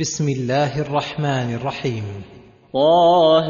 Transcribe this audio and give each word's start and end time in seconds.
بسم 0.00 0.28
الله 0.28 0.80
الرحمن 0.80 1.54
الرحيم. 1.54 2.02
طه 2.72 3.48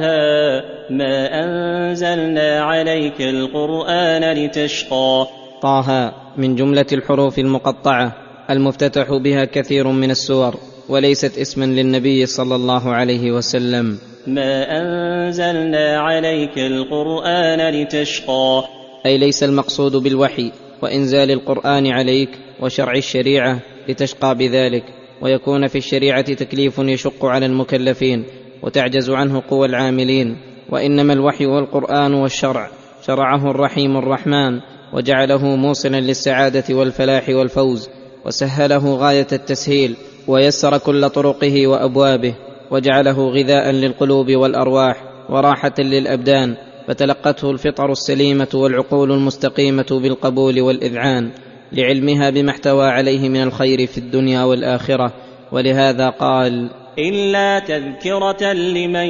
ما 0.90 1.44
أنزلنا 1.44 2.60
عليك 2.60 3.20
القرآن 3.20 4.32
لتشقى. 4.32 5.26
طه 5.62 6.12
من 6.36 6.56
جملة 6.56 6.86
الحروف 6.92 7.38
المقطعة 7.38 8.16
المفتتح 8.50 9.06
بها 9.24 9.44
كثير 9.44 9.88
من 9.88 10.10
السور 10.10 10.54
وليست 10.88 11.38
اسما 11.38 11.64
للنبي 11.64 12.26
صلى 12.26 12.54
الله 12.54 12.90
عليه 12.90 13.32
وسلم. 13.32 13.98
ما 14.26 14.80
أنزلنا 14.80 15.98
عليك 16.00 16.58
القرآن 16.58 17.70
لتشقى. 17.70 18.64
أي 19.06 19.18
ليس 19.18 19.42
المقصود 19.42 19.96
بالوحي 19.96 20.52
وإنزال 20.82 21.30
القرآن 21.30 21.86
عليك 21.86 22.30
وشرع 22.60 22.92
الشريعة 22.92 23.58
لتشقى 23.88 24.34
بذلك. 24.34 24.84
ويكون 25.22 25.66
في 25.66 25.78
الشريعة 25.78 26.34
تكليف 26.34 26.78
يشق 26.78 27.24
على 27.24 27.46
المكلفين 27.46 28.24
وتعجز 28.62 29.10
عنه 29.10 29.42
قوى 29.50 29.66
العاملين 29.66 30.36
وإنما 30.70 31.12
الوحي 31.12 31.46
والقرآن 31.46 32.14
والشرع. 32.14 32.70
شرعه 33.06 33.50
الرحيم 33.50 33.96
الرحمن 33.96 34.60
وجعله 34.92 35.56
موصلا 35.56 36.00
للسعادة 36.00 36.74
والفلاح 36.74 37.28
والفوز 37.28 37.88
وسهله 38.26 38.94
غاية 38.94 39.26
التسهيل 39.32 39.96
ويسر 40.28 40.78
كل 40.78 41.10
طرقه 41.10 41.66
وأبوابه 41.66 42.34
وجعله 42.70 43.28
غذاء 43.28 43.70
للقلوب 43.70 44.30
والأرواح 44.30 45.04
وراحة 45.30 45.74
للأبدان 45.78 46.56
فتلقته 46.88 47.50
الفطر 47.50 47.92
السليمة 47.92 48.48
والعقول 48.54 49.12
المستقيمة 49.12 49.86
بالقبول 49.90 50.60
والإذعان. 50.60 51.30
لعلمها 51.72 52.30
بما 52.30 52.50
احتوى 52.50 52.88
عليه 52.88 53.28
من 53.28 53.42
الخير 53.42 53.86
في 53.86 53.98
الدنيا 53.98 54.44
والآخرة 54.44 55.12
ولهذا 55.52 56.08
قال 56.08 56.70
إلا 56.98 57.58
تذكرة 57.58 58.52
لمن 58.52 59.06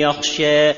يخشى. 0.00 0.70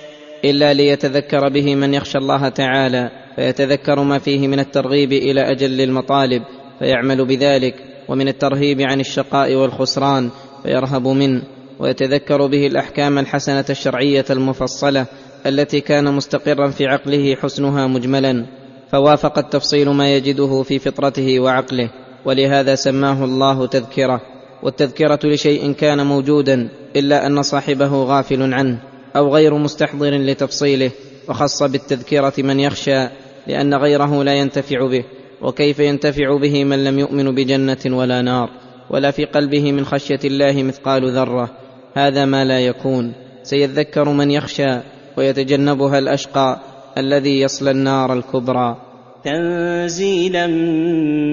إلا 0.44 0.74
ليتذكر 0.74 1.48
به 1.48 1.74
من 1.74 1.94
يخشى 1.94 2.18
الله 2.18 2.48
تعالى 2.48 3.10
فيتذكر 3.36 4.02
ما 4.02 4.18
فيه 4.18 4.48
من 4.48 4.58
الترغيب 4.58 5.12
إلى 5.12 5.50
أجل 5.50 5.80
المطالب 5.80 6.42
فيعمل 6.78 7.24
بذلك 7.24 7.74
ومن 8.08 8.28
الترهيب 8.28 8.80
عن 8.80 9.00
الشقاء 9.00 9.54
والخسران 9.54 10.30
فيرهب 10.62 11.06
منه 11.06 11.42
ويتذكر 11.78 12.46
به 12.46 12.66
الأحكام 12.66 13.18
الحسنة 13.18 13.64
الشرعية 13.70 14.24
المفصلة 14.30 15.06
التي 15.46 15.80
كان 15.80 16.14
مستقرا 16.14 16.70
في 16.70 16.86
عقله 16.86 17.34
حسنها 17.34 17.86
مجملا. 17.86 18.46
فوافق 18.92 19.38
التفصيل 19.38 19.88
ما 19.88 20.14
يجده 20.14 20.62
في 20.62 20.78
فطرته 20.78 21.40
وعقله 21.40 21.90
ولهذا 22.24 22.74
سماه 22.74 23.24
الله 23.24 23.66
تذكرة 23.66 24.20
والتذكرة 24.62 25.18
لشيء 25.24 25.72
كان 25.72 26.06
موجودا 26.06 26.68
إلا 26.96 27.26
أن 27.26 27.42
صاحبه 27.42 28.02
غافل 28.02 28.54
عنه 28.54 28.78
أو 29.16 29.34
غير 29.34 29.54
مستحضر 29.54 30.10
لتفصيله 30.10 30.90
وخص 31.28 31.62
بالتذكرة 31.62 32.32
من 32.38 32.60
يخشى 32.60 33.08
لأن 33.46 33.74
غيره 33.74 34.24
لا 34.24 34.34
ينتفع 34.34 34.86
به 34.86 35.04
وكيف 35.42 35.78
ينتفع 35.78 36.36
به 36.36 36.64
من 36.64 36.84
لم 36.84 36.98
يؤمن 36.98 37.34
بجنة 37.34 37.78
ولا 37.86 38.22
نار 38.22 38.50
ولا 38.90 39.10
في 39.10 39.24
قلبه 39.24 39.72
من 39.72 39.84
خشية 39.84 40.20
الله 40.24 40.62
مثقال 40.62 41.12
ذرة 41.12 41.50
هذا 41.94 42.24
ما 42.24 42.44
لا 42.44 42.60
يكون 42.60 43.12
سيذكر 43.42 44.08
من 44.08 44.30
يخشى 44.30 44.80
ويتجنبها 45.16 45.98
الأشقى 45.98 46.60
الذي 46.98 47.40
يصلى 47.40 47.70
النار 47.70 48.12
الكبرى. 48.12 48.76
تنزيلا 49.24 50.46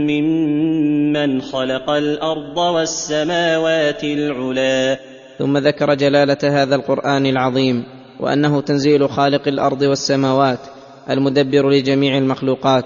ممن 0.10 1.42
خلق 1.42 1.90
الأرض 1.90 2.58
والسماوات 2.58 4.04
العلا. 4.04 5.00
ثم 5.40 5.58
ذكر 5.58 5.94
جلالة 5.94 6.38
هذا 6.44 6.76
القرآن 6.76 7.26
العظيم 7.26 7.84
وأنه 8.20 8.62
تنزيل 8.62 9.10
خالق 9.10 9.48
الأرض 9.48 9.82
والسماوات 9.82 10.60
المدبر 11.10 11.70
لجميع 11.70 12.18
المخلوقات 12.18 12.86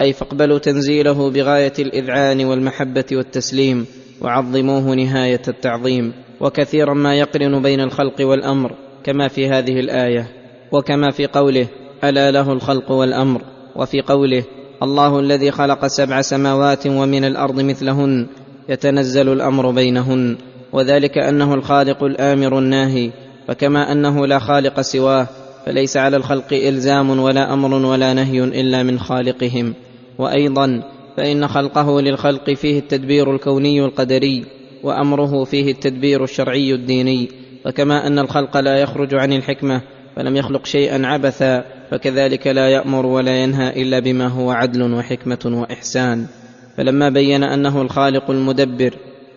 أي 0.00 0.12
فاقبلوا 0.12 0.58
تنزيله 0.58 1.30
بغاية 1.30 1.72
الإذعان 1.78 2.44
والمحبة 2.44 3.04
والتسليم 3.12 3.86
وعظموه 4.22 4.94
نهاية 4.94 5.42
التعظيم. 5.48 6.12
وكثيرا 6.40 6.94
ما 6.94 7.14
يقرن 7.14 7.62
بين 7.62 7.80
الخلق 7.80 8.20
والأمر 8.20 8.74
كما 9.04 9.28
في 9.28 9.48
هذه 9.48 9.80
الآية 9.80 10.28
وكما 10.72 11.10
في 11.10 11.26
قوله 11.26 11.66
ألا 12.04 12.30
له 12.30 12.52
الخلق 12.52 12.90
والأمر. 12.90 13.42
وفي 13.76 14.00
قوله 14.00 14.44
الله 14.82 15.20
الذي 15.20 15.50
خلق 15.50 15.86
سبع 15.86 16.20
سماوات 16.20 16.86
ومن 16.86 17.24
الأرض 17.24 17.60
مثلهن 17.60 18.26
يتنزل 18.68 19.32
الأمر 19.32 19.70
بينهن 19.70 20.36
وذلك 20.72 21.18
أنه 21.18 21.54
الخالق 21.54 22.04
الآمر 22.04 22.58
الناهي 22.58 23.10
فكما 23.48 23.92
أنه 23.92 24.26
لا 24.26 24.38
خالق 24.38 24.80
سواه 24.80 25.26
فليس 25.66 25.96
على 25.96 26.16
الخلق 26.16 26.52
إلزام 26.52 27.20
ولا 27.20 27.52
أمر 27.52 27.74
ولا 27.74 28.14
نهي 28.14 28.44
إلا 28.44 28.82
من 28.82 28.98
خالقهم. 28.98 29.74
وأيضا 30.18 30.82
فإن 31.16 31.48
خلقه 31.48 32.00
للخلق 32.00 32.50
فيه 32.50 32.78
التدبير 32.78 33.34
الكوني 33.34 33.84
القدري 33.84 34.44
وأمره 34.82 35.44
فيه 35.44 35.72
التدبير 35.72 36.24
الشرعي 36.24 36.74
الديني 36.74 37.28
فكما 37.64 38.06
أن 38.06 38.18
الخلق 38.18 38.56
لا 38.56 38.76
يخرج 38.78 39.14
عن 39.14 39.32
الحكمة 39.32 39.82
فلم 40.16 40.36
يخلق 40.36 40.66
شيئا 40.66 41.06
عبثا. 41.06 41.77
فكذلك 41.90 42.46
لا 42.46 42.68
يأمر 42.68 43.06
ولا 43.06 43.42
ينهى 43.42 43.82
إلا 43.82 43.98
بما 43.98 44.28
هو 44.28 44.50
عدل 44.50 44.94
وحكمة 44.94 45.38
وإحسان. 45.44 46.26
فلما 46.76 47.08
بين 47.08 47.44
أنه 47.44 47.82
الخالق 47.82 48.30
المدبر 48.30 48.94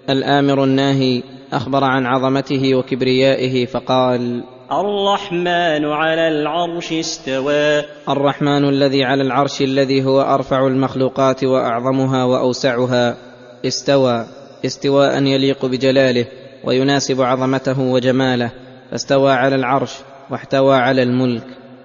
الآمر 0.10 0.64
الناهي 0.64 1.24
أخبر 1.54 1.84
عن 1.84 2.06
عظمته 2.06 2.76
وكبريائه 2.76 3.66
فقال 3.66 4.44
الرحمن 4.72 5.86
على 5.86 6.28
العرش 6.28 6.94
استوى. 6.94 7.84
الرحمن 8.10 8.70
الذي 8.70 9.04
على 9.04 9.24
العرش 9.24 9.62
الذي 9.62 10.04
هو 10.04 10.22
أرفع 10.22 10.68
المخلوقات 10.68 11.44
وأعظمها 11.44 12.24
وأوسعها 12.24 13.18
استوى 13.66 14.26
استواء 14.66 15.24
يليق 15.24 15.66
بجلاله 15.66 16.26
ويناسب 16.64 17.22
عظمته 17.22 17.80
وجماله 17.80 18.52
فاستوى 18.92 19.32
على 19.32 19.56
العرش 19.56 19.92
واحتوى 20.30 20.76
على 20.76 21.04
الملك. 21.04 21.44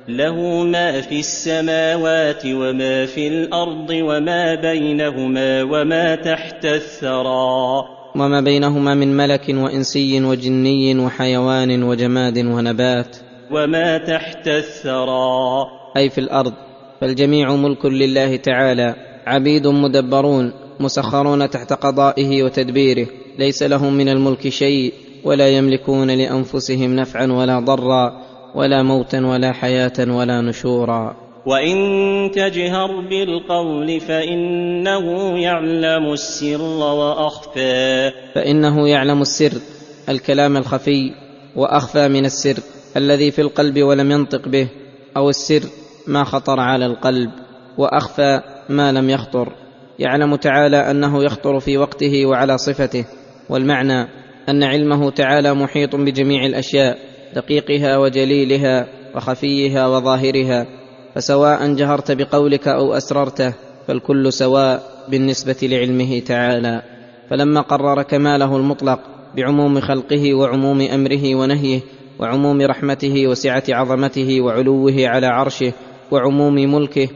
له 0.09 0.63
ما 0.63 1.01
في 1.01 1.19
السماوات 1.19 2.43
وما 2.47 3.07
في 3.07 3.29
الأرض 3.29 3.91
وما 3.91 4.55
بينهما 4.55 5.63
وما 5.63 6.15
تحت 6.15 6.65
الثرى. 6.65 7.85
وما 8.17 8.41
بينهما 8.41 8.95
من 8.95 9.17
ملك 9.17 9.45
وإنسي 9.49 10.25
وجني 10.25 10.99
وحيوان 10.99 11.83
وجماد 11.83 12.39
ونبات. 12.39 13.17
وما 13.51 13.99
تحت 13.99 14.49
الثرى. 14.49 15.67
أي 15.97 16.11
في 16.11 16.19
الأرض. 16.19 16.53
فالجميع 17.01 17.57
ملك 17.57 17.87
لله 17.87 18.37
تعالى. 18.37 18.95
عبيد 19.27 19.67
مدبرون. 19.67 20.53
مسخرون 20.81 21.51
تحت 21.51 21.73
قضائه 21.73 22.43
وتدبيره. 22.43 23.07
ليس 23.39 23.63
لهم 23.63 23.95
من 23.95 24.09
الملك 24.09 24.49
شيء. 24.49 24.93
ولا 25.25 25.49
يملكون 25.49 26.11
لأنفسهم 26.11 26.97
نفعا 26.97 27.27
ولا 27.27 27.61
ضرا. 27.61 28.26
ولا 28.57 28.83
موتا 28.83 29.27
ولا 29.27 29.53
حياة 29.53 29.93
ولا 29.99 30.41
نشورا. 30.41 31.17
وإن 31.47 31.77
تجهر 32.35 33.01
بالقول 33.01 34.01
فإنه 34.01 35.39
يعلم 35.39 36.13
السر 36.13 36.63
وأخفى. 36.63 38.11
فإنه 38.35 38.89
يعلم 38.89 39.23
السر 39.23 39.53
الكلام 40.09 40.57
الخفي 40.57 41.11
وأخفى 41.57 42.09
من 42.09 42.25
السر 42.25 42.63
الذي 42.97 43.31
في 43.31 43.41
القلب 43.41 43.83
ولم 43.83 44.11
ينطق 44.11 44.49
به 44.49 44.69
أو 45.17 45.31
السر 45.31 45.63
ما 46.07 46.25
خطر 46.25 46.61
على 46.61 46.87
القلب 46.87 47.31
وأخفى 47.79 48.41
ما 48.69 48.93
لم 48.93 49.11
يخطر. 49.11 49.53
يعلم 49.99 50.37
تعالى 50.37 50.91
أنه 50.91 51.25
يخطر 51.25 51.61
في 51.61 51.79
وقته 51.79 52.27
وعلى 52.27 52.59
صفته 52.59 53.05
والمعنى 53.51 54.09
أن 54.49 54.63
علمه 54.63 55.11
تعالى 55.11 55.55
محيط 55.55 55.97
بجميع 55.97 56.47
الأشياء. 56.47 56.99
دقيقها 57.37 57.99
وجليلها 57.99 58.87
وخفيها 59.15 59.87
وظاهرها 59.87 60.67
فسواء 61.15 61.75
جهرت 61.75 62.13
بقولك 62.13 62.69
أو 62.69 62.95
اسررته 62.95 63.55
فالكل 63.89 64.33
سواء 64.33 64.83
بالنسبة 65.09 65.57
لعلمه 65.63 66.19
تعالى. 66.19 66.83
فلما 67.31 67.61
قرر 67.61 68.03
كماله 68.03 68.57
المطلق 68.57 69.01
بعموم 69.37 69.81
خلقه 69.81 70.35
وعموم 70.35 70.81
أمره 70.81 71.35
ونهيه 71.35 71.81
وعموم 72.19 72.63
رحمته 72.63 73.27
وسعة 73.27 73.63
عظمته 73.69 74.41
وعلوه 74.41 74.95
على 74.99 75.27
عرشه 75.27 75.73
وعموم 76.11 76.55
ملكه 76.55 77.09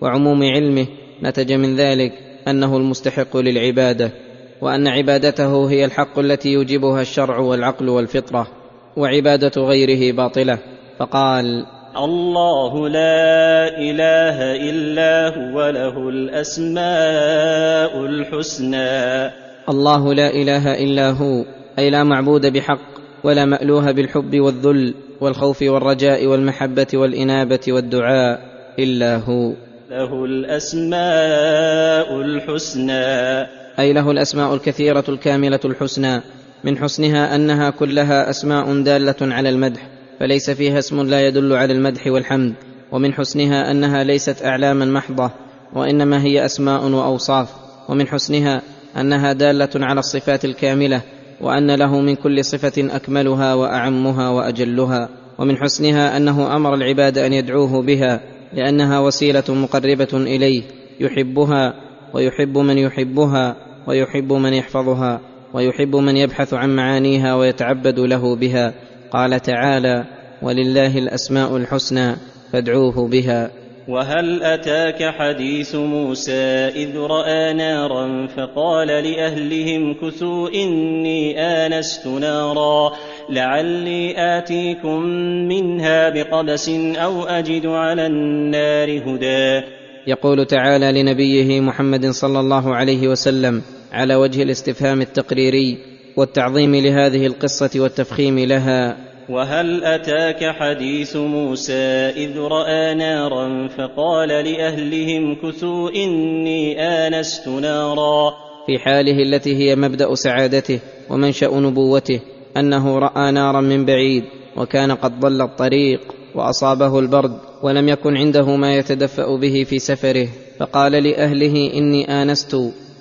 وعموم 0.00 0.42
علمه 0.42 0.86
نتج 1.22 1.52
من 1.52 1.76
ذلك 1.76 2.12
أنه 2.48 2.76
المستحق 2.76 3.36
للعبادة 3.36 4.12
وأن 4.60 4.88
عبادته 4.88 5.70
هي 5.70 5.84
الحق 5.84 6.18
التي 6.18 6.48
يوجبها 6.48 7.00
الشرع 7.00 7.38
والعقل 7.38 7.88
والفطرة. 7.88 8.57
وعبادة 8.98 9.62
غيره 9.62 10.12
باطلة. 10.12 10.58
فقال 10.98 11.66
الله 11.96 12.88
لا 12.88 13.78
إله 13.78 14.56
إلا 14.70 15.28
هو 15.38 15.70
له 15.70 16.08
الأسماء 16.08 18.04
الحسنى. 18.04 19.30
الله 19.68 20.14
لا 20.14 20.28
إله 20.30 20.84
إلا 20.84 21.10
هو 21.10 21.44
أي 21.78 21.90
لا 21.90 22.04
معبود 22.04 22.46
بحق 22.46 22.78
ولا 23.24 23.44
مألوه 23.44 23.90
بالحب 23.90 24.40
والذل 24.40 24.94
والخوف 25.20 25.62
والرجاء 25.62 26.26
والمحبة 26.26 26.86
والإنابة 26.94 27.60
والدعاء 27.68 28.40
إلا 28.78 29.16
هو. 29.16 29.52
له 29.90 30.24
الأسماء 30.24 32.20
الحسنى. 32.20 33.46
أي 33.78 33.92
له 33.92 34.10
الأسماء 34.10 34.54
الكثيرة 34.54 35.04
الكاملة 35.08 35.60
الحسنى. 35.64 36.22
من 36.64 36.78
حسنها 36.78 37.34
أنها 37.34 37.70
كلها 37.70 38.30
أسماء 38.30 38.82
دالة 38.82 39.16
على 39.20 39.48
المدح 39.48 39.88
فليس 40.20 40.50
فيها 40.50 40.78
اسم 40.78 41.00
لا 41.02 41.26
يدل 41.26 41.52
على 41.52 41.72
المدح 41.72 42.06
والحمد 42.06 42.54
ومن 42.92 43.12
حسنها 43.12 43.70
أنها 43.70 44.04
ليست 44.04 44.42
أعلاما 44.42 44.84
محضة 44.84 45.30
وإنما 45.74 46.22
هي 46.22 46.44
أسماء 46.44 46.90
وأوصاف 46.90 47.48
ومن 47.88 48.08
حسنها 48.08 48.62
أنها 48.96 49.32
دالة 49.32 49.70
على 49.74 50.00
الصفات 50.00 50.44
الكاملة 50.44 51.02
وأن 51.40 51.70
له 51.70 52.00
من 52.00 52.14
كل 52.14 52.44
صفة 52.44 52.96
أكملها 52.96 53.54
وأعمها 53.54 54.28
وأجلها 54.28 55.08
ومن 55.38 55.56
حسنها 55.56 56.16
أنه 56.16 56.56
أمر 56.56 56.74
العباد 56.74 57.18
أن 57.18 57.32
يدعوه 57.32 57.82
بها 57.82 58.20
لأنها 58.52 59.00
وسيلة 59.00 59.44
مقربة 59.48 60.08
إليه 60.12 60.62
يحبها 61.00 61.74
ويحب 62.14 62.58
من 62.58 62.78
يحبها 62.78 63.56
ويحب 63.86 64.32
من 64.32 64.52
يحفظها. 64.52 65.20
ويحب 65.54 65.96
من 65.96 66.16
يبحث 66.16 66.54
عن 66.54 66.76
معانيها 66.76 67.34
ويتعبد 67.34 67.98
له 67.98 68.36
بها. 68.36 68.74
قال 69.10 69.40
تعالى 69.40 70.04
ولله 70.42 70.98
الأسماء 70.98 71.56
الحسنى 71.56 72.16
فادعوه 72.52 73.08
بها. 73.08 73.50
وهل 73.88 74.42
أتاك 74.42 75.14
حديث 75.14 75.74
موسى 75.74 76.68
إذ 76.76 76.96
رأى 76.96 77.52
نارا 77.52 78.26
فقال 78.26 78.88
لأهلهم 78.88 79.94
كثوا 79.94 80.48
إني 80.48 81.40
آنست 81.40 82.06
نارا 82.06 82.92
لعلي 83.30 84.14
آتيكم 84.38 85.00
منها 85.48 86.10
بقبس 86.10 86.68
أو 86.96 87.24
أجد 87.24 87.66
على 87.66 88.06
النار 88.06 88.88
هدى. 88.88 89.66
يقول 90.06 90.46
تعالى 90.46 91.02
لنبيه 91.02 91.60
محمد 91.60 92.06
صلى 92.06 92.40
الله 92.40 92.74
عليه 92.76 93.08
وسلم 93.08 93.62
على 93.92 94.14
وجه 94.14 94.42
الاستفهام 94.42 95.00
التقريري 95.00 95.78
والتعظيم 96.16 96.74
لهذه 96.74 97.26
القصة 97.26 97.70
والتفخيم 97.76 98.38
لها. 98.38 98.96
وهل 99.28 99.84
أتاك 99.84 100.54
حديث 100.54 101.16
موسى 101.16 102.12
إذ 102.16 102.38
رأى 102.38 102.94
نارا 102.94 103.68
فقال 103.68 104.28
لأهلهم 104.28 105.36
كثوا 105.42 105.90
إني 105.90 106.80
آنست 106.80 107.48
نارا؟ 107.48 108.32
في 108.66 108.78
حاله 108.78 109.22
التي 109.22 109.56
هي 109.56 109.76
مبدأ 109.76 110.14
سعادته 110.14 110.80
ومنشأ 111.10 111.50
نبوته 111.54 112.20
أنه 112.56 112.98
رأى 112.98 113.32
نارا 113.32 113.60
من 113.60 113.84
بعيد 113.84 114.24
وكان 114.56 114.92
قد 114.92 115.20
ضل 115.20 115.42
الطريق 115.42 116.00
وأصابه 116.34 116.98
البرد 116.98 117.38
ولم 117.62 117.88
يكن 117.88 118.16
عنده 118.16 118.56
ما 118.56 118.74
يتدفأ 118.74 119.36
به 119.36 119.64
في 119.64 119.78
سفره. 119.78 120.28
فقال 120.58 120.92
لأهله 120.92 121.72
إني 121.74 122.22
آنست 122.22 122.56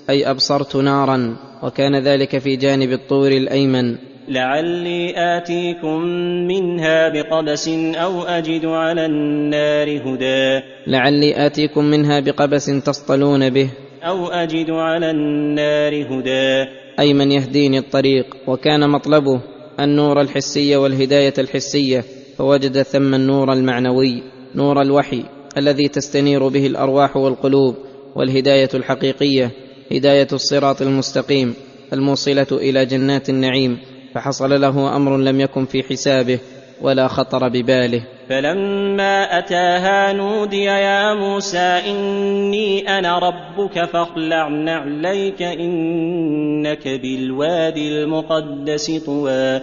أي 0.10 0.30
أبصرت 0.30 0.76
نارا 0.76 1.36
وكان 1.64 1.96
ذلك 1.96 2.38
في 2.38 2.56
جانب 2.56 2.92
الطور 2.92 3.32
الأيمن. 3.32 3.96
لعلي 4.28 5.14
آتيكم 5.38 6.02
منها 6.48 7.10
بقبس 7.10 7.68
أو 7.96 8.24
أجد 8.24 8.66
على 8.66 9.06
النار 9.06 9.88
هدى. 9.88 10.62
لعلي 10.88 11.46
آتيكم 11.46 11.86
منها 11.86 12.20
بقبس 12.20 12.66
تصطلون 12.66 13.50
به. 13.50 13.70
أو 14.04 14.28
أجد 14.28 14.70
على 14.70 15.12
النار 15.12 15.94
هدى. 15.94 16.70
أي 17.00 17.14
من 17.14 17.32
يهديني 17.32 17.78
الطريق 17.78 18.38
وكان 18.48 18.90
مطلبه 18.90 19.42
النور 19.80 20.22
الحسي 20.22 20.76
والهداية 20.76 21.34
الحسية 21.38 22.04
فوجد 22.38 22.82
ثم 22.82 23.14
النور 23.14 23.54
المعنوي 23.54 24.24
نور 24.56 24.82
الوحي 24.82 25.24
الذي 25.58 25.88
تستنير 25.88 26.48
به 26.48 26.68
الأرواح 26.68 27.18
والقلوب 27.18 27.76
والهداية 28.16 28.70
الحقيقية. 28.74 29.52
هداية 29.92 30.28
الصراط 30.34 30.82
المستقيم 30.82 31.54
الموصلة 31.94 32.48
إلى 32.52 32.86
جنات 32.86 33.30
النعيم 33.30 33.78
فحصل 34.16 34.62
له 34.62 34.96
أمر 34.96 35.18
لم 35.18 35.42
يكن 35.42 35.66
في 35.66 35.84
حسابه 35.84 36.40
ولا 36.82 37.08
خطر 37.08 37.48
بباله. 37.48 38.04
فلما 38.30 39.38
أتاها 39.40 40.14
نودي 40.14 40.64
يا 40.64 41.14
موسى 41.14 41.82
إني 41.88 43.00
أنا 43.00 43.20
ربك 43.20 43.86
فاخلع 43.86 44.48
نعليك 44.48 45.42
إنك 45.42 46.88
بالوادي 46.88 47.90
المقدس 47.90 48.92
طوى. 49.06 49.62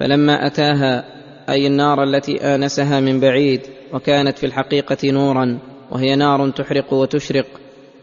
فلما 0.00 0.46
أتاها 0.46 1.04
أي 1.48 1.66
النار 1.66 2.02
التي 2.04 2.36
آنسها 2.54 3.00
من 3.00 3.20
بعيد 3.20 3.60
وكانت 3.92 4.38
في 4.38 4.46
الحقيقة 4.46 5.10
نورا 5.10 5.58
وهي 5.90 6.16
نار 6.16 6.50
تحرق 6.50 6.92
وتشرق 6.92 7.46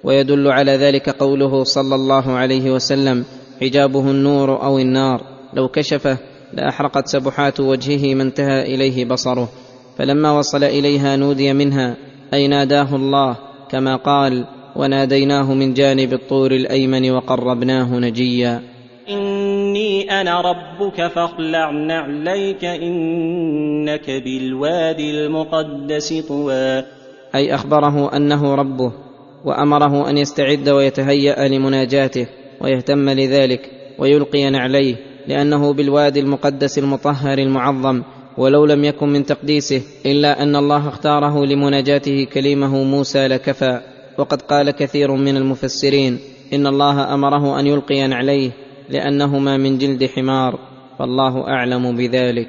ويدل 0.03 0.47
على 0.47 0.71
ذلك 0.71 1.09
قوله 1.09 1.63
صلى 1.63 1.95
الله 1.95 2.31
عليه 2.31 2.71
وسلم 2.71 3.25
حجابه 3.61 4.11
النور 4.11 4.63
أو 4.63 4.79
النار 4.79 5.21
لو 5.53 5.67
كشفه 5.67 6.17
لأحرقت 6.53 7.07
سبحات 7.07 7.59
وجهه 7.59 8.15
ما 8.15 8.23
انتهى 8.23 8.75
إليه 8.75 9.05
بصره 9.05 9.49
فلما 9.97 10.31
وصل 10.31 10.63
إليها 10.63 11.15
نودي 11.15 11.53
منها 11.53 11.95
أي 12.33 12.47
ناداه 12.47 12.95
الله 12.95 13.37
كما 13.69 13.95
قال 13.95 14.45
وناديناه 14.75 15.53
من 15.53 15.73
جانب 15.73 16.13
الطور 16.13 16.51
الأيمن 16.51 17.11
وقربناه 17.11 17.99
نجيا 17.99 18.61
إني 19.09 20.21
أنا 20.21 20.41
ربك 20.41 21.07
فاخلع 21.07 21.71
نعليك 21.71 22.65
إنك 22.65 24.09
بالوادي 24.09 25.11
المقدس 25.11 26.13
طوى. 26.27 26.83
أي 27.35 27.55
أخبره 27.55 28.15
أنه 28.15 28.55
ربه. 28.55 28.91
وأمره 29.43 30.09
أن 30.09 30.17
يستعد 30.17 30.69
ويتهيأ 30.69 31.47
لمناجاته 31.47 32.27
ويهتم 32.61 33.09
لذلك 33.09 33.71
ويلقي 33.99 34.49
نعليه 34.49 34.95
لأنه 35.27 35.73
بالوادي 35.73 36.19
المقدس 36.19 36.77
المطهر 36.77 37.37
المعظم 37.37 38.03
ولو 38.37 38.65
لم 38.65 38.83
يكن 38.83 39.09
من 39.09 39.25
تقديسه 39.25 39.81
إلا 40.05 40.43
أن 40.43 40.55
الله 40.55 40.87
اختاره 40.87 41.45
لمناجاته 41.45 42.27
كليمه 42.33 42.83
موسى 42.83 43.27
لكفى. 43.27 43.81
وقد 44.17 44.41
قال 44.41 44.71
كثير 44.71 45.11
من 45.11 45.37
المفسرين 45.37 46.19
إن 46.53 46.67
الله 46.67 47.13
أمره 47.13 47.59
أن 47.59 47.67
يلقي 47.67 48.07
نعليه 48.07 48.51
لأنهما 48.89 49.57
من 49.57 49.77
جلد 49.77 50.05
حمار 50.05 50.59
فالله 50.99 51.47
أعلم 51.47 51.95
بذلك. 51.95 52.47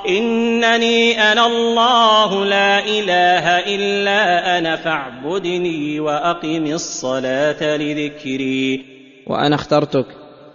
انني 0.10 1.32
أنا 1.32 1.48
الله 1.48 2.46
لا 2.46 2.80
اله 2.80 3.60
الا 3.76 4.58
أنا 4.58 4.76
فاعبدني 4.76 6.00
واقم 6.00 6.66
الصلاه 6.66 7.78
لذكري. 7.78 8.86
وأنا 9.28 9.56
اخترتك 9.56 10.06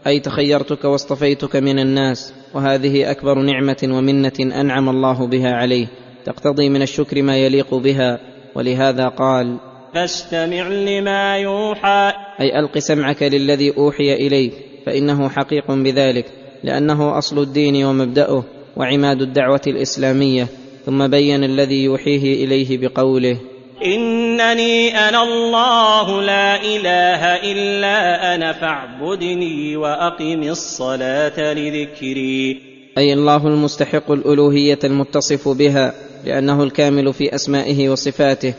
أي 0.06 0.20
تخيرتك 0.20 0.84
واصطفيتك 0.84 1.56
من 1.56 1.78
الناس 1.78 2.34
وهذه 2.54 3.10
أكبر 3.10 3.38
نعمة 3.38 3.88
ومنة 3.90 4.60
أنعم 4.60 4.88
الله 4.88 5.26
بها 5.26 5.52
عليه. 5.52 5.86
تقتضي 6.24 6.68
من 6.68 6.82
الشكر 6.82 7.22
ما 7.22 7.36
يليق 7.36 7.74
بها 7.74 8.18
ولهذا 8.54 9.08
قال 9.08 9.69
فاستمع 9.94 10.68
لما 10.68 11.36
يوحى. 11.36 12.12
أي 12.40 12.58
ألق 12.58 12.78
سمعك 12.78 13.22
للذي 13.22 13.76
أوحي 13.78 14.14
اليك 14.14 14.52
فإنه 14.86 15.28
حقيق 15.28 15.70
بذلك 15.70 16.26
لأنه 16.64 17.18
أصل 17.18 17.38
الدين 17.38 17.84
ومبدأه 17.84 18.44
وعماد 18.76 19.22
الدعوة 19.22 19.60
الإسلامية 19.66 20.46
ثم 20.86 21.06
بين 21.06 21.44
الذي 21.44 21.84
يوحيه 21.84 22.44
إليه 22.44 22.78
بقوله. 22.78 23.36
إنني 23.84 24.98
أنا 25.08 25.22
الله 25.22 26.22
لا 26.22 26.62
إله 26.62 27.52
إلا 27.52 28.34
أنا 28.34 28.52
فاعبدني 28.52 29.76
وأقم 29.76 30.42
الصلاة 30.42 31.54
لذكري. 31.54 32.60
أي 32.98 33.12
الله 33.12 33.46
المستحق 33.46 34.10
الألوهية 34.10 34.78
المتصف 34.84 35.48
بها 35.48 35.94
لأنه 36.24 36.62
الكامل 36.62 37.12
في 37.12 37.34
أسمائه 37.34 37.88
وصفاته 37.88 38.54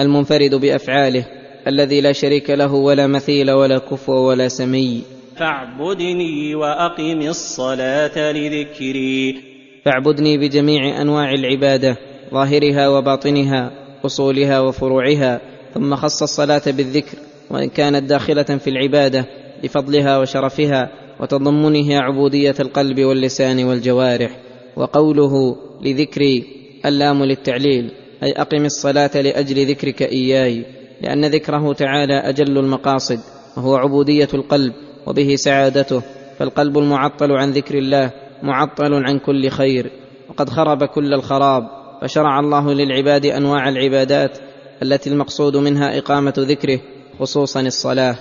المنفرد 0.00 0.54
بأفعاله 0.54 1.24
الذي 1.66 2.00
لا 2.00 2.12
شريك 2.12 2.50
له 2.50 2.74
ولا 2.74 3.06
مثيل 3.06 3.50
ولا 3.50 3.78
كفو 3.78 4.12
ولا 4.12 4.48
سمي. 4.48 5.02
فاعبدني 5.36 6.54
وأقم 6.54 7.20
الصلاة 7.20 8.32
لذكري. 8.32 9.36
فاعبدني 9.84 10.38
بجميع 10.38 11.02
أنواع 11.02 11.30
العبادة 11.34 11.96
ظاهرها 12.34 12.88
وباطنها 12.88 13.70
أصولها 14.04 14.60
وفروعها 14.60 15.40
ثم 15.74 15.94
خص 15.94 16.22
الصلاة 16.22 16.62
بالذكر 16.66 17.18
وإن 17.50 17.68
كانت 17.68 18.02
داخلة 18.02 18.42
في 18.42 18.70
العبادة 18.70 19.26
لفضلها 19.64 20.18
وشرفها 20.18 20.90
وتضمنها 21.20 22.00
عبودية 22.00 22.54
القلب 22.60 23.00
واللسان 23.00 23.64
والجوارح 23.64 24.30
وقوله 24.76 25.56
لذكري 25.82 26.44
اللام 26.86 27.24
للتعليل. 27.24 27.90
أي 28.22 28.32
أقم 28.32 28.64
الصلاة 28.64 29.10
لأجل 29.14 29.70
ذكرك 29.70 30.02
إياي 30.02 30.64
لأن 31.00 31.24
ذكره 31.24 31.72
تعالى 31.72 32.14
أجل 32.14 32.58
المقاصد 32.58 33.20
وهو 33.56 33.76
عبودية 33.76 34.28
القلب 34.34 34.72
وبه 35.06 35.36
سعادته 35.36 36.02
فالقلب 36.38 36.78
المعطل 36.78 37.32
عن 37.32 37.50
ذكر 37.50 37.78
الله 37.78 38.10
معطل 38.42 38.94
عن 38.94 39.18
كل 39.18 39.48
خير 39.48 39.90
وقد 40.28 40.50
خرب 40.50 40.84
كل 40.84 41.14
الخراب 41.14 41.68
فشرع 42.02 42.40
الله 42.40 42.72
للعباد 42.72 43.26
أنواع 43.26 43.68
العبادات 43.68 44.38
التي 44.82 45.10
المقصود 45.10 45.56
منها 45.56 45.98
إقامة 45.98 46.34
ذكره 46.38 46.80
خصوصا 47.18 47.60
الصلاة. 47.60 48.16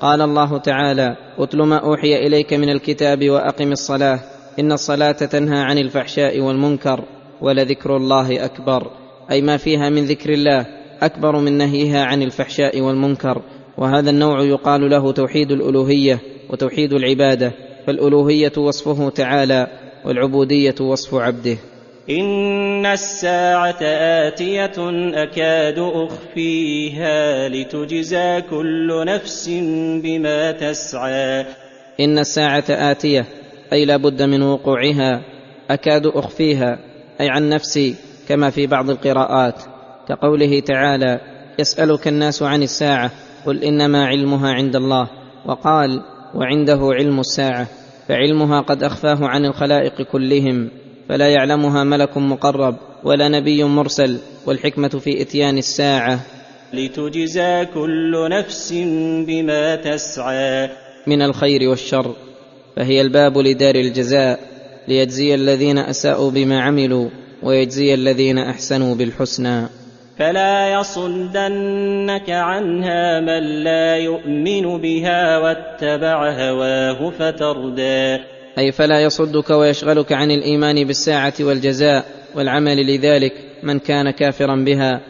قال 0.00 0.20
الله 0.20 0.58
تعالى 0.58 1.16
أتل 1.38 1.62
ما 1.62 1.76
أوحي 1.76 2.26
إليك 2.26 2.52
من 2.52 2.68
الكتاب 2.68 3.30
وأقم 3.30 3.72
الصلاة 3.72 4.20
إن 4.58 4.72
الصلاة 4.72 5.12
تنهى 5.12 5.58
عن 5.58 5.78
الفحشاء 5.78 6.40
والمنكر 6.40 7.04
ولذكر 7.40 7.96
الله 7.96 8.44
أكبر. 8.44 8.90
أي 9.32 9.40
ما 9.40 9.56
فيها 9.56 9.88
من 9.88 10.04
ذكر 10.04 10.32
الله 10.32 10.66
أكبر 11.02 11.38
من 11.38 11.52
نهيها 11.58 12.04
عن 12.04 12.22
الفحشاء 12.22 12.80
والمنكر. 12.80 13.42
وهذا 13.78 14.10
النوع 14.10 14.42
يقال 14.42 14.90
له 14.90 15.12
توحيد 15.12 15.52
الألوهية 15.52 16.20
وتوحيد 16.50 16.92
العبادة 16.92 17.52
فالألوهية 17.86 18.52
وصفه 18.56 19.10
تعالى 19.10 19.66
والعبودية 20.04 20.74
وصف 20.80 21.14
عبده. 21.14 21.56
إن 22.10 22.86
الساعة 22.86 23.82
آتية 24.28 24.72
أكاد 25.22 25.78
أخفيها 25.78 27.48
لتجزى 27.48 28.40
كل 28.50 29.04
نفس 29.06 29.48
بما 30.02 30.52
تسعى. 30.52 31.46
إن 32.00 32.18
الساعة 32.18 32.64
آتية 32.68 33.26
أي 33.72 33.84
لا 33.84 33.96
بد 33.96 34.22
من 34.22 34.42
وقوعها 34.42 35.22
أكاد 35.70 36.06
أخفيها 36.06 36.78
أي 37.20 37.28
عن 37.28 37.48
نفسي 37.48 37.94
كما 38.32 38.50
في 38.50 38.66
بعض 38.66 38.90
القراءات 38.90 39.54
كقوله 40.08 40.60
تعالى 40.60 41.20
يسألك 41.58 42.08
الناس 42.08 42.42
عن 42.42 42.62
الساعة 42.62 43.10
قل 43.46 43.64
إنما 43.64 44.06
علمها 44.06 44.50
عند 44.52 44.76
الله 44.76 45.08
وقال 45.46 46.02
وعنده 46.34 46.80
علم 46.82 47.20
الساعة 47.20 47.66
فعلمها 48.08 48.60
قد 48.60 48.82
أخفاه 48.82 49.18
عن 49.20 49.44
الخلائق 49.44 50.02
كلهم 50.02 50.70
فلا 51.08 51.28
يعلمها 51.28 51.84
ملك 51.84 52.16
مقرب 52.16 52.76
ولا 53.04 53.28
نبي 53.28 53.64
مرسل 53.64 54.18
والحكمة 54.46 54.88
في 54.88 55.22
إتيان 55.22 55.58
الساعة. 55.58 56.20
لتجزى 56.72 57.64
كل 57.74 58.28
نفس 58.30 58.72
بما 59.26 59.76
تسعى. 59.76 60.68
من 61.06 61.22
الخير 61.22 61.68
والشر 61.68 62.14
فهي 62.76 63.00
الباب 63.00 63.38
لدار 63.38 63.74
الجزاء 63.74 64.40
ليجزي 64.88 65.34
الذين 65.34 65.78
أساءوا 65.78 66.30
بما 66.30 66.62
عملوا. 66.62 67.21
ويجزي 67.42 67.94
الذين 67.94 68.38
أحسنوا 68.38 68.94
بالحسنى. 68.94 69.66
فلا 70.18 70.72
يصدنك 70.72 72.30
عنها 72.30 73.20
من 73.20 73.64
لا 73.64 73.96
يؤمن 73.96 74.80
بها 74.80 75.38
واتبع 75.38 76.30
هواه 76.30 77.10
فتردى. 77.10 78.18
أي 78.58 78.72
فلا 78.72 79.00
يصدك 79.00 79.50
ويشغلك 79.50 80.12
عن 80.12 80.30
الإيمان 80.30 80.84
بالساعة 80.84 81.34
والجزاء 81.40 82.04
والعمل 82.34 82.86
لذلك 82.86 83.32
من 83.62 83.78
كان 83.78 84.10
كافرا 84.10 84.56
بها 84.56 85.00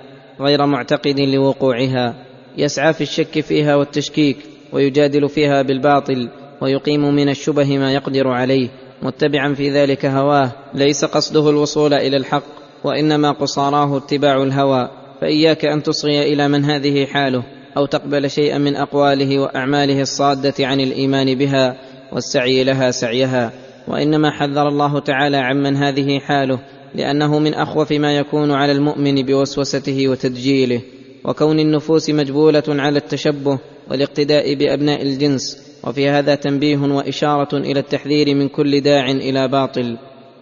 غير 0.41 0.67
معتقد 0.67 1.21
لوقوعها. 1.21 2.15
يسعى 2.57 2.93
في 2.93 3.01
الشك 3.01 3.41
فيها 3.41 3.77
والتشكيك 3.77 4.37
ويجادل 4.73 5.29
فيها 5.29 5.63
بالباطل 5.63 6.29
ويقيم 6.61 7.15
من 7.15 7.29
الشبه 7.29 7.79
ما 7.79 7.93
يقدر 7.93 8.29
عليه. 8.29 8.69
متبعا 9.03 9.55
في 9.55 9.71
ذلك 9.71 10.07
هواه. 10.07 10.53
ليس 10.75 11.05
قصده 11.05 11.51
الوصول 11.51 11.95
إلى 11.95 12.17
الحق 12.17 12.45
وإنما 12.85 13.33
قصاراه 13.33 13.97
اتباع 13.97 14.43
الهوى. 14.43 14.91
فإياك 15.21 15.65
أن 15.65 15.83
تصغي 15.83 16.33
إلى 16.33 16.49
من 16.49 16.65
هذه 16.65 17.07
حاله 17.07 17.43
أو 17.77 17.87
تقبل 17.87 18.31
شيئا 18.31 18.59
من 18.59 18.77
أقواله 18.77 19.39
وأعماله 19.39 20.01
الصادة 20.01 20.55
عن 20.61 20.81
الإيمان 20.81 21.35
بها 21.35 21.77
والسعي 22.13 22.65
لها 22.65 22.91
سعيها. 22.91 23.53
وإنما 23.89 24.31
حذر 24.31 24.69
الله 24.69 25.01
تعالى 25.01 25.37
عمن 25.37 25.77
هذه 25.77 26.19
حاله 26.19 26.59
لأنه 26.95 27.39
من 27.39 27.55
أخوف 27.55 27.93
ما 27.93 28.17
يكون 28.17 28.51
على 28.51 28.73
المؤمن 28.73 29.23
بوسوسته 29.23 30.09
وتدجيله. 30.09 30.81
وكون 31.25 31.61
النفوس 31.61 32.11
مجبولة 32.11 32.63
على 32.69 32.99
التشبه 32.99 33.59
والاقتداء 33.93 34.55
بأبناء 34.55 35.03
الجنس 35.03 35.59
وفي 35.85 36.09
هذا 36.09 36.35
تنبيه 36.35 36.77
وإشارة 36.77 37.57
إلى 37.57 37.81
التحذير 37.81 38.35
من 38.35 38.49
كل 38.49 38.81
داع 38.81 39.11
إلى 39.11 39.49
باطل 39.49 39.99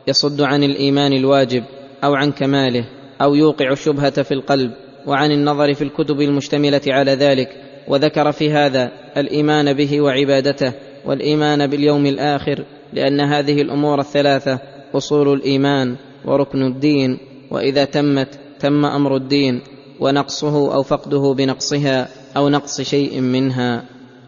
يصد 0.08 0.40
عن 0.40 0.64
الإيمان 0.64 1.12
الواجب 1.12 1.64
أو 2.04 2.14
عن 2.14 2.32
كماله 2.32 2.84
أو 3.22 3.34
يوقع 3.34 3.72
الشبهة 3.72 4.22
في 4.22 4.34
القلب 4.34 4.70
وعن 5.06 5.32
النظر 5.32 5.74
في 5.74 5.84
الكتب 5.84 6.20
المشتملة 6.20 6.80
على 6.86 7.14
ذلك 7.14 7.48
وذكر 7.88 8.32
في 8.32 8.50
هذا 8.50 8.92
الإيمان 9.16 9.72
به 9.72 10.00
وعبادته 10.00 10.72
والإيمان 11.06 11.66
باليوم 11.66 12.06
الآخر 12.06 12.64
لأن 12.92 13.20
هذه 13.20 13.62
الأمور 13.62 14.00
الثلاثة 14.00 14.58
أصول 14.94 15.32
الإيمان 15.32 15.96
وركن 16.24 16.62
الدين 16.62 17.18
وإذا 17.50 17.84
تمت 17.84 18.38
تم 18.60 18.84
أمر 18.84 19.16
الدين 19.16 19.60
ونقصه 20.00 20.74
أو 20.74 20.82
فقده 20.82 21.34
بنقصها 21.38 22.19
أو 22.36 22.48
نقص 22.48 22.80
شيء 22.80 23.20
منها. 23.20 23.84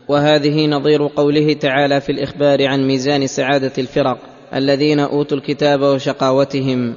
وهذه 0.09 0.67
نظير 0.67 1.07
قوله 1.07 1.53
تعالى 1.53 2.01
في 2.01 2.13
الإخبار 2.13 2.67
عن 2.67 2.87
ميزان 2.87 3.27
سعادة 3.27 3.73
الفرق 3.79 4.19
الذين 4.55 5.01
أوتوا 5.01 5.37
الكتاب 5.37 5.81
وشقاوتهم. 5.81 6.95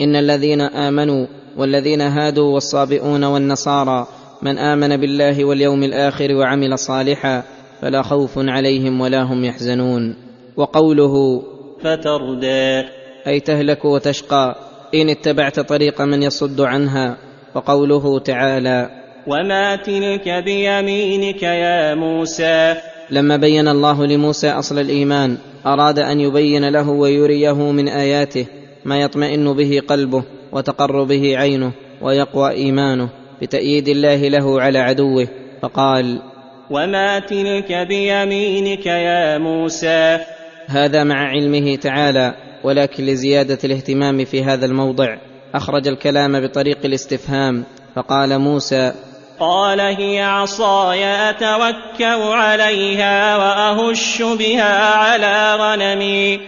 إن 0.00 0.16
الذين 0.16 0.60
آمنوا 0.60 1.26
والذين 1.56 2.00
هادوا 2.00 2.54
والصابئون 2.54 3.24
والنصارى 3.24 4.06
من 4.42 4.58
آمن 4.58 4.96
بالله 4.96 5.44
واليوم 5.44 5.82
الآخر 5.84 6.34
وعمل 6.34 6.78
صالحا 6.78 7.42
فلا 7.80 8.02
خوف 8.02 8.38
عليهم 8.38 9.00
ولا 9.00 9.22
هم 9.22 9.44
يحزنون. 9.44 10.16
وقوله 10.56 11.42
فتردى. 11.80 12.88
أي 13.26 13.40
تهلك 13.40 13.84
وتشقى. 13.84 14.56
إن 14.94 15.08
اتبعت 15.08 15.60
طريق 15.60 16.02
من 16.02 16.22
يصد 16.22 16.60
عنها. 16.60 17.16
وقوله 17.54 18.18
تعالى 18.18 18.90
وما 19.30 19.76
تلك 19.76 20.28
بيمينك 20.28 21.42
يا 21.42 21.94
موسى. 21.94 22.74
لما 23.10 23.36
بين 23.36 23.68
الله 23.68 24.06
لموسى 24.06 24.50
أصل 24.50 24.78
الإيمان 24.78 25.36
أراد 25.66 25.98
أن 25.98 26.20
يبين 26.20 26.68
له 26.68 26.90
ويريه 26.90 27.72
من 27.72 27.88
آياته 27.88 28.46
ما 28.84 29.00
يطمئن 29.00 29.52
به 29.52 29.80
قلبه 29.88 30.24
وتقر 30.52 31.04
به 31.04 31.38
عينه 31.38 31.72
ويقوى 32.02 32.50
إيمانه 32.50 33.08
بتأييد 33.42 33.88
الله 33.88 34.28
له 34.28 34.60
على 34.60 34.78
عدوه 34.78 35.28
فقال 35.62 36.22
وما 36.70 37.18
تلك 37.18 37.72
بيمينك 37.88 38.86
يا 38.86 39.38
موسى. 39.38 40.18
هذا 40.66 41.04
مع 41.04 41.28
علمه 41.28 41.76
تعالى 41.76 42.34
ولكن 42.64 43.04
لزيادة 43.04 43.58
الاهتمام 43.64 44.24
في 44.24 44.44
هذا 44.44 44.66
الموضع 44.66 45.16
أخرج 45.54 45.88
الكلام 45.88 46.40
بطريق 46.40 46.78
الاستفهام 46.84 47.64
فقال 47.94 48.38
موسى 48.38 48.92
قال 49.40 49.80
هي 49.80 50.22
عصاي 50.22 51.30
أتوكأ 51.30 52.34
عليها 52.34 53.36
وأهش 53.36 54.22
بها 54.22 54.94
على 54.94 55.56
غنمي. 55.60 56.40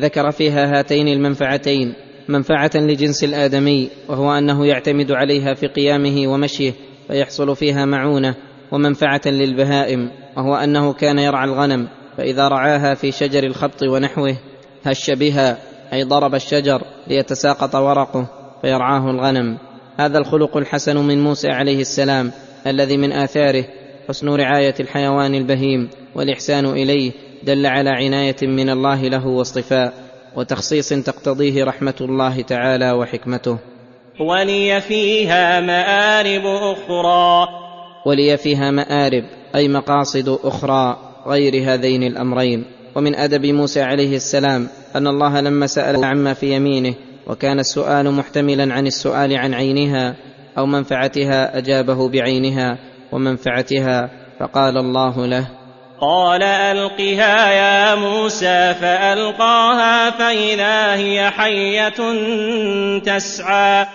ذكر 0.00 0.30
فيها 0.30 0.78
هاتين 0.78 1.08
المنفعتين 1.08 1.94
منفعة 2.28 2.70
لجنس 2.74 3.24
الآدمي 3.24 3.90
وهو 4.08 4.32
أنه 4.32 4.66
يعتمد 4.66 5.12
عليها 5.12 5.54
في 5.54 5.66
قيامه 5.66 6.28
ومشيه 6.28 6.72
فيحصل 7.08 7.56
فيها 7.56 7.84
معونة 7.84 8.34
ومنفعة 8.72 9.20
للبهائم 9.26 10.10
وهو 10.36 10.54
أنه 10.54 10.92
كان 10.92 11.18
يرعى 11.18 11.44
الغنم 11.44 11.88
فإذا 12.16 12.48
رعاها 12.48 12.94
في 12.94 13.12
شجر 13.12 13.44
الخبط 13.44 13.82
ونحوه 13.82 14.36
هش 14.86 15.10
بها 15.10 15.58
أي 15.92 16.04
ضرب 16.04 16.34
الشجر 16.34 16.82
ليتساقط 17.06 17.74
ورقه 17.74 18.26
فيرعاه 18.62 19.10
الغنم. 19.10 19.58
هذا 19.96 20.18
الخلق 20.18 20.56
الحسن 20.56 20.96
من 20.96 21.24
موسى 21.24 21.48
عليه 21.48 21.80
السلام 21.80 22.30
الذي 22.66 22.96
من 22.96 23.12
آثاره 23.12 23.64
حسن 24.08 24.28
رعاية 24.28 24.74
الحيوان 24.80 25.34
البهيم 25.34 25.88
والإحسان 26.14 26.66
إليه 26.66 27.12
دل 27.42 27.66
على 27.66 27.90
عناية 27.90 28.36
من 28.42 28.70
الله 28.70 29.02
له 29.08 29.26
واصطفاء 29.26 29.92
وتخصيص 30.36 30.88
تقتضيه 30.88 31.64
رحمة 31.64 31.94
الله 32.00 32.42
تعالى 32.42 32.92
وحكمته. 32.92 33.58
ولي 34.20 34.80
فيها 34.80 35.60
مآرب 35.60 36.46
أخرى. 36.46 37.48
ولي 38.06 38.36
فيها 38.36 38.70
مآرب 38.70 39.24
أي 39.54 39.68
مقاصد 39.68 40.38
أخرى 40.44 40.96
غير 41.26 41.72
هذين 41.72 42.02
الأمرين. 42.02 42.64
ومن 42.96 43.14
أدب 43.14 43.46
موسى 43.46 43.82
عليه 43.82 44.16
السلام 44.16 44.68
أن 44.96 45.06
الله 45.06 45.40
لما 45.40 45.66
سأل 45.66 46.04
عما 46.04 46.34
في 46.34 46.56
يمينه 46.56 46.94
وكان 47.26 47.58
السؤال 47.58 48.10
محتملا 48.10 48.74
عن 48.74 48.86
السؤال 48.86 49.36
عن 49.36 49.54
عينها 49.54 50.16
أو 50.58 50.66
منفعتها 50.66 51.58
أجابه 51.58 52.08
بعينها 52.08 52.78
ومنفعتها 53.12 54.10
فقال 54.40 54.78
الله 54.78 55.26
له. 55.26 55.48
قال 56.00 56.42
ألقها 56.42 57.52
يا 57.52 57.94
موسى 57.94 58.74
فألقاها 58.74 60.10
فإذا 60.10 60.94
هي 60.94 61.30
حية 61.30 61.94
تسعى. 62.98 63.86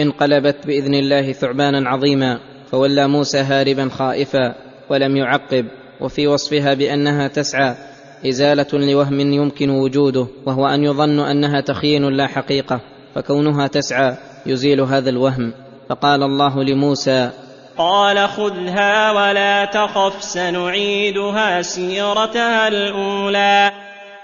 انقلبت 0.00 0.66
بإذن 0.66 0.94
الله 0.94 1.32
ثعبانا 1.32 1.90
عظيما 1.90 2.40
فولى 2.70 3.08
موسى 3.08 3.38
هاربا 3.38 3.88
خائفا 3.88 4.54
ولم 4.90 5.16
يعقب 5.16 5.66
وفي 6.00 6.26
وصفها 6.26 6.74
بأنها 6.74 7.28
تسعى. 7.28 7.87
إزالة 8.26 8.66
لوهم 8.72 9.20
يمكن 9.20 9.70
وجوده 9.70 10.26
وهو 10.46 10.66
أن 10.66 10.84
يظن 10.84 11.20
أنها 11.20 11.60
تخيين 11.60 12.08
لا 12.08 12.26
حقيقة 12.26 12.80
فكونها 13.14 13.66
تسعى 13.66 14.16
يزيل 14.46 14.80
هذا 14.80 15.10
الوهم. 15.10 15.52
فقال 15.88 16.22
الله 16.22 16.64
لموسى 16.64 17.30
قال 17.78 18.28
خذها 18.28 19.12
ولا 19.12 19.64
تخف 19.64 20.24
سنعيدها 20.24 21.62
سيرتها 21.62 22.68
الأولى. 22.68 23.72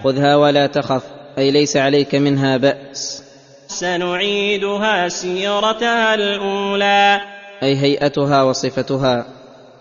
خذها 0.05 0.37
ولا 0.37 0.67
تخف 0.67 1.03
أي 1.39 1.51
ليس 1.51 1.77
عليك 1.77 2.15
منها 2.15 2.57
بأس. 2.57 3.23
سنعيدها 3.67 5.09
سيرتها 5.09 6.15
الأولى. 6.15 7.21
أي 7.63 7.77
هيئتها 7.77 8.43
وصفتها 8.43 9.27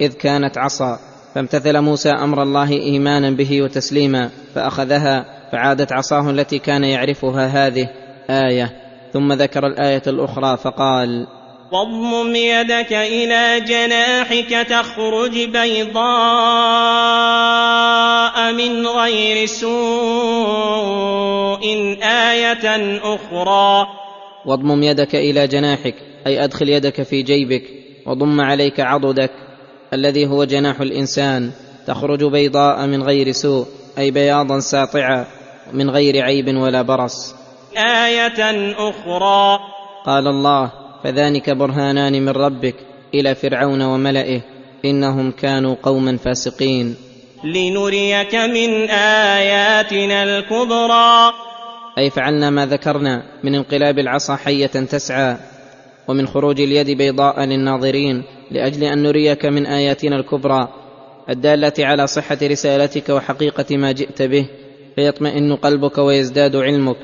إذ 0.01 0.13
كانت 0.13 0.57
عصا. 0.57 1.12
فامتثل 1.35 1.79
موسى 1.79 2.09
أمر 2.09 2.43
الله 2.43 2.69
إيمانا 2.69 3.29
به 3.29 3.61
وتسليما 3.61 4.29
فأخذها 4.55 5.25
فعادت 5.51 5.93
عصاه 5.93 6.29
التي 6.29 6.59
كان 6.59 6.83
يعرفها 6.83 7.47
هذه 7.47 7.89
آية. 8.29 8.73
ثم 9.13 9.33
ذكر 9.33 9.67
الآية 9.67 10.01
الأخرى 10.07 10.57
فقال 10.57 11.27
واضمم 11.71 12.35
يدك 12.35 12.93
إلى 12.93 13.59
جناحك 13.67 14.67
تخرج 14.69 15.31
بيضاء 15.31 16.03
من 18.53 18.87
غير 18.87 19.45
سوء 19.45 19.73
آية 22.03 22.97
أخرى. 23.03 23.87
واضمم 24.45 24.83
يدك 24.83 25.15
إلى 25.15 25.47
جناحك 25.47 25.95
أي 26.27 26.43
أدخل 26.43 26.69
يدك 26.69 27.01
في 27.01 27.21
جيبك 27.21 27.63
وضم 28.05 28.41
عليك 28.41 28.79
عضدك 28.79 29.31
الذي 29.93 30.27
هو 30.27 30.43
جناح 30.43 30.81
الإنسان 30.81 31.51
تخرج 31.87 32.23
بيضاء 32.23 32.85
من 32.85 33.03
غير 33.03 33.31
سوء 33.31 33.65
أي 33.97 34.11
بياضا 34.11 34.59
ساطعا 34.59 35.25
من 35.73 35.89
غير 35.89 36.23
عيب 36.23 36.57
ولا 36.57 36.81
برص. 36.81 37.35
آية 37.77 38.73
أخرى. 38.89 39.59
قال 40.05 40.27
الله 40.27 40.71
فذلك 41.03 41.49
برهانان 41.49 42.21
من 42.21 42.29
ربك 42.29 42.75
إلى 43.13 43.35
فرعون 43.35 43.81
وملئه 43.81 44.41
إنهم 44.85 45.31
كانوا 45.31 45.75
قوما 45.83 46.17
فاسقين. 46.17 46.95
لنريك 47.43 48.35
من 48.35 48.89
آياتنا 48.89 50.23
الكبرى. 50.23 51.33
أي 51.97 52.09
فعلنا 52.09 52.49
ما 52.49 52.65
ذكرنا 52.65 53.23
من 53.43 53.55
انقلاب 53.55 53.99
العصا 53.99 54.35
حية 54.35 54.67
تسعى. 54.67 55.37
ومن 56.07 56.27
خروج 56.27 56.61
اليد 56.61 56.97
بيضاء 56.97 57.43
للناظرين 57.43 58.23
لأجل 58.51 58.83
أن 58.83 59.03
نريك 59.03 59.45
من 59.45 59.65
آياتنا 59.65 60.15
الكبرى 60.15 60.67
الدالة 61.29 61.73
على 61.79 62.07
صحة 62.07 62.37
رسالتك 62.43 63.09
وحقيقة 63.09 63.77
ما 63.77 63.91
جئت 63.91 64.21
به. 64.21 64.47
فيطمئن 64.95 65.55
قلبك 65.55 65.97
ويزداد 65.97 66.55
علمك 66.55 66.97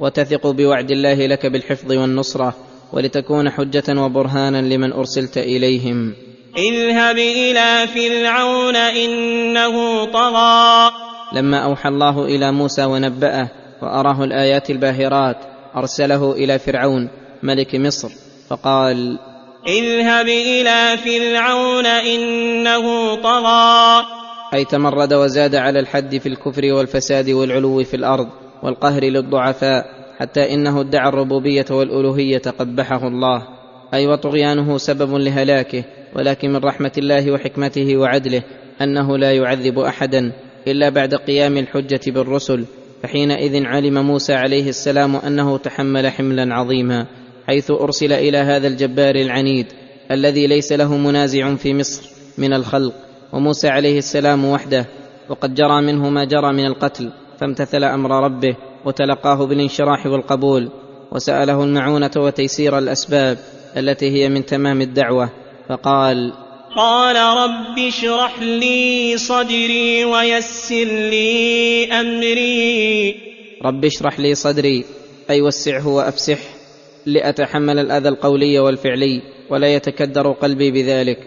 وتثق 0.00 0.46
بوعد 0.46 0.90
الله 0.90 1.26
لك 1.26 1.46
بالحفظ 1.46 1.92
والنصرة 1.92 2.54
ولتكون 2.92 3.50
حجة 3.50 4.00
وبرهانا 4.00 4.62
لمن 4.62 4.92
أرسلت 4.92 5.38
إليهم. 5.38 6.14
اذهب 6.56 7.16
إلى 7.18 7.88
فرعون 7.94 8.76
إنه 8.76 10.04
طغى. 10.04 10.90
لما 11.32 11.58
أوحى 11.58 11.88
الله 11.88 12.24
إلى 12.24 12.52
موسى 12.52 12.84
ونبأه 12.84 13.48
وأراه 13.82 14.24
الآيات 14.24 14.70
الباهرات 14.70 15.36
أرسله 15.76 16.32
إلى 16.32 16.58
فرعون 16.58 17.08
ملك 17.42 17.74
مصر. 17.74 18.31
فقال 18.52 19.18
اذهب 19.66 20.26
إلى 20.26 20.98
فرعون 21.04 21.86
إنه 21.86 23.14
طغى. 23.14 24.04
أي 24.54 24.64
تمرد 24.64 25.14
وزاد 25.14 25.54
على 25.54 25.80
الحد 25.80 26.16
في 26.16 26.28
الكفر 26.28 26.72
والفساد 26.72 27.30
والعلو 27.30 27.84
في 27.84 27.94
الأرض 27.94 28.28
والقهر 28.62 29.04
للضعفاء 29.04 29.86
حتى 30.18 30.54
إنه 30.54 30.80
ادعى 30.80 31.08
الربوبية 31.08 31.64
والألوهية 31.70 32.42
قبحه 32.58 33.08
الله. 33.08 33.42
أي 33.94 34.06
وطغيانه 34.06 34.78
سبب 34.78 35.14
لهلاكه 35.14 35.84
ولكن 36.16 36.50
من 36.50 36.60
رحمة 36.64 36.92
الله 36.98 37.32
وحكمته 37.32 37.96
وعدله 37.96 38.42
أنه 38.82 39.18
لا 39.18 39.32
يعذب 39.32 39.78
أحدا 39.78 40.32
إلا 40.68 40.88
بعد 40.88 41.14
قيام 41.14 41.56
الحجة 41.56 42.00
بالرسل 42.06 42.64
فحينئذ 43.02 43.64
علم 43.64 44.06
موسى 44.06 44.34
عليه 44.34 44.68
السلام 44.68 45.16
أنه 45.16 45.58
تحمل 45.58 46.08
حملا 46.08 46.54
عظيما. 46.54 47.06
حيث 47.46 47.70
أرسل 47.70 48.12
إلى 48.12 48.38
هذا 48.38 48.68
الجبار 48.68 49.14
العنيد 49.14 49.66
الذي 50.10 50.46
ليس 50.46 50.72
له 50.72 50.96
منازع 50.96 51.54
في 51.54 51.74
مصر 51.74 52.10
من 52.38 52.52
الخلق 52.52 52.94
وموسى 53.32 53.68
عليه 53.68 53.98
السلام 53.98 54.44
وحده 54.44 54.86
وقد 55.28 55.54
جرى 55.54 55.82
منه 55.82 56.08
ما 56.10 56.24
جرى 56.24 56.52
من 56.52 56.66
القتل 56.66 57.10
فامتثل 57.40 57.84
أمر 57.84 58.24
ربه 58.24 58.56
وتلقاه 58.84 59.46
بالانشراح 59.46 60.06
والقبول 60.06 60.70
وسأله 61.12 61.64
المعونة 61.64 62.10
وتيسير 62.16 62.78
الأسباب 62.78 63.38
التي 63.76 64.10
هي 64.10 64.28
من 64.28 64.46
تمام 64.46 64.80
الدعوة 64.80 65.30
فقال 65.68 66.32
قال 66.76 67.16
رب 67.16 67.78
اشرح 67.78 68.42
لي 68.42 69.16
صدري 69.16 70.04
ويسر 70.04 70.84
لي 70.84 71.84
أمري. 71.92 73.14
رب 73.64 73.84
اشرح 73.84 74.20
لي 74.20 74.34
صدري 74.34 74.84
أي 75.30 75.42
وسعه 75.42 75.88
وأفسحه. 75.88 76.51
لأتحمل 77.06 77.78
الأذى 77.78 78.08
القولي 78.08 78.58
والفعلي 78.58 79.22
ولا 79.50 79.74
يتكدر 79.74 80.32
قلبي 80.32 80.70
بذلك 80.70 81.18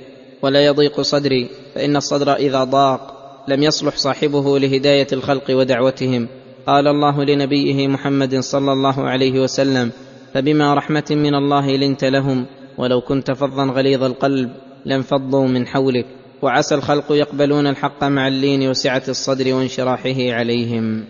ولا 0.41 0.65
يضيق 0.65 1.01
صدري 1.01 1.49
فإن 1.75 1.95
الصدر 1.95 2.35
إذا 2.35 2.63
ضاق 2.63 3.15
لم 3.47 3.63
يصلح 3.63 3.95
صاحبه 3.95 4.59
لهداية 4.59 5.07
الخلق 5.13 5.43
ودعوتهم. 5.49 6.27
قال 6.67 6.87
الله 6.87 7.23
لنبيه 7.23 7.87
محمد 7.87 8.39
صلى 8.39 8.71
الله 8.71 9.01
عليه 9.01 9.39
وسلم 9.39 9.91
فبما 10.33 10.73
رحمة 10.73 11.05
من 11.11 11.35
الله 11.35 11.77
لنت 11.77 12.05
لهم 12.05 12.45
ولو 12.77 13.01
كنت 13.01 13.31
فظا 13.31 13.65
غليظ 13.65 14.03
القلب 14.03 14.49
لانفضوا 14.85 15.47
من 15.47 15.67
حولك 15.67 16.05
وعسى 16.41 16.75
الخلق 16.75 17.11
يقبلون 17.11 17.67
الحق 17.67 18.03
مع 18.03 18.27
اللين 18.27 18.69
وسعة 18.69 19.03
الصدر 19.07 19.53
وانشراحه 19.53 20.31
عليهم. 20.31 21.05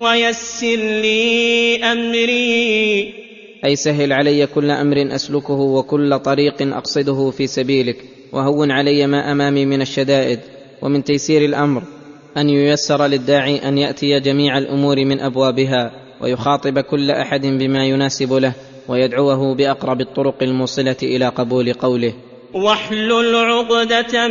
ويسر 0.00 0.76
لي 0.76 1.76
أمري. 1.84 3.31
أي 3.64 3.76
سهل 3.76 4.12
علي 4.12 4.46
كل 4.46 4.70
أمر 4.70 5.14
أسلكه 5.14 5.60
وكل 5.60 6.18
طريق 6.18 6.62
أقصده 6.62 7.30
في 7.30 7.46
سبيلك 7.46 7.96
وهون 8.32 8.70
علي 8.70 9.06
ما 9.06 9.32
أمامي 9.32 9.66
من 9.66 9.82
الشدائد 9.82 10.40
ومن 10.82 11.04
تيسير 11.04 11.44
الأمر 11.44 11.82
أن 12.36 12.48
ييسر 12.48 13.06
للداعي 13.06 13.68
أن 13.68 13.78
يأتي 13.78 14.20
جميع 14.20 14.58
الأمور 14.58 14.96
من 15.04 15.20
أبوابها 15.20 15.92
ويخاطب 16.20 16.78
كل 16.78 17.10
أحد 17.10 17.46
بما 17.46 17.86
يناسب 17.86 18.32
له 18.32 18.52
ويدعوه 18.88 19.54
بأقرب 19.54 20.00
الطرق 20.00 20.42
الموصلة 20.42 20.96
إلى 21.02 21.28
قبول 21.28 21.72
قوله. 21.72 22.12
واحلل 22.54 23.34
عقدة 23.36 24.28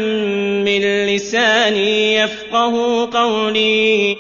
من 0.66 0.82
لساني 1.06 2.16
يفقه 2.16 3.06
قولي. 3.14 4.16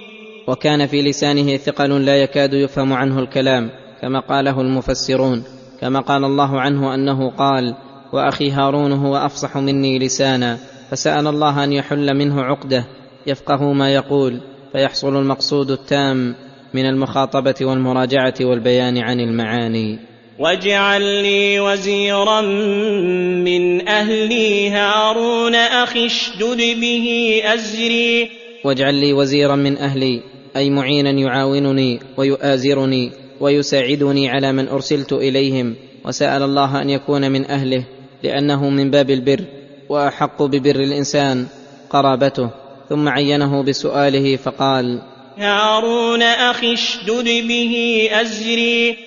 وكان 0.47 0.87
في 0.87 1.01
لسانه 1.01 1.57
ثقل 1.57 2.05
لا 2.05 2.15
يكاد 2.15 2.53
يفهم 2.53 2.93
عنه 2.93 3.19
الكلام 3.19 3.80
كما 4.01 4.19
قاله 4.19 4.61
المفسرون 4.61 5.43
كما 5.81 5.99
قال 5.99 6.23
الله 6.23 6.61
عنه 6.61 6.95
أنه 6.95 7.29
قال 7.29 7.75
وأخي 8.13 8.51
هارون 8.51 8.91
هو 8.91 9.15
أفصح 9.15 9.57
مني 9.57 9.99
لسانا 9.99 10.57
فسأل 10.91 11.27
الله 11.27 11.63
أن 11.63 11.73
يحل 11.73 12.13
منه 12.17 12.41
عقدة 12.41 12.85
يفقه 13.27 13.73
ما 13.73 13.93
يقول 13.93 14.39
فيحصل 14.71 15.17
المقصود 15.17 15.71
التام 15.71 16.35
من 16.73 16.85
المخاطبة 16.85 17.55
والمراجعة 17.61 18.33
والبيان 18.41 18.97
عن 18.97 19.19
المعاني. 19.19 19.99
واجعل 20.39 21.01
لي 21.01 21.59
وزيرا 21.59 22.41
من 22.41 23.87
أهلي 23.87 24.69
هارون 24.69 25.55
أخي 25.55 26.05
اشدد 26.05 26.57
به 26.57 27.41
أزري. 27.45 28.29
واجعل 28.65 28.95
لي 28.95 29.13
وزيرا 29.13 29.55
من 29.55 29.77
أهلي 29.77 30.21
أي 30.55 30.69
معينا 30.69 31.09
يعاونني 31.09 31.99
ويؤازرني 32.17 33.11
ويساعدني 33.41 34.29
على 34.29 34.51
من 34.51 34.67
أرسلت 34.67 35.13
إليهم 35.13 35.75
وسأل 36.05 36.43
الله 36.43 36.81
أن 36.81 36.89
يكون 36.89 37.31
من 37.31 37.45
أهله 37.45 37.83
لأنه 38.23 38.69
من 38.69 38.91
باب 38.91 39.09
البر 39.09 39.43
وأحق 39.89 40.43
ببر 40.43 40.75
الإنسان 40.75 41.47
قرابته. 41.89 42.49
ثم 42.89 43.09
عينه 43.09 43.63
بسؤاله 43.63 44.35
فقال 44.35 45.01
هارون 45.37 46.21
أخي 46.21 46.73
اشدد 46.73 47.25
به 47.47 47.73
أزري. 48.11 48.97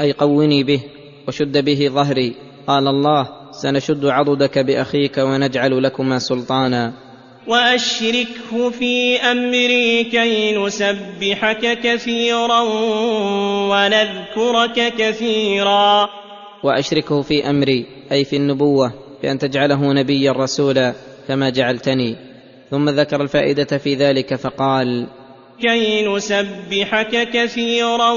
أي 0.00 0.12
قوني 0.12 0.64
به 0.64 0.80
وشد 1.28 1.64
به 1.64 1.88
ظهري. 1.88 2.34
قال 2.66 2.88
الله 2.88 3.28
سنشد 3.52 4.06
عضدك 4.06 4.58
بأخيك 4.58 5.18
ونجعل 5.18 5.82
لكما 5.82 6.18
سلطانا. 6.18 6.92
وأشركه 7.46 8.70
في 8.70 9.16
أمري 9.16 10.04
كي 10.04 10.56
نسبحك 10.56 11.78
كثيرا 11.82 12.60
ونذكرك 13.70 14.94
كثيرا. 14.98 16.08
وأشركه 16.62 17.22
في 17.22 17.50
أمري 17.50 17.86
أي 18.12 18.24
في 18.24 18.36
النبوة 18.36 18.92
بأن 19.22 19.38
تجعله 19.38 19.92
نبيا 19.92 20.32
رسولا 20.32 20.94
كما 21.28 21.50
جعلتني. 21.50 22.16
ثم 22.70 22.88
ذكر 22.88 23.22
الفائدة 23.22 23.78
في 23.78 23.94
ذلك 23.94 24.34
فقال 24.34 25.06
كي 25.60 26.06
نسبحك 26.06 27.28
كثيرا 27.32 28.12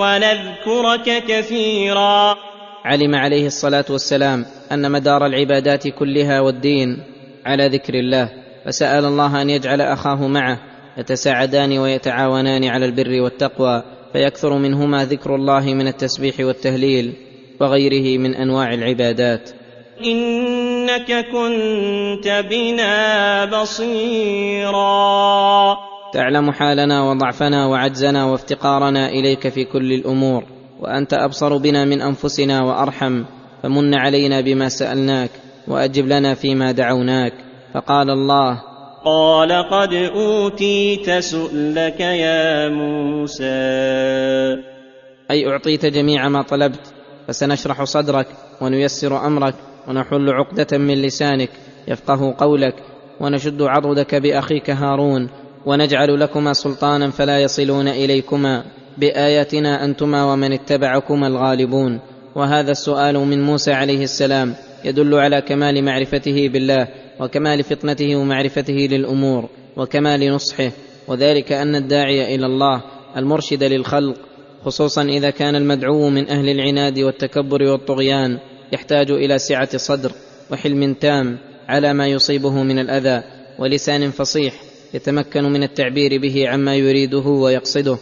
ونذكرك 0.00 1.24
كثيرا. 1.28 2.36
علم 2.84 3.14
عليه 3.14 3.46
الصلاة 3.46 3.84
والسلام 3.90 4.46
أن 4.72 4.92
مدار 4.92 5.26
العبادات 5.26 5.88
كلها 5.88 6.40
والدين 6.40 7.11
على 7.46 7.68
ذكر 7.68 7.94
الله. 7.94 8.28
فسأل 8.64 9.04
الله 9.04 9.42
أن 9.42 9.50
يجعل 9.50 9.80
أخاه 9.80 10.26
معه 10.26 10.58
يتساعدان 10.98 11.78
ويتعاونان 11.78 12.64
على 12.64 12.86
البر 12.86 13.20
والتقوى 13.22 13.82
فيكثر 14.12 14.58
منهما 14.58 15.04
ذكر 15.04 15.34
الله 15.34 15.74
من 15.74 15.88
التسبيح 15.88 16.40
والتهليل 16.40 17.12
وغيره 17.60 18.18
من 18.18 18.34
أنواع 18.34 18.74
العبادات. 18.74 19.50
إنك 20.06 21.26
كنت 21.32 22.44
بنا 22.50 23.44
بصيرا. 23.44 24.82
تعلم 26.12 26.50
حالنا 26.50 27.10
وضعفنا 27.10 27.66
وعجزنا 27.66 28.24
وافتقارنا 28.24 29.08
إليك 29.08 29.48
في 29.48 29.64
كل 29.64 29.92
الأمور 29.92 30.44
وأنت 30.80 31.14
أبصر 31.14 31.56
بنا 31.56 31.84
من 31.84 32.02
أنفسنا 32.02 32.62
وأرحم 32.64 33.24
فمن 33.62 33.94
علينا 33.94 34.40
بما 34.40 34.68
سألناك. 34.68 35.30
وأجب 35.68 36.06
لنا 36.06 36.34
فيما 36.34 36.72
دعوناك. 36.72 37.32
فقال 37.74 38.10
الله 38.10 38.62
قال 39.04 39.52
قد 39.52 39.94
أوتيت 39.94 41.10
سؤلك 41.10 42.00
يا 42.00 42.68
موسى. 42.68 43.44
أي 45.30 45.46
أعطيت 45.48 45.86
جميع 45.86 46.28
ما 46.28 46.42
طلبت 46.42 46.94
فسنشرح 47.28 47.84
صدرك 47.84 48.26
ونيسر 48.60 49.26
أمرك 49.26 49.54
ونحل 49.88 50.30
عقدة 50.30 50.78
من 50.78 51.02
لسانك 51.02 51.50
يفقه 51.88 52.34
قولك 52.38 52.74
ونشد 53.20 53.62
عضدك 53.62 54.14
بأخيك 54.14 54.70
هارون 54.70 55.28
ونجعل 55.66 56.20
لكما 56.20 56.52
سلطانا 56.52 57.10
فلا 57.10 57.38
يصلون 57.38 57.88
إليكما 57.88 58.64
بآياتنا 58.98 59.84
أنتما 59.84 60.32
ومن 60.32 60.52
اتبعكما 60.52 61.26
الغالبون. 61.26 62.00
وهذا 62.34 62.70
السؤال 62.70 63.14
من 63.14 63.42
موسى 63.42 63.72
عليه 63.72 64.02
السلام. 64.02 64.54
يدل 64.84 65.14
على 65.14 65.40
كمال 65.40 65.84
معرفته 65.84 66.48
بالله 66.48 66.88
وكمال 67.20 67.62
فطنته 67.64 68.16
ومعرفته 68.16 68.72
للأمور 68.72 69.48
وكمال 69.76 70.32
نصحه 70.32 70.72
وذلك 71.08 71.52
أن 71.52 71.76
الداعي 71.76 72.34
إلى 72.34 72.46
الله 72.46 72.82
المرشد 73.16 73.64
للخلق 73.64 74.16
خصوصا 74.64 75.02
إذا 75.02 75.30
كان 75.30 75.56
المدعو 75.56 76.10
من 76.10 76.28
أهل 76.28 76.48
العناد 76.48 76.98
والتكبر 76.98 77.62
والطغيان 77.62 78.38
يحتاج 78.72 79.10
إلى 79.10 79.38
سعة 79.38 79.76
صدر 79.76 80.12
وحلم 80.50 80.94
تام 80.94 81.38
على 81.68 81.92
ما 81.94 82.06
يصيبه 82.06 82.62
من 82.62 82.78
الأذى 82.78 83.22
ولسان 83.58 84.10
فصيح 84.10 84.54
يتمكن 84.94 85.44
من 85.44 85.62
التعبير 85.62 86.20
به 86.20 86.48
عما 86.48 86.76
يريده 86.76 87.18
ويقصده. 87.18 87.98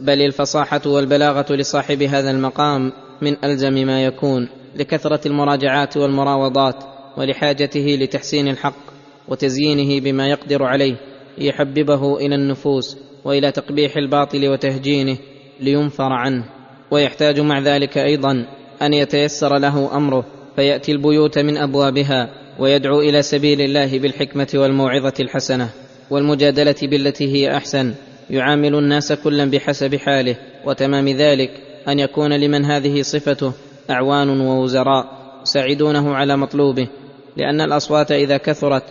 بل 0.00 0.22
الفصاحة 0.22 0.80
والبلاغة 0.86 1.54
لصاحب 1.54 2.02
هذا 2.02 2.30
المقام 2.30 2.92
من 3.22 3.44
ألزم 3.44 3.72
ما 3.72 4.04
يكون. 4.04 4.48
لكثرة 4.76 5.28
المراجعات 5.28 5.96
والمراوضات 5.96 6.84
ولحاجته 7.16 7.96
لتحسين 8.00 8.48
الحق 8.48 8.90
وتزيينه 9.28 10.00
بما 10.00 10.28
يقدر 10.28 10.62
عليه 10.62 10.96
ليحببه 11.38 12.18
إلى 12.18 12.34
النفوس 12.34 12.96
وإلى 13.24 13.52
تقبيح 13.52 13.96
الباطل 13.96 14.48
وتهجينه 14.48 15.16
لينفر 15.60 16.12
عنه. 16.12 16.44
ويحتاج 16.90 17.40
مع 17.40 17.58
ذلك 17.58 17.98
أيضا 17.98 18.46
أن 18.82 18.94
يتيسر 18.94 19.58
له 19.58 19.96
أمره 19.96 20.24
فيأتي 20.56 20.92
البيوت 20.92 21.38
من 21.38 21.56
أبوابها 21.56 22.30
ويدعو 22.58 23.00
إلى 23.00 23.22
سبيل 23.22 23.60
الله 23.60 23.98
بالحكمة 23.98 24.48
والموعظة 24.54 25.14
الحسنة 25.20 25.70
والمجادلة 26.10 26.74
بالتي 26.82 27.32
هي 27.32 27.56
أحسن. 27.56 27.94
يعامل 28.30 28.74
الناس 28.74 29.12
كلا 29.12 29.44
بحسب 29.44 29.96
حاله 29.96 30.36
وتمام 30.64 31.08
ذلك 31.08 31.50
أن 31.88 31.98
يكون 31.98 32.32
لمن 32.32 32.64
هذه 32.64 33.02
صفته 33.02 33.52
أعوان 33.90 34.40
ووزراء 34.40 35.06
يساعدونه 35.42 36.14
على 36.14 36.36
مطلوبه 36.36 36.88
لأن 37.36 37.60
الأصوات 37.60 38.12
إذا 38.12 38.36
كثرت 38.36 38.82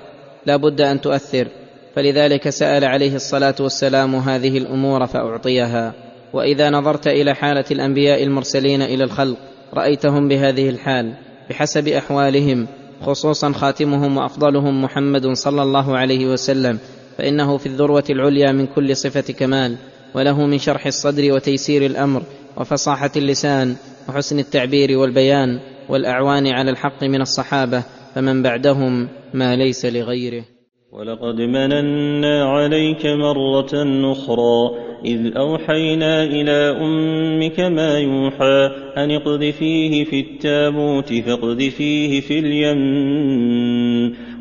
لا 0.45 0.56
بد 0.56 0.82
أن 0.82 1.02
تؤثر 1.02 1.47
فلذلك 1.95 2.49
سأل 2.49 2.86
عليه 2.86 3.15
الصلاة 3.15 3.56
والسلام 3.60 4.15
هذه 4.15 4.58
الأمور 4.58 5.08
فأعطيها. 5.08 5.93
وإذا 6.34 6.69
نظرت 6.69 7.08
إلى 7.08 7.36
حالة 7.36 7.65
الأنبياء 7.71 8.23
المرسلين 8.23 8.82
إلى 8.82 9.04
الخلق 9.04 9.38
رأيتهم 9.73 10.28
بهذه 10.28 10.69
الحال 10.69 11.13
بحسب 11.49 11.88
أحوالهم 11.88 12.67
خصوصا 13.02 13.52
خاتمهم 13.52 14.17
وأفضلهم 14.17 14.84
محمد 14.84 15.28
صلى 15.34 15.62
الله 15.62 15.97
عليه 15.97 16.28
وسلم 16.28 16.80
فإنه 17.17 17.58
في 17.58 17.65
الذروة 17.65 18.04
العليا 18.10 18.52
من 18.52 18.67
كل 18.67 18.95
صفة 18.95 19.34
كمال 19.34 19.78
وله 20.13 20.45
من 20.45 20.58
شرح 20.58 20.86
الصدر 20.86 21.34
وتيسير 21.34 21.86
الأمر 21.86 22.23
وفصاحة 22.58 23.12
اللسان 23.15 23.75
وحسن 24.09 24.39
التعبير 24.39 24.97
والبيان 24.97 25.59
والأعوان 25.89 26.47
على 26.47 26.71
الحق 26.71 27.03
من 27.03 27.21
الصحابة 27.21 27.83
فمن 28.15 28.43
بعدهم 28.43 29.09
ما 29.33 29.55
ليس 29.55 29.85
لغيره. 29.85 30.45
ولقد 30.91 31.41
مننا 31.41 32.45
عليك 32.45 33.05
مرة 33.05 33.71
أخرى 34.11 34.71
إذ 35.05 35.37
أوحينا 35.37 36.23
إلى 36.23 36.77
أمك 36.81 37.59
ما 37.59 37.99
يوحى 37.99 38.69
أن 38.97 39.11
اقذفيه 39.11 40.03
في 40.03 40.19
التابوت 40.19 41.13
فاقذفيه 41.13 42.21
في 42.21 42.39
اليم 42.39 42.79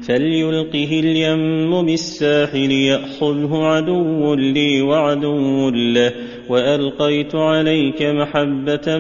فليلقه 0.02 1.00
اليم 1.00 1.86
بالساحل 1.86 2.72
يأخذه 2.72 3.56
عدو 3.56 4.34
لي 4.34 4.82
وعدو 4.82 5.70
له. 5.70 6.12
وألقيت 6.48 7.34
عليك 7.34 8.02
محبة 8.02 8.98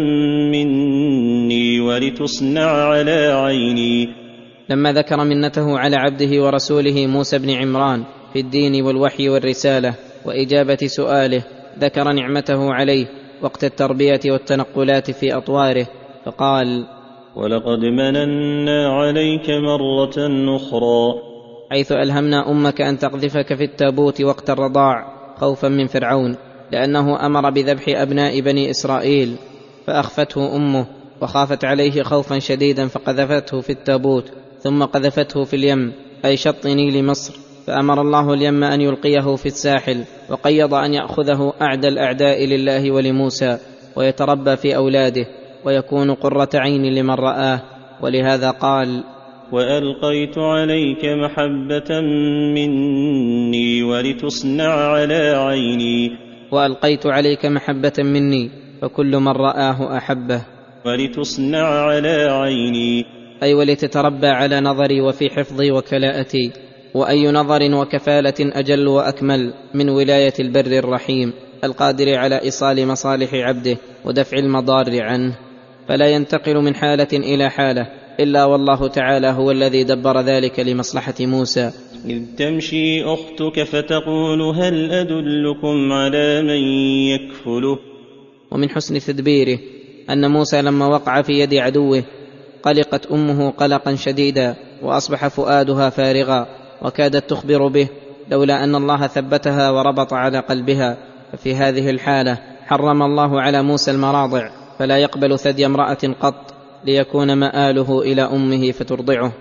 مني 0.52 1.80
ولتصنع 1.80 2.70
على 2.70 3.32
عيني. 3.32 4.08
لما 4.70 4.92
ذكر 4.92 5.24
منته 5.24 5.78
على 5.78 5.96
عبده 5.96 6.42
ورسوله 6.44 7.06
موسى 7.06 7.38
بن 7.38 7.50
عمران 7.50 8.04
في 8.32 8.40
الدين 8.40 8.82
والوحي 8.82 9.28
والرسالة 9.28 9.94
وإجابة 10.24 10.78
سؤاله 10.86 11.42
ذكر 11.78 12.12
نعمته 12.12 12.72
عليه 12.72 13.06
وقت 13.42 13.64
التربية 13.64 14.20
والتنقلات 14.26 15.10
في 15.10 15.36
أطواره 15.36 15.86
فقال 16.24 16.86
ولقد 17.36 17.78
مننا 17.78 18.88
عليك 18.88 19.50
مرة 19.50 20.16
أخرى. 20.56 21.14
حيث 21.70 21.92
ألهمنا 21.92 22.50
أمك 22.50 22.80
أن 22.80 22.98
تقذفك 22.98 23.54
في 23.54 23.64
التابوت 23.64 24.20
وقت 24.22 24.50
الرضاع 24.50 24.94
خوفا 25.36 25.68
من 25.68 25.86
فرعون. 25.86 26.47
لأنه 26.72 27.26
أمر 27.26 27.50
بذبح 27.50 27.84
أبناء 27.88 28.40
بني 28.40 28.70
إسرائيل 28.70 29.36
فأخفته 29.86 30.56
أمه 30.56 30.86
وخافت 31.22 31.64
عليه 31.64 32.02
خوفا 32.02 32.38
شديدا 32.38 32.88
فقذفته 32.88 33.60
في 33.60 33.70
التابوت 33.70 34.32
ثم 34.60 34.84
قذفته 34.84 35.44
في 35.44 35.56
اليم 35.56 35.92
أي 36.24 36.36
شط 36.36 36.66
نيل 36.66 37.04
مصر. 37.04 37.48
فأمر 37.66 38.00
الله 38.00 38.34
اليم 38.34 38.64
أن 38.64 38.80
يلقيه 38.80 39.36
في 39.36 39.46
الساحل 39.46 40.04
وقيض 40.30 40.74
أن 40.74 40.94
يأخذه 40.94 41.52
أعدى 41.62 41.88
الأعداء 41.88 42.44
لله 42.44 42.90
ولموسى 42.90 43.58
ويتربى 43.96 44.56
في 44.56 44.76
أولاده 44.76 45.26
ويكون 45.64 46.14
قرة 46.14 46.48
عين 46.54 46.94
لمن 46.94 47.14
رآه. 47.14 47.62
ولهذا 48.02 48.50
قال 48.50 49.04
وألقيت 49.52 50.38
عليك 50.38 51.04
محبة 51.04 52.00
مني 52.54 53.82
ولتصنع 53.82 54.72
على 54.72 55.34
عيني. 55.36 56.27
وألقيت 56.52 57.06
عليك 57.06 57.46
محبة 57.46 57.92
مني 57.98 58.50
فكل 58.82 59.16
من 59.16 59.28
رآه 59.28 59.96
أحبه. 59.96 60.42
ولتصنع 60.86 61.66
على 61.66 62.28
عيني. 62.30 63.04
أي 63.42 63.54
ولتتربى 63.54 64.26
على 64.26 64.60
نظري 64.60 65.00
وفي 65.00 65.30
حفظي 65.30 65.70
وكلاءتي. 65.70 66.52
وأي 66.94 67.32
نظر 67.32 67.74
وكفالة 67.74 68.34
أجل 68.40 68.88
وأكمل 68.88 69.54
من 69.74 69.88
ولاية 69.88 70.34
البر 70.40 70.78
الرحيم 70.78 71.32
القادر 71.64 72.14
على 72.14 72.42
إيصال 72.42 72.86
مصالح 72.86 73.34
عبده 73.34 73.76
ودفع 74.04 74.38
المضار 74.38 75.02
عنه. 75.02 75.36
فلا 75.88 76.08
ينتقل 76.08 76.56
من 76.56 76.74
حالة 76.74 77.08
إلى 77.12 77.50
حالة 77.50 77.86
إلا 78.20 78.44
والله 78.44 78.88
تعالى 78.88 79.26
هو 79.26 79.50
الذي 79.50 79.84
دبر 79.84 80.20
ذلك 80.20 80.60
لمصلحة 80.60 81.14
موسى. 81.20 81.70
إذ 82.04 82.22
تمشي 82.38 83.04
أختك 83.04 83.62
فتقول 83.62 84.42
هل 84.42 84.92
أدلكم 84.92 85.92
على 85.92 86.42
من 86.42 86.62
يكفله؟ 87.14 87.78
ومن 88.50 88.70
حسن 88.70 88.98
تدبيره 88.98 89.58
أن 90.10 90.30
موسى 90.30 90.62
لما 90.62 90.86
وقع 90.86 91.22
في 91.22 91.32
يد 91.32 91.54
عدوه 91.54 92.04
قلقت 92.62 93.06
أمه 93.06 93.50
قلقا 93.50 93.94
شديدا 93.94 94.56
وأصبح 94.82 95.28
فؤادها 95.28 95.90
فارغا 95.90 96.46
وكادت 96.82 97.30
تخبر 97.30 97.68
به 97.68 97.88
لولا 98.30 98.64
أن 98.64 98.74
الله 98.74 99.06
ثبتها 99.06 99.70
وربط 99.70 100.12
على 100.12 100.38
قلبها. 100.38 100.98
ففي 101.32 101.54
هذه 101.54 101.90
الحالة 101.90 102.38
حرم 102.66 103.02
الله 103.02 103.40
على 103.40 103.62
موسى 103.62 103.90
المراضع 103.90 104.50
فلا 104.78 104.98
يقبل 104.98 105.38
ثدي 105.38 105.66
امرأة 105.66 106.14
قط. 106.20 106.57
ليكون 106.84 107.32
مآله 107.32 108.00
إلى 108.02 108.22
أمه 108.22 108.72
فترضعه 108.72 109.32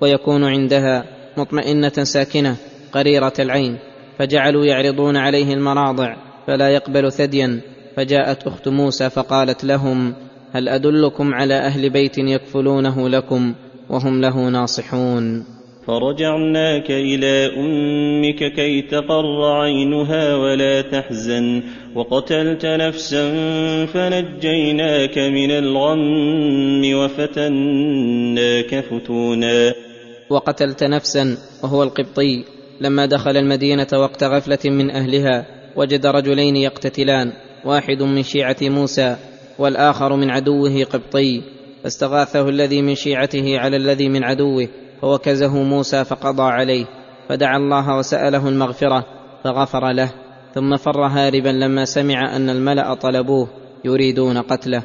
ويكون 0.00 0.44
عندها 0.44 1.04
مطمئنة 1.36 1.92
ساكنة 2.02 2.56
قريرة 2.92 3.32
العين 3.38 3.78
فجعلوا 4.18 4.64
يعرضون 4.64 5.16
عليه 5.16 5.54
المراضع 5.54 6.16
فلا 6.46 6.68
يقبل 6.68 7.12
ثديا 7.12 7.60
فجاءت 7.96 8.46
أخت 8.46 8.68
موسى 8.68 9.10
فقالت 9.10 9.64
لهم 9.64 10.14
هل 10.52 10.68
أدلكم 10.68 11.34
على 11.34 11.54
أهل 11.54 11.90
بيت 11.90 12.18
يكفلونه 12.18 13.08
لكم 13.08 13.54
وهم 13.90 14.20
له 14.20 14.48
ناصحون؟ 14.48 15.55
فرجعناك 15.86 16.90
إلى 16.90 17.52
أمك 17.56 18.52
كي 18.52 18.82
تقر 18.82 19.44
عينها 19.44 20.36
ولا 20.36 20.80
تحزن. 20.80 21.62
وقتلت 21.94 22.66
نفسا 22.66 23.34
فنجيناك 23.86 25.18
من 25.18 25.50
الغم 25.50 26.94
وفتناك 26.94 28.84
فتونا. 28.84 29.74
وقتلت 30.30 30.84
نفسا 30.84 31.36
وهو 31.62 31.82
القبطي 31.82 32.44
لما 32.80 33.06
دخل 33.06 33.36
المدينة 33.36 33.86
وقت 33.92 34.24
غفلة 34.24 34.70
من 34.70 34.90
أهلها 34.90 35.46
وجد 35.76 36.06
رجلين 36.06 36.56
يقتتلان 36.56 37.32
واحد 37.64 38.02
من 38.02 38.22
شيعة 38.22 38.56
موسى 38.62 39.16
والآخر 39.58 40.16
من 40.16 40.30
عدوه 40.30 40.84
قبطي. 40.84 41.42
فاستغاثه 41.82 42.48
الذي 42.48 42.82
من 42.82 42.94
شيعته 42.94 43.58
على 43.58 43.76
الذي 43.76 44.08
من 44.08 44.24
عدوه. 44.24 44.68
فوكزه 45.00 45.62
موسى 45.62 46.04
فقضى 46.04 46.42
عليه 46.42 46.86
فدعا 47.28 47.56
الله 47.56 47.98
وسأله 47.98 48.48
المغفرة 48.48 49.04
فغفر 49.44 49.92
له 49.92 50.10
ثم 50.54 50.76
فر 50.76 51.06
هاربا 51.06 51.48
لما 51.48 51.84
سمع 51.84 52.36
أن 52.36 52.50
الملأ 52.50 52.94
طلبوه 52.94 53.48
يريدون 53.84 54.38
قتله. 54.38 54.82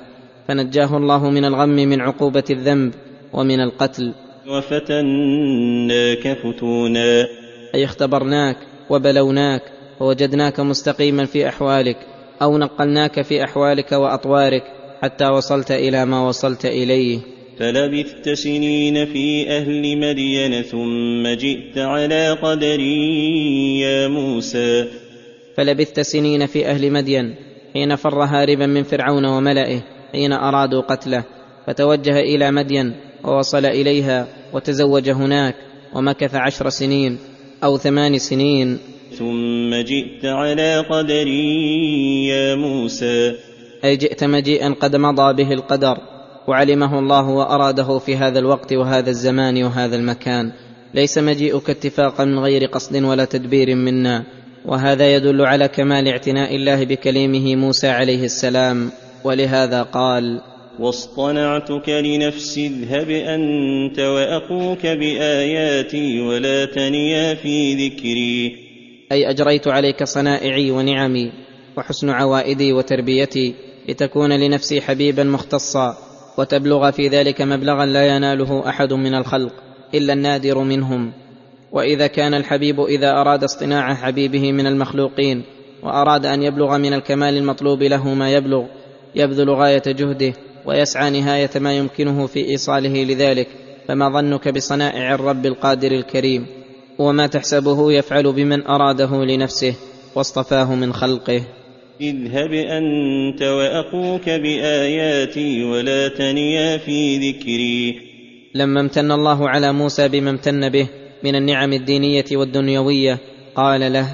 فنجاه 0.48 0.98
الله 0.98 1.30
من 1.30 1.46
الغم 1.46 1.70
من 1.70 2.02
عقوبة 2.02 2.44
الذنب 2.50 2.94
ومن 3.34 3.60
القتل. 3.60 4.14
وفتناك 4.48 6.38
فتونا. 6.38 7.28
أي 7.76 7.86
اختبرناك 7.86 8.58
وبلوناك 8.90 9.62
ووجدناك 10.00 10.60
مستقيما 10.60 11.26
في 11.26 11.50
أحوالك 11.50 11.98
أو 12.42 12.58
نقلناك 12.58 13.22
في 13.22 13.44
أحوالك 13.44 13.92
وأطوارك 13.92 14.64
حتى 15.02 15.28
وصلت 15.28 15.72
إلى 15.72 16.06
ما 16.06 16.28
وصلت 16.28 16.66
إليه. 16.66 17.20
فلبثت 17.62 18.30
سنين 18.30 19.06
في 19.06 19.50
أهل 19.50 19.98
مدين 19.98 20.62
ثم 20.62 21.28
جئت 21.28 21.78
على 21.78 22.32
قدري 22.32 23.80
يا 23.80 24.08
موسى. 24.08 24.86
فلبثت 25.58 26.00
سنين 26.00 26.46
في 26.46 26.66
أهل 26.66 26.92
مدين 26.92 27.36
حين 27.74 27.96
فر 27.96 28.24
هاربا 28.24 28.66
من 28.66 28.84
فرعون 28.84 29.26
وملئه 29.26 29.84
حين 30.12 30.34
أرادوا 30.34 30.82
قتله 30.82 31.24
فتوجه 31.68 32.20
إلى 32.20 32.52
مدين 32.52 32.96
ووصل 33.24 33.66
إليها 33.66 34.28
وتزوج 34.54 35.10
هناك 35.10 35.56
ومكث 35.94 36.36
عشر 36.36 36.70
سنين 36.70 37.18
أو 37.64 37.78
ثمان 37.78 38.18
سنين. 38.18 38.78
ثم 39.12 39.76
جئت 39.76 40.26
على 40.26 40.80
قدري 40.90 42.28
يا 42.28 42.56
موسى. 42.56 43.36
أي 43.84 43.98
جئت 43.98 44.24
مجيئا 44.24 44.70
قد 44.70 44.96
مضى 44.96 45.44
به 45.44 45.54
القدر 45.54 46.11
وعلمه 46.48 47.00
الله 47.00 47.30
وأراده 47.30 48.00
في 48.00 48.16
هذا 48.16 48.40
الوقت 48.40 48.74
وهذا 48.74 49.10
الزمان 49.10 49.64
وهذا 49.64 49.96
المكان. 49.96 50.52
ليس 50.94 51.18
مجيئك 51.18 51.70
اتفاقا 51.70 52.26
من 52.26 52.40
غير 52.40 52.66
قصد 52.66 53.04
ولا 53.04 53.26
تدبير 53.26 53.76
منا. 53.76 54.24
وهذا 54.66 55.16
يدل 55.16 55.42
على 55.42 55.68
كمال 55.68 56.08
اعتناء 56.08 56.56
الله 56.56 56.86
بكليمه 56.86 57.56
موسى 57.56 57.88
عليه 57.88 58.24
السلام. 58.26 58.92
ولهذا 59.24 59.84
قال 59.84 60.42
واصطنعتك 60.80 61.90
لنفسي 61.90 62.68
اذهب 62.68 63.10
أنت 63.10 64.00
وأخوك 64.00 64.86
بآياتي 64.86 66.22
ولا 66.22 66.66
تنيا 66.66 67.36
في 67.36 67.74
ذكري. 67.74 68.56
أي 69.12 69.30
أجريت 69.30 69.68
عليك 69.68 70.04
صنائعي 70.04 70.72
ونعمي 70.72 71.32
وحسن 71.78 72.10
عوائدي 72.10 72.74
وتربيتي 72.74 73.54
لتكون 73.90 74.40
لنفسي 74.40 74.82
حبيبا 74.82 75.24
مختصا. 75.24 76.11
وتبلغ 76.38 76.92
في 76.92 77.08
ذلك 77.08 77.42
مبلغا 77.42 77.86
لا 77.86 78.16
يناله 78.16 78.70
أحد 78.70 78.94
من 78.94 79.16
الخلق 79.16 79.54
إلا 79.94 80.14
النادر 80.14 80.60
منهم. 80.60 81.12
وإذا 81.72 82.08
كان 82.08 82.34
الحبيب 82.34 82.80
إذا 82.80 83.12
أراد 83.12 83.44
اصطناع 83.44 83.94
حبيبه 83.94 84.52
من 84.52 84.68
المخلوقين 84.68 85.44
وأراد 85.84 86.26
أن 86.26 86.44
يبلغ 86.44 86.78
من 86.78 86.94
الكمال 86.94 87.38
المطلوب 87.38 87.84
له 87.84 88.14
ما 88.14 88.32
يبلغ 88.32 88.64
يبذل 89.16 89.50
غاية 89.50 89.84
جهده 89.88 90.34
ويسعى 90.66 91.10
نهاية 91.10 91.50
ما 91.56 91.78
يمكنه 91.78 92.28
في 92.28 92.50
إيصاله 92.50 93.04
لذلك. 93.04 93.48
فما 93.88 94.10
ظنك 94.10 94.48
بصنائع 94.48 95.16
الرب 95.16 95.46
القادر 95.46 95.92
الكريم؟ 95.92 96.46
وما 97.00 97.28
تحسبه 97.28 97.92
يفعل 97.92 98.34
بمن 98.34 98.68
أراده 98.68 99.26
لنفسه 99.26 99.76
واصطفاه 100.16 100.76
من 100.76 100.94
خلقه. 100.94 101.42
اذهب 102.02 102.54
انت 102.54 103.42
واخوك 103.42 104.30
باياتي 104.30 105.64
ولا 105.64 106.08
تنيا 106.08 106.78
في 106.78 107.18
ذكري. 107.18 107.96
لما 108.56 108.82
امتن 108.82 109.12
الله 109.12 109.50
على 109.50 109.74
موسى 109.74 110.08
بما 110.08 110.30
امتن 110.30 110.70
به 110.70 110.88
من 111.24 111.36
النعم 111.36 111.74
الدينيه 111.74 112.26
والدنيويه 112.32 113.20
قال 113.56 113.94
له 113.94 114.08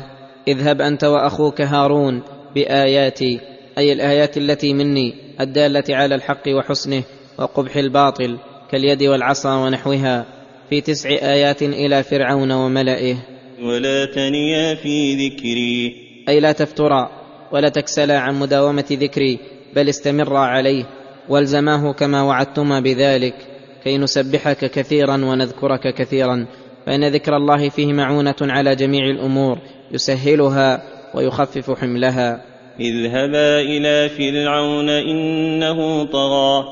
اذهب 0.47 0.82
انت 0.82 1.04
واخوك 1.04 1.62
هارون 1.62 2.21
باياتي 2.56 3.39
أي 3.78 3.93
الآيات 3.93 4.38
التي 4.38 4.73
مني 4.73 5.13
الدالة 5.41 5.84
على 5.89 6.15
الحق 6.15 6.47
وحسنه 6.47 7.04
وقبح 7.39 7.76
الباطل 7.76 8.38
كاليد 8.71 9.04
والعصا 9.04 9.56
ونحوها 9.56 10.26
في 10.69 10.82
تسع 10.82 11.10
آيات 11.10 11.63
إلى 11.63 12.04
فرعون 12.04 12.52
وملئه. 12.52 13.15
ولا 13.62 14.06
تنيا 14.06 14.76
في 14.76 15.28
ذكري. 15.28 15.95
أي 16.30 16.39
لا 16.39 16.52
تفترا 16.52 17.17
ولا 17.52 17.70
تكسلا 17.70 18.20
عن 18.20 18.40
مداومة 18.40 18.86
ذكري 18.92 19.40
بل 19.76 19.90
استمرا 19.90 20.40
عليه 20.40 20.86
والزماه 21.30 21.94
كما 21.94 22.22
وعدتما 22.22 22.80
بذلك 22.80 23.36
كي 23.84 23.98
نسبحك 23.98 24.72
كثيرا 24.72 25.14
ونذكرك 25.14 25.94
كثيرا. 25.94 26.46
فإن 26.86 27.08
ذكر 27.08 27.38
الله 27.38 27.70
فيه 27.70 27.94
معونة 27.94 28.36
على 28.42 28.76
جميع 28.76 29.06
الأمور 29.06 29.58
يسهلها 29.92 30.84
ويخفف 31.16 31.80
حملها. 31.80 32.42
اذهبا 32.80 33.62
إلى 33.62 34.10
فرعون 34.10 34.90
إنه 34.90 36.06
طغى. 36.06 36.64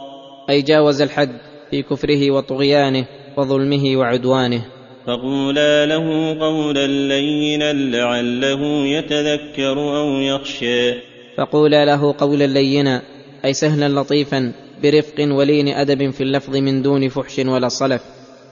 أي 0.50 0.62
جاوز 0.62 1.02
الحد 1.02 1.38
في 1.72 1.82
كفره 1.82 2.32
وطغيانه 2.32 3.06
وظلمه 3.38 3.98
وعدوانه. 3.98 4.75
فقولا 5.08 5.86
له 5.86 6.38
قولا 6.40 6.88
لينا 6.88 7.74
لعله 7.74 8.86
يتذكر 8.86 9.78
أو 9.98 10.20
يخشى 10.20 10.94
فقولا 11.38 11.86
له 11.86 12.16
قولا 12.18 12.48
لينا 12.48 13.02
اي 13.46 13.54
سهلا 13.54 14.00
لطيفا 14.00 14.54
برفق 14.84 15.16
ولين 15.20 15.68
ادب 15.68 16.10
في 16.10 16.22
اللفظ 16.22 16.58
من 16.58 16.82
دون 16.82 17.10
فحش 17.10 17.40
ولا 17.40 17.68
صلف 17.68 18.02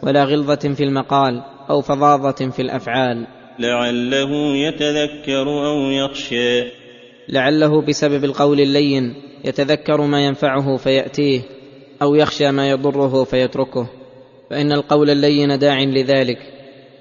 ولا 0.03 0.23
غلظه 0.23 0.73
في 0.73 0.83
المقال 0.83 1.41
أو 1.69 1.81
فظاظه 1.81 2.49
في 2.49 2.61
الافعال. 2.61 3.27
لعله 3.59 4.55
يتذكر 4.55 5.47
أو 5.67 5.91
يخشى 5.91 6.63
لعله 7.29 7.81
بسبب 7.81 8.23
القول 8.23 8.59
اللين 8.59 9.15
يتذكر 9.45 10.01
ما 10.01 10.25
ينفعه 10.25 10.77
فياتيه 10.77 11.41
أو 12.01 12.15
يخشى 12.15 12.51
ما 12.51 12.69
يضره 12.69 13.23
فيتركه. 13.23 14.02
فإن 14.53 14.71
القول 14.71 15.09
اللين 15.09 15.59
داع 15.59 15.83
لذلك 15.83 16.37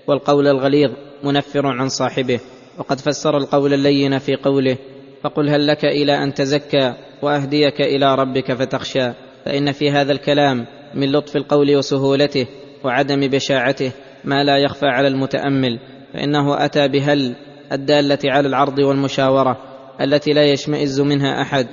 والقول 0.07 0.49
الغليظ 0.49 0.91
منفر 1.25 1.67
عن 1.67 1.89
صاحبه. 1.89 2.41
وقد 2.79 3.01
فسر 3.01 3.37
القول 3.37 3.75
اللين 3.75 4.19
في 4.19 4.37
قوله 4.37 4.77
فقل 5.23 5.49
هل 5.49 5.67
لك 5.67 5.85
إلى 5.85 6.23
أن 6.23 6.35
تزكى 6.35 6.95
وأهديك 7.23 7.81
إلى 7.81 8.15
ربك 8.15 8.53
فتخشى؟ 8.53 9.13
فإن 9.45 9.73
في 9.73 9.91
هذا 9.91 10.13
الكلام 10.13 10.67
من 10.95 11.13
لطف 11.13 11.37
القول 11.37 11.77
وسهولته 11.77 12.47
وعدم 12.85 13.21
بشاعته 13.21 13.93
ما 14.25 14.45
لا 14.45 14.59
يخفى 14.59 14.87
على 14.87 15.09
المتأمل. 15.09 15.79
فإنه 16.13 16.65
أتى 16.65 16.89
بهل 16.89 17.35
الدالة 17.73 18.19
على 18.25 18.49
العرض 18.49 18.79
والمشاورة 18.79 19.57
التي 20.01 20.33
لا 20.33 20.45
يشمئز 20.45 21.01
منها 21.01 21.43
أحد 21.43 21.67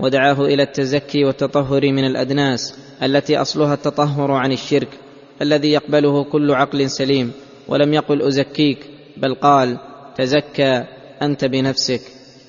ودعاه 0.00 0.40
إلى 0.40 0.62
التزكي 0.62 1.24
والتطهر 1.24 1.92
من 1.92 2.04
الأدناس 2.04 2.78
التي 3.02 3.36
أصلها 3.36 3.74
التطهر 3.74 4.32
عن 4.32 4.52
الشرك. 4.52 5.01
الذي 5.42 5.72
يقبله 5.72 6.24
كل 6.24 6.50
عقل 6.50 6.90
سليم 6.90 7.32
ولم 7.68 7.94
يقل 7.94 8.22
أزكيك 8.22 8.78
بل 9.16 9.34
قال 9.34 9.78
تزكى 10.16 10.84
أنت 11.22 11.44
بنفسك. 11.44 12.00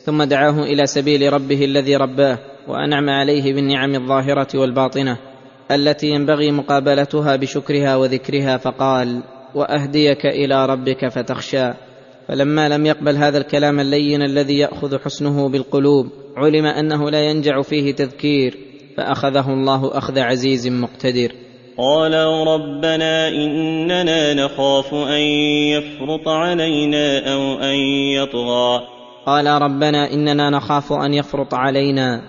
ثم 0.05 0.23
دعاه 0.23 0.63
إلى 0.63 0.85
سبيل 0.85 1.33
ربه 1.33 1.65
الذي 1.65 1.95
رباه 1.95 2.39
وأنعم 2.67 3.09
عليه 3.09 3.53
بالنعم 3.53 3.95
الظاهرة 3.95 4.47
والباطنة 4.55 5.17
التي 5.71 6.07
ينبغي 6.07 6.51
مقابلتها 6.51 7.35
بشكرها 7.35 7.95
وذكرها 7.95 8.57
فقال 8.57 9.23
وأهديك 9.55 10.25
إلى 10.25 10.65
ربك 10.65 11.07
فتخشى. 11.07 11.73
فلما 12.27 12.69
لم 12.69 12.85
يقبل 12.85 13.15
هذا 13.15 13.37
الكلام 13.37 13.79
اللين 13.79 14.21
الذي 14.21 14.57
يأخذ 14.57 14.99
حسنه 14.99 15.49
بالقلوب 15.49 16.09
علم 16.37 16.65
أنه 16.65 17.09
لا 17.09 17.21
ينجع 17.21 17.61
فيه 17.61 17.91
تذكير 17.95 18.57
فأخذه 18.97 19.53
الله 19.53 19.97
أخذ 19.97 20.19
عزيز 20.19 20.67
مقتدر. 20.67 21.31
قال 21.77 22.13
ربنا 22.47 23.27
إننا 23.27 24.33
نخاف 24.33 24.93
أن 24.93 25.21
يفرط 25.73 26.27
علينا 26.27 27.33
أو 27.33 27.59
أن 27.59 27.75
يطغى. 28.13 28.81
قال 29.25 29.47
ربنا 29.47 30.13
إننا 30.13 30.49
نخاف 30.49 30.93
أن 30.93 31.13
يفرط 31.13 31.53
علينا 31.53 32.21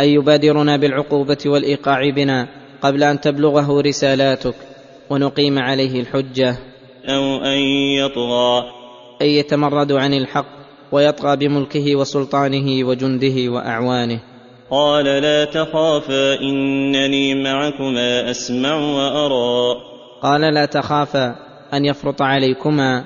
اي 0.00 0.12
يبادرنا 0.12 0.76
بالعقوبة 0.76 1.38
والإيقاع 1.46 2.10
بنا 2.10 2.48
قبل 2.82 3.02
أن 3.02 3.20
تبلغه 3.20 3.80
رسالاتك 3.80 4.54
ونقيم 5.10 5.58
عليه 5.58 6.00
الحجة. 6.00 6.56
أو 7.08 7.36
أن 7.36 7.58
يطغى. 7.98 8.64
اي 9.22 9.36
يتمرد 9.36 9.92
عن 9.92 10.14
الحق 10.14 10.46
ويطغى 10.92 11.36
بملكه 11.36 11.96
وسلطانه 11.96 12.84
وجنده 12.84 13.52
وأعوانه. 13.52 14.20
قال 14.70 15.04
لا 15.04 15.44
تخافا 15.44 16.40
إنني 16.40 17.34
معكما 17.34 18.30
أسمع 18.30 18.74
وأرى. 18.74 19.80
قال 20.22 20.40
لا 20.40 20.64
تخافا 20.64 21.34
أن 21.74 21.84
يفرط 21.84 22.22
عليكما. 22.22 23.04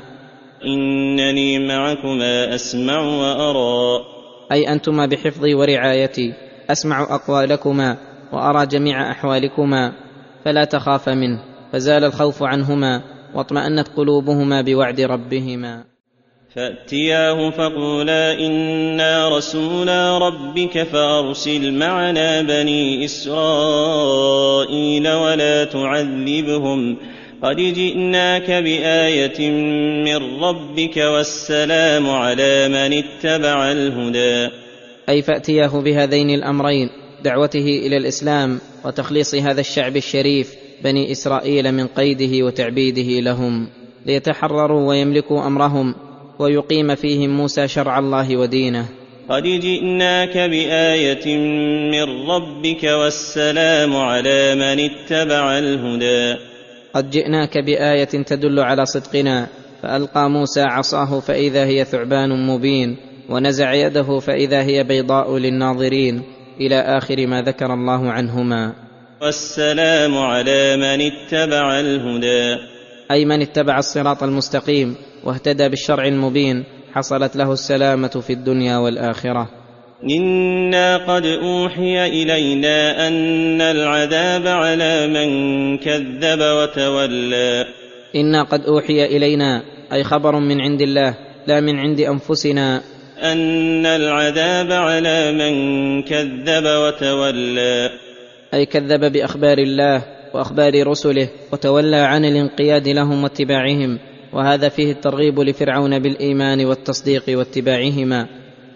إنني 0.65 1.69
معكما 1.69 2.55
أسمع 2.55 3.01
وأرى. 3.01 4.05
أي 4.53 4.73
أنتما 4.73 5.07
بحفظي 5.07 5.55
ورعايتي 5.55 6.33
أسمع 6.71 7.03
أقوالكما 7.03 7.97
وأرى 8.33 8.67
جميع 8.67 9.11
أحوالكما. 9.11 9.93
فلا 10.45 10.65
تخافا 10.65 11.15
منه 11.15 11.41
فزال 11.73 12.05
الخوف 12.05 12.43
عنهما 12.43 13.03
واطمأنت 13.35 13.89
قلوبهما 13.97 14.63
بوعد 14.63 15.01
ربهما. 15.01 15.94
فأتياه 16.55 17.51
فقولا 17.51 18.47
إنا 18.47 19.37
رسولا 19.37 20.19
ربك 20.19 20.83
فأرسل 20.83 21.73
معنا 21.73 22.43
بني 22.43 23.05
إسرائيل 23.05 23.49
ولا 25.09 25.65
تعذبهم 25.65 26.97
قد 27.43 27.57
جئناك 27.57 28.51
بآية 28.51 29.51
من 30.05 30.43
ربك 30.43 30.97
والسلام 30.97 32.11
على 32.11 32.69
من 32.69 32.93
اتبع 32.93 33.73
الهدى. 33.73 34.51
أي 35.09 35.23
فأتياه 35.23 35.81
بهذين 35.81 36.31
الأمرين 36.31 36.89
دعوته 37.25 37.83
إلى 37.87 37.97
الإسلام 37.97 38.61
وتخليص 38.85 39.35
هذا 39.35 39.61
الشعب 39.61 39.97
الشريف 39.97 40.55
بني 40.85 41.13
إسرائيل 41.13 41.73
من 41.73 41.87
قيده 41.87 42.47
وتعبيده 42.47 43.21
لهم 43.21 43.69
ليتحرروا 44.07 44.89
ويملكوا 44.89 45.47
أمرهم 45.47 45.95
ويقيم 46.39 46.95
فيهم 46.95 47.31
موسى 47.31 47.69
شرع 47.69 47.99
الله 47.99 48.37
ودينه. 48.37 48.89
قد 49.29 49.43
جئناك 49.43 50.39
بآية 50.39 51.37
من 51.91 52.29
ربك 52.31 52.85
والسلام 52.85 53.97
على 53.97 54.55
من 54.55 54.81
اتبع 54.81 55.59
الهدى. 55.59 56.41
قد 56.95 57.11
جئناك 57.11 57.59
بآية 57.59 58.05
تدل 58.05 58.61
على 58.61 58.87
صدقنا 58.87 59.47
فألقى 59.83 60.31
موسى 60.31 60.61
عصاه 60.61 61.21
فإذا 61.21 61.65
هي 61.65 61.85
ثعبان 61.85 62.47
مبين 62.47 62.97
ونزع 63.29 63.75
يده 63.75 64.19
فإذا 64.19 64.63
هي 64.63 64.85
بيضاء 64.85 65.39
للناظرين 65.39 66.23
إلى 66.61 66.81
آخر 66.81 67.27
ما 67.27 67.43
ذكر 67.43 67.75
الله 67.75 68.13
عنهما. 68.13 68.73
والسلام 69.23 70.19
على 70.19 70.77
من 70.77 71.01
اتبع 71.01 71.81
الهدى. 71.81 72.57
أي 73.11 73.25
من 73.25 73.43
اتبع 73.43 73.79
الصراط 73.79 74.23
المستقيم 74.23 74.97
واهتدى 75.25 75.69
بالشرع 75.69 76.05
المبين 76.05 76.65
حصلت 76.93 77.37
له 77.37 77.53
السلامة 77.53 78.09
في 78.09 78.33
الدنيا 78.33 78.77
والآخرة. 78.77 79.49
إنا 80.11 80.97
قد 80.97 81.27
أوحي 81.27 82.07
إلينا 82.07 83.09
أن 83.09 83.61
العذاب 83.61 84.47
على 84.47 85.07
من 85.07 85.29
كذب 85.79 86.41
وتولى. 86.41 87.65
إنا 88.17 88.43
قد 88.43 88.61
أوحي 88.67 89.05
إلينا 89.05 89.63
أي 89.93 90.05
خبر 90.05 90.39
من 90.39 90.61
عند 90.61 90.81
الله 90.81 91.15
لا 91.47 91.61
من 91.61 91.79
عند 91.79 92.01
أنفسنا. 92.01 92.81
أن 93.23 93.87
العذاب 93.87 94.73
على 94.73 95.33
من 95.33 95.55
كذب 96.03 96.65
وتولى. 96.67 97.91
أي 98.55 98.67
كذب 98.67 99.13
بأخبار 99.13 99.59
الله 99.59 100.03
وأخبار 100.35 100.87
رسله 100.87 101.29
وتولى 101.53 101.97
عن 101.97 102.25
الانقياد 102.25 102.89
لهم 102.89 103.23
واتباعهم. 103.23 103.99
وهذا 104.35 104.69
فيه 104.69 104.93
الترغيب 104.93 105.41
لفرعون 105.41 105.99
بالإيمان 105.99 106.65
والتصديق 106.65 107.23
واتباعهما 107.29 108.27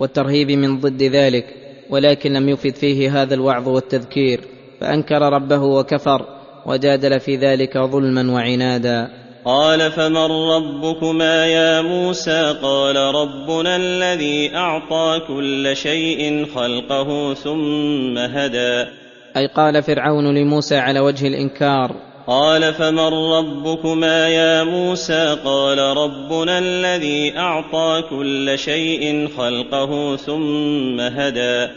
والترهيب 0.01 0.51
من 0.51 0.81
ضد 0.81 1.03
ذلك 1.03 1.45
ولكن 1.91 2.33
لم 2.33 2.49
يفد 2.49 2.75
فيه 2.75 3.23
هذا 3.23 3.35
الوعظ 3.35 3.69
والتذكير 3.69 4.41
فأنكر 4.81 5.23
ربه 5.23 5.63
وكفر 5.63 6.27
وجادل 6.67 7.21
في 7.21 7.37
ذلك 7.37 7.79
ظلما 7.79 8.33
وعنادا. 8.33 9.09
قال 9.45 9.93
فمن 9.93 10.31
ربكما 10.51 11.47
يا 11.47 11.83
موسى؟ 11.83 12.55
قال 12.63 12.97
ربنا 12.97 13.77
الذي 13.77 14.55
أعطى 14.55 15.21
كل 15.29 15.77
شيء 15.77 16.47
خلقه 16.55 17.35
ثم 17.35 18.19
هدى. 18.19 18.91
أي 19.37 19.47
قال 19.47 19.83
فرعون 19.83 20.35
لموسى 20.35 20.77
على 20.77 21.01
وجه 21.01 21.27
الإنكار 21.27 22.08
قال 22.29 22.75
فمن 22.75 23.13
ربكما 23.33 24.29
يا 24.29 24.65
موسى 24.65 25.37
قال 25.45 25.79
ربنا 25.79 26.59
الذي 26.59 27.39
أعطى 27.39 28.03
كل 28.11 28.59
شيء 28.59 29.29
خلقه 29.37 30.17
ثم 30.17 31.01
هدى. 31.01 31.69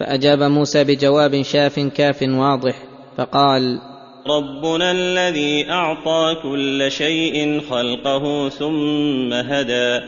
فأجاب 0.00 0.42
موسى 0.42 0.84
بجواب 0.84 1.42
شاف 1.42 1.80
كاف 1.80 2.22
واضح 2.22 2.74
فقال 3.16 3.80
ربنا 4.26 4.90
الذي 4.90 5.70
أعطى 5.70 6.36
كل 6.42 6.90
شيء 6.90 7.60
خلقه 7.70 8.48
ثم 8.48 9.32
هدى. 9.32 10.00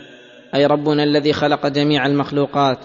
أي 0.55 0.65
ربنا 0.65 1.03
الذي 1.03 1.33
خلق 1.33 1.67
جميع 1.67 2.05
المخلوقات 2.05 2.77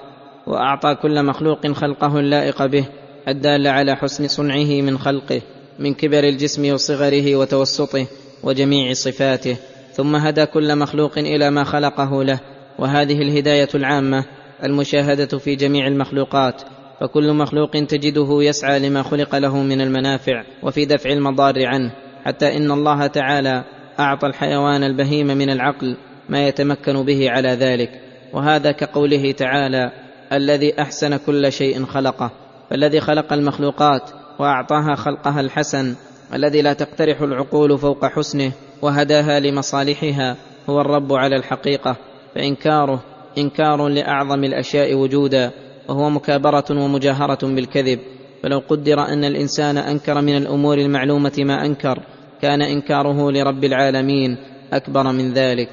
وأعطى 0.47 0.95
كل 0.95 1.23
مخلوق 1.23 1.67
خلقه 1.67 2.19
اللائق 2.19 2.67
به 2.67 2.89
الدال 3.29 3.67
على 3.67 3.97
حسن 3.97 4.29
صنعه 4.29 4.83
من 4.83 4.99
خلقه. 4.99 5.43
من 5.79 5.95
كبر 5.95 6.25
الجسم 6.25 6.73
وصغره 6.73 7.37
وتوسطه 7.37 8.07
وجميع 8.43 8.93
صفاته 8.93 9.57
ثم 9.93 10.17
هدى 10.17 10.47
كل 10.47 10.77
مخلوق 10.77 11.19
إلى 11.19 11.51
ما 11.51 11.65
خلقه 11.65 12.25
له. 12.25 12.41
وهذه 12.79 13.23
الهداية 13.23 13.69
العامة 13.75 14.25
المشاهدة 14.65 15.39
في 15.39 15.55
جميع 15.55 15.87
المخلوقات. 15.87 16.63
فكل 17.01 17.33
مخلوق 17.33 17.71
تجده 17.71 18.29
يسعى 18.43 18.79
لما 18.79 19.03
خلق 19.03 19.37
له 19.37 19.63
من 19.63 19.81
المنافع 19.81 20.45
وفي 20.63 20.85
دفع 20.85 21.11
المضار 21.11 21.67
عنه. 21.67 21.93
حتى 22.25 22.57
إن 22.57 22.71
الله 22.71 23.07
تعالى 23.07 23.65
أعطى 24.01 24.27
الحيوان 24.27 24.85
البهيم 24.85 25.27
من 25.27 25.51
العقل 25.51 25.97
ما 26.29 26.49
يتمكن 26.49 27.03
به 27.03 27.31
على 27.31 27.49
ذلك. 27.49 27.91
وهذا 28.33 28.73
كقوله 28.73 29.33
تعالى 29.33 29.93
الذي 30.33 30.81
أحسن 30.81 31.17
كل 31.17 31.53
شيء 31.53 31.85
خلقه 31.85 32.31
فالذي 32.71 33.01
خلق 33.01 33.33
المخلوقات 33.33 34.11
وأعطاها 34.39 34.95
خلقها 34.95 35.41
الحسن 35.41 35.95
الذي 36.35 36.63
لا 36.63 36.73
تقترح 36.73 37.21
العقول 37.21 37.79
فوق 37.79 38.05
حسنه 38.05 38.53
وهداها 38.83 39.41
لمصالحها 39.41 40.37
هو 40.71 40.81
الرب 40.81 41.13
على 41.13 41.37
الحقيقة. 41.37 41.97
فإنكاره 42.35 43.03
إنكار 43.39 43.89
لأعظم 43.89 44.45
الأشياء 44.45 44.95
وجودا 44.95 45.51
وهو 45.89 46.11
مكابرة 46.11 46.65
ومجاهرة 46.71 47.47
بالكذب. 47.47 47.99
فلو 48.43 48.63
قدر 48.69 49.01
أن 49.01 49.25
الإنسان 49.25 49.77
أنكر 49.77 50.21
من 50.21 50.37
الأمور 50.37 50.79
المعلومة 50.79 51.33
ما 51.39 51.67
أنكر 51.67 52.03
كان 52.43 52.63
إنكاره 52.63 53.31
لرب 53.31 53.65
العالمين 53.65 54.37
أكبر 54.73 55.13
من 55.13 55.33
ذلك. 55.33 55.69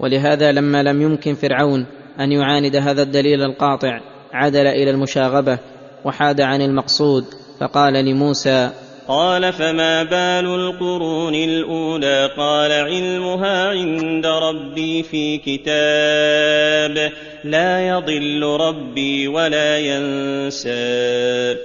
ولهذا 0.00 0.52
لما 0.52 0.82
لم 0.82 1.02
يمكن 1.02 1.34
فرعون 1.34 1.86
أن 2.20 2.32
يعاند 2.32 2.76
هذا 2.76 3.02
الدليل 3.02 3.42
القاطع 3.42 4.00
عدل 4.32 4.66
إلى 4.66 4.90
المشاغبة 4.90 5.58
وحاد 6.04 6.40
عن 6.40 6.62
المقصود. 6.62 7.24
فقال 7.60 7.92
لموسى 7.92 8.70
قال 9.08 9.52
فما 9.52 10.02
بال 10.02 10.46
القرون 10.46 11.34
الأولى؟ 11.34 12.30
قال 12.36 12.72
علمها 12.72 13.68
عند 13.68 14.26
ربي 14.26 15.02
في 15.02 15.38
كتاب 15.38 17.12
لا 17.44 17.88
يضل 17.88 18.42
ربي 18.42 19.28
ولا 19.28 19.78
ينسى. 19.78 21.56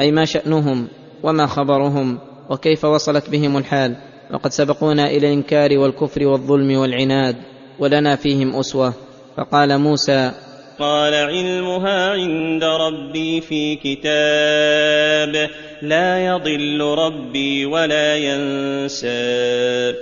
أي 0.00 0.12
ما 0.12 0.24
شأنهم 0.24 0.88
وما 1.22 1.46
خبرهم 1.46 2.18
وكيف 2.50 2.84
وصلت 2.84 3.30
بهم 3.30 3.56
الحال؟ 3.56 3.96
وقد 4.32 4.50
سبقونا 4.50 5.06
إلى 5.06 5.26
الإنكار 5.28 5.78
والكفر 5.78 6.26
والظلم 6.26 6.76
والعناد 6.76 7.36
ولنا 7.78 8.16
فيهم 8.16 8.56
أسوة. 8.56 8.92
فقال 9.36 9.78
موسى 9.78 10.32
قال 10.78 11.14
علمها 11.14 12.10
عند 12.10 12.64
ربي 12.64 13.40
في 13.40 13.76
كتاب 13.76 15.50
لا 15.82 16.26
يضل 16.26 16.80
ربي 16.80 17.66
ولا 17.66 18.16
ينسى. 18.16 19.94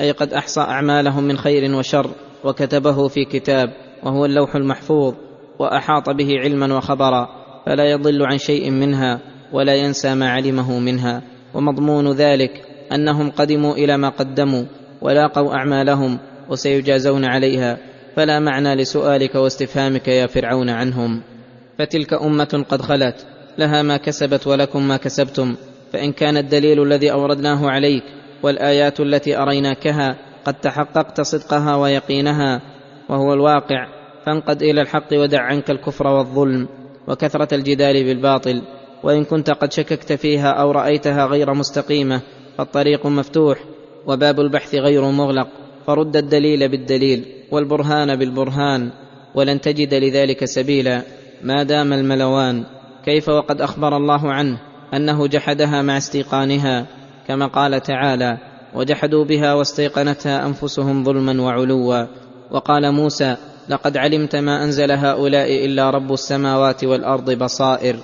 أي 0.00 0.10
قد 0.10 0.32
أحصى 0.32 0.60
أعمالهم 0.60 1.24
من 1.24 1.38
خير 1.38 1.74
وشر 1.74 2.10
وكتبه 2.44 3.08
في 3.08 3.24
كتاب 3.24 3.68
وهو 4.02 4.24
اللوح 4.24 4.56
المحفوظ 4.56 5.14
وأحاط 5.58 6.10
به 6.10 6.38
علما 6.38 6.76
وخبرا 6.76 7.28
فلا 7.66 7.90
يضل 7.90 8.22
عن 8.22 8.38
شيء 8.38 8.70
منها 8.70 9.20
ولا 9.52 9.74
ينسى 9.74 10.14
ما 10.14 10.30
علمه 10.30 10.78
منها. 10.78 11.22
ومضمون 11.54 12.12
ذلك 12.12 12.64
أنهم 12.92 13.30
قدموا 13.30 13.74
إلى 13.74 13.96
ما 13.96 14.08
قدموا 14.08 14.64
ولاقوا 15.02 15.54
أعمالهم 15.54 16.18
وسيجازون 16.48 17.24
عليها. 17.24 17.91
فلا 18.16 18.38
معنى 18.38 18.74
لسؤالك 18.74 19.34
واستفهامك 19.34 20.08
يا 20.08 20.26
فرعون 20.26 20.70
عنهم. 20.70 21.22
فتلك 21.78 22.12
أمة 22.12 22.64
قد 22.68 22.82
خلت 22.82 23.26
لها 23.58 23.82
ما 23.82 23.96
كسبت 23.96 24.46
ولكم 24.46 24.88
ما 24.88 24.96
كسبتم 24.96 25.56
فإن 25.92 26.12
كان 26.12 26.36
الدليل 26.36 26.82
الذي 26.82 27.12
أوردناه 27.12 27.70
عليك 27.70 28.02
والآيات 28.42 29.00
التي 29.00 29.36
أريناكها 29.36 30.16
قد 30.44 30.54
تحققت 30.54 31.20
صدقها 31.20 31.76
ويقينها 31.76 32.60
وهو 33.08 33.34
الواقع 33.34 33.86
فانقد 34.26 34.62
إلى 34.62 34.80
الحق 34.80 35.12
ودع 35.12 35.40
عنك 35.40 35.70
الكفر 35.70 36.06
والظلم 36.06 36.68
وكثرة 37.08 37.54
الجدال 37.54 38.04
بالباطل 38.04 38.62
وإن 39.02 39.24
كنت 39.24 39.50
قد 39.50 39.72
شككت 39.72 40.12
فيها 40.12 40.50
أو 40.50 40.70
رأيتها 40.70 41.26
غير 41.26 41.54
مستقيمة 41.54 42.20
فالطريق 42.58 43.06
مفتوح 43.06 43.64
وباب 44.06 44.40
البحث 44.40 44.74
غير 44.74 45.10
مغلق 45.10 45.48
فرد 45.86 46.16
الدليل 46.16 46.68
بالدليل. 46.68 47.41
والبرهان 47.52 48.16
بالبرهان 48.16 48.90
ولن 49.34 49.60
تجد 49.60 49.94
لذلك 49.94 50.44
سبيلا. 50.44 51.02
ما 51.42 51.62
دام 51.62 51.92
الملوان 51.92 52.64
كيف 53.04 53.28
وقد 53.28 53.60
أخبر 53.60 53.96
الله 53.96 54.32
عنه 54.32 54.58
أنه 54.94 55.26
جحدها 55.26 55.82
مع 55.82 55.96
استيقانها؟ 55.96 56.86
كما 57.28 57.46
قال 57.46 57.80
تعالى 57.82 58.38
وجحدوا 58.74 59.24
بها 59.24 59.54
واستيقنتها 59.54 60.46
أنفسهم 60.46 61.04
ظلما 61.04 61.42
وعلوا 61.42 62.06
وقال 62.50 62.92
موسى 62.92 63.36
لقد 63.68 63.96
علمت 63.96 64.36
ما 64.36 64.64
أنزل 64.64 64.92
هؤلاء 64.92 65.66
إلا 65.66 65.90
رب 65.90 66.12
السماوات 66.12 66.84
والأرض 66.84 67.30
بصائر 67.30 67.96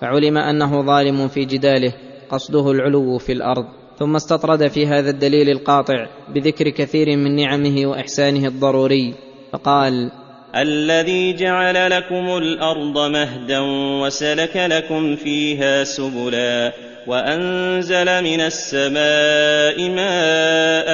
فعلم 0.00 0.38
أنه 0.38 0.82
ظالم 0.86 1.28
في 1.28 1.44
جداله 1.44 1.92
قصده 2.30 2.70
العلو 2.70 3.18
في 3.18 3.32
الأرض. 3.32 3.79
ثم 4.00 4.16
استطرد 4.16 4.68
في 4.68 4.86
هذا 4.86 5.10
الدليل 5.10 5.50
القاطع 5.50 6.06
بذكر 6.28 6.68
كثير 6.68 7.16
من 7.16 7.36
نعمه 7.36 7.86
وإحسانه 7.86 8.48
الضروري 8.48 9.14
فقال 9.52 10.10
الذي 10.56 11.32
جعل 11.32 11.90
لكم 11.90 12.36
الأرض 12.36 12.98
مهدا 13.10 13.60
وسلك 14.02 14.56
لكم 14.56 15.16
فيها 15.16 15.84
سبلا 15.84 16.72
وأنزل 17.06 18.24
من 18.24 18.40
السماء 18.40 19.88
ماء 19.88 20.88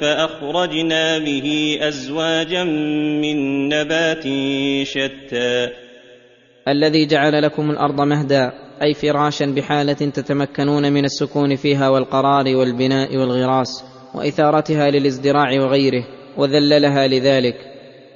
فأخرجنا 0.00 1.18
به 1.18 1.78
أزواجا 1.82 2.64
من 2.64 3.68
نبات 3.68 4.24
شتى. 4.86 5.68
الذي 6.68 7.06
جعل 7.06 7.42
لكم 7.42 7.70
الأرض 7.70 8.00
مهدا 8.00 8.52
أي 8.82 8.94
فراشا 8.94 9.46
بحالة 9.46 9.92
تتمكنون 9.92 10.92
من 10.92 11.04
السكون 11.04 11.56
فيها 11.56 11.88
والقرار 11.88 12.56
والبناء 12.56 13.16
والغراس 13.16 13.84
وإثارتها 14.14 14.90
للازدراع 14.90 15.60
وغيره 15.60 16.04
وذللها 16.36 17.06
لذلك 17.06 17.56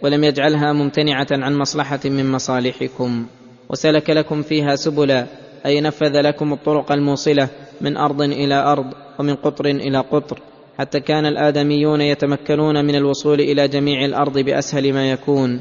ولم 0.03 0.25
يجعلها 0.25 0.73
ممتنعة 0.73 1.27
عن 1.33 1.55
مصلحة 1.59 2.01
من 2.05 2.33
مصالحكم. 2.33 3.27
وسلك 3.69 4.11
لكم 4.11 4.43
فيها 4.43 4.77
سبلا 4.77 5.27
أي 5.67 5.81
نفذ 5.81 6.21
لكم 6.21 6.53
الطرق 6.53 6.93
الموصلة 6.93 7.49
من 7.81 7.97
أرض 7.97 8.23
إلى 8.23 8.55
أرض 8.55 8.87
ومن 9.19 9.35
قطر 9.35 9.67
إلى 9.67 9.99
قطر 9.99 10.41
حتى 10.79 11.01
كان 11.01 11.27
الآدميون 11.27 12.01
يتمكنون 12.01 12.85
من 12.85 12.95
الوصول 12.95 13.41
إلى 13.41 13.69
جميع 13.69 14.05
الأرض 14.05 14.39
بأسهل 14.39 14.93
ما 14.93 15.11
يكون 15.11 15.61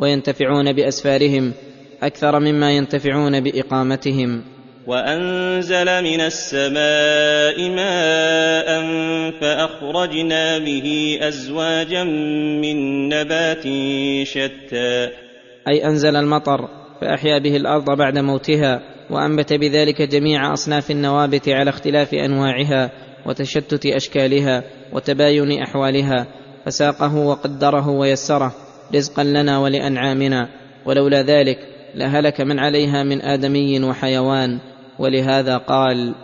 وينتفعون 0.00 0.72
بأسفارهم 0.72 1.52
أكثر 2.02 2.38
مما 2.40 2.72
ينتفعون 2.72 3.40
بإقامتهم. 3.40 4.42
وأنزل 4.86 6.02
من 6.04 6.20
السماء 6.20 7.70
ماء 7.70 8.80
فأخرجنا 9.40 10.58
به 10.58 11.18
أزواجا 11.22 12.04
من 12.62 13.08
نبات 13.08 13.62
شتى. 14.26 15.08
أي 15.68 15.84
أنزل 15.84 16.16
المطر 16.16 16.68
فأحيا 17.00 17.38
به 17.38 17.56
الأرض 17.56 17.96
بعد 17.98 18.18
موتها 18.18 18.80
وأنبت 19.10 19.52
بذلك 19.52 20.02
جميع 20.02 20.52
أصناف 20.52 20.90
النوابت 20.90 21.48
على 21.48 21.70
اختلاف 21.70 22.14
أنواعها 22.14 22.90
وتشتت 23.26 23.86
أشكالها 23.86 24.64
وتباين 24.92 25.62
أحوالها 25.62 26.26
فساقه 26.66 27.16
وقدره 27.16 27.88
ويسره 27.88 28.54
رزقا 28.94 29.24
لنا 29.24 29.58
ولأنعامنا 29.58 30.48
ولولا 30.86 31.22
ذلك 31.22 31.58
لهلك 31.94 32.40
من 32.40 32.58
عليها 32.58 33.02
من 33.02 33.22
آدمي 33.22 33.84
وحيوان 33.84 34.58
ولهذا 34.98 35.56
قال 35.56 36.14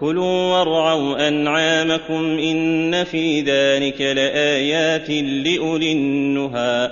كلوا 0.00 0.52
وارعوا 0.52 1.28
أنعامكم 1.28 2.38
إن 2.38 3.04
في 3.04 3.40
ذلك 3.40 4.00
لآيات 4.00 5.10
لأولي 5.46 5.92
النهى. 5.92 6.90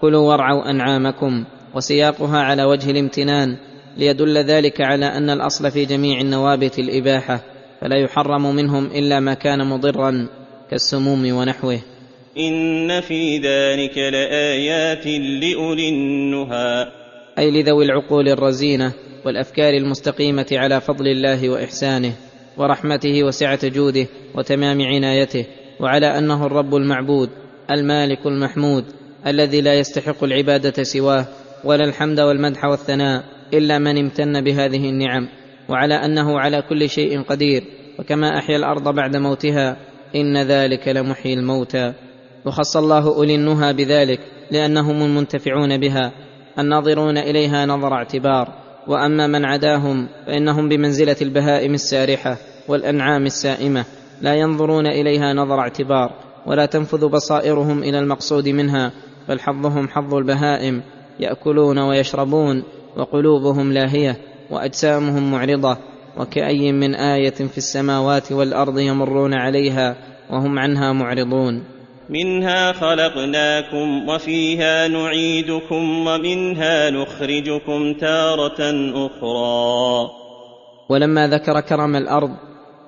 كلوا 0.00 0.28
وارعوا 0.28 0.70
أنعامكم 0.70 1.44
وسياقها 1.74 2.38
على 2.38 2.64
وجه 2.64 2.90
الامتنان 2.90 3.56
ليدل 3.96 4.38
ذلك 4.38 4.80
على 4.80 5.06
أن 5.06 5.30
الأصل 5.30 5.70
في 5.70 5.84
جميع 5.84 6.20
النوابت 6.20 6.78
الإباحة 6.78 7.40
فلا 7.80 7.96
يحرم 7.96 8.54
منهم 8.54 8.86
إلا 8.86 9.20
ما 9.20 9.34
كان 9.34 9.66
مضرا 9.66 10.28
كالسموم 10.70 11.32
ونحوه. 11.32 11.80
إن 12.38 13.00
في 13.00 13.38
ذلك 13.38 13.98
لآيات 13.98 15.06
لأولي 15.42 15.88
النهى. 15.88 17.01
أي 17.38 17.50
لذوي 17.50 17.84
العقول 17.84 18.28
الرزينة 18.28 18.92
والأفكار 19.24 19.74
المستقيمة 19.74 20.46
على 20.52 20.80
فضل 20.80 21.08
الله 21.08 21.50
وإحسانه 21.50 22.12
ورحمته 22.56 23.24
وسعة 23.24 23.68
جوده 23.68 24.06
وتمام 24.34 24.82
عنايته 24.82 25.46
وعلى 25.80 26.18
أنه 26.18 26.46
الرب 26.46 26.74
المعبود 26.74 27.30
المالك 27.70 28.26
المحمود 28.26 28.84
الذي 29.26 29.60
لا 29.60 29.74
يستحق 29.74 30.24
العبادة 30.24 30.82
سواه 30.82 31.26
ولا 31.64 31.84
الحمد 31.84 32.20
والمدح 32.20 32.64
والثناء 32.64 33.24
إلا 33.54 33.78
من 33.78 33.98
امتن 33.98 34.44
بهذه 34.44 34.88
النعم 34.88 35.28
وعلى 35.68 35.94
أنه 35.94 36.40
على 36.40 36.62
كل 36.62 36.88
شيء 36.88 37.22
قدير 37.22 37.64
وكما 37.98 38.38
أحيا 38.38 38.56
الأرض 38.56 38.94
بعد 38.94 39.16
موتها 39.16 39.76
إن 40.14 40.42
ذلك 40.42 40.88
لمحيي 40.88 41.34
الموتى. 41.34 41.92
وخص 42.44 42.76
الله 42.76 43.16
أولي 43.16 43.34
النهى 43.34 43.72
بذلك 43.72 44.20
لأنهم 44.50 45.02
المنتفعون 45.02 45.80
بها 45.80 46.12
الناظرون 46.58 47.18
إليها 47.18 47.66
نظر 47.66 47.94
اعتبار 47.94 48.48
وأما 48.86 49.26
من 49.26 49.44
عداهم 49.44 50.08
فإنهم 50.26 50.68
بمنزلة 50.68 51.16
البهائم 51.22 51.74
السارحة 51.74 52.36
والأنعام 52.68 53.26
السائمة 53.26 53.84
لا 54.20 54.34
ينظرون 54.34 54.86
إليها 54.86 55.32
نظر 55.32 55.60
اعتبار 55.60 56.12
ولا 56.46 56.66
تنفذ 56.66 57.08
بصائرهم 57.08 57.82
إلى 57.82 57.98
المقصود 57.98 58.48
منها 58.48 58.92
بل 59.28 59.40
حظهم 59.40 59.88
حظ 59.88 60.14
البهائم 60.14 60.82
يأكلون 61.20 61.78
ويشربون 61.78 62.62
وقلوبهم 62.96 63.72
لاهية 63.72 64.16
وأجسامهم 64.50 65.32
معرضة 65.32 65.76
وكأي 66.16 66.72
من 66.72 66.94
آية 66.94 67.30
في 67.30 67.58
السماوات 67.58 68.32
والأرض 68.32 68.78
يمرون 68.78 69.34
عليها 69.34 69.96
وهم 70.30 70.58
عنها 70.58 70.92
معرضون. 70.92 71.64
منها 72.10 72.72
خلقناكم 72.72 74.08
وفيها 74.08 74.88
نعيدكم 74.88 76.06
ومنها 76.06 76.90
نخرجكم 76.90 77.94
تارة 77.94 78.60
أخرى. 79.06 80.10
ولما 80.88 81.28
ذكر 81.28 81.60
كرم 81.60 81.96
الأرض 81.96 82.30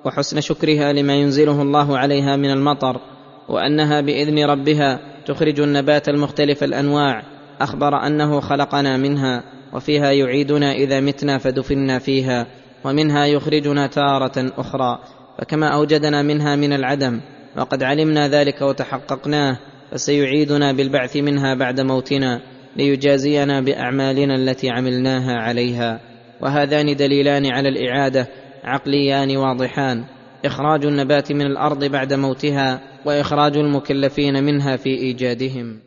وحسن 0.05 0.41
شكرها 0.41 0.93
لما 0.93 1.13
ينزله 1.13 1.61
الله 1.61 1.97
عليها 1.97 2.35
من 2.35 2.51
المطر 2.51 3.01
وأنها 3.49 4.01
بإذن 4.01 4.45
ربها 4.45 4.99
تخرج 5.25 5.59
النبات 5.59 6.09
المختلف 6.09 6.63
الأنواع 6.63 7.23
أخبر 7.61 8.07
أنه 8.07 8.39
خلقنا 8.39 8.97
منها 8.97 9.43
وفيها 9.73 10.11
يعيدنا 10.11 10.71
إذا 10.71 10.99
متنا 10.99 11.37
فدفنا 11.37 11.99
فيها 11.99 12.47
ومنها 12.85 13.25
يخرجنا 13.25 13.87
تارة 13.87 14.51
أخرى 14.57 14.99
فكما 15.39 15.67
أوجدنا 15.67 16.21
منها 16.21 16.55
من 16.55 16.73
العدم 16.73 17.21
وقد 17.57 17.83
علمنا 17.83 18.27
ذلك 18.27 18.61
وتحققناه 18.61 19.59
فسيعيدنا 19.91 20.71
بالبعث 20.71 21.17
منها 21.17 21.55
بعد 21.55 21.81
موتنا 21.81 22.41
ليجازينا 22.75 23.61
بأعمالنا 23.61 24.35
التي 24.35 24.69
عملناها 24.69 25.35
عليها. 25.35 25.99
وهذان 26.41 26.95
دليلان 26.95 27.45
على 27.45 27.69
الإعادة 27.69 28.27
عقليان 28.63 29.37
واضحان. 29.37 30.03
إخراج 30.45 30.85
النبات 30.85 31.31
من 31.31 31.45
الأرض 31.45 31.83
بعد 31.83 32.13
موتها 32.13 32.81
وإخراج 33.05 33.57
المكلفين 33.57 34.43
منها 34.43 34.77
في 34.77 34.89
إيجادهم. 34.89 35.79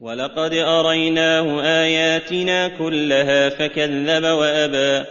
ولقد 0.00 0.52
أريناه 0.52 1.62
آياتنا 1.62 2.78
كلها 2.78 3.48
فكذب 3.48 4.24
وأبى. 4.24 5.04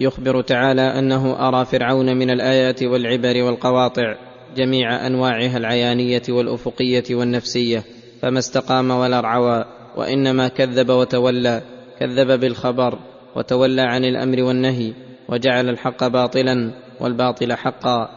يخبر 0.00 0.42
تعالى 0.42 0.98
أنه 0.98 1.48
أرى 1.48 1.64
فرعون 1.64 2.16
من 2.16 2.30
الآيات 2.30 2.82
والعبر 2.82 3.42
والقواطع. 3.42 4.31
جميع 4.56 5.06
أنواعها 5.06 5.56
العيانية 5.56 6.22
والأفقية 6.28 7.04
والنفسية 7.10 7.84
فما 8.22 8.38
استقام 8.38 8.90
ولا 8.90 9.18
ارعوى 9.18 9.64
وإنما 9.96 10.48
كذب 10.48 10.90
وتولى 10.90 11.62
كذب 12.00 12.40
بالخبر 12.40 12.98
وتولى 13.36 13.82
عن 13.82 14.04
الأمر 14.04 14.42
والنهي 14.42 14.92
وجعل 15.28 15.68
الحق 15.68 16.06
باطلا 16.06 16.72
والباطل 17.00 17.52
حقا 17.52 18.08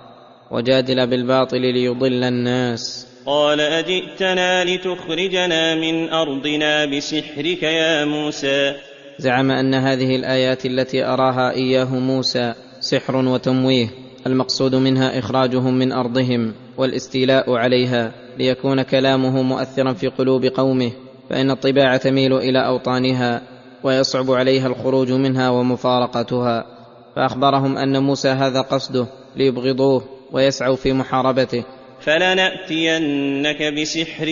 وجادل 0.51 1.07
بالباطل 1.07 1.61
ليضل 1.61 2.23
الناس. 2.23 3.07
قال 3.25 3.59
أجئتنا 3.59 4.63
لتخرجنا 4.63 5.75
من 5.75 6.09
أرضنا 6.09 6.85
بسحرك 6.85 7.63
يا 7.63 8.05
موسى. 8.05 8.75
زعم 9.19 9.51
أن 9.51 9.73
هذه 9.73 10.15
الآيات 10.15 10.65
التي 10.65 11.05
أراها 11.05 11.51
إياه 11.51 11.99
موسى 11.99 12.53
سحر 12.79 13.15
وتمويه. 13.15 14.04
المقصود 14.27 14.75
منها 14.75 15.19
إخراجهم 15.19 15.73
من 15.73 15.91
أرضهم 15.91 16.53
والاستيلاء 16.77 17.53
عليها 17.53 18.11
ليكون 18.37 18.81
كلامه 18.81 19.41
مؤثرا 19.41 19.93
في 19.93 20.07
قلوب 20.07 20.45
قومه 20.45 20.91
فإن 21.29 21.51
الطباع 21.51 21.97
تميل 21.97 22.33
إلى 22.33 22.67
أوطانها 22.67 23.41
ويصعب 23.83 24.31
عليها 24.31 24.67
الخروج 24.67 25.11
منها 25.11 25.49
ومفارقتها. 25.49 26.65
فأخبرهم 27.15 27.77
أن 27.77 28.03
موسى 28.03 28.29
هذا 28.29 28.61
قصده 28.61 29.07
ليبغضوه 29.35 30.03
ويسعوا 30.31 30.75
في 30.75 30.93
محاربته. 30.93 31.63
فلنأتينك 32.05 33.73
بسحر 33.73 34.27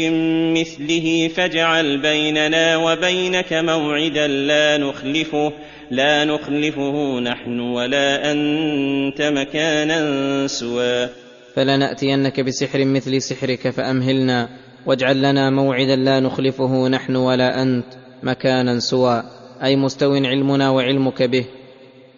مثله 0.54 1.28
فاجعل 1.28 2.02
بيننا 2.02 2.78
وبينك 2.78 3.54
موعدا 3.54 4.28
لا 4.28 4.78
نخلفه 4.78 5.54
لا 5.92 6.26
نخلفه 6.26 7.20
نحن 7.20 7.60
ولا 7.60 8.32
أنت 8.32 9.22
مكانا 9.22 10.48
سوى. 10.48 11.10
فلنأتينك 11.56 12.40
بسحر 12.40 12.86
مثل 12.86 13.22
سحرك 13.22 13.70
فأمهلنا 13.70 14.50
واجعل 14.86 15.22
لنا 15.22 15.50
موعدا 15.50 15.96
لا 15.96 16.20
نخلفه 16.20 16.88
نحن 16.88 17.16
ولا 17.16 17.62
أنت 17.62 17.88
مكانا 18.24 18.80
سوى. 18.80 19.24
أي 19.64 19.76
مستو 19.76 20.14
علمنا 20.14 20.70
وعلمك 20.70 21.24
به 21.24 21.46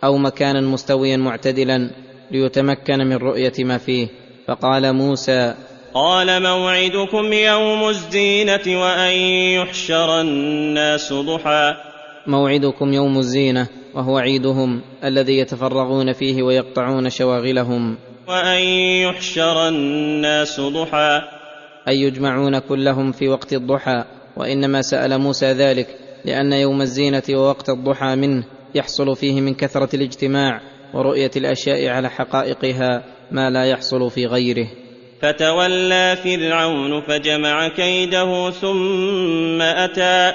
أو 0.04 0.18
مكانا 0.18 0.62
مستويا 0.62 1.18
معتدلا 1.18 1.90
ليتمكن 2.32 2.98
من 2.98 3.16
رؤية 3.16 3.54
ما 3.60 3.78
فيه. 3.78 4.25
فقال 4.48 4.94
موسى 4.94 5.54
قال 5.94 6.44
موعدكم 6.44 7.34
يوم 7.34 7.90
الزينة 7.90 8.82
وأن 8.82 9.12
يحشر 9.62 10.22
الناس 10.22 11.14
ضحى. 11.14 11.76
موعدكم 12.28 12.94
يوم 12.94 13.18
الزينة 13.18 13.68
وهو 13.94 14.18
عيدهم 14.18 14.82
الذي 15.04 15.38
يتفرغون 15.38 16.14
فيه 16.14 16.44
ويقطعون 16.44 17.10
شواغلهم. 17.10 17.98
وأن 18.28 18.62
يحشر 19.08 19.68
الناس 19.68 20.60
ضحى. 20.60 21.22
أي 21.88 22.02
يجمعون 22.02 22.60
كلهم 22.60 23.12
في 23.12 23.28
وقت 23.28 23.54
الضحى 23.54 24.04
وإنما 24.38 24.82
سأل 24.82 25.18
موسى 25.18 25.52
ذلك 25.52 25.88
لأن 26.26 26.54
يوم 26.54 26.82
الزينة 26.82 27.24
ووقت 27.30 27.70
الضحى 27.70 28.16
منه 28.16 28.44
يحصل 28.76 29.16
فيه 29.16 29.42
من 29.42 29.54
كثرة 29.54 29.96
الاجتماع. 29.96 30.62
ورؤية 30.94 31.32
الأشياء 31.36 31.88
على 31.88 32.10
حقائقها 32.10 33.04
ما 33.32 33.50
لا 33.50 33.66
يحصل 33.66 34.12
في 34.12 34.26
غيره. 34.26 34.68
فتولى 35.22 36.18
فرعون 36.24 37.02
فجمع 37.02 37.68
كيده 37.68 38.52
ثم 38.52 39.62
أتى. 39.62 40.34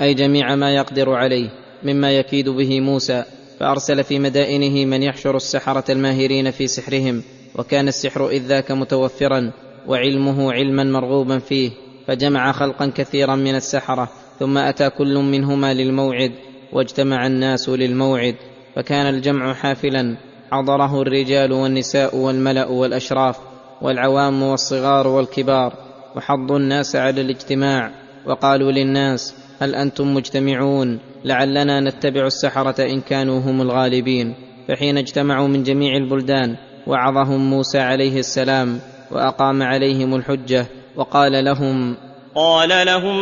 أي 0.00 0.14
جميع 0.14 0.54
ما 0.54 0.74
يقدر 0.74 1.10
عليه 1.10 1.48
مما 1.82 2.12
يكيد 2.12 2.48
به 2.48 2.80
موسى 2.80 3.24
فأرسل 3.60 4.04
في 4.04 4.18
مدائنه 4.18 4.84
من 4.84 5.02
يحشر 5.02 5.36
السحرة 5.36 5.92
الماهرين 5.92 6.50
في 6.50 6.66
سحرهم 6.66 7.22
وكان 7.54 7.88
السحر 7.88 8.28
إذ 8.28 8.42
ذاك 8.42 8.70
متوفرا 8.70 9.52
وعلمه 9.86 10.52
علما 10.52 10.84
مرغوبا 10.84 11.38
فيه 11.38 11.70
فجمع 12.06 12.52
خلقا 12.52 12.92
كثيرا 12.96 13.36
من 13.36 13.54
السحرة 13.54 14.10
ثم 14.38 14.58
أتى 14.58 14.90
كل 14.90 15.14
منهما 15.14 15.74
للموعد 15.74 16.32
واجتمع 16.72 17.26
الناس 17.26 17.68
للموعد. 17.68 18.34
فكان 18.76 19.14
الجمع 19.14 19.54
حافلا. 19.54 20.16
حضره 20.50 21.02
الرجال 21.02 21.52
والنساء 21.52 22.16
والملأ 22.16 22.66
والأشراف 22.66 23.38
والعوام 23.82 24.42
والصغار 24.42 25.08
والكبار 25.08 25.72
وحضوا 26.16 26.58
الناس 26.58 26.96
على 26.96 27.20
الاجتماع. 27.20 27.90
وقالوا 28.26 28.72
للناس 28.72 29.34
هل 29.60 29.74
أنتم 29.74 30.14
مجتمعون؟ 30.14 30.98
لعلنا 31.24 31.80
نتبع 31.80 32.26
السحرة 32.26 32.82
إن 32.82 33.00
كانوا 33.00 33.40
هم 33.40 33.60
الغالبين. 33.62 34.34
فحين 34.68 34.98
اجتمعوا 34.98 35.48
من 35.48 35.62
جميع 35.62 35.96
البلدان 35.96 36.56
وعظهم 36.86 37.50
موسى 37.50 37.78
عليه 37.78 38.18
السلام 38.18 38.78
وأقام 39.10 39.62
عليهم 39.62 40.14
الحجة 40.14 40.66
وقال 40.96 41.44
لهم 41.44 41.96
قال 42.34 42.86
لهم 42.86 43.18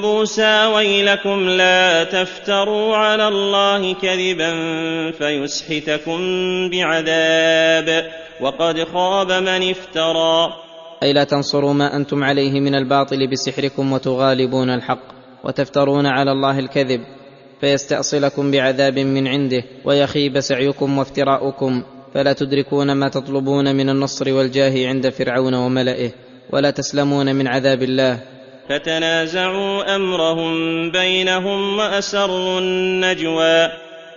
موسى 0.00 0.66
ويلكم 0.66 1.48
لا 1.48 2.04
تفتروا 2.04 2.96
على 2.96 3.28
الله 3.28 3.94
كذبا 3.94 4.52
فيسحتكم 5.10 6.18
بعذاب 6.70 8.10
وقد 8.40 8.84
خاب 8.84 9.32
من 9.32 9.70
افترى. 9.70 10.48
أي 11.02 11.12
لا 11.12 11.24
تنصروا 11.24 11.72
ما 11.72 11.96
أنتم 11.96 12.24
عليه 12.24 12.60
من 12.60 12.74
الباطل 12.74 13.30
بسحركم 13.30 13.92
وتغالبون 13.92 14.70
الحق 14.70 15.04
وتفترون 15.44 16.06
على 16.06 16.32
الله 16.32 16.58
الكذب 16.58 17.00
فيستأصلكم 17.60 18.50
بعذاب 18.50 18.98
من 18.98 19.28
عنده 19.28 19.62
ويخيب 19.84 20.40
سعيكم 20.40 20.98
وافتراؤكم 20.98 21.82
فلا 22.14 22.32
تدركون 22.32 22.92
ما 22.92 23.08
تطلبون 23.08 23.76
من 23.76 23.88
النصر 23.88 24.32
والجاه 24.32 24.88
عند 24.88 25.08
فرعون 25.08 25.54
وملئه 25.54 26.10
ولا 26.52 26.70
تسلمون 26.70 27.34
من 27.34 27.48
عذاب 27.48 27.82
الله 27.82 28.33
فتنازعوا 28.68 29.96
أمرهم 29.96 30.54
بينهم 30.90 31.78
وأسروا 31.78 32.60
النجوى. 32.60 33.68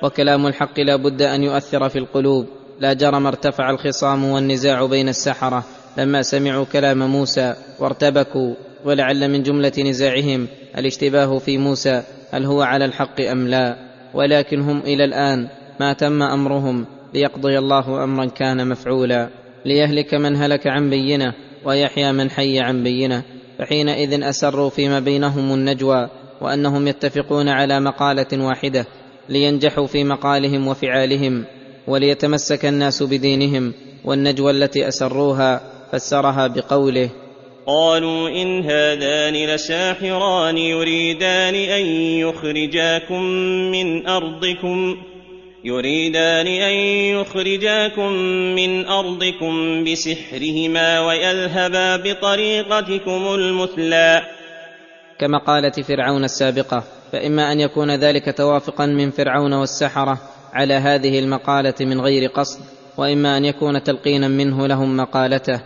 وكلام 0.04 0.48
الحق 0.48 0.80
لا 0.80 0.96
بد 0.96 1.22
أن 1.22 1.44
يؤثر 1.44 1.90
في 1.90 2.00
القلوب. 2.00 2.48
لا 2.80 2.94
جرم 2.94 3.28
ارتفع 3.28 3.70
الخصام 3.70 4.24
والنزاع 4.24 4.86
بين 4.86 5.10
السحرة. 5.10 5.64
لما 5.98 6.22
سمعوا 6.22 6.66
كلام 6.66 7.12
موسى 7.12 7.54
وارتبكوا 7.80 8.56
ولعل 8.86 9.30
من 9.32 9.44
جملة 9.44 9.72
نزاعهم 9.78 10.48
الاشتباه 10.78 11.38
في 11.38 11.58
موسى 11.58 12.04
هل 12.32 12.46
هو 12.46 12.62
على 12.62 12.86
الحق 12.86 13.22
أم 13.22 13.48
لا؟ 13.48 13.76
ولكن 14.14 14.62
هم 14.62 14.80
إلى 14.80 15.04
الآن 15.04 15.48
ما 15.80 15.94
تم 15.94 16.24
أمرهم 16.24 16.86
ليقضي 17.14 17.58
الله 17.58 18.04
أمرا 18.04 18.26
كان 18.26 18.68
مفعولا. 18.68 19.30
ليهلك 19.66 20.14
من 20.14 20.36
هلك 20.36 20.68
عن 20.68 20.90
بينة 20.90 21.34
ويحيى 21.66 22.12
من 22.12 22.30
حي 22.30 22.60
عن 22.60 22.84
بينة. 22.84 23.24
فحينئذ 23.60 24.24
أسروا 24.24 24.70
فيما 24.70 25.00
بينهم 25.00 25.54
النجوى 25.54 26.10
وأنهم 26.42 26.88
يتفقون 26.88 27.50
على 27.50 27.80
مقالة 27.80 28.46
واحدة 28.46 28.86
لينجحوا 29.30 29.88
في 29.88 30.04
مقالهم 30.04 30.68
وفعالهم 30.68 31.46
وليتمسك 31.88 32.66
الناس 32.66 33.04
بدينهم 33.04 33.74
والنجوى 34.06 34.52
التي 34.52 34.88
أسروها 34.88 35.62
فسرها 35.92 36.48
بقوله 36.48 37.10
قالوا 37.68 38.30
إن 38.30 38.62
هذان 38.62 39.34
لساحران 39.34 40.58
يريدان 40.58 41.56
أن 41.56 41.86
يخرجاكم 41.96 43.22
من 43.72 44.08
أرضكم 44.08 44.98
يريدان 45.64 46.48
أن 46.48 46.76
يخرجاكم 47.20 48.12
من 48.56 48.86
أرضكم 48.86 49.84
بسحرهما 49.84 51.00
ويذهبا 51.00 51.98
بطريقتكم 51.98 53.36
المثلى. 53.36 54.22
كمقاله 55.20 55.72
فرعون 55.72 56.24
السابقة 56.24 56.84
فإما 57.12 57.52
أن 57.52 57.60
يكون 57.60 57.96
ذلك 57.96 58.38
توافقا 58.38 58.86
من 58.86 59.12
فرعون 59.12 59.54
والسحرة 59.54 60.22
على 60.54 60.74
هذه 60.74 61.20
المقالة 61.20 61.76
من 61.80 62.02
غير 62.02 62.30
قصد 62.30 62.60
وإما 62.98 63.38
أن 63.38 63.46
يكون 63.46 63.84
تلقينا 63.84 64.28
منه 64.28 64.68
لهم 64.68 64.98
مقالته 64.98 65.62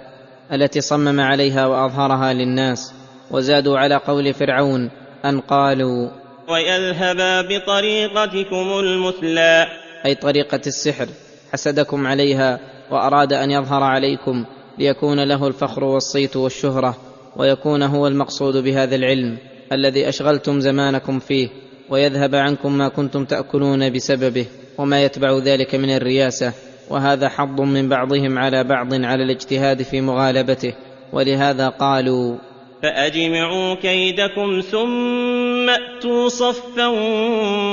التي 0.53 0.81
صمم 0.81 1.19
عليها 1.19 1.65
وأظهرها 1.65 2.33
للناس 2.33 2.93
وزادوا 3.31 3.77
على 3.77 3.95
قول 3.95 4.33
فرعون 4.33 4.91
أن 5.25 5.39
قالوا 5.39 6.09
ويذهبا 6.49 7.41
بطريقتكم 7.41 8.79
المثلى. 8.79 9.67
أي 10.05 10.15
طريقة 10.15 10.61
السحر 10.67 11.07
حسدكم 11.51 12.07
عليها 12.07 12.59
وأراد 12.91 13.33
أن 13.33 13.51
يظهر 13.51 13.83
عليكم 13.83 14.45
ليكون 14.77 15.23
له 15.23 15.47
الفخر 15.47 15.83
والصيت 15.83 16.35
والشهرة 16.35 16.97
ويكون 17.35 17.83
هو 17.83 18.07
المقصود 18.07 18.57
بهذا 18.57 18.95
العلم 18.95 19.37
الذي 19.71 20.09
أشغلتم 20.09 20.59
زمانكم 20.59 21.19
فيه 21.19 21.49
ويذهب 21.89 22.35
عنكم 22.35 22.77
ما 22.77 22.87
كنتم 22.87 23.25
تأكلون 23.25 23.93
بسببه 23.93 24.45
وما 24.77 25.03
يتبع 25.03 25.37
ذلك 25.37 25.75
من 25.75 25.89
الرياسة 25.89 26.53
وهذا 26.89 27.29
حظ 27.29 27.61
من 27.61 27.89
بعضهم 27.89 28.37
على 28.37 28.63
بعض 28.63 28.93
على 28.93 29.23
الاجتهاد 29.23 29.81
في 29.81 30.01
مغالبته 30.01 30.73
ولهذا 31.13 31.69
قالوا 31.69 32.37
فأجمعوا 32.83 33.75
كيدكم 33.75 34.59
ثم 34.59 35.69
أتوا 35.69 36.29
صفا 36.29 36.87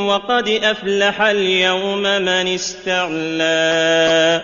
وقد 0.09 0.49
أفلح 0.49 1.23
اليوم 1.23 2.03
من 2.03 2.47
استعلى. 2.55 4.43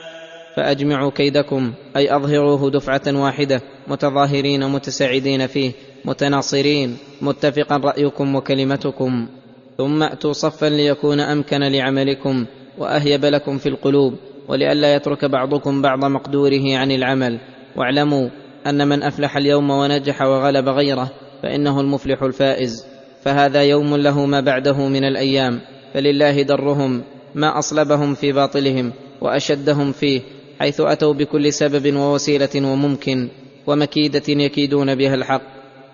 فأجمعوا 0.56 1.10
كيدكم 1.10 1.72
أي 1.96 2.16
أظهروه 2.16 2.70
دفعة 2.70 3.02
واحدة 3.06 3.60
متظاهرين 3.88 4.68
متساعدين 4.68 5.46
فيه 5.46 5.72
متناصرين 6.04 6.98
متفقا 7.22 7.76
رأيكم 7.76 8.34
وكلمتكم. 8.34 9.28
ثم 9.78 10.02
أتوا 10.02 10.32
صفا 10.32 10.66
ليكون 10.66 11.20
أمكن 11.20 11.62
لعملكم 11.62 12.46
وأهيب 12.78 13.24
لكم 13.24 13.58
في 13.58 13.68
القلوب 13.68 14.14
ولئلا 14.48 14.94
يترك 14.94 15.24
بعضكم 15.24 15.82
بعض 15.82 16.04
مقدوره 16.04 16.76
عن 16.76 16.90
العمل. 16.90 17.38
واعلموا 17.76 18.28
أن 18.66 18.88
من 18.88 19.02
أفلح 19.02 19.36
اليوم 19.36 19.70
ونجح 19.70 20.22
وغلب 20.22 20.68
غيره 20.68 21.10
فإنه 21.42 21.80
المفلح 21.80 22.22
الفائز 22.22 22.86
فهذا 23.22 23.62
يوم 23.62 23.96
له 23.96 24.26
ما 24.26 24.40
بعده 24.40 24.88
من 24.88 25.04
الأيام 25.04 25.60
فلله 25.94 26.42
درهم 26.42 27.02
ما 27.34 27.58
أصلبهم 27.58 28.14
في 28.14 28.32
باطلهم 28.32 28.92
وأشدهم 29.20 29.92
فيه 29.92 30.20
حيث 30.60 30.80
أتوا 30.80 31.14
بكل 31.14 31.52
سبب 31.52 31.96
ووسيلة 31.96 32.48
وممكن 32.56 33.28
ومكيدة 33.66 34.22
يكيدون 34.28 34.94
بها 34.94 35.14
الحق 35.14 35.42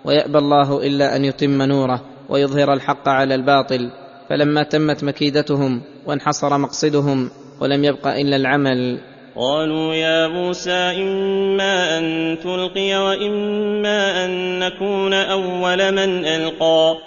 ويأبى 0.05 0.37
الله 0.37 0.87
إلا 0.87 1.15
أن 1.15 1.25
يتم 1.25 1.61
نوره 1.61 2.01
ويظهر 2.29 2.73
الحق 2.73 3.07
على 3.09 3.35
الباطل 3.35 3.91
فلما 4.29 4.63
تمت 4.63 5.03
مكيدتهم 5.03 5.81
وانحصر 6.05 6.57
مقصدهم 6.57 7.29
ولم 7.59 7.83
يبق 7.83 8.07
إلا 8.07 8.35
العمل. 8.35 8.99
قالوا 9.35 9.93
يا 9.93 10.27
موسى 10.27 10.71
إما 10.71 11.97
أن 11.97 12.37
تلقي 12.43 12.95
وإما 12.95 14.25
أن 14.25 14.59
نكون 14.59 15.13
أول 15.13 15.91
من 15.91 16.25
ألقى. 16.25 16.97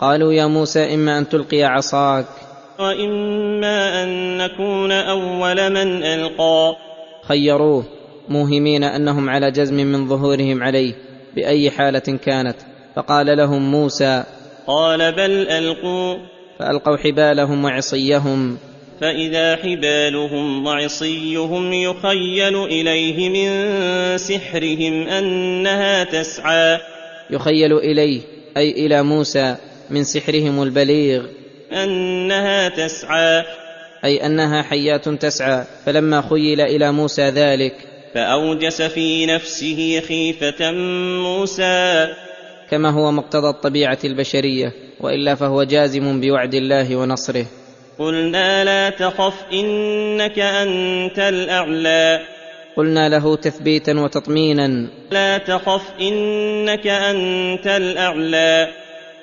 قالوا 0.00 0.32
يا 0.32 0.46
موسى 0.46 0.94
إما 0.94 1.18
أن 1.18 1.28
تلقي 1.28 1.62
عصاك. 1.62 2.26
وإما 2.78 4.02
أن 4.02 4.38
نكون 4.38 4.92
أول 4.92 5.70
من 5.70 6.04
ألقى. 6.04 6.76
خيروه 7.28 7.84
موهمين 8.28 8.84
أنهم 8.84 9.30
على 9.30 9.50
جزم 9.50 9.74
من 9.74 10.08
ظهورهم 10.08 10.62
عليه 10.62 10.94
بأي 11.36 11.70
حالة 11.70 12.18
كانت. 12.24 12.56
فقال 12.96 13.36
لهم 13.36 13.70
موسى 13.70 14.24
قال 14.66 15.12
بل 15.12 15.48
ألقوا. 15.48 16.16
فألقوا 16.58 16.96
حبالهم 16.96 17.64
وعصيهم. 17.64 18.58
فإذا 19.00 19.56
حبالهم 19.56 20.66
وعصيهم 20.66 21.72
يخيل 21.72 22.64
إليه 22.64 23.28
من 23.28 24.18
سحرهم 24.18 25.08
أنها 25.08 26.04
تسعى. 26.04 26.78
يخيل 27.30 27.72
إليه 27.72 28.20
أي 28.56 28.70
إلى 28.70 29.02
موسى 29.02 29.56
من 29.90 30.04
سحرهم 30.04 30.62
البليغ. 30.62 31.26
أنها 31.72 32.68
تسعى. 32.68 33.44
أي 34.04 34.26
أنها 34.26 34.62
حيات 34.62 35.08
تسعى 35.08 35.64
فلما 35.86 36.22
خيل 36.30 36.60
إلى 36.60 36.92
موسى 36.92 37.22
ذلك. 37.22 37.74
فأوجس 38.14 38.82
في 38.82 39.26
نفسه 39.26 40.02
خيفة 40.08 40.72
موسى. 41.22 42.08
كما 42.70 42.90
هو 42.90 43.12
مقتضى 43.12 43.48
الطبيعة 43.48 43.98
البشرية 44.04 44.72
وإلا 45.00 45.34
فهو 45.34 45.62
جازم 45.62 46.20
بوعد 46.20 46.54
الله 46.54 46.96
ونصره. 46.96 47.46
قلنا 47.98 48.64
لا 48.64 48.90
تخف 48.90 49.34
إنك 49.52 50.38
أنت 50.38 51.18
الأعلى. 51.18 52.20
قلنا 52.76 53.08
له 53.08 53.36
تثبيتا 53.36 54.00
وتطمينا. 54.00 54.86
لا 55.10 55.38
تخف 55.38 55.82
إنك 56.00 56.86
أنت 56.86 57.66
الأعلى. 57.66 58.68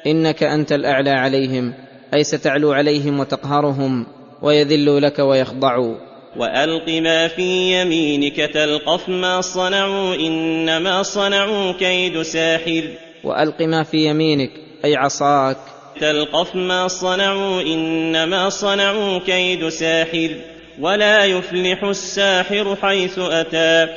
إنك 0.08 0.44
أنت 0.44 0.72
الأعلى 0.72 1.10
عليهم 1.10 1.74
أي 2.14 2.24
ستعلو 2.24 2.72
عليهم 2.72 3.20
وتقهرهم 3.20 4.06
ويذلوا 4.42 5.00
لك 5.00 5.20
ويخضعوا 5.20 5.96
وألق 6.38 6.90
ما 6.90 7.28
في 7.28 7.82
يمينك 7.82 8.36
تلقف 8.36 9.10
ما 9.10 9.42
صنعوا 9.42 10.16
إنما 10.16 11.04
صنعوا 11.04 11.72
كيد 11.72 12.22
ساحر. 12.22 12.84
وألق 13.24 13.62
ما 13.62 13.84
في 13.84 14.06
يمينك 14.06 14.52
أي 14.86 14.96
عصاك. 14.96 15.58
تلقف 16.00 16.56
ما 16.56 16.88
صنعوا 16.88 17.62
إنما 17.62 18.50
صنعوا 18.50 19.20
كيد 19.20 19.70
ساحر 19.70 20.36
ولا 20.80 21.26
يفلح 21.26 21.84
الساحر 21.84 22.76
حيث 22.76 23.20
أتى. 23.20 23.88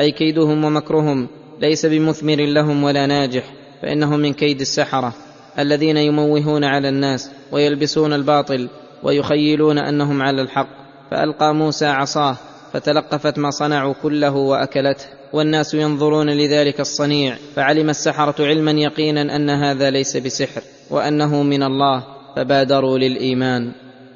أي 0.00 0.12
كيدهم 0.12 0.64
ومكرهم 0.64 1.28
ليس 1.60 1.86
بمثمر 1.86 2.36
لهم 2.36 2.84
ولا 2.84 3.06
ناجح 3.06 3.44
فانه 3.82 4.16
من 4.16 4.32
كيد 4.32 4.60
السحرة 4.60 5.14
الذين 5.58 5.96
يموهون 5.96 6.64
على 6.64 6.88
الناس 6.88 7.30
ويلبسون 7.52 8.12
الباطل 8.12 8.68
ويخيلون 9.02 9.78
أنهم 9.78 10.22
على 10.22 10.42
الحق. 10.42 10.68
فألقى 11.10 11.54
موسى 11.54 11.86
عصاه 11.86 12.36
فتلقفت 12.72 13.38
ما 13.38 13.50
صنعوا 13.50 13.94
كله 14.02 14.36
وأكلته. 14.36 15.21
والناس 15.32 15.74
ينظرون 15.74 16.30
لذلك 16.30 16.80
الصنيع 16.80 17.36
فعلم 17.56 17.90
السحرة 17.90 18.34
علما 18.40 18.70
يقينا 18.70 19.36
أن 19.36 19.50
هذا 19.50 19.90
ليس 19.90 20.16
بسحر 20.16 20.62
وأنه 20.90 21.42
من 21.42 21.62
الله 21.62 22.04
فبادروا 22.36 22.98
للإيمان. 22.98 23.72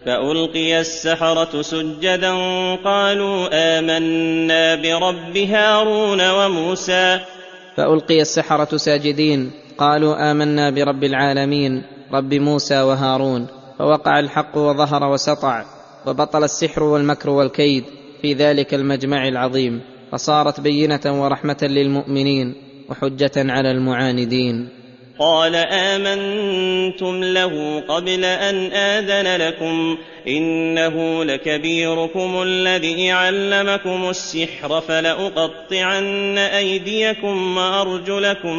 فألقي 0.07 0.81
السحرة 0.81 1.63
سجدا 1.63 2.35
قالوا 2.85 3.49
آمنا 3.53 4.75
برب 4.75 5.37
هارون 5.37 6.31
وموسى. 6.31 7.21
فألقي 7.77 8.21
السحرة 8.21 8.77
ساجدين 8.77 9.51
قالوا 9.79 10.31
آمنا 10.31 10.71
برب 10.71 11.05
العالمين 11.05 11.83
رب 12.13 12.35
موسى 12.35 12.81
وهارون. 12.83 13.47
فوقع 13.79 14.19
الحق 14.19 14.57
وظهر 14.57 15.05
وسطع 15.13 15.65
وبطل 16.07 16.45
السحر 16.45 16.83
والمكر 16.83 17.31
والكيد 17.31 17.85
في 18.23 18.35
ذلك 18.35 18.75
المجمع 18.75 19.29
العظيم. 19.29 19.96
فصارت 20.13 20.61
بينة 20.61 21.23
ورحمة 21.23 21.59
للمؤمنين 21.63 22.55
وحجة 22.89 23.33
على 23.37 23.71
المعاندين. 23.71 24.69
قال 25.19 25.55
آمنتم 25.57 27.25
له 27.25 27.81
قبل 27.81 28.25
أن 28.25 28.73
آذن 28.73 29.41
لكم 29.41 29.99
إنه 30.29 31.25
لكبيركم 31.25 32.43
الذي 32.43 33.11
علمكم 33.11 34.11
السحر 34.11 34.81
فلأقطعن 34.81 36.39
أيديكم 36.39 37.57
وأرجلكم 37.57 38.59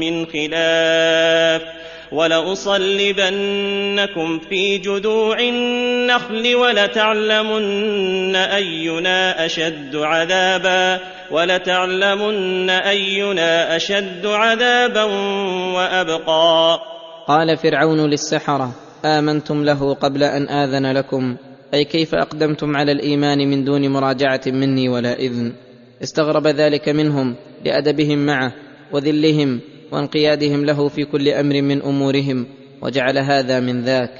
من 0.00 0.26
خلاف. 0.26 1.62
ولأصلبنكم 2.14 3.28
في 4.38 4.78
جذوع 4.78 5.40
النخل 5.40 6.54
ولتعلمن 6.54 8.36
أينا 8.36 9.46
أشد 9.46 9.96
عذابا 9.96 11.00
ولتعلمن 11.30 12.70
أينا 12.70 13.76
أشد 13.76 14.26
عذابا 14.26 15.02
وأبقى. 15.74 16.78
قال 17.26 17.56
فرعون 17.56 18.10
للسحرة 18.10 18.74
آمنتم 19.04 19.64
له 19.64 19.94
قبل 19.94 20.22
أن 20.22 20.48
آذن 20.48 20.92
لكم. 20.92 21.36
أي 21.74 21.84
كيف 21.84 22.14
أقدمتم 22.14 22.76
على 22.76 22.92
الإيمان 22.92 23.38
من 23.38 23.64
دون 23.64 23.88
مراجعة 23.88 24.42
مني 24.46 24.88
ولا 24.88 25.18
إذن؟ 25.18 25.52
استغرب 26.02 26.46
ذلك 26.46 26.88
منهم 26.88 27.36
لأدبهم 27.64 28.26
معه 28.26 28.52
وذلهم 28.92 29.60
وانقيادهم 29.94 30.64
له 30.64 30.88
في 30.88 31.04
كل 31.04 31.28
أمر 31.28 31.62
من 31.62 31.82
أمورهم 31.82 32.46
وجعل 32.82 33.18
هذا 33.18 33.60
من 33.60 33.84
ذاك. 33.84 34.10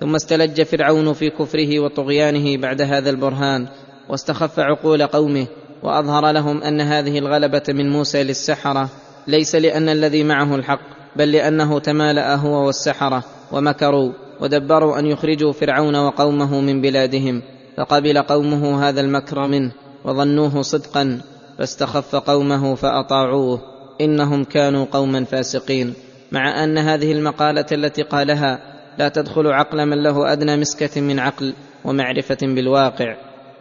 ثم 0.00 0.14
استلج 0.14 0.62
فرعون 0.62 1.12
في 1.12 1.30
كفره 1.30 1.80
وطغيانه 1.80 2.56
بعد 2.56 2.82
هذا 2.82 3.10
البرهان 3.10 3.66
واستخف 4.08 4.60
عقول 4.60 5.06
قومه 5.06 5.46
وأظهر 5.82 6.30
لهم 6.30 6.62
أن 6.62 6.80
هذه 6.80 7.18
الغلبة 7.18 7.62
من 7.68 7.90
موسى 7.90 8.24
للسحرة 8.24 8.88
ليس 9.26 9.54
لأن 9.54 9.88
الذي 9.88 10.24
معه 10.24 10.54
الحق 10.54 10.80
بل 11.16 11.32
لأنه 11.32 11.78
تمالأ 11.78 12.34
هو 12.34 12.66
والسحرة 12.66 13.24
ومكروا 13.52 14.12
ودبروا 14.40 14.98
أن 14.98 15.06
يخرجوا 15.06 15.52
فرعون 15.52 15.96
وقومه 15.96 16.60
من 16.60 16.80
بلادهم. 16.80 17.42
فقبل 17.76 18.22
قومه 18.22 18.88
هذا 18.88 19.00
المكر 19.00 19.46
منه 19.46 19.72
وظنوه 20.04 20.62
صدقا 20.62 21.20
فاستخف 21.58 22.16
قومه 22.16 22.74
فأطاعوه. 22.74 23.71
إنهم 24.04 24.44
كانوا 24.44 24.84
قوما 24.84 25.24
فاسقين. 25.24 25.94
مع 26.32 26.64
أن 26.64 26.78
هذه 26.78 27.12
المقالة 27.12 27.66
التي 27.72 28.02
قالها 28.02 28.58
لا 28.98 29.08
تدخل 29.08 29.46
عقل 29.46 29.86
من 29.86 30.02
له 30.02 30.32
أدنى 30.32 30.56
مسكة 30.56 31.00
من 31.00 31.18
عقل 31.18 31.54
ومعرفة 31.84 32.38
بالواقع. 32.42 33.16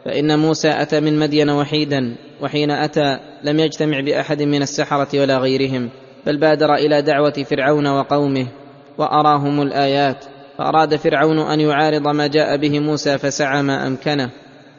فإن 0.05 0.39
موسى 0.39 0.69
أتى 0.69 0.99
من 0.99 1.19
مدين 1.19 1.49
وحيدا 1.49 2.15
وحين 2.41 2.71
أتى 2.71 3.19
لم 3.43 3.59
يجتمع 3.59 3.99
بأحد 3.99 4.41
من 4.41 4.61
السحرة 4.61 5.21
ولا 5.21 5.37
غيرهم 5.37 5.89
بل 6.25 6.37
بادر 6.37 6.75
إلى 6.75 7.01
دعوة 7.01 7.33
فرعون 7.49 7.87
وقومه 7.87 8.47
وأراهم 8.97 9.61
الآيات. 9.61 10.25
فأراد 10.57 10.95
فرعون 10.95 11.39
أن 11.39 11.59
يعارض 11.59 12.07
ما 12.07 12.27
جاء 12.27 12.57
به 12.57 12.79
موسى 12.79 13.17
فسعى 13.17 13.61
ما 13.61 13.87
أمكنه 13.87 14.29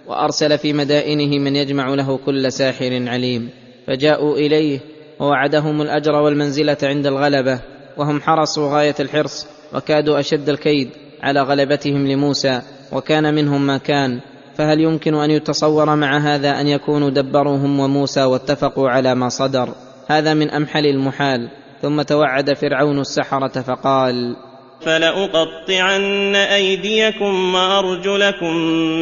وأرسل 0.06 0.58
في 0.58 0.72
مدائنه 0.72 1.38
من 1.38 1.56
يجمع 1.56 1.94
له 1.94 2.16
كل 2.16 2.52
ساحر 2.52 3.08
عليم. 3.08 3.50
فجاءوا 3.86 4.36
إليه 4.36 4.80
ووعدهم 5.22 5.82
الأجر 5.82 6.12
والمنزلة 6.12 6.76
عند 6.82 7.06
الغلبة 7.06 7.60
وهم 7.96 8.20
حرصوا 8.20 8.74
غاية 8.74 8.94
الحرص 9.00 9.46
وكادوا 9.74 10.20
أشد 10.20 10.48
الكيد 10.48 10.90
على 11.22 11.40
غلبتهم 11.40 12.06
لموسى 12.06 12.62
وكان 12.92 13.34
منهم 13.34 13.66
ما 13.66 13.78
كان. 13.78 14.20
فهل 14.54 14.80
يمكن 14.80 15.14
أن 15.14 15.30
يتصور 15.30 15.96
مع 15.96 16.18
هذا 16.18 16.60
أن 16.60 16.66
يكونوا 16.66 17.10
دبروا 17.10 17.56
هم 17.56 17.80
وموسى 17.80 18.24
واتفقوا 18.24 18.88
على 18.88 19.14
ما 19.14 19.28
صدر؟ 19.28 19.68
هذا 20.08 20.34
من 20.34 20.50
أمحل 20.50 20.86
المحال. 20.86 21.50
ثم 21.82 22.02
توعد 22.02 22.52
فرعون 22.52 23.00
السحرة 23.00 23.60
فقال 23.60 24.36
فلأقطعن 24.80 26.36
أيديكم 26.36 27.54
وأرجلكم 27.54 28.56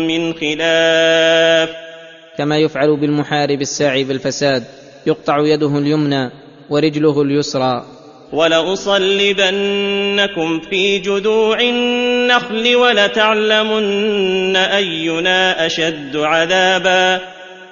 من 0.07 0.33
خلاف. 0.35 1.71
كما 2.39 2.59
يفعل 2.59 3.01
بالمحارب 3.01 3.61
الساعي 3.61 4.05
بالفساد. 4.05 4.80
يقطع 5.07 5.38
يده 5.38 5.78
اليمنى 5.78 6.30
ورجله 6.70 7.22
اليسرى. 7.22 7.84
ولأصلبنكم 8.32 9.51
في 10.70 10.98
جذوع 10.98 11.61
النخل 11.61 12.76
ولتعلمن 12.76 14.57
أينا 14.57 15.66
أشد 15.66 16.16
عذابا. 16.16 17.20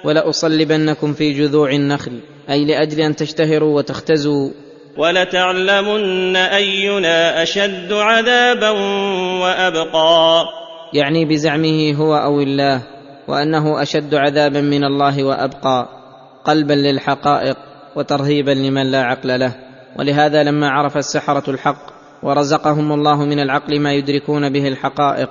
ولأصلبنكم 0.03 1.13
في 1.13 1.33
جذوع 1.33 1.71
النخل 1.71 2.19
أي 2.49 2.65
لأجل 2.65 2.99
أن 2.99 3.15
تشتهروا 3.15 3.77
وتختزوا. 3.77 4.49
ولتعلمن 4.97 6.35
أينا 6.35 7.43
أشد 7.43 7.93
عذابا 7.93 8.69
وأبقى. 9.41 10.45
يعني 10.93 11.25
بزعمه 11.25 11.93
هو 11.93 12.15
أو 12.15 12.41
الله 12.41 12.81
وأنه 13.27 13.81
أشد 13.81 14.15
عذابا 14.15 14.61
من 14.61 14.83
الله 14.83 15.23
وأبقى. 15.23 15.98
قلبا 16.45 16.73
للحقائق 16.73 17.57
وترهيبا 17.95 18.51
لمن 18.51 18.91
لا 18.91 19.03
عقل 19.03 19.39
له. 19.39 19.55
ولهذا 19.99 20.43
لما 20.43 20.69
عرف 20.69 20.97
السحرة 20.97 21.49
الحق 21.49 21.99
ورزقهم 22.23 22.91
الله 22.91 23.25
من 23.25 23.39
العقل 23.39 23.79
ما 23.79 23.93
يدركون 23.93 24.49
به 24.49 24.67
الحقائق 24.67 25.29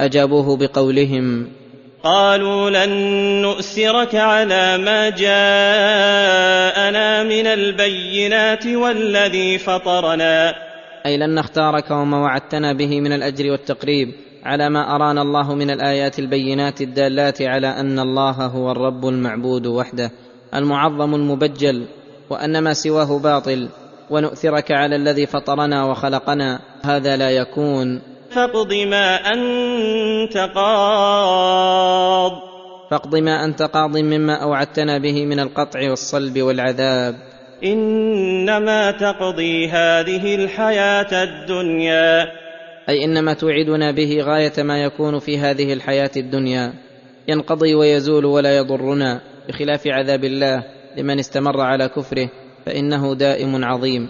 أجابوه 0.00 0.56
بقولهم 0.56 1.48
قالوا 2.02 2.70
لن 2.70 2.90
نؤثرك 3.42 4.14
على 4.14 4.78
ما 4.78 5.10
جاءنا 5.10 5.38
من 7.22 7.46
البينات 7.46 8.66
والذي 8.66 9.58
فطرنا. 9.58 10.54
أي 11.06 11.16
لن 11.16 11.34
نختارك 11.34 11.90
وما 11.90 12.18
وعدتنا 12.18 12.72
به 12.72 13.00
من 13.00 13.12
الأجر 13.12 13.50
والتقريب 13.50 14.12
على 14.44 14.70
ما 14.70 14.94
أرانا 14.94 15.22
الله 15.22 15.54
من 15.54 15.70
الآيات 15.70 16.18
البينات 16.18 16.80
الدالات 16.80 17.42
على 17.42 17.68
أن 17.68 17.98
الله 17.98 18.46
هو 18.46 18.72
الرب 18.72 19.08
المعبود 19.08 19.66
وحده. 19.66 20.10
المعظم 20.54 21.14
المبجل 21.14 21.86
وان 22.30 22.58
ما 22.58 22.72
سواه 22.72 23.18
باطل 23.18 23.68
ونؤثرك 24.10 24.72
على 24.72 24.96
الذي 24.96 25.26
فطرنا 25.26 25.84
وخلقنا 25.84 26.60
هذا 26.82 27.16
لا 27.16 27.30
يكون. 27.30 28.00
فاقض 28.30 28.72
ما 28.72 29.16
أنت 29.16 30.36
قاض. 30.54 32.32
فاقض 32.90 33.16
ما 33.16 33.44
أنت 33.44 33.62
قاض 33.62 33.96
مما 33.96 34.34
أوعدتنا 34.42 34.98
به 34.98 35.26
من 35.26 35.40
القطع 35.40 35.90
والصلب 35.90 36.42
والعذاب. 36.42 37.14
إنما 37.64 38.90
تقضي 38.90 39.68
هذه 39.68 40.34
الحياة 40.34 41.24
الدنيا. 41.24 42.26
أي 42.88 43.04
إنما 43.04 43.34
توعدنا 43.34 43.90
به 43.90 44.20
غاية 44.22 44.62
ما 44.62 44.82
يكون 44.82 45.18
في 45.18 45.38
هذه 45.38 45.72
الحياة 45.72 46.10
الدنيا. 46.16 46.72
ينقضي 47.28 47.74
ويزول 47.74 48.24
ولا 48.24 48.56
يضرنا. 48.56 49.29
بخلاف 49.50 49.86
عذاب 49.86 50.24
الله 50.24 50.64
لمن 50.96 51.18
استمر 51.18 51.60
على 51.60 51.88
كفره 51.88 52.28
فإنه 52.66 53.14
دائم 53.14 53.64
عظيم. 53.64 54.08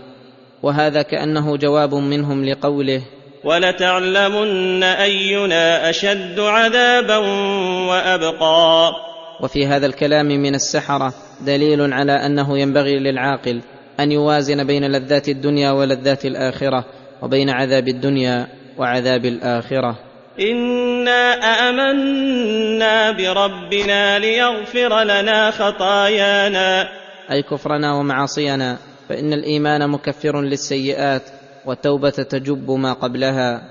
وهذا 0.63 1.03
كأنه 1.03 1.57
جواب 1.57 1.95
منهم 1.95 2.45
لقوله 2.45 3.03
ولتعلمن 3.45 4.83
أينا 4.83 5.91
أشد 5.91 6.41
عذابا 6.41 7.17
وأبقى. 7.89 8.93
وفي 9.43 9.67
هذا 9.67 9.87
الكلام 9.87 10.27
من 10.27 10.55
السحرة 10.55 11.15
دليل 11.41 11.93
على 11.93 12.13
أنه 12.13 12.59
ينبغي 12.59 12.99
للعاقل 12.99 13.61
أن 14.01 14.13
يوازن 14.13 14.67
بين 14.67 14.85
لذات 14.85 15.29
الدنيا 15.29 15.71
ولذات 15.71 16.25
الآخرة 16.25 16.85
وبين 17.23 17.51
عذاب 17.51 17.89
الدنيا 17.89 18.47
وعذاب 18.79 19.25
الآخرة. 19.25 20.10
انا 20.41 21.35
امنا 21.69 23.11
بربنا 23.11 24.19
ليغفر 24.19 25.03
لنا 25.03 25.51
خطايانا. 25.51 26.89
أي 27.31 27.43
كفرنا 27.43 27.95
ومعاصينا 27.95 28.79
فإن 29.09 29.33
الإيمان 29.33 29.91
مكفر 29.91 30.41
للسيئات 30.41 31.23
والتوبة 31.67 32.11
تجب 32.11 32.71
ما 32.71 32.93
قبلها. 32.93 33.63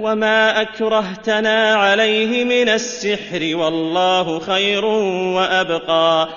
وما 0.00 0.60
اكرهتنا 0.60 1.74
عليه 1.74 2.44
من 2.44 2.68
السحر 2.68 3.56
والله 3.56 4.38
خير 4.38 4.84
وابقى. 4.84 6.28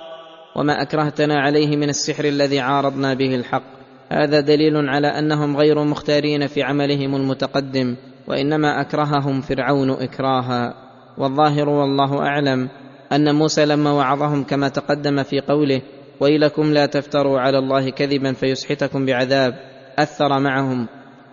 وما 0.56 0.82
اكرهتنا 0.82 1.40
عليه 1.40 1.76
من 1.76 1.90
السحر 1.90 2.26
الذي 2.26 2.60
عارضنا 2.60 3.14
به 3.14 3.36
الحق. 3.36 3.76
هذا 4.12 4.40
دليل 4.40 4.90
على 4.90 5.08
أنهم 5.08 5.58
غير 5.58 5.84
مختارين 5.84 6.48
في 6.48 6.64
عملهم 6.64 7.16
المتقدم. 7.16 7.96
وإنما 8.28 8.82
أكرههم 8.82 9.42
فرعون 9.42 9.90
إكراها. 9.90 10.74
والظاهر 11.18 11.70
والله 11.70 12.20
أعلم 12.20 12.70
أن 13.12 13.36
موسى 13.36 13.66
لما 13.66 13.92
وعظهم 13.92 14.44
كما 14.44 14.70
تقدم 14.70 15.24
في 15.24 15.40
قوله 15.40 15.82
ويلكم 16.20 16.74
لا 16.74 16.86
تفتروا 16.86 17.40
على 17.40 17.58
الله 17.58 17.90
كذبا 17.90 18.34
فيسحتكم 18.34 19.06
بعذاب 19.06 19.54
أثر 20.00 20.40
معهم 20.40 20.88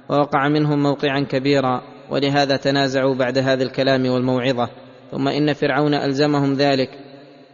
ووقع 0.09 0.49
منهم 0.49 0.83
موقعا 0.83 1.21
كبيرا. 1.21 1.83
ولهذا 2.11 2.57
تنازعوا 2.57 3.15
بعد 3.15 3.39
هذا 3.39 3.63
الكلام 3.63 4.07
والموعظة. 4.07 4.69
ثم 5.11 5.29
إن 5.29 5.53
فرعون 5.53 5.95
ألزمهم 5.95 6.55
ذلك 6.55 6.91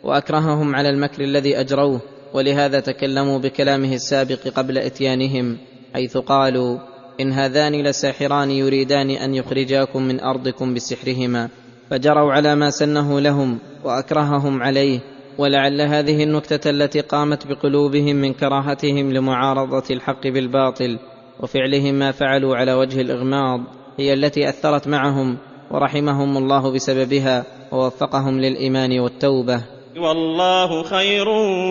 وأكرههم 0.05 0.74
على 0.74 0.89
المكر 0.89 1.24
الذي 1.24 1.61
أجروه. 1.61 2.01
ولهذا 2.34 2.80
تكلموا 2.80 3.39
بكلامه 3.39 3.95
السابق 3.95 4.49
قبل 4.49 4.78
إتيانهم 4.78 5.59
حيث 5.95 6.16
قالوا 6.16 6.78
إن 7.21 7.33
هذان 7.33 7.83
لساحران 7.83 8.51
يريدان 8.51 9.11
أن 9.11 9.35
يخرجاكم 9.35 10.03
من 10.03 10.21
أرضكم 10.21 10.75
بسحرهما 10.75 11.49
فجروا 11.91 12.33
على 12.33 12.55
ما 12.55 12.71
سنه 12.71 13.21
لهم 13.21 13.59
وأكرههم 13.85 14.62
عليه 14.62 15.01
ولعل 15.39 15.81
هذه 15.81 16.23
النكتة 16.23 16.71
التي 16.71 17.01
قامت 17.01 17.47
بقلوبهم 17.47 18.16
من 18.16 18.33
كراهتهم 18.33 19.12
لمعارضة 19.12 19.85
الحق 19.91 20.27
بالباطل 20.27 20.99
وفعلهم 21.41 21.95
ما 21.95 22.12
فعلوا 22.12 22.57
على 22.57 22.73
وجه 22.73 23.01
الإغماض 23.01 23.61
هي 23.99 24.12
التي 24.12 24.49
أثرت 24.49 24.89
معهم 24.89 25.39
ورحمهم 25.71 26.37
الله 26.37 26.73
بسببها 26.73 27.45
ووفقهم 27.73 28.41
للإيمان 28.41 29.01
والتوبة. 29.01 29.61
والله 29.97 30.83
خير 30.83 31.29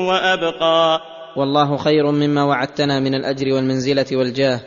وأبقى. 0.07 0.99
والله 1.37 1.77
خير 1.77 2.11
مما 2.11 2.43
وعدتنا 2.43 2.99
من 2.99 3.15
الأجر 3.15 3.53
والمنزلة 3.53 4.05
والجاه. 4.11 4.59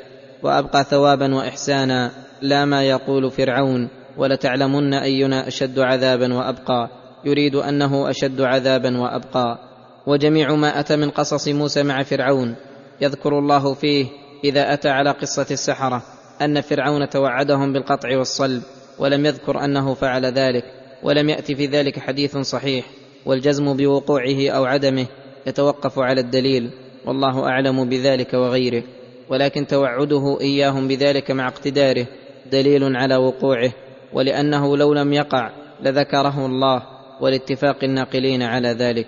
وأبقى 0.42 0.84
ثوابا 0.84 1.34
وإحسانا 1.34 2.10
لا 2.42 2.64
ما 2.64 2.82
يقول 2.82 3.30
فرعون 3.30 3.88
ولتعلمن 4.16 4.94
أينا 4.94 5.48
أشد 5.48 5.78
عذابا 5.78 6.34
وأبقى. 6.34 6.88
يريد 7.24 7.54
أنه 7.54 8.10
أشد 8.10 8.40
عذابا 8.40 8.98
وأبقى. 8.98 9.58
وجميع 10.06 10.54
ما 10.54 10.80
أتى 10.80 10.96
من 10.96 11.10
قصص 11.10 11.48
موسى 11.48 11.82
مع 11.82 12.02
فرعون 12.02 12.56
يذكر 13.00 13.38
الله 13.38 13.74
فيه 13.74 14.06
إذا 14.44 14.72
أتى 14.72 14.88
على 14.88 15.10
قصة 15.10 15.46
السحرة 15.50 16.02
أن 16.42 16.60
فرعون 16.60 17.08
توعدهم 17.08 17.72
بالقطع 17.72 18.18
والصلب 18.18 18.62
ولم 18.98 19.26
يذكر 19.26 19.64
أنه 19.64 19.94
فعل 19.94 20.26
ذلك 20.26 20.64
ولم 21.02 21.28
يأت 21.28 21.52
في 21.52 21.66
ذلك 21.66 21.98
حديث 21.98 22.36
صحيح. 22.36 22.86
والجزم 23.26 23.76
بوقوعه 23.76 24.50
أو 24.50 24.64
عدمه 24.64 25.06
يتوقف 25.46 25.98
على 25.98 26.20
الدليل 26.20 26.70
والله 27.06 27.44
أعلم 27.44 27.88
بذلك 27.88 28.34
وغيره. 28.34 28.82
ولكن 29.30 29.66
توعده 29.66 30.38
إياهم 30.40 30.88
بذلك 30.88 31.30
مع 31.30 31.48
اقتداره 31.48 32.06
دليل 32.52 32.96
على 32.96 33.16
وقوعه 33.16 33.72
ولأنه 34.12 34.76
لو 34.76 34.94
لم 34.94 35.12
يقع 35.12 35.50
لذكره 35.82 36.46
الله 36.46 36.82
ولاتفاق 37.20 37.84
الناقلين 37.84 38.42
على 38.42 38.68
ذلك. 38.68 39.06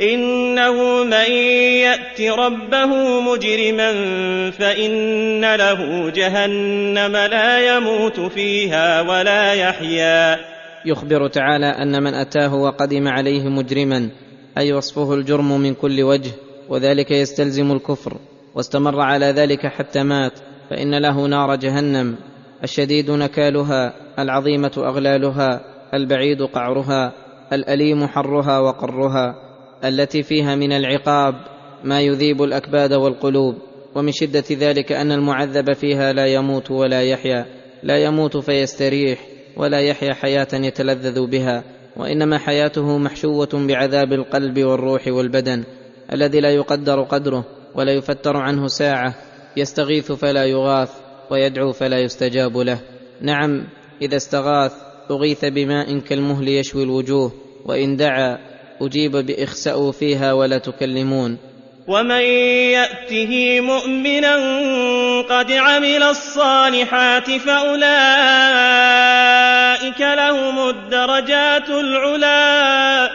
إنه 0.00 1.04
من 1.04 1.32
يأت 1.82 2.20
ربه 2.20 3.20
مجرما 3.20 3.90
فإن 4.50 5.54
له 5.54 6.10
جهنم 6.10 7.16
لا 7.16 7.76
يموت 7.76 8.20
فيها 8.20 9.00
ولا 9.00 9.54
يحيا. 9.54 10.38
يخبر 10.86 11.28
تعالى 11.28 11.66
أن 11.66 12.02
من 12.02 12.14
أتاه 12.14 12.54
وقدم 12.54 13.08
عليه 13.08 13.42
مجرما 13.42 14.08
أي 14.58 14.72
وصفه 14.72 15.14
الجرم 15.14 15.60
من 15.60 15.74
كل 15.74 16.02
وجه 16.02 16.30
وذلك 16.68 17.10
يستلزم 17.10 17.72
الكفر. 17.72 18.16
واستمر 18.54 19.00
على 19.00 19.26
ذلك 19.26 19.66
حتى 19.66 20.02
مات 20.02 20.32
فإن 20.70 20.94
له 20.94 21.26
نار 21.26 21.56
جهنم. 21.56 22.16
الشديد 22.64 23.10
نكالها 23.10 23.94
العظيمة 24.18 24.72
أغلالها 24.76 25.60
البعيد 25.94 26.42
قعرها 26.42 27.12
الأليم 27.52 28.06
حرها 28.06 28.58
وقرها 28.58 29.34
التي 29.84 30.22
فيها 30.22 30.54
من 30.54 30.72
العقاب 30.72 31.34
ما 31.84 32.00
يذيب 32.00 32.42
الأكباد 32.42 32.92
والقلوب. 32.92 33.54
ومن 33.94 34.12
شدة 34.12 34.44
ذلك 34.52 34.92
أن 34.92 35.12
المعذب 35.12 35.72
فيها 35.72 36.12
لا 36.12 36.26
يموت 36.26 36.70
ولا 36.70 37.02
يحيا. 37.02 37.46
لا 37.82 37.96
يموت 37.96 38.36
فيستريح 38.36 39.18
ولا 39.56 39.80
يحيا 39.80 40.14
حياة 40.14 40.48
يتلذذ 40.52 41.26
بها. 41.26 41.64
وإنما 41.96 42.38
حياته 42.38 42.98
محشوة 42.98 43.48
بعذاب 43.68 44.12
القلب 44.12 44.58
والروح 44.58 45.08
والبدن 45.08 45.64
الذي 46.12 46.40
لا 46.40 46.50
يقدر 46.50 47.02
قدره. 47.02 47.44
ولا 47.74 47.92
يفتر 47.92 48.36
عنه 48.36 48.66
ساعة 48.66 49.14
يستغيث 49.56 50.12
فلا 50.12 50.44
يغاث 50.44 50.90
ويدعو 51.30 51.72
فلا 51.72 51.98
يستجاب 51.98 52.56
له. 52.56 52.78
نعم 53.20 53.66
إذا 54.02 54.16
استغاث 54.16 54.72
أغيث 55.10 55.44
بماء 55.44 55.98
كالمهل 55.98 56.48
يشوي 56.48 56.82
الوجوه 56.82 57.32
وإن 57.64 57.96
دعا 57.96 58.38
أجيب 58.80 59.16
باخسأوا 59.16 59.92
فيها 59.92 60.32
ولا 60.32 60.58
تكلمون. 60.58 61.38
ومن 61.88 62.22
يأته 62.72 63.60
مؤمنا 63.60 64.36
قد 65.22 65.52
عمل 65.52 66.02
الصالحات 66.02 67.30
فأولئك 67.30 67.90
لهم 70.00 70.68
الدرجات 70.68 71.68
العلى 71.68 73.10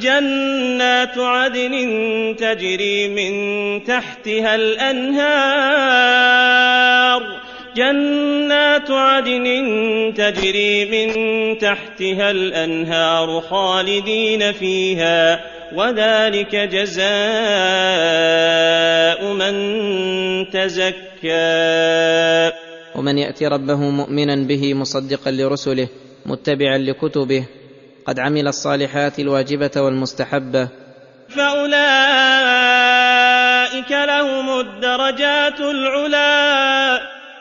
جنات 0.00 1.18
عدن 1.18 1.74
تجري 2.38 3.08
من 3.08 3.32
تحتها 3.84 4.54
الأنهار. 4.54 5.82
جنات 7.76 8.90
عدن 8.90 9.46
تجري 10.16 10.84
من 10.84 11.08
تحتها 11.58 12.30
الأنهار 12.30 13.40
خالدين 13.40 14.52
فيها 14.52 15.40
وذلك 15.74 16.56
جزاء 16.56 17.02
من 19.32 19.54
تزكى. 20.50 21.02
ومن 22.94 23.18
يات 23.18 23.42
ربه 23.42 23.76
مؤمنا 23.76 24.36
به 24.46 24.74
مصدقا 24.74 25.30
لرسله 25.30 25.88
متبعا 26.26 26.78
لكتبه 26.78 27.44
قد 28.06 28.18
عمل 28.18 28.48
الصالحات 28.48 29.18
الواجبة 29.18 29.70
والمستحبة. 29.76 30.68
فأولئك 31.28 31.82
لهم 33.90 34.60
الدرجات 34.60 35.60
العلى 35.60 37.00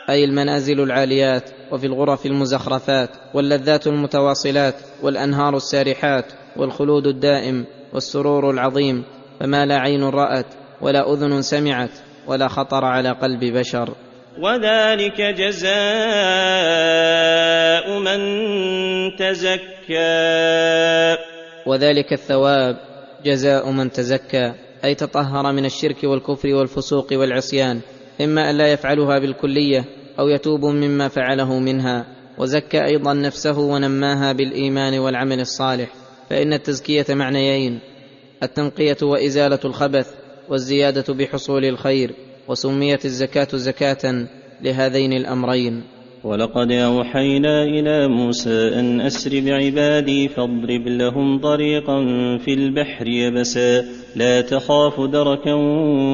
أي 0.10 0.26
المنازل 0.26 0.80
العاليات 0.80 1.50
وفي 1.72 1.86
الغرف 1.86 2.26
المزخرفات 2.26 3.10
واللذات 3.34 3.88
المتواصلات 3.88 4.76
والأنهار 5.04 5.56
السارحات 5.58 6.26
والخلود 6.56 7.08
الدائم 7.08 7.66
والسرور 7.94 8.52
العظيم 8.52 9.04
فما 9.40 9.66
لا 9.66 9.78
عين 9.78 10.04
رأت 10.04 10.46
ولا 10.82 11.14
أذن 11.14 11.42
سمعت 11.42 11.92
ولا 12.28 12.48
خطر 12.48 12.86
على 12.86 13.12
قلب 13.12 13.40
بشر. 13.40 13.94
وذلك 14.42 15.22
جزاء 15.22 15.72
من 18.00 18.20
تزكى. 19.16 20.02
وذلك 21.66 22.14
الثواب 22.14 22.78
جزاء 23.26 23.72
من 23.72 23.92
تزكى 23.92 24.54
أي 24.84 24.96
تطهر 24.96 25.52
من 25.52 25.66
الشرك 25.66 26.04
والكفر 26.04 26.48
والفسوق 26.48 27.08
والعصيان 27.12 27.82
إما 28.22 28.50
أن 28.50 28.58
لا 28.58 28.72
يفعلها 28.74 29.20
بالكلية 29.20 29.86
أو 30.20 30.28
يتوب 30.28 30.66
مما 30.66 31.08
فعله 31.08 31.60
منها. 31.60 32.06
وزكى 32.38 32.86
أيضا 32.86 33.14
نفسه 33.14 33.60
ونماها 33.60 34.34
بالإيمان 34.34 35.00
والعمل 35.00 35.40
الصالح. 35.40 35.90
فإن 36.30 36.54
التزكية 36.54 37.06
معنيين 37.10 37.80
التنقية 38.44 38.98
وإزالة 39.02 39.60
الخبث 39.66 40.08
والزيادة 40.50 41.14
بحصول 41.14 41.66
الخير. 41.66 42.31
وسميت 42.48 43.06
الزكاة 43.06 43.48
زكاة 43.54 44.28
لهذين 44.62 45.14
الأمرين. 45.14 45.84
ولقد 46.24 46.72
أوحينا 46.72 47.64
إلى 47.64 48.08
موسى 48.08 48.80
أن 48.80 49.02
أسر 49.02 49.40
بعبادي 49.40 50.28
فاضرب 50.28 50.88
لهم 50.88 51.40
طريقا 51.40 51.98
في 52.38 52.54
البحر 52.54 53.08
يبسا. 53.08 53.86
لا 54.16 54.42
تخاف 54.42 55.02
دركا 55.02 55.54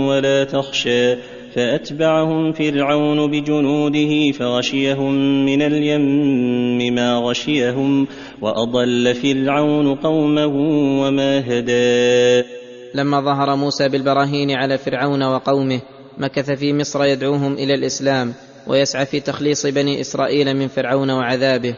ولا 0.08 0.44
تخشى. 0.44 1.16
فأتبعهم 1.56 2.52
فرعون 2.52 3.32
بجنوده 3.32 4.32
فغشيهم 4.32 5.46
من 5.46 5.62
اليم 5.62 6.96
ما 6.96 7.18
غشيهم. 7.18 8.08
وأضل 8.42 9.16
فرعون 9.16 9.96
قومه 9.96 10.56
وما 11.02 11.40
هدى. 11.40 12.48
لما 12.96 13.22
ظهر 13.22 13.56
موسى 13.56 13.90
بالبراهين 13.90 14.52
على 14.52 14.78
فرعون 14.78 15.24
وقومه 15.24 15.82
مكث 16.18 16.52
في 16.52 16.74
مصر 16.74 17.06
يدعوهم 17.06 17.54
إلى 17.54 17.74
الإسلام 17.74 18.34
ويسعى 18.68 19.06
في 19.06 19.20
تخليص 19.20 19.66
بني 19.66 20.02
إسرائيل 20.02 20.54
من 20.58 20.68
فرعون 20.68 21.12
وعذابه. 21.12 21.76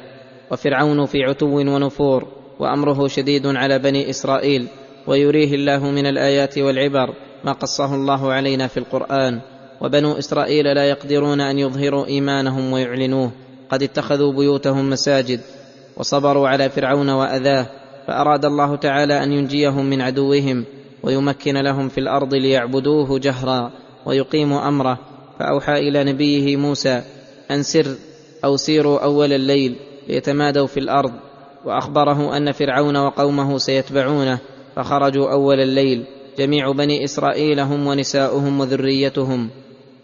وفرعون 0.52 1.06
في 1.06 1.24
عتو 1.24 1.46
ونفور 1.46 2.28
وأمره 2.60 3.08
شديد 3.08 3.48
على 3.48 3.80
بني 3.80 4.10
إسرائيل. 4.10 4.68
ويريه 5.08 5.56
الله 5.56 5.92
من 5.92 6.06
الآيات 6.06 6.58
والعبر 6.58 7.14
ما 7.44 7.52
قصه 7.52 7.96
الله 7.96 8.34
علينا 8.34 8.68
في 8.68 8.78
القرآن. 8.78 9.42
وبنو 9.82 10.18
إسرائيل 10.18 10.66
لا 10.76 10.90
يقدرون 10.90 11.42
أن 11.42 11.60
يظهروا 11.60 12.06
إيمانهم 12.06 12.74
ويعلنوه. 12.74 13.32
قد 13.70 13.84
اتخذوا 13.84 14.34
بيوتهم 14.34 14.90
مساجد 14.90 15.42
وصبروا 15.98 16.48
على 16.48 16.70
فرعون 16.70 17.10
وأذاه. 17.10 17.66
فأراد 18.08 18.46
الله 18.46 18.76
تعالى 18.76 19.24
أن 19.24 19.32
ينجيهم 19.32 19.86
من 19.86 20.02
عدوهم 20.02 20.66
ويمكن 21.04 21.58
لهم 21.58 21.90
في 21.90 21.98
الأرض 21.98 22.34
ليعبدوه 22.34 23.20
جهرا. 23.20 23.72
ويقيموا 24.06 24.68
أمره. 24.68 25.00
فأوحى 25.40 25.74
إلى 25.74 26.04
نبيه 26.04 26.58
موسى 26.58 27.02
أن 27.52 27.64
سر 27.64 27.96
أو 28.46 28.58
سيروا 28.58 29.04
أول 29.04 29.34
الليل 29.34 29.76
ليتمادوا 30.08 30.68
في 30.68 30.80
الأرض. 30.80 31.14
وأخبره 31.66 32.38
أن 32.38 32.52
فرعون 32.52 32.98
وقومه 32.98 33.58
سيتبعونه. 33.58 34.40
فخرجوا 34.76 35.32
أول 35.32 35.60
الليل. 35.60 36.06
جميع 36.38 36.72
بني 36.72 37.04
إسرائيل 37.04 37.60
هم 37.60 37.88
ونساؤهم 37.88 38.60
وذريتهم. 38.60 39.50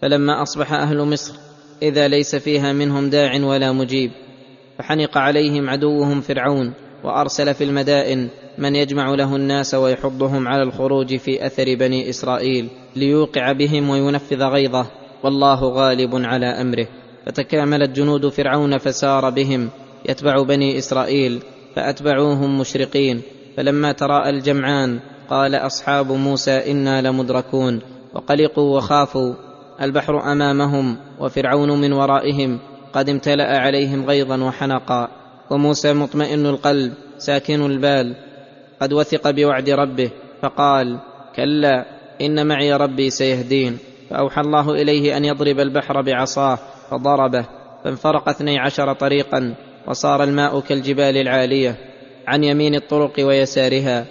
فلما 0.02 0.42
أصبح 0.42 0.72
أهل 0.72 1.04
مصر 1.04 1.34
إذا 1.82 2.08
ليس 2.08 2.36
فيها 2.36 2.72
منهم 2.72 3.10
داع 3.10 3.44
ولا 3.44 3.72
مجيب. 3.72 4.10
فحنق 4.78 5.18
عليهم 5.18 5.70
عدوهم 5.70 6.20
فرعون. 6.20 6.72
وأرسل 7.04 7.54
في 7.54 7.64
المدائن 7.64 8.28
من 8.58 8.76
يجمع 8.76 9.14
له 9.14 9.36
الناس 9.36 9.74
ويحضهم 9.74 10.48
على 10.48 10.62
الخروج 10.62 11.16
في 11.16 11.46
أثر 11.46 11.74
بني 11.74 12.10
إسرائيل 12.10 12.68
ليوقع 12.96 13.52
بهم 13.52 13.90
وينفذ 13.90 14.42
غيظه 14.42 14.86
والله 15.22 15.64
غالب 15.64 16.14
على 16.14 16.46
أمره. 16.46 16.86
فتكاملت 17.26 17.90
جنود 17.90 18.28
فرعون 18.28 18.78
فسار 18.78 19.30
بهم. 19.30 19.68
يتبع 20.08 20.42
بني 20.42 20.78
إسرائيل 20.78 21.42
فأتبعوهم 21.74 22.58
مشرقين. 22.58 23.22
فلما 23.56 23.92
تراءى 23.92 24.30
الجمعان 24.30 25.00
قال 25.30 25.54
أصحاب 25.54 26.12
موسى 26.12 26.70
إنا 26.72 27.02
لمدركون. 27.02 27.80
وقلقوا 28.14 28.76
وخافوا. 28.76 29.34
البحر 29.82 30.32
أمامهم 30.32 30.96
وفرعون 31.20 31.80
من 31.80 31.92
ورائهم. 31.92 32.58
قد 32.92 33.08
امتلأ 33.08 33.58
عليهم 33.58 34.04
غيظا 34.04 34.44
وحنقا. 34.44 35.08
وموسى 35.50 35.92
مطمئن 35.92 36.46
القلب 36.46 36.92
ساكن 37.18 37.66
البال. 37.66 38.14
قد 38.80 38.92
وثق 38.92 39.30
بوعد 39.30 39.70
ربه 39.70 40.10
فقال 40.42 40.98
كلا 41.36 41.86
إن 42.20 42.46
معي 42.46 42.72
ربي 42.72 43.10
سيهدين. 43.10 43.78
فأوحى 44.10 44.40
الله 44.40 44.70
إليه 44.70 45.16
أن 45.16 45.24
يضرب 45.24 45.60
البحر 45.60 46.02
بعصاه 46.02 46.58
فضربه 46.90 47.44
فانفرق 47.84 48.28
اثني 48.28 48.58
عشر 48.58 48.92
طريقا 48.92 49.54
وصار 49.86 50.22
الماء 50.22 50.60
كالجبال 50.60 51.16
العالية 51.16 51.76
عن 52.26 52.44
يمين 52.44 52.74
الطرق 52.74 53.12
ويسارها. 53.18 54.06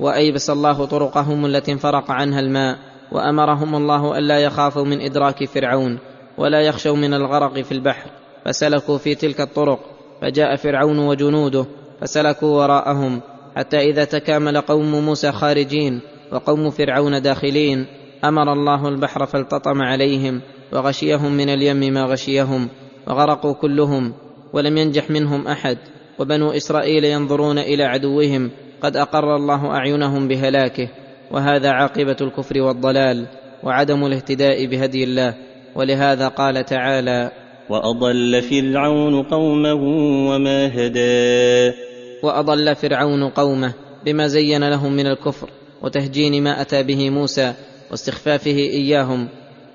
وأيبس 0.00 0.50
الله 0.50 0.84
طرقهم 0.84 1.46
التي 1.46 1.72
انفرق 1.72 2.10
عنها 2.10 2.40
الماء 2.40 2.78
وأمرهم 3.12 3.74
الله 3.74 4.18
ألا 4.18 4.38
يخافوا 4.38 4.84
من 4.84 5.00
إدراك 5.00 5.44
فرعون 5.44 5.98
ولا 6.38 6.60
يخشوا 6.60 6.96
من 6.96 7.14
الغرق 7.14 7.60
في 7.60 7.72
البحر. 7.72 8.10
فسلكوا 8.44 8.98
في 8.98 9.14
تلك 9.14 9.40
الطرق. 9.40 9.97
فجاء 10.22 10.56
فرعون 10.56 10.98
وجنوده 10.98 11.66
فسلكوا 12.00 12.48
وراءهم 12.48 13.20
حتى 13.56 13.78
إذا 13.78 14.04
تكامل 14.04 14.60
قوم 14.60 15.04
موسى 15.04 15.32
خارجين 15.32 16.00
وقوم 16.32 16.70
فرعون 16.70 17.22
داخلين 17.22 17.86
أمر 18.24 18.52
الله 18.52 18.88
البحر 18.88 19.26
فالتطم 19.26 19.82
عليهم 19.82 20.40
وغشيهم 20.72 21.32
من 21.32 21.48
اليم 21.48 21.94
ما 21.94 22.04
غشيهم 22.04 22.68
وغرقوا 23.06 23.52
كلهم 23.52 24.12
ولم 24.52 24.76
ينجح 24.76 25.10
منهم 25.10 25.48
أحد 25.48 25.78
وبنو 26.18 26.50
إسرائيل 26.50 27.04
ينظرون 27.04 27.58
إلى 27.58 27.84
عدوهم 27.84 28.50
قد 28.80 28.96
أقر 28.96 29.36
الله 29.36 29.70
أعينهم 29.70 30.28
بهلاكه 30.28 30.88
وهذا 31.30 31.70
عاقبة 31.70 32.16
الكفر 32.20 32.60
والضلال 32.60 33.26
وعدم 33.62 34.06
الاهتداء 34.06 34.66
بهدي 34.66 35.04
الله 35.04 35.34
ولهذا 35.74 36.28
قال 36.28 36.64
تعالى 36.64 37.30
وأضل 37.70 38.42
فرعون 38.42 39.22
قومه 39.22 39.82
وما 40.30 40.66
هدى. 40.66 41.76
وأضل 42.22 42.74
فرعون 42.74 43.28
قومه 43.28 43.72
بما 44.06 44.26
زين 44.26 44.70
لهم 44.70 44.92
من 44.92 45.06
الكفر 45.06 45.50
وتهجين 45.82 46.42
ما 46.42 46.60
أتى 46.60 46.82
به 46.82 47.10
موسى 47.10 47.54
واستخفافه 47.90 48.56
إياهم 48.56 49.28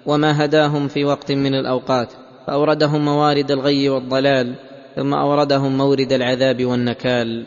وما 0.05 0.45
هداهم 0.45 0.87
في 0.87 1.05
وقت 1.05 1.31
من 1.31 1.55
الأوقات. 1.55 2.13
فأوردهم 2.47 3.05
موارد 3.05 3.51
الغي 3.51 3.89
والضلال 3.89 4.55
ثم 4.95 5.13
أوردهم 5.13 5.77
مورد 5.77 6.13
العذاب 6.13 6.65
والنكال. 6.65 7.45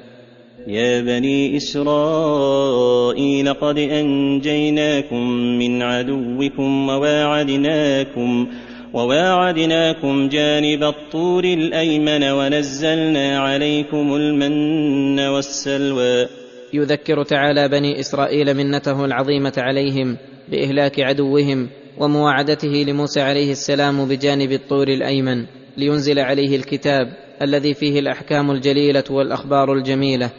يا 0.66 1.00
بني 1.00 1.56
إسرائيل 1.56 3.54
قد 3.54 3.78
أنجيناكم 3.78 5.30
من 5.58 5.82
عدوكم 5.82 6.88
وواعدناكم 6.88 8.48
وواعدناكم 8.96 10.28
جانب 10.28 10.82
الطور 10.82 11.44
الأيمن 11.44 12.22
ونزلنا 12.22 13.38
عليكم 13.38 14.14
المن 14.14 15.20
والسلوى. 15.20 16.26
يذكر 16.72 17.22
تعالى 17.22 17.68
بني 17.68 18.00
إسرائيل 18.00 18.54
منته 18.54 19.04
العظيمة 19.04 19.52
عليهم 19.58 20.16
بإهلاك 20.48 21.00
عدوهم 21.00 21.68
ومواعدته 21.98 22.68
لموسى 22.68 23.20
عليه 23.20 23.52
السلام 23.52 24.08
بجانب 24.08 24.52
الطور 24.52 24.88
الأيمن 24.88 25.46
لينزل 25.76 26.18
عليه 26.18 26.56
الكتاب 26.56 27.12
الذي 27.42 27.74
فيه 27.74 27.98
الأحكام 27.98 28.50
الجليلة 28.50 29.04
والأخبار 29.10 29.72
الجميلة 29.72 30.30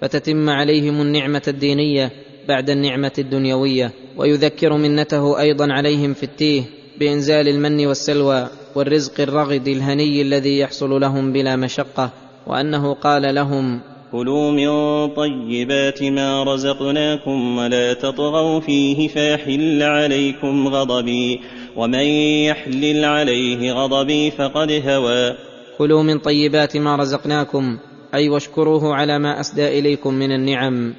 فتتم 0.00 0.50
عليهم 0.50 1.00
النعمة 1.00 1.42
الدينية 1.48 2.10
بعد 2.48 2.70
النعمة 2.70 3.12
الدنيوية 3.18 3.92
ويذكر 4.16 4.76
منته 4.76 5.40
أيضا 5.40 5.72
عليهم 5.72 6.14
في 6.14 6.22
التيه 6.22 6.62
بإنزال 7.00 7.48
المن 7.48 7.86
والسلوى 7.86 8.48
والرزق 8.74 9.20
الرغد 9.20 9.68
الهني 9.68 10.22
الذي 10.22 10.58
يحصل 10.58 11.00
لهم 11.00 11.32
بلا 11.32 11.56
مشقة 11.56 12.10
وأنه 12.46 12.94
قال 12.94 13.34
لهم 13.34 13.80
كلوا 14.12 14.50
من 14.50 14.68
طيبات 15.14 16.02
ما 16.02 16.44
رزقناكم 16.44 17.58
ولا 17.58 17.92
تطغوا 17.92 18.60
فيه 18.60 19.08
فيحل 19.08 19.82
عليكم 19.82 20.68
غضبي 20.68 21.40
ومن 21.76 22.06
يحلل 22.48 23.04
عليه 23.04 23.72
غضبي 23.72 24.30
فقد 24.30 24.82
هوى. 24.86 25.34
كلوا 25.78 26.02
من 26.02 26.18
طيبات 26.18 26.76
ما 26.76 26.96
رزقناكم 26.96 27.78
أي 28.14 28.28
واشكروه 28.28 28.94
على 28.94 29.18
ما 29.18 29.40
أسدى 29.40 29.78
إليكم 29.78 30.14
من 30.14 30.32
النعم 30.32 30.94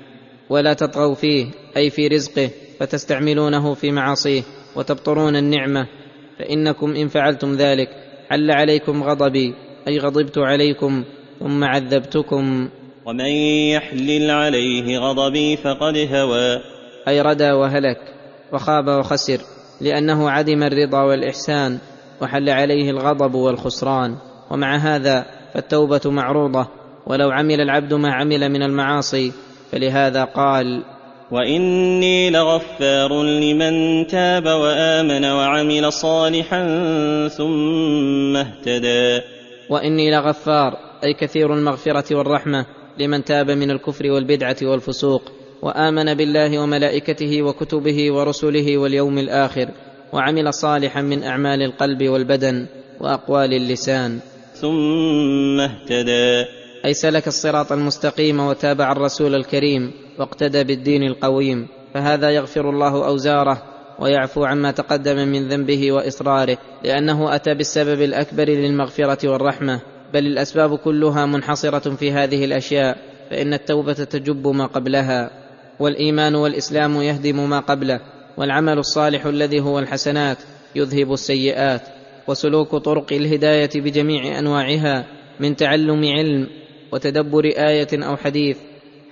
ولا 0.49 0.73
تطغوا 0.73 1.15
فيه 1.15 1.45
أي 1.77 1.89
في 1.89 2.07
رزقه 2.07 2.49
فتستعملونه 2.79 3.73
في 3.73 3.91
معاصيه. 3.91 4.56
وتبطرون 4.77 5.35
النعمة 5.35 5.87
فإنكم 6.39 6.95
إن 6.95 7.07
فعلتم 7.07 7.55
ذلك 7.55 7.89
حل 8.29 8.51
عليكم 8.51 9.03
غضبي 9.03 9.55
أي 9.87 9.99
غضبت 9.99 10.37
عليكم 10.37 11.03
ثم 11.39 11.63
عذبتكم. 11.63 12.69
ومن 13.05 13.31
يحلل 13.71 14.31
عليه 14.31 14.99
غضبي 14.99 15.57
فقد 15.57 15.97
هوى. 15.97 16.61
أي 17.07 17.21
ردى 17.21 17.51
وهلك 17.51 17.97
وخاب 18.53 18.87
وخسر 18.87 19.39
لأنه 19.81 20.29
عدم 20.29 20.63
الرضا 20.63 21.01
والإحسان 21.03 21.77
وحل 22.21 22.49
عليه 22.49 22.89
الغضب 22.89 23.35
والخسران. 23.35 24.15
ومع 24.51 24.75
هذا 24.75 25.25
فالتوبة 25.53 26.01
معروضة 26.05 26.67
ولو 27.07 27.31
عمل 27.31 27.61
العبد 27.61 27.93
ما 27.93 28.13
عمل 28.13 28.49
من 28.49 28.63
المعاصي 28.63 29.31
فلهذا 29.71 30.23
قال 30.23 30.83
واني 31.31 32.29
لغفار 32.29 33.23
لمن 33.23 34.07
تاب 34.07 34.45
وامن 34.45 35.25
وعمل 35.25 35.93
صالحا 35.93 36.63
ثم 37.27 38.35
اهتدى. 38.35 39.21
واني 39.69 40.11
لغفار 40.11 40.77
أي 41.03 41.13
كثير 41.13 41.53
المغفرة 41.53 42.15
والرحمة 42.15 42.65
لمن 42.99 43.23
تاب 43.23 43.51
من 43.51 43.71
الكفر 43.71 44.11
والبدعة 44.11 44.55
والفسوق 44.61 45.31
وآمن 45.61 46.13
بالله 46.13 46.59
وملائكته 46.59 47.41
وكتبه 47.41 48.11
ورسله 48.11 48.77
واليوم 48.77 49.17
الآخر 49.17 49.67
وعمل 50.13 50.53
صالحا 50.53 51.01
من 51.01 51.23
أعمال 51.23 51.63
القلب 51.63 52.03
والبدن 52.03 52.65
وأقوال 53.01 53.53
اللسان. 53.53 54.19
ثم 54.53 55.59
اهتدى. 55.59 56.45
اي 56.85 56.93
سلك 56.93 57.27
الصراط 57.27 57.71
المستقيم 57.71 58.39
وتابع 58.39 58.91
الرسول 58.91 59.35
الكريم؟ 59.35 60.06
واقتدى 60.19 60.63
بالدين 60.63 61.03
القويم 61.03 61.67
فهذا 61.93 62.29
يغفر 62.29 62.69
الله 62.69 63.07
أوزاره 63.07 63.63
ويعفو 63.99 64.45
عما 64.45 64.71
تقدم 64.71 65.15
من 65.15 65.47
ذنبه 65.47 65.91
وإصراره 65.91 66.57
لأنه 66.83 67.35
أتى 67.35 67.53
بالسبب 67.53 68.01
الأكبر 68.01 68.49
للمغفرة 68.49 69.29
والرحمة 69.29 69.81
بل 70.13 70.27
الأسباب 70.27 70.77
كلها 70.77 71.25
منحصرة 71.25 71.95
في 71.95 72.11
هذه 72.11 72.45
الأشياء 72.45 72.97
فإن 73.29 73.53
التوبة 73.53 73.93
تجب 73.93 74.47
ما 74.47 74.65
قبلها 74.65 75.31
والإيمان 75.79 76.35
والإسلام 76.35 77.01
يهدم 77.01 77.49
ما 77.49 77.59
قبله 77.59 77.99
والعمل 78.37 78.77
الصالح 78.77 79.25
الذي 79.25 79.59
هو 79.59 79.79
الحسنات 79.79 80.37
يذهب 80.75 81.13
السيئات 81.13 81.81
وسلوك 82.27 82.75
طرق 82.75 83.13
الهداية 83.13 83.69
بجميع 83.75 84.39
أنواعها 84.39 85.05
من 85.39 85.55
تعلم 85.55 86.05
علم 86.05 86.47
وتدبر 86.91 87.45
آية 87.45 87.87
أو 87.93 88.17
حديث 88.17 88.57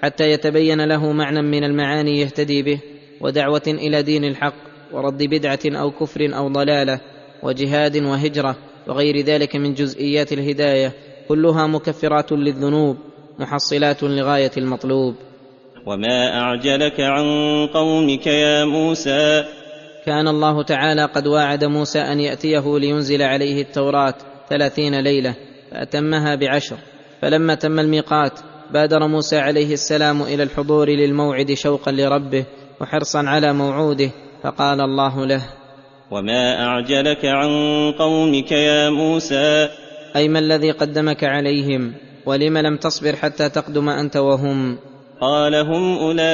حتى 0.05 0.31
يتبين 0.31 0.81
له 0.81 1.11
معنى 1.11 1.41
من 1.41 1.63
المعاني 1.63 2.19
يهتدي 2.21 2.63
به 2.63 2.79
ودعوة 3.21 3.61
إلى 3.67 4.03
دين 4.03 4.25
الحق 4.25 4.53
ورد 4.91 5.23
بدعة 5.23 5.59
أو 5.65 5.91
كفر 5.91 6.31
أو 6.37 6.47
ضلالة 6.47 7.01
وجهاد 7.43 7.97
وهجرة 7.97 8.55
وغير 8.87 9.21
ذلك 9.21 9.55
من 9.55 9.73
جزئيات 9.73 10.33
الهداية 10.33 10.93
كلها 11.27 11.67
مكفرات 11.67 12.31
للذنوب 12.31 12.97
محصلات 13.39 14.03
لغاية 14.03 14.51
المطلوب. 14.57 15.15
وما 15.85 16.39
أعجلك 16.41 16.99
عن 16.99 17.25
قومك 17.73 18.27
يا 18.27 18.65
موسى؟ 18.65 19.43
كان 20.05 20.27
الله 20.27 20.63
تعالى 20.63 21.05
قد 21.05 21.27
واعد 21.27 21.65
موسى 21.65 21.99
أن 21.99 22.19
يأتيه 22.19 22.79
لينزل 22.79 23.21
عليه 23.21 23.61
التوراة 23.61 24.15
ثلاثين 24.49 24.99
ليلة 24.99 25.35
فأتمها 25.71 26.35
بعشر 26.35 26.77
فلما 27.21 27.55
تم 27.55 27.79
الميقات 27.79 28.39
بادر 28.75 29.07
موسى 29.07 29.37
عليه 29.37 29.73
السلام 29.73 30.21
إلى 30.21 30.43
الحضور 30.43 30.89
للموعد 30.89 31.53
شوقا 31.53 31.91
لربه 31.91 32.45
وحرصا 32.81 33.19
على 33.19 33.53
موعوده 33.53 34.11
فقال 34.43 34.81
الله 34.81 35.25
له 35.25 35.41
وما 36.11 36.65
أعجلك 36.65 37.25
عن 37.25 37.49
قومك 37.91 38.51
يا 38.51 38.89
موسى؟ 38.89 39.69
أي 40.15 40.27
ما 40.27 40.39
الذي 40.39 40.71
قدمك 40.71 41.23
عليهم؟ 41.23 41.93
ولم 42.25 42.57
لم 42.57 42.77
تصبر 42.77 43.15
حتى 43.15 43.49
تقدم 43.49 43.89
أنت 43.89 44.17
وهم؟ 44.17 44.77
قال 45.21 45.55
هم 45.55 45.97
أولئك 45.97 46.27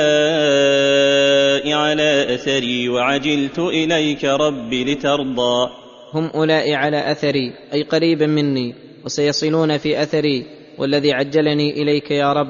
على 1.74 2.36
أثري 2.36 2.90
وعجلت 2.90 3.60
إليك 3.60 4.26
رب 4.26 4.74
لترضى. 4.74 5.70
هم 6.14 6.26
أولئك 6.36 6.76
على 6.76 7.12
أثري 7.12 7.54
أي 7.74 7.84
قريبا 7.84 8.26
مني 8.28 8.76
وسيصلون 9.06 9.78
في 9.78 10.04
أثري 10.04 10.61
والذي 10.78 11.14
عجلني 11.14 11.82
إليك 11.82 12.12
يا 12.12 12.34
رب 12.34 12.50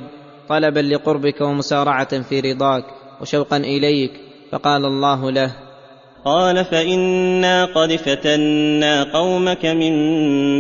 طلبا 0.50 0.80
لقربك 0.80 1.42
ومسارعة 1.42 2.22
في 2.22 2.40
رضاك 2.40 2.84
وشوقا 3.22 3.58
إليك 3.58 4.12
فقال 4.52 4.86
الله 4.86 5.32
له. 5.32 5.52
قال 6.26 6.66
فإنا 6.66 7.66
قد 7.66 7.96
فتنا 7.96 9.04
قومك 9.04 9.66
من 9.66 9.94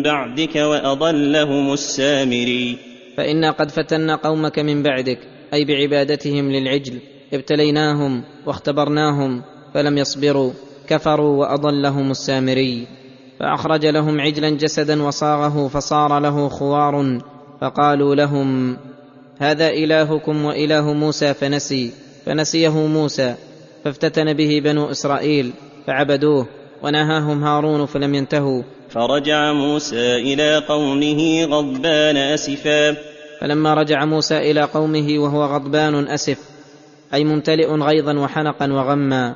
بعدك 0.04 0.56
وأضلهم 0.56 1.74
السامري. 1.74 2.78
فإنا 3.18 3.52
قد 3.52 3.72
فتنا 3.72 4.16
قومك 4.16 4.60
من 4.60 4.84
بعدك 4.84 5.20
أي 5.54 5.66
بعبادتهم 5.66 6.52
للعجل 6.52 7.00
ابتليناهم 7.34 8.24
واختبرناهم 8.46 9.42
فلم 9.74 9.98
يصبروا 9.98 10.52
كفروا 10.88 11.38
وأضلهم 11.38 12.12
السامري. 12.12 12.88
فأخرج 13.40 13.86
لهم 13.86 14.22
عجلا 14.22 14.50
جسدا 14.50 15.04
وصاغه 15.04 15.68
فصار 15.68 16.20
له 16.20 16.50
خوار 16.50 17.22
فقالوا 17.62 18.16
لهم 18.16 18.78
هذا 19.40 19.70
إلهكم 19.70 20.46
وإله 20.46 20.94
موسى 20.94 21.34
فنسي 21.34 21.92
فنسيه 22.26 22.88
موسى 22.88 23.36
فافتتن 23.84 24.34
به 24.34 24.62
بنو 24.64 24.92
إسرائيل 24.92 25.54
فعبدوه 25.88 26.48
ونهاهم 26.84 27.44
هارون 27.44 27.86
فلم 27.86 28.16
ينتهوا. 28.16 28.64
فرجع 28.90 29.54
موسى 29.54 30.16
إلى 30.16 30.58
قومه 30.58 31.46
غضبان 31.46 32.18
أسفا. 32.18 32.98
فلما 33.42 33.74
رجع 33.74 34.06
موسى 34.06 34.52
إلى 34.52 34.62
قومه 34.62 35.20
وهو 35.20 35.44
غضبان 35.44 36.08
أسف 36.08 36.38
أي 37.14 37.24
ممتلئ 37.24 37.68
غيظا 37.68 38.20
وحنقا 38.20 38.74
وغما 38.74 39.36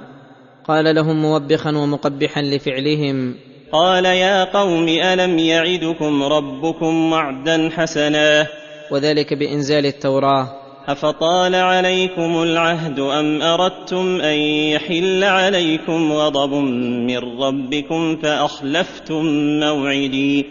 قال 0.67 0.95
لهم 0.95 1.21
موبخا 1.21 1.77
ومقبحا 1.77 2.41
لفعلهم 2.41 3.35
قال 3.71 4.05
يا 4.05 4.43
قوم 4.43 4.87
ألم 4.87 5.39
يعدكم 5.39 6.23
ربكم 6.23 7.11
وعدا 7.11 7.69
حسنا؟ 7.69 8.47
وذلك 8.91 9.33
بإنزال 9.33 9.85
التوراة. 9.85 10.47
أفطال 10.87 11.55
عليكم 11.55 12.43
العهد 12.43 12.99
أم 12.99 13.41
أردتم 13.41 14.21
أن 14.21 14.37
يحل 14.73 15.23
عليكم 15.23 16.11
غضب 16.11 16.53
من 17.09 17.17
ربكم 17.17 18.17
فأخلفتم 18.23 19.23
موعدي؟ 19.59 20.45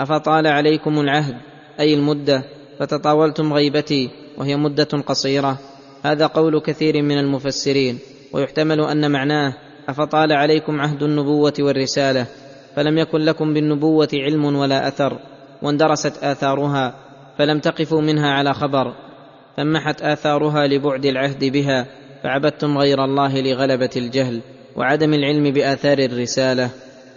أفطال 0.00 0.46
عليكم 0.46 1.00
العهد 1.00 1.36
أي 1.80 1.94
المدة 1.94 2.42
فتطاولتم 2.80 3.52
غيبتي 3.52 4.10
وهي 4.38 4.56
مدة 4.56 4.88
قصيرة. 5.06 5.58
هذا 6.04 6.26
قول 6.26 6.60
كثير 6.60 7.02
من 7.02 7.18
المفسرين 7.18 7.98
ويحتمل 8.32 8.80
أن 8.80 9.10
معناه 9.10 9.54
أفطال 9.88 10.32
عليكم 10.32 10.80
عهد 10.80 11.02
النبوة 11.02 11.54
والرسالة. 11.60 12.26
فلم 12.76 12.98
يكن 12.98 13.18
لكم 13.18 13.54
بالنبوة 13.54 14.08
علم 14.14 14.44
ولا 14.44 14.88
أثر 14.88 15.18
واندرست 15.62 16.24
آثارها 16.24 16.94
فلم 17.38 17.58
تقفوا 17.58 18.00
منها 18.00 18.30
على 18.30 18.54
خبر 18.54 18.94
فمحت 19.56 20.02
آثارها 20.02 20.66
لبعد 20.66 21.06
العهد 21.06 21.44
بها 21.44 21.86
فعبدتم 22.22 22.78
غير 22.78 23.04
الله 23.04 23.40
لغلبة 23.40 23.90
الجهل 23.96 24.40
وعدم 24.76 25.14
العلم 25.14 25.50
بآثار 25.50 25.98
الرسالة. 25.98 26.70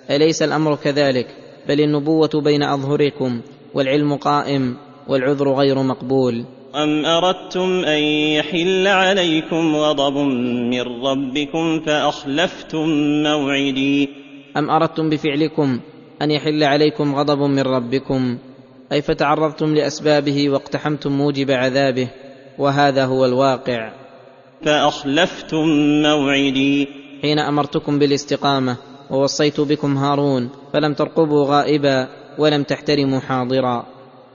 أليس 0.10 0.42
الأمر 0.42 0.76
كذلك؟ 0.76 1.28
بل 1.68 1.82
النبوة 1.82 2.30
بين 2.44 2.64
أظهركم 2.64 3.42
والعلم 3.74 4.16
قائم 4.16 4.78
والعذر 5.08 5.54
غير 5.54 5.84
مقبول. 5.84 6.46
أم 6.76 7.06
أردتم 7.06 7.84
أن 7.86 8.04
يحل 8.38 8.88
عليكم 8.88 9.76
غضب 9.76 10.18
من 10.72 10.82
ربكم 10.82 11.80
فأخلفتم 11.80 12.88
موعدي؟ 13.24 14.21
أم 14.58 14.70
أردتم 14.70 15.10
بفعلكم 15.10 15.80
أن 16.22 16.32
يحل 16.32 16.64
عليكم 16.64 17.16
غضب 17.16 17.40
من 17.40 17.60
ربكم؟ 17.60 18.38
أي 18.92 19.02
فتعرضتم 19.02 19.76
لأسبابه 19.76 20.50
واقتحمتم 20.50 21.12
موجب 21.12 21.52
عذابه؟ 21.52 22.08
وهذا 22.58 23.06
هو 23.06 23.26
الواقع. 23.26 23.92
فأخلفتم 24.66 25.66
موعدي. 26.04 26.88
حين 27.22 27.40
أمرتكم 27.40 28.00
بالاستقامة 28.00 28.78
ووصيت 29.10 29.62
بكم 29.62 29.98
هارون 29.98 30.50
فلم 30.74 30.94
ترقبوا 30.94 31.46
غائبا 31.46 32.08
ولم 32.38 32.64
تحترموا 32.64 33.20
حاضرا. 33.20 33.86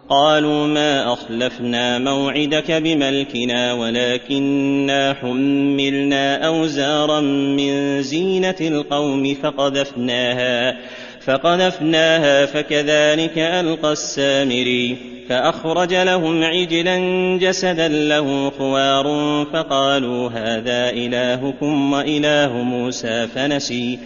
قالوا 0.08 0.66
ما 0.66 1.12
أخلفنا 1.12 1.98
موعدك 1.98 2.72
بملكنا 2.72 3.72
ولكنا 3.72 5.14
حملنا 5.14 6.46
أوزارا 6.46 7.20
من 7.20 8.02
زينة 8.02 8.56
القوم 8.60 9.34
فقذفناها 9.34 10.76
فقذفناها 11.20 12.46
فكذلك 12.46 13.38
ألقى 13.38 13.92
السامري 13.92 14.96
فأخرج 15.28 15.94
لهم 15.94 16.42
عجلا 16.42 16.98
جسدا 17.38 17.88
له 17.88 18.50
خوار 18.50 19.06
فقالوا 19.52 20.28
هذا 20.28 20.90
إلهكم 20.90 21.92
وإله 21.92 22.52
موسى 22.52 23.26
فنسي. 23.26 23.98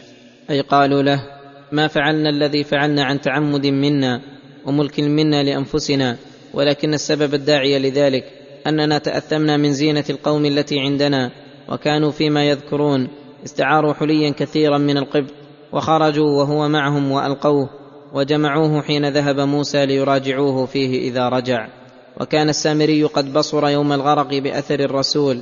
أي 0.50 0.60
قالوا 0.60 1.02
له 1.02 1.20
ما 1.72 1.86
فعلنا 1.86 2.30
الذي 2.30 2.64
فعلنا 2.64 3.04
عن 3.04 3.20
تعمد 3.20 3.66
منا؟ 3.66 4.39
وملك 4.70 5.00
منا 5.00 5.42
لأنفسنا 5.42 6.16
ولكن 6.54 6.94
السبب 6.94 7.34
الداعي 7.34 7.78
لذلك 7.78 8.24
أننا 8.66 8.98
تأثمنا 8.98 9.56
من 9.56 9.72
زينة 9.72 10.04
القوم 10.10 10.46
التي 10.46 10.80
عندنا 10.80 11.30
وكانوا 11.68 12.10
فيما 12.10 12.48
يذكرون 12.48 13.08
استعاروا 13.44 13.92
حليا 13.92 14.30
كثيرا 14.30 14.78
من 14.78 14.98
القبط 14.98 15.30
وخرجوا 15.72 16.38
وهو 16.38 16.68
معهم 16.68 17.12
وألقوه 17.12 17.70
وجمعوه 18.12 18.82
حين 18.82 19.08
ذهب 19.08 19.40
موسى 19.40 19.86
ليراجعوه 19.86 20.66
فيه 20.66 21.10
إذا 21.10 21.28
رجع. 21.28 21.68
وكان 22.20 22.48
السامري 22.48 23.04
قد 23.04 23.32
بصر 23.32 23.68
يوم 23.68 23.92
الغرق 23.92 24.38
بأثر 24.38 24.80
الرسول 24.80 25.40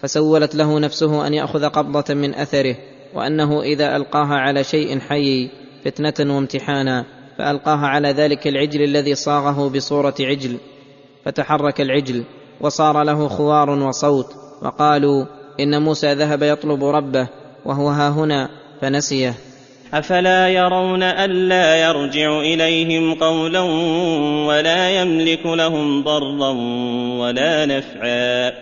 فسولت 0.00 0.54
له 0.54 0.78
نفسه 0.78 1.26
أن 1.26 1.34
يأخذ 1.34 1.64
قبضة 1.64 2.14
من 2.14 2.34
أثره 2.34 2.76
وأنه 3.14 3.62
إذا 3.62 3.96
ألقاها 3.96 4.34
على 4.34 4.64
شيء 4.64 5.00
حي 5.00 5.50
فتنة 5.84 6.34
وامتحانا. 6.34 7.04
فألقاها 7.38 7.86
على 7.86 8.08
ذلك 8.08 8.46
العجل 8.46 8.82
الذي 8.82 9.14
صاغه 9.14 9.68
بصورة 9.68 10.14
عجل 10.20 10.58
فتحرك 11.24 11.80
العجل 11.80 12.24
وصار 12.60 13.02
له 13.02 13.28
خوار 13.28 13.70
وصوت 13.70 14.26
وقالوا 14.62 15.24
إن 15.60 15.82
موسى 15.82 16.14
ذهب 16.14 16.42
يطلب 16.42 16.84
ربه 16.84 17.28
وهو 17.64 17.88
ها 17.88 18.08
هنا 18.08 18.48
فنسيه. 18.80 19.34
أفلا 19.94 20.48
يرون 20.48 21.02
ألا 21.02 21.76
يرجع 21.76 22.40
إليهم 22.40 23.14
قولا 23.14 23.60
ولا 24.48 25.00
يملك 25.00 25.46
لهم 25.46 26.02
ضرا 26.04 26.50
ولا 27.20 27.66
نفعا. 27.66 28.52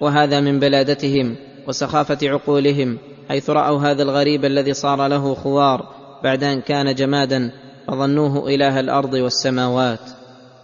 وهذا 0.00 0.40
من 0.40 0.60
بلادتهم 0.60 1.36
وسخافة 1.68 2.18
عقولهم 2.22 2.98
حيث 3.28 3.50
رأوا 3.50 3.78
هذا 3.78 4.02
الغريب 4.02 4.44
الذي 4.44 4.72
صار 4.74 5.06
له 5.06 5.34
خوار 5.34 5.86
بعد 6.24 6.44
أن 6.44 6.60
كان 6.60 6.94
جمادا 6.94 7.50
فظنوه 7.88 8.48
إله 8.48 8.80
الأرض 8.80 9.14
والسماوات. 9.14 10.00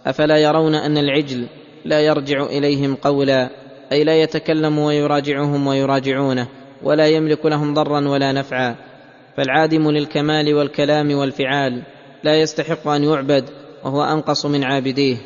أفلا 0.05 0.37
يرون 0.37 0.75
أن 0.75 0.97
العجل 0.97 1.47
لا 1.85 1.99
يرجع 1.99 2.43
إليهم 2.43 2.95
قولا 2.95 3.49
أي 3.91 4.03
لا 4.03 4.21
يتكلم 4.21 4.79
ويراجعهم 4.79 5.67
ويراجعونه 5.67 6.47
ولا 6.83 7.07
يملك 7.07 7.45
لهم 7.45 7.73
ضرا 7.73 8.07
ولا 8.07 8.31
نفعا. 8.31 8.75
فالعادم 9.37 9.91
للكمال 9.91 10.53
والكلام 10.53 11.15
والفعال 11.15 11.83
لا 12.23 12.41
يستحق 12.41 12.87
أن 12.87 13.03
يعبد 13.03 13.49
وهو 13.83 14.03
أنقص 14.03 14.45
من 14.45 14.63
عابديه. 14.63 15.17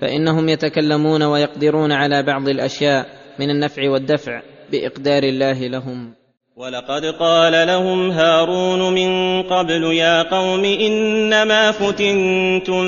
فإنهم 0.00 0.48
يتكلمون 0.48 1.22
ويقدرون 1.22 1.92
على 1.92 2.22
بعض 2.22 2.48
الأشياء 2.48 3.06
من 3.38 3.50
النفع 3.50 3.90
والدفع 3.90 4.42
بإقدار 4.72 5.22
الله 5.22 5.66
لهم. 5.66 6.14
ولقد 6.56 7.04
قال 7.04 7.66
لهم 7.66 8.10
هارون 8.10 8.94
من 8.94 9.42
قبل 9.42 9.84
يا 9.84 10.22
قوم 10.22 10.64
إنما 10.64 11.70
فتنتم 11.70 12.84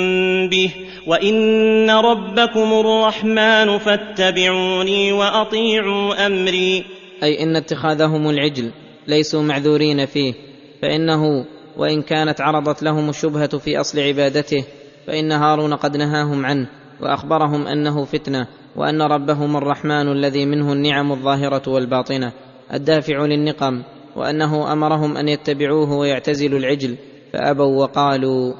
به 0.49 0.71
وإن 1.07 1.89
ربكم 1.89 2.73
الرحمن 2.73 3.77
فاتبعوني 3.77 5.11
وأطيعوا 5.11 6.25
أمري 6.25 6.83
أي 7.23 7.43
إن 7.43 7.55
اتخاذهم 7.55 8.29
العجل 8.29 8.71
ليسوا 9.07 9.41
معذورين 9.41 10.05
فيه 10.05 10.33
فإنه 10.81 11.45
وإن 11.77 12.01
كانت 12.01 12.41
عرضت 12.41 12.83
لهم 12.83 13.09
الشبهة 13.09 13.57
في 13.57 13.79
أصل 13.79 13.99
عبادته 13.99 14.65
فإن 15.07 15.31
هارون 15.31 15.73
قد 15.73 15.97
نهاهم 15.97 16.45
عنه 16.45 16.67
وأخبرهم 17.01 17.67
أنه 17.67 18.05
فتنة 18.05 18.47
وأن 18.75 19.01
ربهم 19.01 19.57
الرحمن 19.57 20.11
الذي 20.11 20.45
منه 20.45 20.73
النعم 20.73 21.11
الظاهرة 21.11 21.69
والباطنة. 21.69 22.46
الدافع 22.73 23.25
للنقم 23.25 23.83
وأنه 24.15 24.73
أمرهم 24.73 25.17
أن 25.17 25.27
يتبعوه 25.27 25.93
ويعتزلوا 25.93 26.59
العجل 26.59 26.95
فأبوا 27.33 27.83
وقالوا 27.83 28.53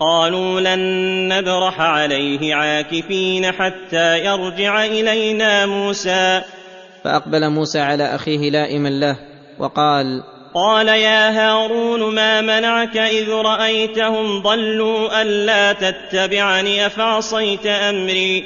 قالوا 0.00 0.60
لن 0.60 0.80
نبرح 1.28 1.80
عليه 1.80 2.54
عاكفين 2.54 3.52
حتى 3.52 4.24
يرجع 4.24 4.84
إلينا 4.84 5.66
موسى. 5.66 6.42
فأقبل 7.04 7.50
موسى 7.50 7.80
على 7.80 8.14
أخيه 8.14 8.50
لائما 8.50 8.88
له 8.88 9.16
وقال 9.58 10.22
قال 10.54 10.88
يا 10.88 11.30
هارون 11.30 12.14
ما 12.14 12.40
منعك 12.40 12.96
إذ 12.96 13.30
رأيتهم 13.30 14.42
ضلوا 14.42 15.22
ألا 15.22 15.72
تتبعني 15.72 16.86
أفعصيت 16.86 17.66
أمري؟ 17.66 18.44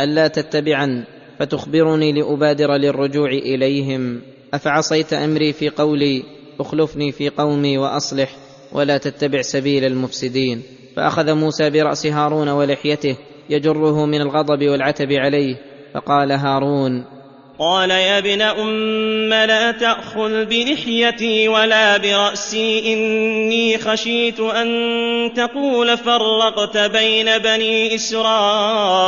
ألا 0.00 0.28
تتبعن 0.28 1.04
فتخبرني 1.38 2.12
لأبادر 2.12 2.76
للرجوع 2.76 3.28
إليهم. 3.28 4.22
أفعصيت 4.54 5.12
أمري 5.12 5.52
في 5.52 5.68
قولي 5.68 6.22
أخلفني 6.60 7.12
في 7.12 7.28
قومي 7.28 7.78
وأصلح 7.78 8.36
ولا 8.72 8.98
تتبع 8.98 9.42
سبيل 9.42 9.84
المفسدين. 9.84 10.62
فأخذ 10.96 11.34
موسى 11.34 11.70
برأس 11.70 12.06
هارون 12.06 12.48
ولحيته 12.48 13.16
يجره 13.50 14.06
من 14.06 14.20
الغضب 14.20 14.68
والعتب 14.68 15.12
عليه 15.12 15.56
فقال 15.94 16.32
هارون 16.32 17.04
قال 17.58 17.90
يا 17.90 18.18
ابن 18.18 18.42
أم 18.42 19.28
لا 19.28 19.72
تأخذ 19.72 20.44
بلحيتي 20.44 21.48
ولا 21.48 21.96
برأسي 21.96 22.92
إني 22.92 23.78
خشيت 23.78 24.40
أن 24.40 24.68
تقول 25.36 25.96
فرقت 25.98 26.76
بين 26.76 27.38
بني 27.38 27.94
إسرائيل 27.94 29.00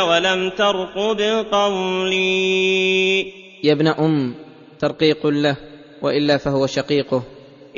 ولم 0.00 0.50
ترقب 0.50 1.20
قولي 1.52 3.43
يا 3.64 3.72
ابن 3.72 3.86
أم 3.88 4.34
ترقيق 4.78 5.26
له 5.26 5.56
وإلا 6.02 6.36
فهو 6.36 6.66
شقيقه. 6.66 7.22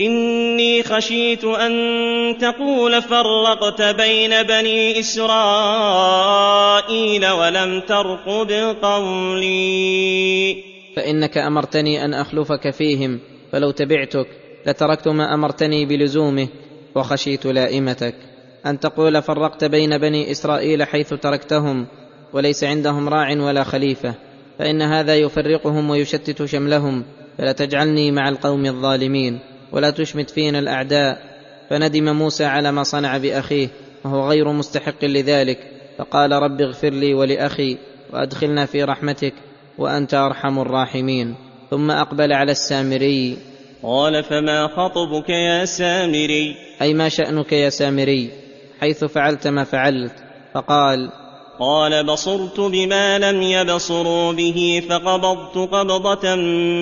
إني 0.00 0.82
خشيت 0.82 1.44
أن 1.44 1.72
تقول 2.38 3.02
فرقت 3.02 3.82
بين 3.82 4.42
بني 4.42 5.00
إسرائيل 5.00 5.26
ولم 7.26 7.80
ترقب 7.80 8.52
قولي 8.82 10.56
فإنك 10.96 11.38
أمرتني 11.38 12.04
أن 12.04 12.14
أخلفك 12.14 12.70
فيهم 12.70 13.20
فلو 13.52 13.70
تبعتك 13.70 14.26
لتركت 14.66 15.08
ما 15.08 15.34
أمرتني 15.34 15.86
بلزومه 15.86 16.48
وخشيت 16.94 17.46
لائمتك. 17.46 18.14
أن 18.66 18.80
تقول 18.80 19.22
فرقت 19.22 19.64
بين 19.64 19.98
بني 19.98 20.30
إسرائيل 20.30 20.84
حيث 20.84 21.14
تركتهم 21.14 21.86
وليس 22.32 22.64
عندهم 22.64 23.08
راع 23.08 23.30
ولا 23.30 23.64
خليفة. 23.64 24.25
فإن 24.58 24.82
هذا 24.82 25.16
يفرقهم 25.16 25.90
ويشتت 25.90 26.44
شملهم 26.44 27.04
فلا 27.38 27.52
تجعلني 27.52 28.10
مع 28.10 28.28
القوم 28.28 28.66
الظالمين 28.66 29.38
ولا 29.72 29.90
تشمت 29.90 30.30
فينا 30.30 30.58
الأعداء. 30.58 31.36
فندم 31.70 32.16
موسى 32.16 32.44
على 32.44 32.72
ما 32.72 32.82
صنع 32.82 33.18
بأخيه 33.18 33.68
وهو 34.04 34.28
غير 34.30 34.52
مستحق 34.52 35.04
لذلك. 35.04 35.58
فقال 35.98 36.32
رب 36.32 36.60
اغفر 36.60 36.90
لي 36.90 37.14
ولأخي 37.14 37.78
وأدخلنا 38.12 38.66
في 38.66 38.82
رحمتك 38.82 39.34
وأنت 39.78 40.14
أرحم 40.14 40.58
الراحمين. 40.58 41.34
ثم 41.70 41.90
أقبل 41.90 42.32
على 42.32 42.52
السامري. 42.52 43.36
قال 43.82 44.24
فما 44.24 44.66
خطبك 44.66 45.28
يا 45.28 45.64
سامري؟ 45.64 46.54
أي 46.82 46.94
ما 46.94 47.08
شأنك 47.08 47.52
يا 47.52 47.68
سامري؟ 47.68 48.30
حيث 48.80 49.04
فعلت 49.04 49.46
ما 49.48 49.64
فعلت. 49.64 50.12
فقال 50.54 51.25
قال 51.60 52.04
بصرت 52.04 52.60
بما 52.60 53.18
لم 53.18 53.42
يبصروا 53.42 54.32
به 54.32 54.82
فقبضت 54.88 55.56
قبضة 55.72 56.34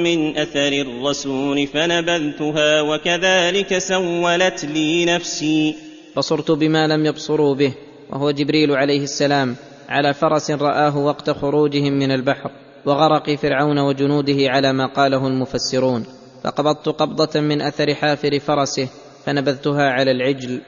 من 0.03 0.39
أثر 0.39 0.73
الرسول 0.73 1.67
فنبذتها 1.67 2.81
وكذلك 2.81 3.79
سولت 3.79 4.65
لي 4.65 5.05
نفسي. 5.05 5.75
بصرت 6.17 6.51
بما 6.51 6.87
لم 6.87 7.07
يبصروا 7.07 7.55
به 7.55 7.75
وهو 8.11 8.31
جبريل 8.31 8.73
عليه 8.73 9.03
السلام 9.03 9.57
على 9.89 10.15
فرس 10.15 10.51
رآه 10.51 10.99
وقت 10.99 11.31
خروجهم 11.31 11.93
من 11.93 12.11
البحر 12.11 12.51
وغرق 12.87 13.35
فرعون 13.35 13.79
وجنوده 13.79 14.51
على 14.51 14.73
ما 14.73 14.87
قاله 14.87 15.27
المفسرون. 15.27 16.07
فقبضت 16.45 16.89
قبضة 16.89 17.41
من 17.41 17.63
أثر 17.63 17.95
حافر 17.95 18.39
فرسه 18.39 18.89
فنبذتها 19.27 19.91
على 19.91 20.11
العجل. 20.11 20.61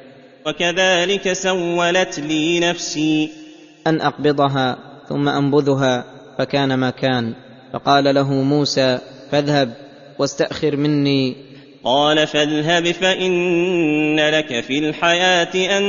وكذلك 0.47 1.33
سولت 1.33 2.19
لي 2.19 2.61
نفسي. 2.61 3.46
أن 3.87 4.01
أقبضها 4.01 4.79
ثم 5.09 5.29
أنبذها 5.29 6.05
فكان 6.39 6.75
ما 6.75 6.91
كان. 6.91 7.35
فقال 7.73 8.15
له 8.15 8.33
موسى 8.33 8.99
فاذهب 9.31 9.73
واستأخر 10.19 10.77
مني. 10.77 11.37
قال 11.85 12.27
فاذهب 12.27 12.93
فإن 12.93 14.17
لك 14.17 14.61
في 14.65 14.79
الحياة 14.79 15.79
أن 15.79 15.85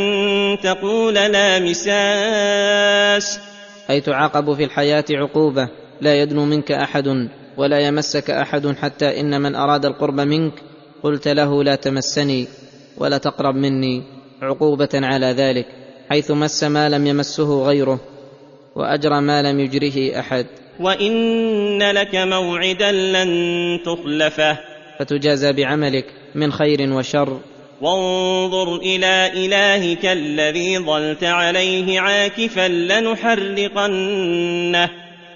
تقول 0.64 1.14
لا 1.14 1.60
مساس. 1.60 3.40
أي 3.90 4.02
تعاقب 4.02 4.53
في 4.53 4.64
الحياة 4.64 5.06
عقوبة 5.11 5.69
لا 6.02 6.22
يدنو 6.22 6.45
منك 6.45 6.72
أحد 6.72 7.30
ولا 7.57 7.80
يمسك 7.80 8.30
أحد 8.30 8.68
حتى 8.68 9.19
إن 9.19 9.41
من 9.41 9.56
أراد 9.56 9.86
القرب 9.86 10.19
منك 10.19 10.53
قلت 11.03 11.28
له 11.28 11.64
لا 11.64 11.76
تمسني 11.76 12.48
ولا 12.98 13.18
تقرب 13.18 13.56
مني 13.56 14.03
عقوبة 14.41 14.90
على 14.94 15.26
ذلك. 15.26 15.65
حيث 16.09 16.31
مس 16.31 16.63
ما 16.63 16.89
لم 16.89 17.07
يمسه 17.07 17.63
غيره 17.63 17.99
واجرى 18.75 19.21
ما 19.21 19.41
لم 19.41 19.59
يجره 19.59 20.19
أحد. 20.19 20.45
وإن 20.79 21.91
لك 21.91 22.15
موعدا 22.15 22.91
لن 22.91 23.29
تخلفه. 23.85 24.57
فتجازى 24.99 25.53
بعملك 25.53 26.05
من 26.35 26.51
خير 26.51 26.93
وشر. 26.93 27.39
وانظر 27.81 28.75
إلى 28.75 29.31
إلهك 29.34 30.05
الذي 30.05 30.79
ظلت 30.79 31.23
عليه 31.23 31.99
عاكفا 31.99 32.67
لنحرقنه. 32.67 34.09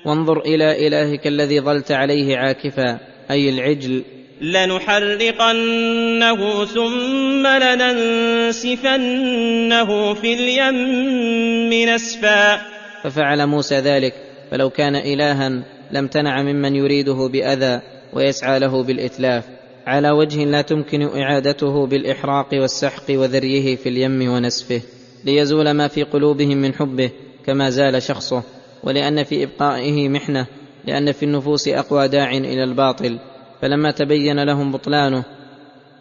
وانظر 0.06 0.40
إلى 0.40 0.88
إلهك 0.88 1.28
الذي 1.28 1.62
ظلت 1.62 1.92
عليه 1.92 2.38
عاكفا 2.38 3.00
أي 3.32 3.50
العجل. 3.50 4.04
لنحرقنه 4.42 6.36
ثم 6.66 7.48
لننسفنه 7.48 9.04
في 10.14 10.34
اليم 10.34 11.74
نسفا. 11.90 12.62
ففعل 13.04 13.48
موسى 13.48 13.76
ذلك 13.76 14.14
فلو 14.52 14.70
كان 14.70 14.96
إلها 14.96 15.64
لامتنع 15.92 16.42
ممن 16.42 16.76
يريده 16.76 17.30
بأذى 17.34 17.82
ويسعى 18.14 18.60
له 18.60 18.84
بالإتلاف. 18.84 19.44
على 19.88 20.12
وجه 20.12 20.44
لا 20.44 20.62
تمكن 20.62 21.02
إعادته 21.02 21.88
بالإحراق 21.88 22.48
والسحق 22.54 23.04
وذريه 23.10 23.76
في 23.76 23.90
اليم 23.90 24.32
ونسفه 24.32 24.82
ليزول 25.26 25.72
ما 25.72 25.88
في 25.88 26.04
قلوبهم 26.04 26.58
من 26.58 26.74
حبه 26.74 27.12
كما 27.46 27.70
زال 27.70 28.04
شخصه. 28.04 28.44
ولأن 28.84 29.24
في 29.24 29.44
إبقائه 29.44 30.10
محنة 30.10 30.46
لأن 30.86 31.12
في 31.12 31.24
النفوس 31.24 31.68
أقوى 31.68 32.08
داع 32.08 32.32
إلى 32.32 32.64
الباطل. 32.64 33.20
فلما 33.62 33.92
تبين 33.92 34.44
لهم 34.44 34.72
بطلانه 34.72 35.24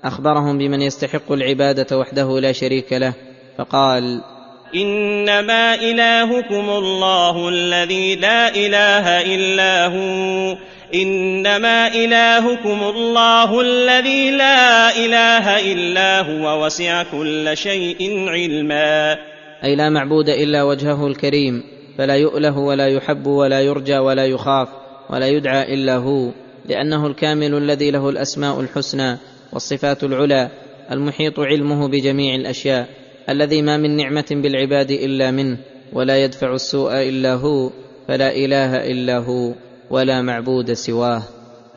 أخبرهم 0.05 0.59
بمن 0.59 0.82
يستحق 0.82 1.32
العبادة 1.32 1.99
وحده 1.99 2.41
لا 2.41 2.53
شريك 2.53 2.93
له 2.93 3.15
فقال 3.59 4.20
إنما 4.74 5.74
إلهكم 5.74 6.70
الله 6.70 7.49
الذي 7.49 8.16
لا 8.16 8.49
إله 8.49 9.35
إلا 9.35 9.87
هو. 9.87 10.57
إنما 10.95 11.89
إلهكم 11.89 12.82
الله 12.82 13.61
الذي 13.61 14.31
لا 14.31 14.97
إله 14.97 15.73
إلا 15.73 16.20
هو 16.20 16.65
وسع 16.65 17.03
كل 17.03 17.57
شيء 17.57 18.28
علما. 18.28 19.19
أي 19.65 19.77
لا 19.77 19.91
معبود 19.91 20.28
إلا 20.28 20.62
وجهه 20.62 21.07
الكريم 21.07 21.62
فلا 21.99 22.15
يؤله 22.15 22.59
ولا 22.59 22.89
يحب 22.89 23.27
ولا 23.27 23.61
يرجى 23.61 23.99
ولا 23.99 24.27
يخاف 24.27 24.69
ولا 25.11 25.27
يدعى 25.27 25.74
إلا 25.74 25.97
هو. 25.97 26.31
لأنه 26.66 27.07
الكامل 27.07 27.55
الذي 27.55 27.91
له 27.91 28.09
الأسماء 28.09 28.61
الحسنى 28.61 29.16
والصفات 29.53 30.05
العلى 30.05 30.51
المحيط 30.91 31.41
علمه 31.41 31.89
بجميع 31.89 32.35
الأشياء 32.35 32.89
الذي 33.28 33.62
ما 33.62 33.77
من 33.77 33.97
نعمة 33.97 34.27
بالعباد 34.31 34.91
إلا 34.91 35.31
منه 35.31 35.59
ولا 35.93 36.24
يدفع 36.24 36.55
السوء 36.55 36.93
إلا 36.93 37.35
هو 37.35 37.70
فلا 38.09 38.37
إله 38.37 38.77
إلا 38.77 39.19
هو 39.19 39.53
ولا 39.91 40.23
معبود 40.23 40.73
سواه. 40.73 41.23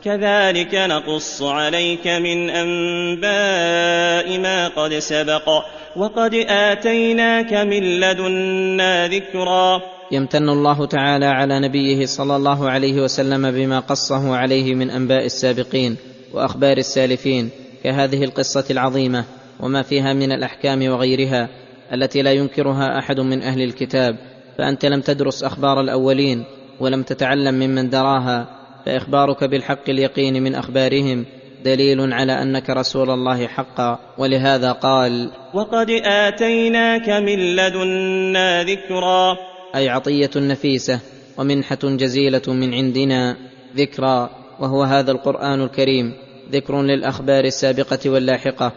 كذلك 0.04 0.74
نقص 0.74 1.42
عليك 1.42 2.06
من 2.06 2.50
أنباء 2.50 4.38
ما 4.38 4.68
قد 4.68 4.94
سبق 4.98 5.48
وقد 5.96 6.34
آتيناك 6.48 7.52
من 7.52 8.00
لدنا 8.00 9.08
ذكرا. 9.08 9.82
يمتن 10.14 10.48
الله 10.48 10.86
تعالى 10.86 11.26
على 11.26 11.60
نبيه 11.60 12.06
صلى 12.06 12.36
الله 12.36 12.70
عليه 12.70 13.02
وسلم 13.02 13.50
بما 13.50 13.80
قصه 13.80 14.36
عليه 14.36 14.74
من 14.74 14.90
أنباء 14.90 15.24
السابقين 15.24 15.96
وأخبار 16.32 16.76
السالفين 16.76 17.50
كهذه 17.84 18.24
القصة 18.24 18.64
العظيمة 18.70 19.24
وما 19.60 19.82
فيها 19.82 20.12
من 20.12 20.32
الأحكام 20.32 20.88
وغيرها 20.88 21.48
التي 21.92 22.22
لا 22.22 22.32
ينكرها 22.32 22.98
أحد 22.98 23.20
من 23.20 23.42
أهل 23.42 23.62
الكتاب 23.62 24.16
فأنت 24.58 24.86
لم 24.86 25.00
تدرس 25.00 25.42
أخبار 25.42 25.80
الأولين 25.80 26.44
ولم 26.80 27.02
تتعلم 27.02 27.54
ممن 27.54 27.90
دراها 27.90 28.46
فإخبارك 28.86 29.44
بالحق 29.44 29.90
اليقين 29.90 30.42
من 30.42 30.54
أخبارهم 30.54 31.24
دليل 31.64 32.12
على 32.12 32.32
أنك 32.32 32.70
رسول 32.70 33.10
الله 33.10 33.46
حقا 33.46 33.98
ولهذا 34.18 34.72
قال 34.72 35.30
وقد 35.54 35.90
آتيناك 36.04 37.08
من 37.08 37.56
لدنا 37.56 38.62
ذكرا 38.62 39.53
أي 39.74 39.88
عطية 39.88 40.30
نفيسة 40.36 41.00
ومنحة 41.38 41.78
جزيلة 41.82 42.42
من 42.48 42.74
عندنا 42.74 43.36
ذكرى 43.76 44.30
وهو 44.60 44.82
هذا 44.82 45.12
القرآن 45.12 45.62
الكريم 45.62 46.12
ذكر 46.52 46.82
للأخبار 46.82 47.44
السابقة 47.44 48.10
واللاحقة 48.10 48.72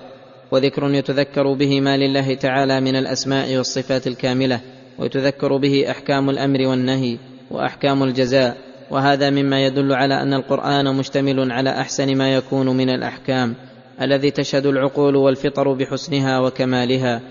وذكر 0.52 0.94
يتذكر 0.94 1.54
به 1.54 1.82
ما 1.82 1.98
لله 1.98 2.34
تعالى 2.34 2.82
من 2.82 2.96
الأسماء 2.96 3.58
والصفات 3.58 4.08
الكاملة 4.08 4.62
ويتذكر 5.00 5.58
به 5.58 5.92
أحكام 5.92 6.30
الأمر 6.30 6.68
والنهي 6.68 7.18
وأحكام 7.52 8.04
الجزاء 8.04 8.58
وهذا 8.92 9.30
مما 9.30 9.66
يدل 9.66 9.94
على 9.94 10.22
أن 10.22 10.34
القرآن 10.34 10.96
مشتمل 10.96 11.52
على 11.52 11.70
أحسن 11.70 12.18
ما 12.18 12.34
يكون 12.34 12.78
من 12.78 12.90
الأحكام 12.90 13.56
الذي 14.02 14.32
تشهد 14.32 14.66
العقول 14.66 15.16
والفطر 15.16 15.74
بحسنها 15.74 16.40
وكمالها 16.40 17.22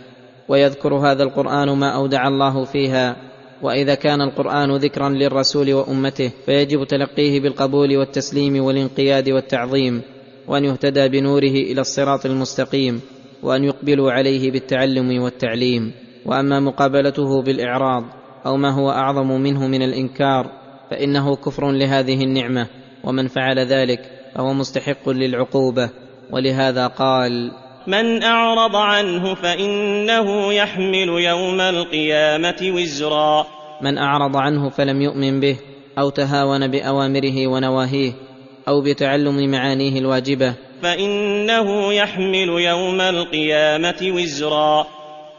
ويذكر 0.49 0.95
هذا 0.95 1.23
القرآن 1.23 1.69
ما 1.69 1.89
أودع 1.89 2.29
الله 2.29 2.65
فيها 2.65 3.17
وإذا 3.63 3.95
كان 3.95 4.21
القرآن 4.21 4.77
ذكرا 4.77 5.09
للرسول 5.09 5.75
وأمته 5.75 6.31
فيجب 6.47 6.85
تلقيه 6.85 7.41
بالقبول 7.41 7.97
والتسليم 7.97 8.65
والانقياد 8.65 9.29
والتعظيم 9.29 10.03
وأن 10.49 10.65
يهتدى 10.65 11.09
بنوره 11.09 11.57
إلى 11.73 11.81
الصراط 11.81 12.27
المستقيم 12.27 13.01
وأن 13.43 13.65
يقبلوا 13.65 14.13
عليه 14.13 14.51
بالتعلم 14.51 15.23
والتعليم. 15.23 15.93
وأما 16.27 16.61
مقابلته 16.61 17.43
بالإعراض 17.43 18.05
أو 18.47 18.57
ما 18.57 18.71
هو 18.71 18.91
أعظم 18.91 19.41
منه 19.41 19.67
من 19.67 19.83
الإنكار 19.83 20.51
فإنه 20.91 21.37
كفر 21.37 21.71
لهذه 21.71 22.25
النعمة 22.25 22.67
ومن 23.05 23.29
فعل 23.29 23.59
ذلك 23.59 24.01
فهو 24.35 24.53
مستحق 24.53 25.09
للعقوبة. 25.09 25.91
ولهذا 26.31 26.87
قال 26.87 27.53
من 27.87 28.23
أعرض 28.23 28.77
عنه 28.77 29.35
فإنه 29.35 30.53
يحمل 30.53 31.09
يوم 31.09 31.61
القيامة 31.61 32.57
وزرا. 32.63 33.47
من 33.83 33.99
أعرض 33.99 34.37
عنه 34.37 34.69
فلم 34.69 35.03
يؤمن 35.03 35.41
به 35.41 35.57
أو 35.99 36.11
تهاون 36.11 36.69
بأوامره 36.69 37.47
ونواهيه 37.47 38.13
أو 38.69 38.83
بتعلم 38.83 39.51
معانيه 39.51 39.99
الواجبة. 39.99 40.55
فإنه 40.83 41.93
يحمل 41.93 42.49
يوم 42.49 43.01
القيامة 43.01 43.99
وزرا. 44.03 44.87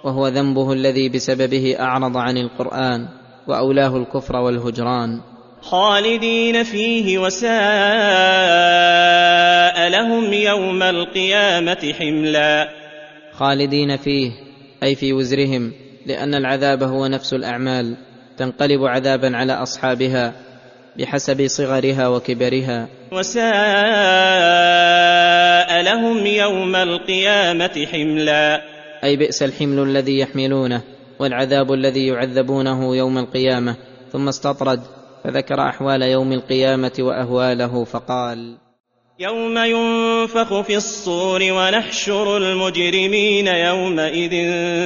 وهو 0.03 0.27
ذنبه 0.27 0.73
الذي 0.73 1.09
بسببه 1.09 1.75
أعرض 1.79 2.17
عن 2.17 2.37
القرآن 2.37 3.07
وأولاه 3.47 3.97
الكفر 3.97 4.35
والهجران. 4.35 5.21
خالدين 5.71 6.63
فيه 6.63 7.17
وساء 7.17 7.49
لهم 9.89 10.33
يوم 10.33 10.83
القيامة 10.83 11.93
حملا. 11.99 12.69
خالدين 13.33 13.97
فيه 13.97 14.31
أي 14.83 14.95
في 14.95 15.13
وزرهم 15.13 15.71
لأن 16.05 16.35
العذاب 16.35 16.83
هو 16.83 17.07
نفس 17.07 17.33
الأعمال 17.33 17.97
تنقلب 18.37 18.85
عذابا 18.85 19.37
على 19.37 19.53
أصحابها 19.53 20.33
بحسب 20.97 21.47
صغرها 21.47 22.07
وكبرها. 22.07 22.87
وساء 23.11 23.41
لهم 25.81 26.25
يوم 26.25 26.75
القيامة 26.75 27.87
حملا. 27.91 28.61
أي 29.03 29.15
بئس 29.15 29.43
الحمل 29.43 29.79
الذي 29.79 30.19
يحملونه 30.19 30.81
والعذاب 31.19 31.73
الذي 31.73 32.07
يعذبونه 32.07 32.95
يوم 32.95 33.17
القيامة 33.17 33.75
ثم 34.11 34.27
استطرد. 34.27 34.96
فذكر 35.27 35.61
أحوال 35.61 36.01
يوم 36.01 36.33
القيامة 36.33 36.91
وأهواله 36.99 37.83
فقال 37.83 38.57
يوم 39.19 39.57
ينفخ 39.57 40.61
في 40.61 40.75
الصور 40.77 41.39
ونحشر 41.43 42.37
المجرمين 42.37 43.47
يومئذ 43.47 44.31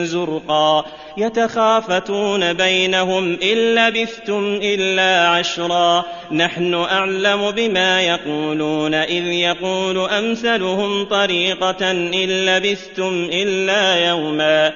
زرقا 0.05 0.85
يتخافتون 1.17 2.53
بينهم 2.53 3.37
إن 3.43 3.75
لبثتم 3.75 4.59
إلا 4.63 5.27
عشرا 5.27 6.05
نحن 6.31 6.73
أعلم 6.73 7.51
بما 7.51 8.01
يقولون 8.01 8.93
إذ 8.93 9.25
يقول 9.25 9.97
أمثلهم 9.97 11.05
طريقة 11.05 11.91
إن 11.91 12.29
لبثتم 12.45 13.29
إلا 13.33 14.07
يوما 14.07 14.73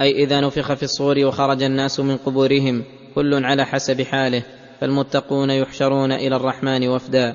أي 0.00 0.24
إذا 0.24 0.40
نفخ 0.40 0.74
في 0.74 0.82
الصور 0.82 1.18
وخرج 1.18 1.62
الناس 1.62 2.00
من 2.00 2.16
قبورهم 2.16 2.84
كل 3.14 3.44
على 3.44 3.64
حسب 3.64 4.02
حاله 4.02 4.42
فالمتقون 4.80 5.50
يحشرون 5.50 6.12
إلى 6.12 6.36
الرحمن 6.36 6.88
وفدا 6.88 7.34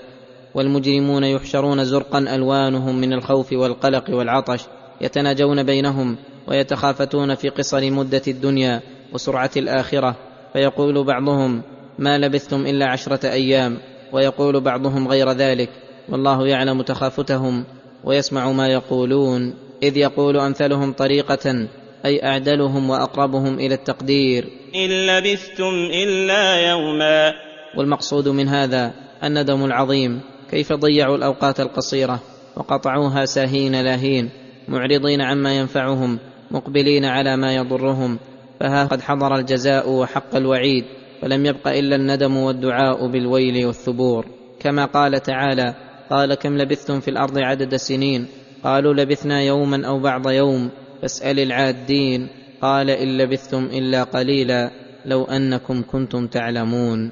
والمجرمون 0.56 1.24
يحشرون 1.24 1.86
زرقا 1.86 2.20
ألوانهم 2.20 3.02
من 3.02 3.14
الخوف 3.14 3.54
والقلق 3.54 4.10
والعطش 4.10 4.62
يتناجون 5.02 5.64
بينهم 5.64 6.18
ويتخافتون 6.48 7.36
في 7.36 7.50
قصر 7.50 7.92
مدة 7.92 8.22
الدنيا 8.28 8.82
وسرعة 9.14 9.52
الآخرة. 9.58 10.16
فيقول 10.54 11.04
بعضهم 11.04 11.62
ما 12.00 12.18
لبثتم 12.18 12.66
إلا 12.66 12.86
عشرة 12.86 13.30
أيام 13.30 13.78
ويقول 14.14 14.62
بعضهم 14.62 15.08
غير 15.08 15.32
ذلك 15.32 15.70
والله 16.10 16.48
يعلم 16.48 16.82
تخافتهم 16.82 17.64
ويسمع 18.04 18.52
ما 18.52 18.68
يقولون 18.68 19.54
إذ 19.84 19.98
يقول 19.98 20.38
أمثلهم 20.38 20.94
طريقة 20.94 21.68
أي 22.06 22.26
أعدلهم 22.26 22.90
وأقربهم 22.90 23.60
إلى 23.60 23.76
التقدير. 23.76 24.50
إن 24.76 24.90
لبثتم 24.90 25.74
إلا 26.04 26.70
يوما. 26.70 27.34
والمقصود 27.78 28.28
من 28.28 28.48
هذا 28.48 28.94
الندم 29.24 29.66
العظيم. 29.66 30.22
كيف 30.52 30.74
ضيعوا 30.74 31.18
الأوقات 31.18 31.60
القصيرة 31.60 32.20
وقطعوها 32.58 33.26
ساهين 33.26 33.82
لاهين 33.82 34.30
معرضين 34.68 35.22
عما 35.22 35.58
ينفعهم 35.58 36.20
مقبلين 36.52 37.06
على 37.06 37.38
ما 37.38 37.56
يضرهم. 37.56 38.20
فها 38.60 38.86
قد 38.86 39.02
حضر 39.02 39.36
الجزاء 39.36 39.90
وحق 39.90 40.36
الوعيد 40.36 40.86
فلم 41.22 41.46
يبق 41.46 41.68
إلا 41.68 41.96
الندم 41.96 42.38
والدعاء 42.38 43.08
بالويل 43.08 43.66
والثبور. 43.66 44.26
كما 44.60 44.86
قال 44.86 45.22
تعالى 45.22 45.76
قال 46.10 46.34
كم 46.34 46.58
لبثتم 46.58 47.00
في 47.00 47.08
الأرض 47.08 47.38
عدد 47.38 47.76
سنين؟ 47.76 48.28
قالوا 48.64 48.94
لبثنا 48.94 49.42
يوما 49.42 49.88
أو 49.88 50.00
بعض 50.00 50.30
يوم. 50.30 50.70
فاسأل 51.02 51.40
العادين 51.40 52.28
قال 52.62 52.90
إن 52.90 53.18
لبثتم 53.18 53.66
إلا 53.74 54.04
قليلا 54.04 54.72
لو 55.06 55.24
أنكم 55.24 55.84
كنتم 55.92 56.28
تعلمون. 56.28 57.12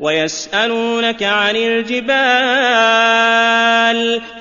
ويسألونك 0.00 1.22
عن 1.22 1.56
الجبال 1.56 2.10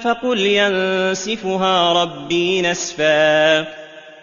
فقل 0.02 0.40
ينسفها 0.40 2.04
ربي 2.04 2.62
نسفا. 2.62 3.68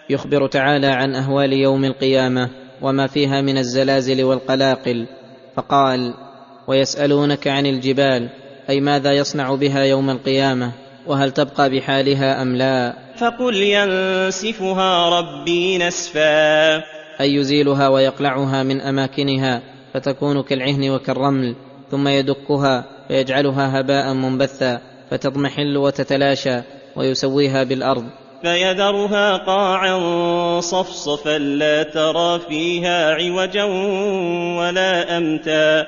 يخبر 0.09 0.47
تعالى 0.47 0.87
عن 0.87 1.15
أهوال 1.15 1.53
يوم 1.53 1.85
القيامة 1.85 2.49
وما 2.81 3.07
فيها 3.07 3.41
من 3.41 3.57
الزلازل 3.57 4.23
والقلاقل 4.23 5.07
فقال 5.55 6.13
ويسألونك 6.67 7.47
عن 7.47 7.65
الجبال 7.65 8.29
أي 8.69 8.81
ماذا 8.81 9.11
يصنع 9.11 9.55
بها 9.55 9.83
يوم 9.83 10.09
القيامة 10.09 10.71
وهل 11.07 11.31
تبقى 11.31 11.69
بحالها 11.69 12.41
أم 12.41 12.55
لا؟ 12.55 13.02
فقل 13.17 13.55
ينسفها 13.55 15.09
ربي 15.19 15.77
نسفا. 15.77 16.75
أي 17.21 17.33
يزيلها 17.35 17.87
ويقلعها 17.87 18.63
من 18.63 18.81
أماكنها 18.81 19.61
فتكون 19.93 20.43
كالعهن 20.43 20.89
وكالرمل 20.89 21.55
ثم 21.91 22.07
يدكها 22.07 22.85
فيجعلها 23.07 23.79
هباء 23.79 24.13
منبثا 24.13 24.81
فتضمحل 25.11 25.77
وتتلاشى 25.77 26.61
ويسويها 26.95 27.63
بالأرض. 27.63 28.03
فيذرها 28.41 29.37
قاعا 29.37 29.99
صفصفا 30.59 31.37
لا 31.37 31.83
ترى 31.83 32.39
فيها 32.39 33.13
عوجا 33.13 33.63
ولا 34.59 35.17
أمتا. 35.17 35.87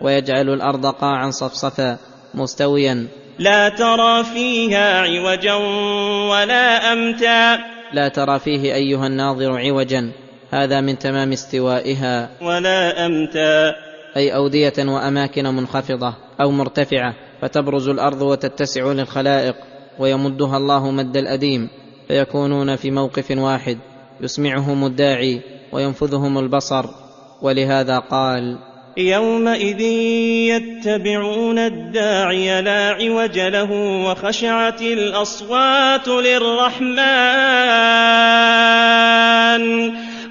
ويجعل 0.00 0.48
الأرض 0.48 0.86
قاعا 0.86 1.30
صفصفا 1.30 1.98
مستويا 2.34 3.08
لا 3.40 3.68
ترى 3.68 4.24
فيها 4.24 5.00
عوجا 5.00 5.54
ولا 6.30 6.92
أمتا. 6.92 7.58
لا 7.92 8.08
ترى 8.08 8.38
فيه 8.38 8.74
أيها 8.74 9.06
الناظر 9.06 9.58
عوجا. 9.58 10.12
هذا 10.50 10.80
من 10.80 10.98
تمام 10.98 11.32
استوائها. 11.32 12.30
ولا 12.42 13.06
أمتا. 13.06 13.74
أي 14.16 14.34
أودية 14.34 14.72
وأماكن 14.78 15.44
منخفضة 15.44 16.14
أو 16.40 16.50
مرتفعة 16.50 17.14
فتبرز 17.42 17.88
الأرض 17.88 18.22
وتتسع 18.22 18.92
للخلائق 18.92 19.54
ويمدها 19.98 20.56
الله 20.56 20.90
مد 20.90 21.16
الأديم 21.16 21.68
فيكونون 22.08 22.76
في 22.76 22.90
موقف 22.90 23.30
واحد 23.30 23.78
يسمعهم 24.20 24.86
الداعي 24.86 25.40
وينفذهم 25.72 26.38
البصر. 26.38 26.84
ولهذا 27.42 27.98
قال 27.98 28.58
يومئذ 29.00 29.80
يتبعون 30.50 31.58
الداعي 31.58 32.62
لا 32.62 32.88
عوج 32.88 33.38
له 33.38 33.72
وخشعت 34.06 34.82
الأصوات 34.82 36.08
للرحمن 36.08 37.00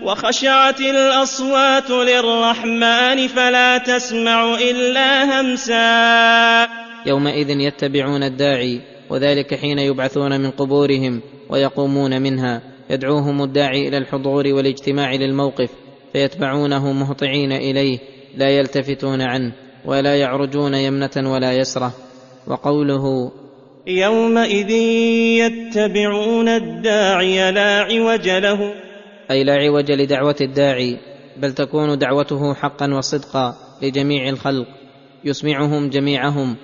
وخشعت 0.03 0.81
الأصوات 0.81 1.89
للرحمن 1.89 3.27
فلا 3.27 3.77
تسمع 3.77 4.55
إلا 4.55 5.41
همسا. 5.41 6.67
يومئذ 7.05 7.49
يتبعون 7.49 8.23
الداعي 8.23 8.81
وذلك 9.09 9.55
حين 9.55 9.79
يبعثون 9.79 10.41
من 10.41 10.51
قبورهم 10.51 11.21
ويقومون 11.49 12.21
منها. 12.21 12.61
يدعوهم 12.89 13.43
الداعي 13.43 13.87
إلى 13.87 13.97
الحضور 13.97 14.47
والاجتماع 14.47 15.13
للموقف 15.13 15.69
فيتبعونه 16.13 16.91
مهطعين 16.91 17.51
إليه. 17.51 17.99
لا 18.37 18.49
يلتفتون 18.49 19.21
عنه 19.21 19.51
ولا 19.85 20.15
يعرجون 20.15 20.73
يمنة 20.73 21.09
ولا 21.17 21.53
يسرة. 21.53 21.93
وقوله 22.47 23.31
يومئذ 23.87 24.69
يتبعون 25.39 26.47
الداعي 26.47 27.51
لا 27.51 27.79
عوج 27.79 28.29
له. 28.29 28.73
أي 29.31 29.43
لا 29.43 29.53
عوج 29.53 29.91
لدعوة 29.91 30.35
الداعي 30.41 30.97
بل 31.37 31.51
تكون 31.51 31.97
دعوته 31.97 32.53
حقا 32.53 32.93
وصدقا 32.93 33.55
لجميع 33.81 34.29
الخلق. 34.29 34.67
يسمعهم 35.23 35.89
جميعهم 35.89 36.55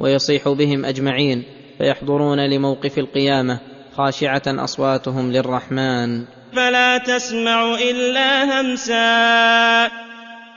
ويصيح 0.00 0.48
بهم 0.48 0.84
أجمعين 0.84 1.44
فيحضرون 1.78 2.50
لموقف 2.50 2.98
القيامة 2.98 3.58
خاشعة 3.96 4.42
أصواتهم 4.46 5.32
للرحمن. 5.32 6.24
فلا 6.56 6.98
تسمع 6.98 7.74
إلا 7.90 8.60
همسا. 8.60 10.11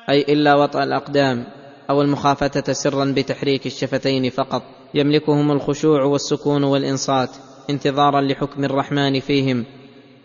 أي 0.09 0.21
إلا 0.21 0.55
وطأ 0.55 0.83
الأقدام 0.83 1.43
أو 1.89 2.01
المخافتة 2.01 2.73
سرا 2.73 3.13
بتحريك 3.17 3.65
الشفتين 3.65 4.29
فقط. 4.29 4.61
يملكهم 4.93 5.51
الخشوع 5.51 6.03
والسكون 6.03 6.63
والإنصات 6.63 7.29
انتظارا 7.69 8.21
لحكم 8.21 8.63
الرحمن 8.63 9.19
فيهم 9.19 9.65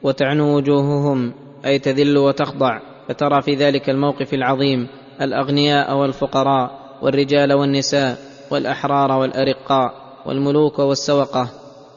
وتعنو 0.02 0.57
وجوههم 0.57 1.32
أي 1.66 1.78
تذل 1.78 2.19
وتخضع. 2.19 2.81
فترى 3.09 3.43
في 3.43 3.55
ذلك 3.55 3.90
الموقف 3.90 4.35
العظيم 4.35 4.86
الأغنياء 5.20 5.97
والفقراء 5.97 6.81
والرجال 7.02 7.52
والنساء 7.52 8.19
والأحرار 8.51 9.12
والأرقاء 9.12 9.94
والملوك 10.27 10.78
والسوقة 10.78 11.48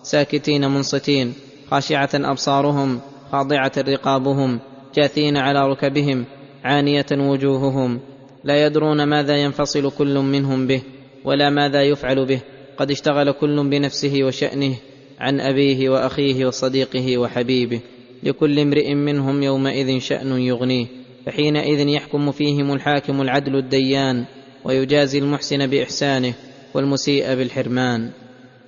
ساكتين 0.03 0.69
منصتين 0.69 1.33
خاشعة 1.71 2.09
أبصارهم 2.13 2.99
خاضعة 3.31 3.71
رقابهم 3.77 4.59
جاثين 4.95 5.37
على 5.37 5.69
ركبهم. 5.69 6.25
عانية 6.63 7.05
وجوههم 7.11 7.99
لا 8.43 8.65
يدرون 8.65 9.03
ماذا 9.03 9.37
ينفصل 9.37 9.91
كل 9.91 10.17
منهم 10.17 10.67
به 10.67 10.81
ولا 11.25 11.49
ماذا 11.49 11.83
يفعل 11.83 12.25
به. 12.25 12.41
قد 12.77 12.91
اشتغل 12.91 13.31
كل 13.31 13.69
بنفسه 13.69 14.23
وشأنه 14.23 14.75
عن 15.19 15.39
أبيه 15.39 15.89
وأخيه 15.89 16.45
وصديقه 16.45 17.17
وحبيبه. 17.17 17.79
لكل 18.23 18.59
امرئ 18.59 18.93
منهم 18.93 19.43
يومئذ 19.43 19.99
شأن 19.99 20.39
يغنيه. 20.39 20.85
فحينئذ 21.25 21.87
يحكم 21.87 22.31
فيهم 22.31 22.73
الحاكم 22.73 23.21
العدل 23.21 23.55
الديان 23.55 24.25
ويجازي 24.65 25.19
المحسن 25.19 25.67
بإحسانه 25.67 26.33
والمسيء 26.73 27.35
بالحرمان. 27.35 28.09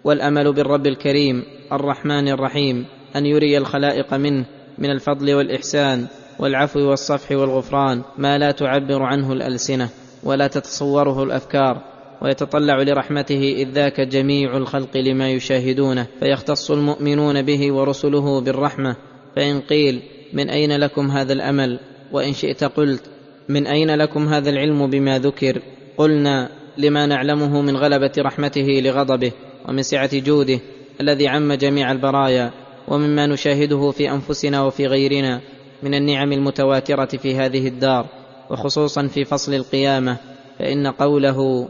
والأمل 0.04 0.54
بالرب 0.54 0.88
الكريم 0.88 1.44
الرحمن 1.72 2.28
الرحيم 2.28 2.86
أن 3.16 3.26
يري 3.26 3.58
الخلائق 3.58 4.14
منه 4.14 4.46
من 4.78 4.92
الفضل 4.92 5.34
والإحسان. 5.34 6.08
والعفو 6.40 6.80
والصفح 6.80 7.32
والغفران 7.32 8.02
ما 8.18 8.38
لا 8.38 8.52
تعبر 8.52 9.04
عنه 9.04 9.34
الألسنة 9.34 9.90
ولا 10.24 10.48
تتصوره 10.48 11.24
الأفكار 11.24 11.82
ويتطلع 12.22 12.82
لرحمته 12.82 13.54
إذ 13.58 13.70
ذاك 13.70 14.02
جميع 14.02 14.58
الخلق 14.58 14.98
لما 14.98 15.30
يشاهدونه 15.30 16.08
فيختص 16.20 16.72
المؤمنون 16.72 17.42
به 17.42 17.72
ورسله 17.74 18.42
بالرحمة 18.42 18.96
فإن 19.36 19.62
قيل 19.62 20.02
من 20.34 20.50
أين 20.50 20.78
لكم 20.78 21.12
هذا 21.12 21.34
الأمل 21.34 21.80
وإن 22.12 22.34
شئت 22.34 22.64
قلت 22.64 23.04
من 23.50 23.68
أين 23.68 23.96
لكم 23.96 24.28
هذا 24.28 24.50
العلم 24.50 24.90
بما 24.90 25.20
ذكر 25.20 25.62
قلنا 25.98 26.50
لما 26.78 27.06
نعلمه 27.06 27.62
من 27.62 27.78
غلبة 27.78 28.12
رحمته 28.18 28.82
لغضبه 28.84 29.32
ومن 29.68 29.84
سعة 29.84 30.20
جوده 30.20 30.60
الذي 31.02 31.28
عم 31.28 31.54
جميع 31.54 31.92
البرايا 31.92 32.52
ومما 32.88 33.28
نشاهده 33.28 33.92
في 33.92 34.12
أنفسنا 34.12 34.62
وفي 34.64 34.88
غيرنا 34.88 35.42
من 35.84 35.94
النعم 35.94 36.32
المتواترة 36.32 37.06
في 37.06 37.36
هذه 37.36 37.68
الدار 37.68 38.06
وخصوصا 38.50 39.08
في 39.08 39.26
فصل 39.26 39.54
القيامة 39.54 40.18
فإن 40.60 40.88
قوله 40.88 41.68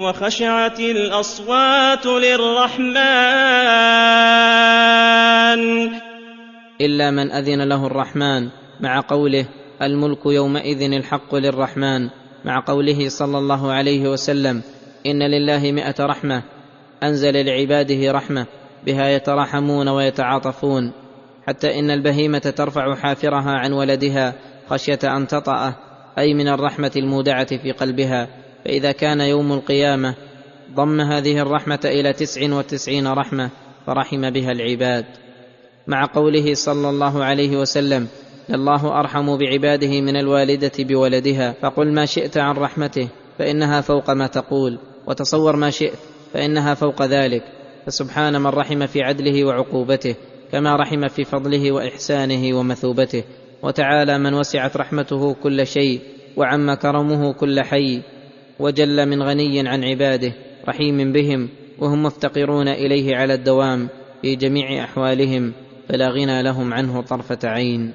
وخشعت 0.00 0.80
الأصوات 0.80 2.06
للرحمن. 2.06 2.94
إلا 6.80 7.10
من 7.10 7.32
أذن 7.32 7.68
له 7.68 7.86
الرحمن 7.86 8.48
مع 8.80 9.00
قوله 9.00 9.46
الملك 9.82 10.26
يومئذ 10.26 10.92
الحق 10.92 11.34
للرحمن 11.34 12.08
مع 12.44 12.64
قوله 12.66 13.08
صلى 13.08 13.38
الله 13.38 13.72
عليه 13.72 14.08
وسلم 14.08 14.62
إن 15.06 15.22
لله 15.22 15.72
مائه 15.72 15.94
رحمة 16.00 16.42
أنزل 17.02 17.46
لعباده 17.46 18.12
رحمة 18.12 18.46
بها 18.86 19.08
يتراحمون 19.08 19.88
ويتعاطفون. 19.88 21.03
حتى 21.46 21.78
إن 21.78 21.90
البهيمة 21.90 22.38
ترفع 22.38 22.94
حافرها 22.94 23.50
عن 23.50 23.72
ولدها 23.72 24.34
خشية 24.68 24.98
أن 25.04 25.26
تطأه 25.26 25.76
أي 26.18 26.34
من 26.34 26.48
الرحمة 26.48 26.92
المودعة 26.96 27.56
في 27.56 27.72
قلبها. 27.72 28.28
فإذا 28.64 28.92
كان 28.92 29.20
يوم 29.20 29.52
القيامة 29.52 30.14
ضم 30.74 31.00
هذه 31.00 31.38
الرحمة 31.38 31.80
إلى 31.84 32.12
تسع 32.12 32.54
وتسعين 32.54 33.06
رحمة 33.06 33.50
فرحم 33.86 34.30
بها 34.30 34.52
العباد. 34.52 35.04
مع 35.86 36.06
قوله 36.14 36.54
صلى 36.54 36.90
الله 36.90 37.24
عليه 37.24 37.56
وسلم 37.56 38.08
الله 38.50 39.00
أرحم 39.00 39.36
بعباده 39.36 40.00
من 40.00 40.16
الوالدة 40.16 40.72
بولدها 40.78 41.52
فقل 41.62 41.92
ما 41.94 42.06
شئت 42.06 42.36
عن 42.36 42.56
رحمته 42.56 43.08
فإنها 43.38 43.80
فوق 43.80 44.10
ما 44.10 44.26
تقول 44.26 44.78
وتصور 45.06 45.56
ما 45.56 45.70
شئت 45.70 45.98
فإنها 46.32 46.74
فوق 46.74 47.02
ذلك 47.02 47.42
فسبحان 47.86 48.40
من 48.40 48.46
رحم 48.46 48.86
في 48.86 49.02
عدله 49.02 49.44
وعقوبته. 49.44 50.14
كما 50.52 50.76
رحم 50.76 51.08
في 51.08 51.24
فضله 51.24 51.72
وإحسانه 51.72 52.58
ومثوبته. 52.58 53.24
وتعالى 53.62 54.18
من 54.18 54.34
وسعت 54.34 54.76
رحمته 54.76 55.34
كل 55.34 55.66
شيء 55.66 56.00
وعم 56.36 56.74
كرمه 56.74 57.32
كل 57.32 57.60
حي 57.62 58.02
وجل 58.58 59.06
من 59.06 59.22
غني 59.22 59.68
عن 59.68 59.84
عباده 59.84 60.32
رحيم 60.68 61.12
بهم 61.12 61.48
وهم 61.78 62.02
مفتقرون 62.02 62.68
إليه 62.68 63.16
على 63.16 63.34
الدوام 63.34 63.88
في 64.22 64.36
جميع 64.36 64.84
أحوالهم 64.84 65.52
فلا 65.88 66.08
غنى 66.08 66.42
لهم 66.42 66.74
عنه 66.74 67.02
طرفة 67.02 67.38
عين. 67.44 67.94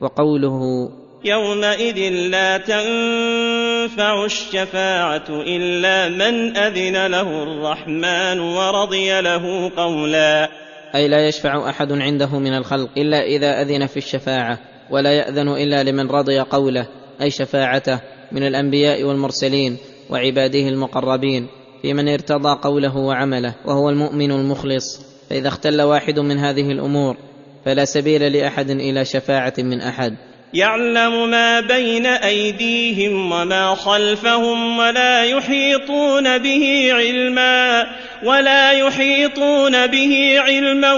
وقوله 0.00 0.90
يومئذ 1.24 1.98
لا 2.12 2.58
تنفع 2.58 4.24
الشفاعة 4.24 5.26
إلا 5.28 6.08
من 6.08 6.56
أذن 6.56 7.06
له 7.06 7.42
الرحمن 7.42 8.40
ورضي 8.40 9.20
له 9.20 9.70
قولا. 9.76 10.48
أي 10.94 11.08
لا 11.08 11.28
يشفع 11.28 11.68
أحد 11.70 11.92
عنده 11.92 12.38
من 12.38 12.54
الخلق 12.54 12.88
إلا 12.96 13.22
إذا 13.22 13.62
أذن 13.62 13.86
في 13.86 13.96
الشفاعة 13.96 14.58
ولا 14.90 15.12
يأذن 15.12 15.48
إلا 15.48 15.82
لمن 15.82 16.06
رضي 16.06 16.40
قوله 16.40 16.86
أي 17.22 17.30
شفاعته 17.30 18.00
من 18.32 18.46
الأنبياء 18.46 19.04
والمرسلين 19.04 19.76
وعباده 20.10 20.68
المقربين 20.68 21.46
في 21.82 21.94
من 21.94 22.08
ارتضى 22.08 22.58
قوله 22.62 22.96
وعمله 22.96 23.54
وهو 23.64 23.90
المؤمن 23.90 24.30
المخلص. 24.30 25.00
فإذا 25.30 25.48
اختل 25.48 25.82
واحد 25.82 26.18
من 26.18 26.38
هذه 26.38 26.70
الأمور 26.72 27.16
فلا 27.64 27.84
سبيل 27.84 28.32
لأحد 28.32 28.70
إلى 28.70 29.04
شفاعة 29.04 29.54
من 29.58 29.80
أحد. 29.80 30.16
يعلم 30.54 31.30
ما 31.30 31.60
بين 31.60 32.06
أيديهم 32.06 33.32
وما 33.32 33.74
خلفهم 33.74 34.78
ولا 34.78 35.24
يحيطون 35.24 36.38
به 36.38 36.90
علما 36.92 37.86
ولا 38.24 38.72
يحيطون 38.72 39.86
به 39.86 40.36
علما 40.38 40.92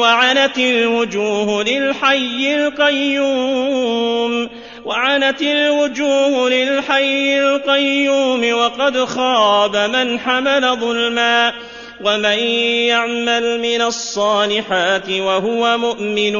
وعنت 0.00 0.58
الوجوه 0.58 1.64
للحي 1.64 2.54
القيوم 2.54 4.48
وعنت 4.84 5.42
الوجوه 5.42 6.50
للحي 6.50 7.40
القيوم 7.40 8.52
وقد 8.52 9.04
خاب 9.04 9.76
من 9.76 10.18
حمل 10.18 10.76
ظلما 10.76 11.52
ومن 12.04 12.38
يعمل 12.88 13.60
من 13.60 13.82
الصالحات 13.82 15.08
وهو 15.08 15.78
مؤمن 15.78 16.34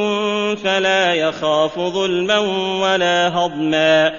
فلا 0.55 1.13
يخاف 1.13 1.79
ظلما 1.79 2.39
ولا 2.81 3.29
هضما. 3.29 4.13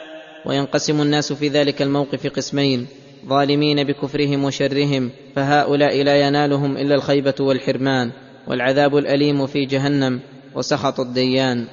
وينقسم 0.47 1.03
الناس 1.03 1.33
في 1.33 1.49
ذلك 1.49 1.83
الموقف 1.83 2.27
قسمين 2.27 2.87
ظالمين 3.29 3.85
بكفرهم 3.85 4.45
وشرهم 4.45 5.11
فهؤلاء 5.37 6.03
لا 6.03 6.27
ينالهم 6.27 6.77
إلا 6.77 6.95
الخيبة 6.95 7.35
والحرمان 7.41 8.11
والعذاب 8.47 8.97
الأليم 8.97 9.47
في 9.47 9.65
جهنم 9.65 10.21
وسخط 10.55 11.01
الديان. 11.01 11.67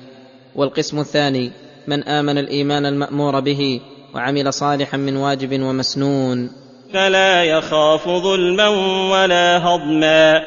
والقسم 0.55 0.99
الثاني 0.99 1.51
من 1.87 2.03
آمن 2.03 2.37
الإيمان 2.37 2.85
المأمور 2.85 3.39
به 3.39 3.81
وعمل 4.15 4.53
صالحا 4.53 4.97
من 4.97 5.17
واجب 5.17 5.61
ومسنون. 5.61 6.68
فلا 6.93 7.43
يخاف 7.43 8.09
ظلما 8.09 8.67
ولا 9.11 9.57
هضما. 9.57 10.41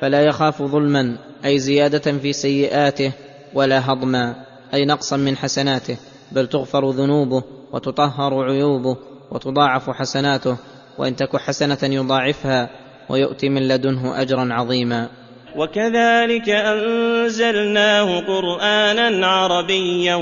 فلا 0.00 0.20
يخاف 0.20 0.62
ظلما 0.62 1.18
أي 1.44 1.58
زيادة 1.58 2.12
في 2.12 2.32
سيئاته 2.32 3.12
ولا 3.54 3.92
هضما 3.92 4.34
أي 4.74 4.84
نقصا 4.84 5.16
من 5.16 5.36
حسناته 5.36 5.96
بل 6.32 6.46
تغفر 6.46 6.90
ذنوبه 6.90 7.42
وتطهر 7.72 8.44
عيوبه 8.44 8.96
وتضاعف 9.30 9.90
حسناته 9.90 10.56
وإن 10.98 11.16
تك 11.16 11.36
حسنة 11.36 11.78
يضاعفها 11.82 12.70
ويؤتي 13.08 13.48
من 13.48 13.68
لدنه 13.68 14.22
أجرا 14.22 14.48
عظيما. 14.52 15.08
وكذلك 15.56 16.48
أنزلناه 16.48 18.20
قرآنا 18.20 19.26
عربيا 19.26 20.14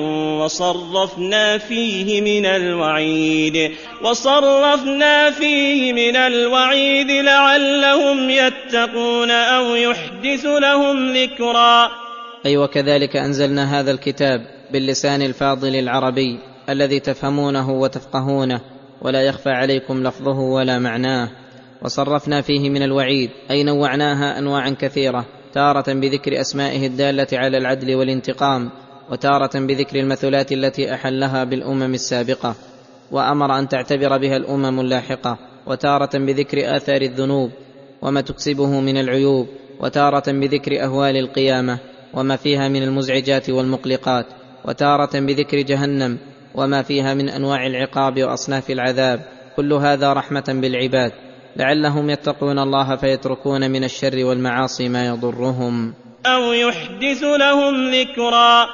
وصرفنا 0.43 1.59
فيه 1.59 2.21
من 2.21 2.47
الوعيد 2.47 3.71
وصرفنا 4.03 5.31
فيه 5.31 5.93
من 5.93 6.17
الوعيد 6.17 7.11
لعلهم 7.11 8.31
يتقون 8.31 9.31
أو 9.31 9.75
يحدث 9.75 10.47
لهم 10.47 11.17
ذكرا. 11.17 11.91
أي 12.47 12.57
وكذلك 12.57 13.17
أنزلنا 13.17 13.81
هذا 13.81 13.91
الكتاب 13.91 14.41
باللسان 14.73 15.23
الفاضل 15.23 15.75
العربي 15.77 16.39
الذي 16.69 17.01
تفهمونه 17.01 17.71
وتفقهونه 17.71 18.61
ولا 19.03 19.23
يخفى 19.23 19.51
عليكم 19.51 20.07
لفظه 20.07 20.39
ولا 20.39 20.79
معناه. 20.79 21.44
وصرفنا 21.85 22.41
فيه 22.41 22.71
من 22.71 22.83
الوعيد 22.83 23.31
أي 23.51 23.63
نوعناها 23.63 24.39
انواعا 24.39 24.77
كثيرة 24.81 25.27
تارة 25.53 25.93
بذكر 25.93 26.41
أسمائه 26.41 26.87
الدالة 26.87 27.27
على 27.33 27.59
العدل 27.59 27.95
والانتقام 27.95 28.71
وتارة 29.11 29.51
بذكر 29.55 30.01
المثلات 30.01 30.53
التي 30.53 30.95
أحلها 30.95 31.45
بالأمم 31.45 31.95
السابقة 31.95 32.55
وأمر 33.11 33.59
أن 33.59 33.69
تعتبر 33.69 34.19
بها 34.19 34.37
الأمم 34.37 34.81
اللاحقة 34.81 35.39
وتارة 35.67 36.19
بذكر 36.19 36.77
آثار 36.77 37.03
الذنوب 37.03 37.51
وما 38.03 38.21
تكسبه 38.21 38.81
من 38.81 38.97
العيوب 38.97 39.49
وتارة 39.81 40.33
بذكر 40.33 40.85
أهوال 40.85 41.17
القيامة 41.17 41.79
وما 42.15 42.37
فيها 42.37 42.69
من 42.69 42.83
المزعجات 42.83 43.51
والمقلقات 43.51 44.27
وتارة 44.65 45.21
بذكر 45.21 45.61
جهنم 45.61 46.19
وما 46.55 46.83
فيها 46.83 47.15
من 47.15 47.29
أنواع 47.29 47.67
العقاب 47.67 48.23
وأصناف 48.23 48.71
العذاب 48.71 49.21
كل 49.57 49.73
هذا 49.73 50.13
رحمة 50.13 50.45
بالعباد. 50.49 51.13
لعلهم 51.57 52.11
يتقون 52.11 52.59
الله 52.59 52.97
فيتركون 52.97 53.71
من 53.71 53.85
الشر 53.85 54.25
والمعاصي 54.25 54.89
ما 54.89 55.07
يضرهم. 55.07 55.95
أو 56.27 56.53
يحدث 56.53 57.23
لهم 57.23 57.91
ذكرا. 57.91 58.67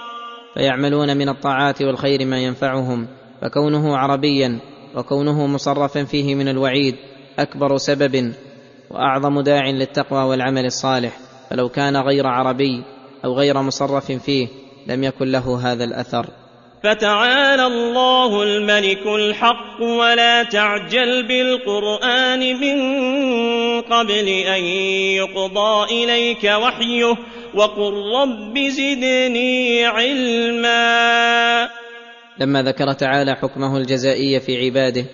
فيعملون 0.55 1.17
من 1.17 1.29
الطاعات 1.29 1.83
والخير 1.83 2.25
ما 2.25 2.39
ينفعهم. 2.39 3.07
فكونه 3.43 3.97
عربيا 3.97 4.59
وكونه 4.97 5.47
مصرفا 5.47 6.05
فيه 6.05 6.35
من 6.35 6.49
الوعيد 6.49 6.95
أكبر 7.39 7.77
سبب 7.77 8.33
وأعظم 8.91 9.41
داع 9.41 9.71
للتقوى 9.71 10.23
والعمل 10.25 10.67
الصالح. 10.67 11.19
فلو 11.51 11.69
كان 11.69 11.97
غير 11.97 12.27
عربي 12.27 12.85
أو 13.25 13.33
غير 13.33 13.63
مصرف 13.63 14.13
فيه 14.13 14.49
لم 14.87 15.05
يكن 15.05 15.27
له 15.27 15.73
هذا 15.73 15.85
الأثر. 15.85 16.40
فتعالى 16.83 17.67
الله 17.67 18.43
الملك 18.43 19.07
الحق 19.07 19.83
ولا 19.83 20.43
تعجل 20.43 21.27
بالقرآن 21.29 22.41
من 22.61 22.79
قبل 23.81 24.29
أن 24.29 24.65
يقضى 25.21 26.05
إليك 26.05 26.45
وحيه 26.45 27.17
وقل 27.55 27.93
رب 28.21 28.59
زدني 28.59 29.85
علما. 29.85 31.69
لما 32.39 32.63
ذكر 32.63 32.93
تعالى 32.93 33.35
حكمه 33.35 33.77
الجزائي 33.77 34.41
في 34.41 34.65
عباده 34.65 35.05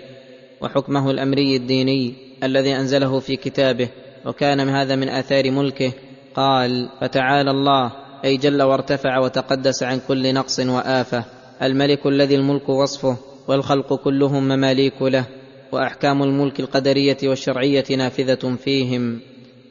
وحكمه 0.60 1.10
الأمري 1.10 1.56
الديني 1.56 2.14
الذي 2.42 2.76
أنزله 2.76 3.20
في 3.20 3.36
كتابه 3.36 3.88
وكان 4.26 4.60
هذا 4.68 4.96
من 4.96 5.08
آثار 5.08 5.50
ملكه 5.50 5.92
قال 6.34 6.88
فتعالى 7.00 7.50
الله 7.50 7.92
أي 8.24 8.36
جل 8.36 8.62
وارتفع 8.62 9.18
وتقدس 9.18 9.82
عن 9.82 10.00
كل 10.08 10.34
نقص 10.34 10.60
وآفة. 10.60 11.35
الملك 11.62 12.06
الذي 12.06 12.34
الملك 12.34 12.68
وصفه 12.68 13.16
والخلق 13.48 13.94
كلهم 13.94 14.48
مماليك 14.48 15.02
له 15.02 15.26
وأحكام 15.72 16.22
الملك 16.22 16.60
القدرية 16.60 17.16
والشرعية 17.24 17.84
نافذة 17.96 18.56
فيهم. 18.56 19.20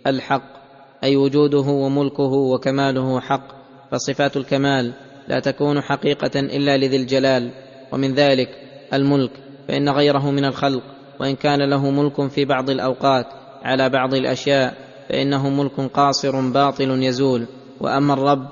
الحق 0.08 0.56
أي 1.04 1.16
وجوده 1.16 1.68
وملكه 1.70 2.32
وكماله 2.34 3.20
حق 3.20 3.48
فصفات 3.92 4.38
الكمال 4.38 4.94
لا 5.28 5.40
تكون 5.40 5.82
حقيقة 5.82 6.40
إلا 6.40 6.78
لذي 6.78 6.98
الجلال. 6.98 7.52
ومن 7.92 8.14
ذلك 8.14 8.50
الملك 8.94 9.32
فإن 9.68 9.90
غيره 9.90 10.32
من 10.32 10.46
الخلق 10.46 10.84
وإن 11.20 11.36
كان 11.36 11.70
له 11.70 11.90
ملك 11.90 12.28
في 12.28 12.46
بعض 12.46 12.70
الأوقات 12.70 13.26
على 13.64 13.90
بعض 13.90 14.14
الأشياء 14.14 14.74
فإنه 15.10 15.50
ملك 15.50 15.80
قاصر 15.94 16.50
باطل 16.52 17.04
يزول. 17.04 17.46
وأما 17.82 18.14
الرب 18.14 18.48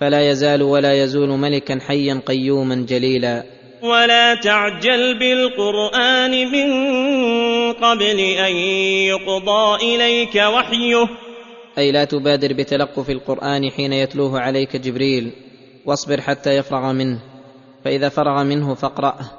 فلا 0.00 0.30
يزال 0.30 0.62
ولا 0.62 0.92
يزول 1.04 1.28
ملكا 1.28 1.78
حيا 1.80 2.20
قيوما 2.26 2.74
جليلا. 2.88 3.44
ولا 3.82 4.34
تعجل 4.34 5.18
بالقرآن 5.18 6.30
من 6.30 6.68
قبل 7.72 8.20
أن 8.20 8.56
يقضى 9.06 9.94
إليك 9.94 10.34
وحيه. 10.34 11.08
أي 11.78 11.92
لا 11.92 12.04
تبادر 12.04 12.52
بتلقف 12.52 13.10
القرآن 13.10 13.70
حين 13.70 13.92
يتلوه 13.92 14.40
عليك 14.40 14.76
جبريل. 14.76 15.32
واصبر 15.86 16.20
حتى 16.20 16.56
يفرغ 16.56 16.92
منه. 16.92 17.18
فإذا 17.84 18.08
فرغ 18.08 18.42
منه 18.42 18.74
فاقرأه. 18.74 19.30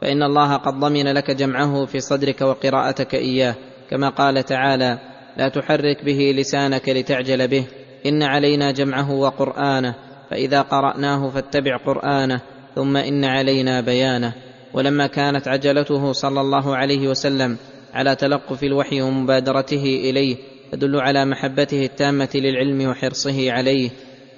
فإن 0.00 0.22
الله 0.22 0.56
قد 0.56 0.80
ضمن 0.80 1.14
لك 1.14 1.30
جمعه 1.30 1.84
في 1.84 2.00
صدرك 2.00 2.40
وقراءتك 2.40 3.14
إياه. 3.14 3.54
كما 3.90 4.08
قال 4.08 4.42
تعالى 4.42 4.98
لا 5.36 5.48
تحرك 5.48 6.04
به 6.04 6.34
لسانك 6.36 6.88
لتعجل 6.88 7.48
به. 7.48 7.64
إن 8.08 8.22
علينا 8.22 8.70
جمعه 8.70 9.12
وقرآنه 9.12 9.94
فإذا 10.30 10.62
قرأناه 10.62 11.30
فاتبع 11.30 11.76
قرآنه 11.76 12.40
ثم 12.74 12.96
إن 12.96 13.24
علينا 13.24 13.80
بيانه. 13.80 14.32
ولما 14.74 15.06
كانت 15.06 15.48
عجلته 15.48 16.12
صلى 16.12 16.40
الله 16.40 16.76
عليه 16.76 17.08
وسلم 17.08 17.56
على 17.94 18.14
تلقف 18.14 18.64
الوحي 18.64 19.02
ومبادرته 19.02 19.82
إليه 19.82 20.36
تدل 20.72 21.00
على 21.00 21.24
محبته 21.24 21.84
التامة 21.84 22.28
للعلم 22.34 22.90
وحرصه 22.90 23.52
عليه 23.52 23.90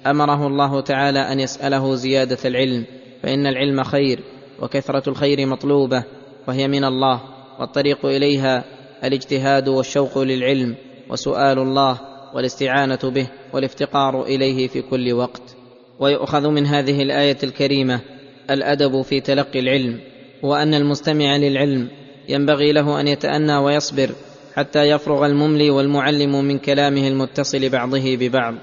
أمره 0.07 0.47
الله 0.47 0.81
تعالى 0.81 1.19
أن 1.19 1.39
يسأله 1.39 1.95
زيادة 1.95 2.37
العلم 2.45 2.85
فإن 3.23 3.47
العلم 3.47 3.83
خير 3.83 4.19
وكثرة 4.61 5.09
الخير 5.09 5.45
مطلوبة 5.45 6.03
وهي 6.47 6.67
من 6.67 6.83
الله 6.83 7.21
والطريق 7.59 8.05
إليها 8.05 8.63
الإجتهاد 9.03 9.67
والشوق 9.67 10.17
للعلم 10.17 10.75
وسؤال 11.09 11.59
الله 11.59 11.99
والاستعانة 12.33 12.99
به. 13.03 13.27
والافتقار 13.53 14.23
إليه 14.23 14.67
في 14.67 14.81
كل 14.81 15.13
وقت. 15.13 15.55
ويؤخذ 15.99 16.47
من 16.47 16.65
هذه 16.65 17.01
الآية 17.01 17.37
الكريمة 17.43 18.01
الأدب 18.49 19.01
في 19.01 19.21
تلقي 19.21 19.59
العلم 19.59 19.99
وأن 20.43 20.73
المستمع 20.73 21.37
للعلم 21.37 21.87
ينبغي 22.29 22.71
له 22.71 23.01
أن 23.01 23.07
يتأنى 23.07 23.57
ويصبر 23.57 24.09
حتى 24.55 24.89
يفرغ 24.89 25.25
المملي 25.25 25.69
والمعلم 25.69 26.45
من 26.45 26.57
كلامه 26.57 27.07
المتصل 27.07 27.69
بعضه 27.69 28.15
ببعض. 28.15 28.55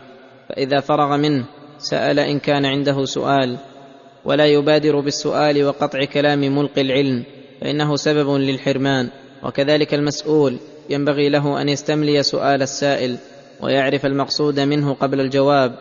فإذا 0.48 0.80
فرغ 0.80 1.16
منه 1.16 1.44
سأل 1.78 2.18
إن 2.18 2.38
كان 2.38 2.64
عنده 2.64 3.04
سؤال. 3.04 3.56
ولا 4.24 4.46
يبادر 4.46 5.00
بالسؤال 5.00 5.64
وقطع 5.64 6.04
كلام 6.04 6.40
ملقي 6.40 6.80
العلم 6.80 7.24
فإنه 7.60 7.96
سبب 7.96 8.36
للحرمان. 8.36 9.10
وكذلك 9.42 9.94
المسؤول 9.94 10.58
ينبغي 10.90 11.28
له 11.28 11.62
أن 11.62 11.68
يستملي 11.68 12.22
سؤال 12.22 12.62
السائل. 12.62 13.16
ويعرف 13.60 14.06
المقصود 14.06 14.60
منه 14.60 14.94
قبل 14.94 15.20
الجواب 15.20 15.74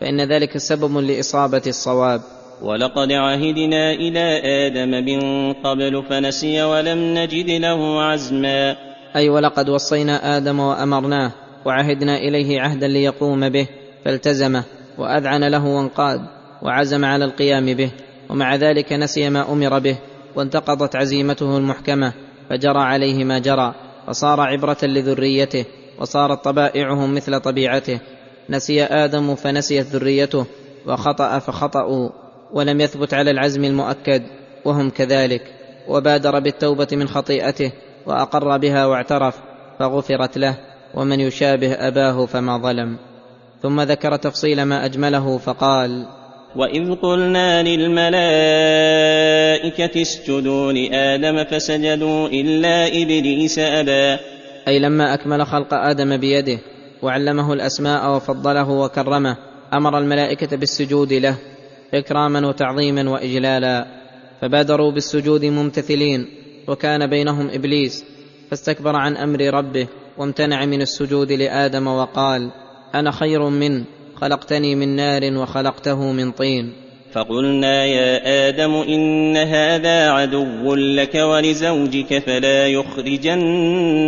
فإن 0.00 0.20
ذلك 0.20 0.58
سبب 0.58 0.98
لإصابة 0.98 1.62
الصواب. 1.66 2.20
ولقد 2.62 3.12
عهدنا 3.12 3.92
إلى 3.92 4.40
آدم 4.44 4.90
من 4.90 5.52
قبل 5.52 6.02
فنسي 6.10 6.62
ولم 6.62 7.14
نجد 7.14 7.50
له 7.50 8.02
عزما. 8.02 8.76
أي 9.16 9.28
ولقد 9.28 9.68
وصينا 9.68 10.36
آدم 10.36 10.60
وأمرناه 10.60 11.32
وعهدنا 11.64 12.16
إليه 12.16 12.60
عهدا 12.60 12.88
ليقوم 12.88 13.48
به 13.48 13.66
فالتزمه 14.04 14.64
وأذعن 14.98 15.44
له 15.44 15.66
وانقاد 15.66 16.20
وعزم 16.62 17.04
على 17.04 17.24
القيام 17.24 17.74
به 17.74 17.90
ومع 18.30 18.54
ذلك 18.54 18.92
نسي 18.92 19.30
ما 19.30 19.52
أمر 19.52 19.78
به 19.78 19.96
وانتقضت 20.36 20.96
عزيمته 20.96 21.56
المحكمة 21.56 22.12
فجرى 22.50 22.78
عليه 22.78 23.24
ما 23.24 23.38
جرى 23.38 23.74
فصار 24.06 24.40
عبرة 24.40 24.78
لذريته. 24.82 25.64
وصارت 26.00 26.44
طبائعهم 26.44 27.14
مثل 27.14 27.40
طبيعته. 27.40 28.00
نسي 28.50 28.82
آدم 28.84 29.34
فنسيت 29.34 29.86
ذريته 29.86 30.46
وخطأ 30.86 31.38
فخطأوا 31.38 32.08
ولم 32.52 32.80
يثبت 32.80 33.14
على 33.14 33.30
العزم 33.30 33.64
المؤكد 33.64 34.22
وهم 34.64 34.90
كذلك. 34.90 35.42
وبادر 35.88 36.38
بالتوبة 36.38 36.88
من 36.92 37.08
خطيئته 37.08 37.72
وأقر 38.06 38.56
بها 38.56 38.86
واعترف 38.86 39.36
فغفرت 39.78 40.38
له 40.38 40.58
ومن 40.94 41.20
يشابه 41.20 41.72
أباه 41.72 42.26
فما 42.26 42.58
ظلم. 42.58 42.96
ثم 43.62 43.80
ذكر 43.80 44.16
تفصيل 44.16 44.62
ما 44.62 44.84
أجمله 44.84 45.38
فقال 45.38 46.06
وإذ 46.56 46.94
قلنا 46.94 47.62
للملائكة 47.62 48.20
اسجدوا 50.02 50.72
لآدم 50.72 51.44
فسجدوا 51.44 52.28
إلا 52.28 52.86
إبليس 52.86 53.58
أبى. 53.58 54.18
أي 54.68 54.78
لما 54.78 55.14
أكمل 55.14 55.46
خلق 55.46 55.74
آدم 55.74 56.16
بيده 56.16 56.58
وعلمه 57.02 57.52
الأسماء 57.52 58.16
وفضله 58.16 58.70
وكرمه 58.70 59.36
أمر 59.72 59.98
الملائكة 59.98 60.56
بالسجود 60.56 61.12
له 61.12 61.36
إكراما 61.94 62.48
وتعظيما 62.48 63.10
وإجلالا. 63.10 64.00
فبادروا 64.40 64.92
بالسجود 64.92 65.44
ممتثلين 65.44 66.26
وكان 66.68 67.06
بينهم 67.06 67.50
إبليس 67.50 68.04
فاستكبر 68.50 68.96
عن 68.96 69.16
أمر 69.16 69.40
ربه 69.40 69.86
وامتنع 70.18 70.64
من 70.64 70.82
السجود 70.82 71.32
لآدم 71.32 71.86
وقال 71.86 72.50
أنا 72.94 73.10
خير 73.10 73.48
منه 73.48 73.84
خلقتني 74.14 74.74
من 74.74 74.96
نار 74.96 75.36
وخلقته 75.36 76.12
من 76.12 76.32
طين. 76.32 76.72
فقلنا 77.12 77.84
يا 77.84 78.48
آدم 78.48 78.74
إن 78.74 79.36
هذا 79.36 80.10
عدو 80.10 80.74
لك 80.74 81.14
ولزوجك 81.14 82.18
فلا 82.18 82.66
يخرجنكما 82.66 84.02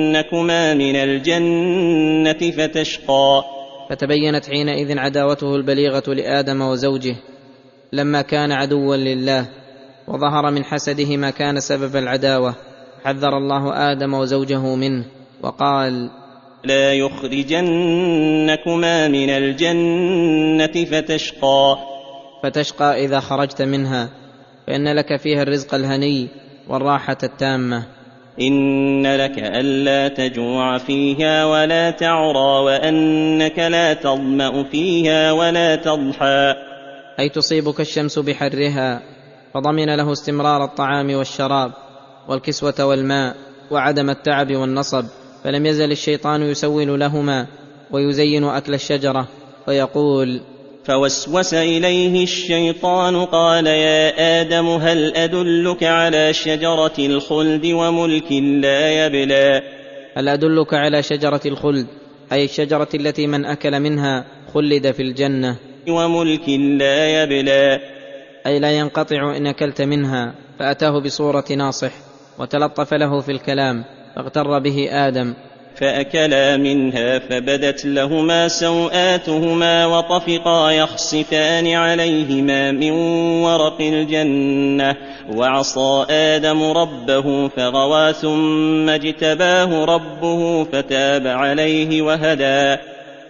من 0.74 0.96
الجنة 0.96 2.50
فتشقى. 2.50 3.44
فتبينت 3.90 4.46
حينئذ 4.46 4.98
عداوته 4.98 5.56
البليغة 5.56 6.02
لآدم 6.08 6.62
وزوجه 6.62 7.16
لما 7.92 8.22
كان 8.22 8.52
عدوا 8.52 8.96
لله 8.96 9.48
وظهر 10.08 10.50
من 10.50 10.64
حسده 10.64 11.16
ما 11.16 11.30
كان 11.30 11.60
سبب 11.60 11.96
العداوة. 11.96 12.54
حذر 13.04 13.38
الله 13.38 13.92
آدم 13.92 14.14
وزوجه 14.14 14.74
منه 14.74 15.04
وقال 15.42 16.10
لا 16.64 16.92
يخرجنكما 16.94 18.08
من 19.08 19.30
الجنة 19.30 20.84
فتشقى. 20.84 21.91
فتشقى 22.42 23.04
إذا 23.04 23.20
خرجت 23.20 23.62
منها 23.62 24.08
فإن 24.66 24.88
لك 24.94 25.16
فيها 25.16 25.42
الرزق 25.42 25.74
الهني 25.74 26.28
والراحة 26.68 27.18
التامة. 27.22 27.84
إن 28.40 29.16
لك 29.16 29.38
ألا 29.38 30.08
تجوع 30.08 30.78
فيها 30.78 31.44
ولا 31.44 31.90
تعرى 31.90 32.64
وأنك 32.64 33.58
لا 33.58 33.94
تظمأ 33.94 34.64
فيها 34.64 35.32
ولا 35.32 35.76
تضحى. 35.76 36.54
أي 37.18 37.28
تصيبك 37.28 37.80
الشمس 37.80 38.18
بحرها 38.18 39.02
فضمن 39.54 39.96
له 39.96 40.12
استمرار 40.12 40.64
الطعام 40.64 41.14
والشراب 41.14 41.72
والكسوة 42.28 42.74
والماء 42.80 43.36
وعدم 43.70 44.10
التعب 44.10 44.52
والنصب 44.52 45.04
فلم 45.44 45.66
يزل 45.66 45.92
الشيطان 45.92 46.42
يسول 46.42 47.00
لهما 47.00 47.46
ويزين 47.90 48.44
أكل 48.44 48.74
الشجرة 48.74 49.28
ويقول 49.68 50.40
فوسوس 50.84 51.54
إليه 51.54 52.22
الشيطان 52.22 53.24
قال 53.24 53.66
يا 53.66 54.40
آدم 54.40 54.66
هل 54.66 55.16
أدلك 55.16 55.84
على 55.84 56.32
شجرة 56.32 56.92
الخلد 56.98 57.66
وملك 57.66 58.32
لا 58.32 59.06
يبلى؟ 59.06 59.62
هل 60.16 60.28
أدلك 60.28 60.74
على 60.74 61.02
شجرة 61.02 61.40
الخلد؟ 61.46 61.86
أي 62.32 62.44
الشجرة 62.44 62.88
التي 62.94 63.26
من 63.26 63.44
أكل 63.44 63.80
منها 63.80 64.24
خلد 64.54 64.90
في 64.90 65.02
الجنة. 65.02 65.56
وملك 65.88 66.48
لا 66.78 67.22
يبلى. 67.22 67.80
أي 68.46 68.58
لا 68.58 68.70
ينقطع 68.78 69.36
إن 69.36 69.46
أكلت 69.46 69.82
منها 69.82 70.34
فأتاه 70.58 71.00
بصورة 71.00 71.44
ناصح 71.56 71.92
وتلطف 72.38 72.94
له 72.94 73.20
في 73.20 73.32
الكلام 73.32 73.84
فاغتر 74.16 74.58
به 74.58 74.88
آدم. 74.90 75.34
فأكلا 75.76 76.56
منها 76.56 77.18
فبدت 77.18 77.86
لهما 77.86 78.48
سوآتهما 78.48 79.86
وطفقا 79.86 80.70
يخصفان 80.70 81.66
عليهما 81.66 82.72
من 82.72 82.90
ورق 83.42 83.80
الجنة 83.80 84.96
وعصى 85.36 86.06
آدم 86.10 86.62
ربه 86.62 87.48
فغوى 87.48 88.12
ثم 88.12 88.88
اجتباه 88.88 89.84
ربه 89.84 90.64
فتاب 90.64 91.26
عليه 91.26 92.02
وهدى. 92.02 92.82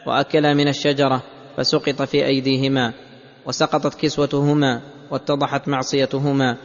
وأكلا 0.07 0.55
من 0.55 0.69
الشجرة 0.69 1.23
فسقط 1.57 2.03
في 2.03 2.27
أيديهما 2.27 2.93
وسقطت 3.47 3.95
كسوتهما 4.01 4.81
واتضحت 5.11 5.69
معصيتهما 5.69 6.57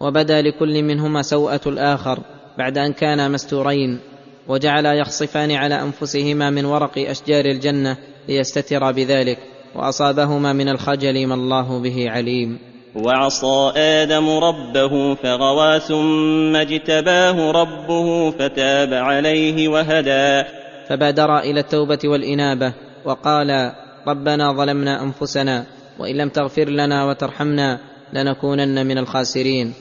وبدا 0.00 0.42
لكل 0.42 0.82
منهما 0.82 1.22
سوءة 1.22 1.60
الآخر 1.66 2.18
بعد 2.58 2.78
أن 2.78 2.92
كانا 2.92 3.28
مستورين. 3.28 4.00
وجعلا 4.48 4.94
يخصفان 4.94 5.52
على 5.52 5.82
أنفسهما 5.82 6.50
من 6.50 6.64
ورق 6.64 6.98
أشجار 6.98 7.44
الجنة 7.44 7.96
ليستترا 8.28 8.90
بذلك 8.90 9.38
وأصابهما 9.74 10.52
من 10.52 10.68
الخجل 10.68 11.26
ما 11.26 11.34
الله 11.34 11.82
به 11.82 12.10
عليم. 12.10 12.58
وعصى 12.96 13.72
آدم 13.76 14.30
ربه 14.30 15.14
فغوى 15.14 15.80
ثم 15.80 16.56
اجتباه 16.56 17.50
ربه 17.50 18.30
فتاب 18.30 18.94
عليه 18.94 19.68
وهدى. 19.68 20.48
فبادرا 20.88 21.40
إلى 21.40 21.60
التوبة 21.60 21.98
والإنابة 22.04 22.72
وقالا 23.04 23.74
ربنا 24.08 24.52
ظلمنا 24.52 25.02
أنفسنا 25.02 25.64
وإن 25.98 26.16
لم 26.16 26.28
تغفر 26.28 26.68
لنا 26.68 27.04
وترحمنا 27.04 27.78
لنكونن 28.12 28.86
من 28.86 28.98
الخاسرين. 28.98 29.72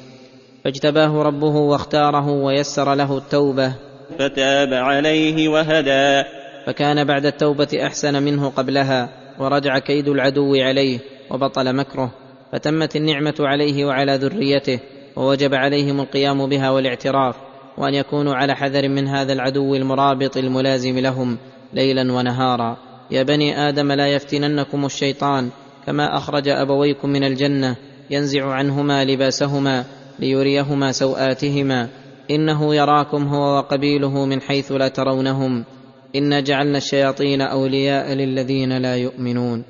فاجتباه 0.63 1.23
ربه 1.23 1.55
واختاره 1.55 2.29
ويسر 2.29 2.95
له 2.95 3.17
التوبة. 3.17 3.86
فتاب 4.19 4.73
عليه 4.73 5.49
وهدى. 5.49 6.27
فكان 6.65 7.03
بعد 7.03 7.25
التوبة 7.25 7.67
أحسن 7.83 8.23
منه 8.23 8.49
قبلها 8.49 9.09
ورجع 9.39 9.79
كيد 9.79 10.07
العدو 10.07 10.55
عليه 10.55 10.99
وبطل 11.31 11.75
مكره. 11.75 12.11
فتمت 12.51 12.95
النعمة 12.95 13.35
عليه 13.39 13.85
وعلى 13.85 14.15
ذريته 14.15 14.79
ووجب 15.15 15.53
عليهم 15.53 16.01
القيام 16.01 16.49
بها 16.49 16.69
والاعتراف 16.69 17.35
وأن 17.77 17.93
يكونوا 17.93 18.35
على 18.35 18.55
حذر 18.55 18.89
من 18.89 19.07
هذا 19.07 19.33
العدو 19.33 19.75
المرابط 19.75 20.37
الملازم 20.37 20.99
لهم 20.99 21.37
ليلا 21.73 22.13
ونهارا. 22.13 22.77
يا 23.11 23.23
بني 23.23 23.69
آدم 23.69 23.91
لا 23.91 24.07
يفتننكم 24.07 24.85
الشيطان 24.85 25.49
كما 25.85 26.17
أخرج 26.17 26.47
أبويكم 26.47 27.09
من 27.09 27.23
الجنة 27.23 27.75
ينزع 28.09 28.45
عنهما 28.45 29.05
لباسهما 29.05 29.85
ليريهما 30.19 30.91
سوآتهما. 30.91 31.87
إنه 32.31 32.75
يراكم 32.75 33.27
هو 33.27 33.57
وقبيله 33.57 34.25
من 34.25 34.41
حيث 34.41 34.71
لا 34.71 34.87
ترونهم. 34.87 35.65
انا 36.15 36.39
جعلنا 36.39 36.77
الشياطين 36.77 37.41
أولياء 37.41 38.13
للذين 38.13 38.77
لا 38.77 38.95
يؤمنون. 38.95 39.63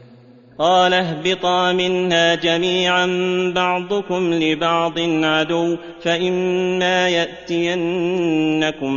قال 0.59 0.93
اهبطا 0.93 1.73
منها 1.73 2.35
جميعا 2.35 3.07
بعضكم 3.55 4.33
لبعض 4.33 4.99
عدو 5.23 5.77
فإما 6.01 7.09
يأتينكم 7.09 8.93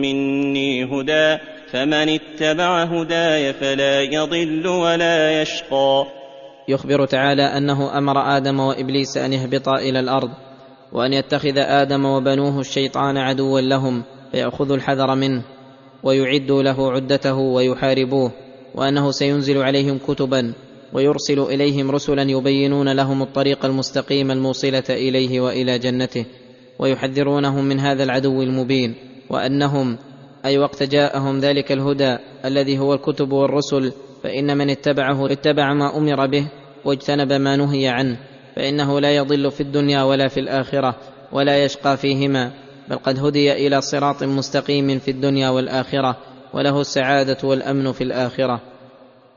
مني 0.00 0.84
هدى 0.84 1.38
فمن 1.70 2.08
اتبع 2.08 2.82
هداي 2.82 3.52
فلا 3.52 4.00
يضل 4.02 4.66
ولا 4.66 5.42
يشقى. 5.42 6.06
يخبر 6.68 7.06
تعالى 7.06 7.42
أنه 7.42 7.98
أمر 7.98 8.36
آدم 8.36 8.60
وإبليس 8.60 9.16
أن 9.16 9.32
يهبطا 9.32 9.78
إلى 9.78 10.00
الأرض. 10.00 10.30
وأن 10.94 11.12
يتخذ 11.12 11.58
آدم 11.58 12.04
وبنوه 12.04 12.60
الشيطان 12.60 13.16
عدوا 13.16 13.60
لهم 13.60 14.02
فياخذوا 14.32 14.76
الحذر 14.76 15.14
منه 15.14 15.42
ويعدوا 16.02 16.62
له 16.62 16.92
عدته 16.92 17.34
ويحاربوه 17.34 18.32
وأنه 18.74 19.10
سينزل 19.10 19.62
عليهم 19.62 19.98
كتبا 19.98 20.52
ويرسل 20.92 21.40
إليهم 21.40 21.90
رسلا 21.90 22.22
يبينون 22.22 22.92
لهم 22.92 23.22
الطريق 23.22 23.64
المستقيم 23.64 24.30
الموصلة 24.30 24.84
إليه 24.90 25.40
وإلى 25.40 25.78
جنته 25.78 26.26
ويحذرونهم 26.78 27.64
من 27.64 27.80
هذا 27.80 28.04
العدو 28.04 28.42
المبين 28.42 28.94
وأنهم 29.30 29.98
أي 30.44 30.58
وقت 30.58 30.82
جاءهم 30.82 31.40
ذلك 31.40 31.72
الهدى 31.72 32.16
الذي 32.44 32.78
هو 32.78 32.94
الكتب 32.94 33.32
والرسل 33.32 33.92
فإن 34.22 34.56
من 34.56 34.70
اتبعه 34.70 35.32
اتبع 35.32 35.74
ما 35.74 35.96
أمر 35.96 36.26
به 36.26 36.48
واجتنب 36.84 37.32
ما 37.32 37.56
نهي 37.56 37.88
عنه. 37.88 38.18
فإنه 38.56 39.00
لا 39.00 39.16
يضل 39.16 39.50
في 39.50 39.60
الدنيا 39.60 40.02
ولا 40.02 40.28
في 40.28 40.40
الآخرة 40.40 40.96
ولا 41.32 41.64
يشقى 41.64 41.96
فيهما 41.96 42.50
بل 42.88 42.96
قد 42.96 43.18
هدي 43.18 43.66
إلى 43.66 43.80
صراط 43.80 44.22
مستقيم 44.22 44.98
في 44.98 45.10
الدنيا 45.10 45.48
والآخرة 45.48 46.16
وله 46.54 46.80
السعادة 46.80 47.48
والأمن 47.48 47.92
في 47.92 48.04
الآخرة. 48.04 48.60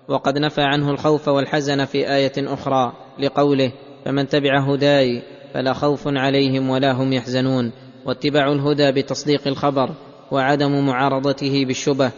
وقد 0.07 0.37
نفى 0.37 0.61
عنه 0.61 0.91
الخوف 0.91 1.27
والحزن 1.27 1.85
في 1.85 2.13
آية 2.13 2.33
أخرى 2.37 2.93
لقوله 3.19 3.71
فمن 4.05 4.27
تبع 4.27 4.59
هداي 4.59 5.21
فلا 5.53 5.73
خوف 5.73 6.07
عليهم 6.07 6.69
ولا 6.69 6.91
هم 6.91 7.13
يحزنون 7.13 7.71
واتباع 8.05 8.51
الهدى 8.51 8.91
بتصديق 8.91 9.47
الخبر 9.47 9.89
وعدم 10.31 10.85
معارضته 10.85 11.65
بالشبه 11.65 12.11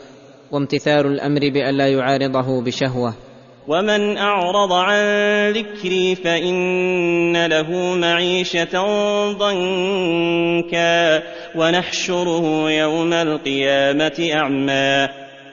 وامتثال 0.52 1.06
الأمر 1.06 1.40
بأن 1.50 1.78
لا 1.78 1.88
يعارضه 1.88 2.62
بشهوة. 2.62 3.14
ومن 3.70 4.18
اعرض 4.18 4.74
عن 4.74 5.04
ذكري 5.52 6.16
فان 6.16 7.46
له 7.46 7.96
معيشه 7.96 8.82
ضنكا 9.32 11.24
ونحشره 11.56 12.72
يوم 12.72 13.14
القيامه 13.14 14.30
اعمى. 14.34 15.08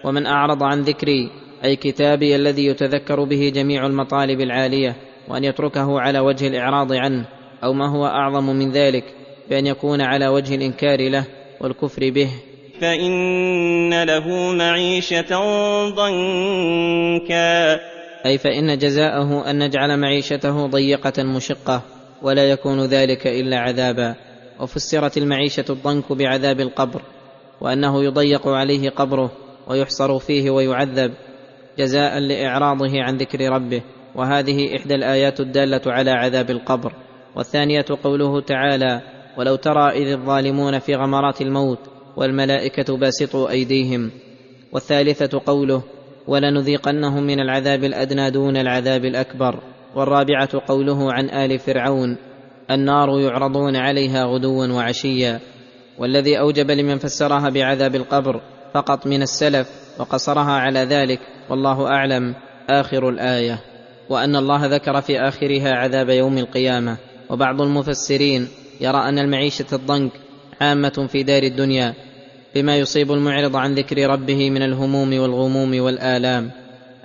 ومن 0.05 0.27
اعرض 0.27 0.63
عن 0.63 0.83
ذكري 0.83 1.31
أي 1.65 1.77
كتابي 1.77 2.37
الذي 2.37 2.67
يتذكر 2.67 3.25
به 3.25 3.53
جميع 3.55 3.87
المطالب 3.87 4.41
العاليه 4.41 4.97
وان 5.29 5.45
يتركه 5.45 6.01
على 6.01 6.19
وجه 6.19 6.49
الاعراض 6.49 6.93
عنه 6.93 7.25
أو 7.65 7.73
ما 7.73 7.89
هو 7.89 8.07
اعظم 8.07 8.47
من 8.47 8.73
ذلك 8.73 9.05
بان 9.51 9.67
يكون 9.67 10.01
على 10.01 10.29
وجه 10.29 10.55
الانكار 10.55 11.09
له 11.09 11.25
والكفر 11.61 12.11
به. 12.11 12.31
فان 12.81 14.03
له 14.03 14.53
معيشه 14.53 15.41
ضنكا 15.89 17.96
أي 18.27 18.39
فإن 18.39 18.79
جزاءه 18.79 19.51
أن 19.51 19.65
نجعل 19.65 20.01
معيشته 20.01 20.67
ضيقة 20.67 21.23
مشقة 21.23 21.83
ولا 22.23 22.51
يكون 22.51 22.81
ذلك 22.81 23.27
إلا 23.27 23.59
عذابا. 23.59 24.15
وفسرت 24.61 25.19
المعيشة 25.19 25.65
الضنك 25.71 26.13
بعذاب 26.13 26.61
القبر 26.61 27.03
وأنه 27.61 28.05
يضيق 28.05 28.49
عليه 28.49 28.91
قبره 28.91 29.33
ويحصر 29.69 30.19
فيه 30.19 30.51
ويعذب 30.51 31.13
جزاء 31.79 32.19
لإعراضه 32.19 33.03
عن 33.03 33.17
ذكر 33.17 33.41
ربه. 33.51 33.83
وهذه 34.15 34.77
إحدى 34.77 34.95
الآيات 34.95 35.41
الدالة 35.41 35.83
على 35.87 36.11
عذاب 36.11 36.51
القبر. 36.51 36.93
والثانية 37.37 37.85
قوله 38.05 38.41
تعالى 38.41 39.03
ولو 39.37 39.57
ترى 39.57 39.91
إذ 39.91 40.13
الظالمون 40.13 40.79
في 40.79 40.95
غمرات 40.95 41.41
الموت 41.41 41.79
والملائكة 42.17 42.97
باسطوا 42.97 43.51
أيديهم 43.51 44.11
والثالثة 44.73 45.41
قوله 45.47 45.83
ولنذيقنهم 46.29 47.23
من 47.23 47.41
العذاب 47.41 47.85
الأدنى 47.85 48.31
دون 48.31 48.57
العذاب 48.57 49.05
الأكبر. 49.05 49.61
والرابعة 49.95 50.49
قوله 50.67 51.13
عن 51.13 51.31
آل 51.31 51.59
فرعون 51.59 52.17
النار 52.71 53.21
يعرضون 53.21 53.77
عليها 53.77 54.25
غدوا 54.25 54.67
وعشيا. 54.67 55.41
والذي 55.99 56.39
أوجب 56.39 56.71
لمن 56.71 56.99
فسرها 56.99 57.49
بعذاب 57.49 57.95
القبر 57.95 58.41
فقط 58.75 59.07
من 59.07 59.23
السلف 59.23 59.69
وقصرها 59.99 60.53
على 60.53 60.81
ذلك 60.81 61.21
والله 61.51 61.87
أعلم. 61.87 62.35
آخر 62.71 63.09
الآية. 63.09 63.61
وأن 64.09 64.37
الله 64.37 64.67
ذكر 64.67 65.01
في 65.01 65.21
آخرها 65.21 65.73
عذاب 65.73 66.09
يوم 66.09 66.39
القيامة. 66.39 66.97
وبعض 67.31 67.63
المفسرين 67.63 68.49
يرى 68.81 68.99
أن 68.99 69.19
المعيشة 69.19 69.67
الضنك 69.73 70.13
عامة 70.61 71.07
في 71.09 71.23
دار 71.23 71.43
الدنيا. 71.43 71.95
بما 72.57 72.77
يصيب 72.77 73.13
المعرض 73.13 73.57
عن 73.57 73.75
ذكر 73.75 74.11
ربه 74.11 74.51
من 74.51 74.63
الهموم 74.63 75.19
والغموم 75.19 75.81
والآلام 75.81 76.51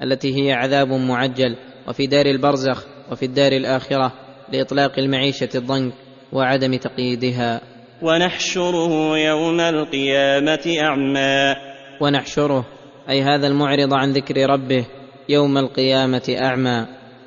التي 0.04 0.36
هي 0.36 0.54
عذاب 0.54 0.88
معجل 0.88 1.56
وفي 1.88 2.08
دار 2.08 2.26
البرزخ 2.26 2.84
وفي 3.12 3.26
الدار 3.26 3.52
الآخرة 3.52 4.14
لإطلاق 4.54 5.00
المعيشة 5.00 5.50
الضنك 5.56 5.94
وعدم 6.34 6.76
تقييدها. 6.76 7.62
ونحشره 8.02 9.18
يوم 9.18 9.60
القيامة 9.60 10.76
أعمى. 10.82 11.56
ونحشره 12.02 12.66
أي 13.10 13.22
هذا 13.22 13.48
المعرض 13.48 13.94
عن 13.94 14.12
ذكر 14.12 14.50
ربه 14.50 14.86
يوم 15.30 15.58
القيامة 15.58 16.36
أعمى. 16.42 16.86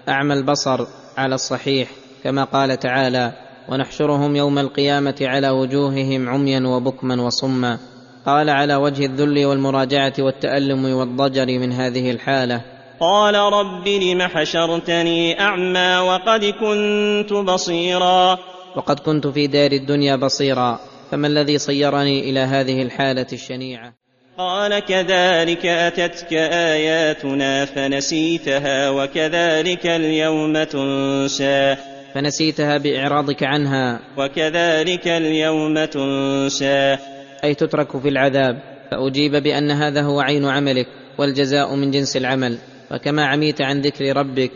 أعمى 0.08 0.34
البصر 0.34 0.86
على 1.16 1.34
الصحيح 1.34 1.90
كما 2.24 2.44
قال 2.44 2.78
تعالى 2.78 3.32
ونحشرهم 3.68 4.36
يوم 4.36 4.58
القيامة 4.58 5.16
على 5.20 5.50
وجوههم 5.50 6.28
عميا 6.28 6.60
وبكما 6.66 7.22
وصما 7.22 7.78
قال 8.26 8.50
على 8.50 8.74
وجه 8.74 9.06
الذل 9.06 9.44
والمراجعة 9.44 10.12
والتألم 10.18 10.84
والضجر 10.84 11.46
من 11.46 11.72
هذه 11.72 12.10
الحالة. 12.10 12.60
قال 13.00 13.34
رب 13.34 13.88
لم 13.88 14.22
حشرتني 14.22 15.40
أعمى 15.40 15.96
وقد 15.96 16.44
كنت 16.44 17.32
بصيرا. 17.32 18.38
وقد 18.76 19.00
كنت 19.00 19.26
في 19.26 19.46
دار 19.46 19.72
الدنيا 19.72 20.16
بصيرا. 20.16 20.80
فما 21.10 21.26
الذي 21.26 21.58
صيرني 21.58 22.30
إلى 22.30 22.40
هذه 22.40 22.82
الحالة 22.82 23.26
الشنيعة؟ 23.32 23.92
قال 24.38 24.78
كذلك 24.78 25.66
أتتك 25.66 26.32
آياتنا 26.32 27.64
فنسيتها 27.64 28.90
وكذلك 28.90 29.86
اليوم 29.86 30.62
تنسى. 30.62 31.76
فنسيتها 32.14 32.78
بإعراضك 32.78 33.42
عنها. 33.42 34.00
وكذلك 34.16 35.08
اليوم 35.08 35.84
تنسى. 35.84 37.13
أي 37.44 37.54
تترك 37.54 37.96
في 37.96 38.08
العذاب 38.08 38.62
فأجيب 38.90 39.36
بأن 39.36 39.70
هذا 39.70 40.02
هو 40.02 40.20
عين 40.20 40.44
عملك 40.44 40.86
والجزاء 41.18 41.74
من 41.74 41.90
جنس 41.90 42.16
العمل. 42.16 42.58
فكما 42.90 43.26
عميت 43.26 43.60
عن 43.60 43.80
ذكر 43.80 44.16
ربك 44.16 44.50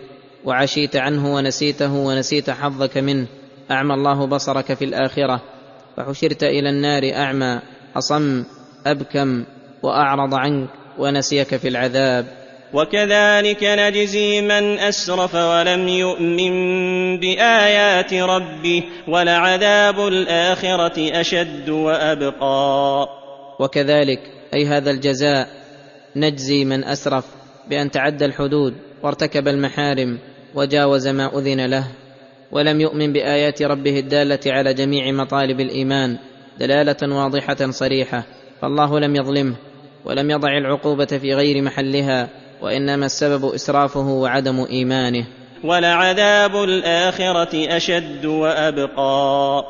وعشيت 0.44 0.96
عنه 0.96 1.34
ونسيته 1.34 1.94
ونسيت 1.94 2.50
حظك 2.50 2.98
منه 2.98 3.26
أعمى 3.70 3.94
الله 3.94 4.26
بصرك 4.26 4.74
في 4.74 4.84
الآخرة. 4.84 5.42
فحشرت 5.96 6.42
إلى 6.42 6.70
النار 6.70 7.14
أعمى 7.14 7.60
أصم 7.96 8.44
أبكم 8.86 9.44
وأعرض 9.82 10.34
عنك 10.34 10.68
ونسيك 10.98 11.56
في 11.56 11.68
العذاب. 11.68 12.37
وكذلك 12.72 13.64
نجزي 13.64 14.40
من 14.40 14.78
أسرف 14.78 15.34
ولم 15.34 15.88
يؤمن 15.88 16.52
بآيات 17.20 18.14
ربه 18.14 18.82
ولعذاب 19.08 20.06
الآخرة 20.08 21.20
أشد 21.20 21.68
وأبقى. 21.68 23.08
وكذلك 23.60 24.20
أي 24.54 24.66
هذا 24.66 24.90
الجزاء 24.90 25.48
نجزي 26.16 26.64
من 26.64 26.84
أسرف 26.84 27.24
بأن 27.70 27.90
تعدى 27.90 28.24
الحدود 28.24 28.74
وارتكب 29.02 29.48
المحارم 29.48 30.18
وجاوز 30.54 31.08
ما 31.08 31.38
أذن 31.38 31.66
له 31.66 31.84
ولم 32.52 32.80
يؤمن 32.80 33.12
بآيات 33.12 33.62
ربه 33.62 33.98
الدالة 33.98 34.40
على 34.46 34.74
جميع 34.74 35.12
مطالب 35.12 35.60
الإيمان 35.60 36.18
دلالة 36.60 37.16
واضحة 37.16 37.70
صريحة 37.70 38.24
فالله 38.60 39.00
لم 39.00 39.16
يظلمه 39.16 39.54
ولم 40.04 40.30
يضع 40.30 40.58
العقوبة 40.58 41.06
في 41.06 41.34
غير 41.34 41.62
محلها. 41.62 42.28
وإنما 42.62 43.06
السبب 43.06 43.44
إسرافه 43.44 44.08
وعدم 44.08 44.66
إيمانه. 44.70 45.26
ولعذاب 45.64 46.56
الآخرة 46.56 47.76
أشد 47.76 48.26
وأبقى. 48.26 49.64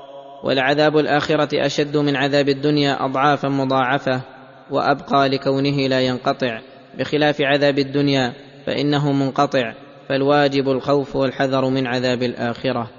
ولعذاب 0.45 0.99
الآخرة 0.99 1.67
أشد 1.67 1.97
من 1.97 2.17
عذاب 2.17 2.49
الدنيا 2.49 3.05
أضعافا 3.05 3.49
مضاعفة 3.49 4.21
وأبقى 4.71 5.29
لكونه 5.29 5.89
لا 5.89 6.01
ينقطع. 6.01 6.61
بخلاف 6.99 7.41
عذاب 7.41 7.79
الدنيا 7.79 8.33
فإنه 8.67 9.13
منقطع 9.13 9.73
فالواجب 10.09 10.69
الخوف 10.69 11.17
والحذر 11.17 11.69
من 11.69 11.87
عذاب 11.87 12.23
الآخرة. 12.23 12.98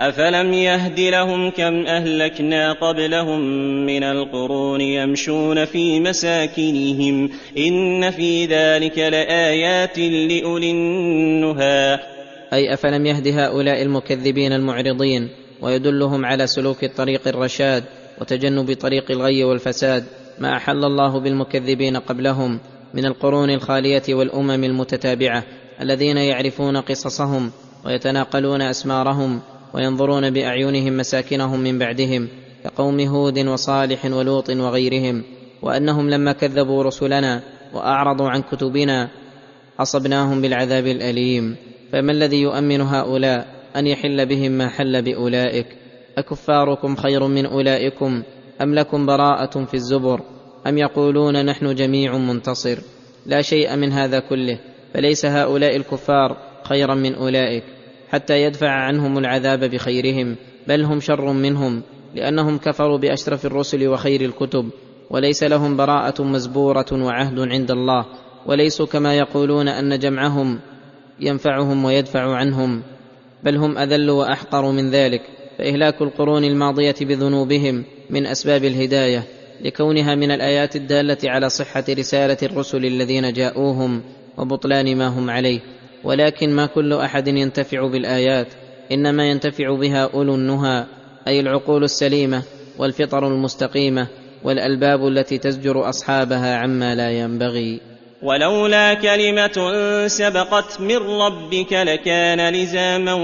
أفلم 0.00 0.52
يهد 0.52 1.00
لهم 1.00 1.50
كم 1.50 1.86
أهلكنا 1.86 2.72
قبلهم 2.72 3.40
من 3.86 4.02
القرون 4.02 4.80
يمشون 4.80 5.64
في 5.64 6.00
مساكنهم 6.00 7.30
إن 7.58 8.10
في 8.10 8.46
ذلك 8.46 8.98
لآيات 8.98 9.98
لأولي 9.98 10.70
النهى. 10.70 11.98
أي 12.52 12.74
أفلم 12.74 13.06
يهد 13.06 13.28
هؤلاء 13.28 13.82
المكذبين 13.82 14.52
المعرضين 14.52 15.28
ويدلهم 15.62 16.24
على 16.26 16.46
سلوك 16.46 16.84
الطريق 16.84 17.28
الرشاد 17.28 17.84
وتجنب 18.20 18.72
طريق 18.72 19.10
الغي 19.10 19.44
والفساد 19.44 20.04
ما 20.38 20.56
أحل 20.56 20.84
الله 20.84 21.20
بالمكذبين 21.20 21.96
قبلهم 21.96 22.60
من 22.94 23.04
القرون 23.04 23.50
الخالية 23.50 24.02
والأمم 24.08 24.64
المتتابعة 24.64 25.44
الذين 25.80 26.16
يعرفون 26.16 26.76
قصصهم 26.76 27.50
ويتناقلون 27.86 28.62
أسمارهم 28.62 29.40
وينظرون 29.74 30.30
بأعينهم 30.30 30.96
مساكنهم 30.96 31.60
من 31.60 31.78
بعدهم 31.78 32.28
كقوم 32.64 33.00
هود 33.00 33.38
وصالح 33.38 34.04
ولوط 34.04 34.50
وغيرهم 34.50 35.22
وأنهم 35.62 36.10
لما 36.10 36.32
كذبوا 36.32 36.82
رسلنا 36.82 37.42
وأعرضوا 37.74 38.28
عن 38.28 38.42
كتبنا 38.42 39.08
اصبناهم 39.80 40.42
بالعذاب 40.42 40.86
الأليم. 40.86 41.56
فما 41.92 42.12
الذي 42.12 42.42
يؤمن 42.42 42.80
هؤلاء 42.80 43.46
أن 43.76 43.86
يحل 43.86 44.26
بهم 44.26 44.52
ما 44.52 44.68
حل 44.68 45.02
بأولئك؟ 45.02 45.66
أكفاركم 46.18 46.96
خير 46.96 47.26
من 47.26 47.46
أولئكم 47.46 48.22
أم 48.62 48.74
لكم 48.74 49.06
براءة 49.06 49.64
في 49.64 49.74
الزبر؟ 49.74 50.20
أم 50.66 50.78
يقولون 50.78 51.46
نحن 51.46 51.74
جميع 51.74 52.18
منتصر؟ 52.18 52.78
لا 53.26 53.42
شيء 53.42 53.76
من 53.76 53.92
هذا 53.92 54.18
كله 54.20 54.58
فليس 54.94 55.26
هؤلاء 55.26 55.76
الكفار 55.76 56.36
خيرا 56.64 56.94
من 56.94 57.14
أولئك. 57.14 57.77
حتى 58.10 58.42
يدفع 58.42 58.70
عنهم 58.70 59.18
العذاب 59.18 59.64
بخيرهم 59.64 60.36
بل 60.68 60.84
هم 60.84 61.00
شر 61.00 61.32
منهم 61.32 61.82
لأنهم 62.14 62.58
كفروا 62.58 62.98
بأشرف 62.98 63.46
الرسل 63.46 63.88
وخير 63.88 64.20
الكتب 64.20 64.70
وليس 65.10 65.42
لهم 65.42 65.76
براءة 65.76 66.22
مزبورة 66.22 66.86
وعهد 66.92 67.38
عند 67.38 67.70
الله 67.70 68.06
وليسوا 68.46 68.86
كما 68.86 69.14
يقولون 69.14 69.68
أن 69.68 69.98
جمعهم 69.98 70.60
ينفعهم 71.20 71.84
ويدفع 71.84 72.34
عنهم 72.36 72.82
بل 73.44 73.56
هم 73.56 73.78
أذل 73.78 74.10
وأحقر 74.10 74.72
من 74.72 74.90
ذلك 74.90 75.22
فإهلاك 75.58 76.02
القرون 76.02 76.44
الماضية 76.44 76.94
بذنوبهم 77.00 77.84
من 78.10 78.26
أسباب 78.26 78.64
الهداية 78.64 79.24
لكونها 79.60 80.14
من 80.14 80.30
الآيات 80.30 80.76
الدالة 80.76 81.18
على 81.24 81.48
صحة 81.48 81.84
رسالة 81.90 82.36
الرسل 82.42 82.84
الذين 82.84 83.32
جاءوهم 83.32 84.02
وبطلان 84.38 84.96
ما 84.96 85.06
هم 85.06 85.30
عليه. 85.30 85.60
ولكن 86.04 86.50
ما 86.50 86.66
كل 86.66 86.92
أحد 86.92 87.28
ينتفع 87.28 87.86
بالآيات 87.86 88.46
إنما 88.92 89.30
ينتفع 89.30 89.74
بها 89.74 90.10
أولو 90.14 90.34
النهى 90.34 90.84
أي 91.28 91.40
العقول 91.40 91.84
السليمة 91.84 92.42
والفطر 92.78 93.26
المستقيمة 93.26 94.08
والألباب 94.44 95.08
التي 95.08 95.38
تزجر 95.38 95.88
أصحابها 95.88 96.56
عما 96.56 96.94
لا 96.94 97.10
ينبغي. 97.10 97.80
ولولا 98.22 98.94
كلمة 98.94 99.72
سبقت 100.06 100.80
من 100.80 100.96
ربك 100.96 101.72
لكان 101.72 102.52
لزاما 102.52 103.14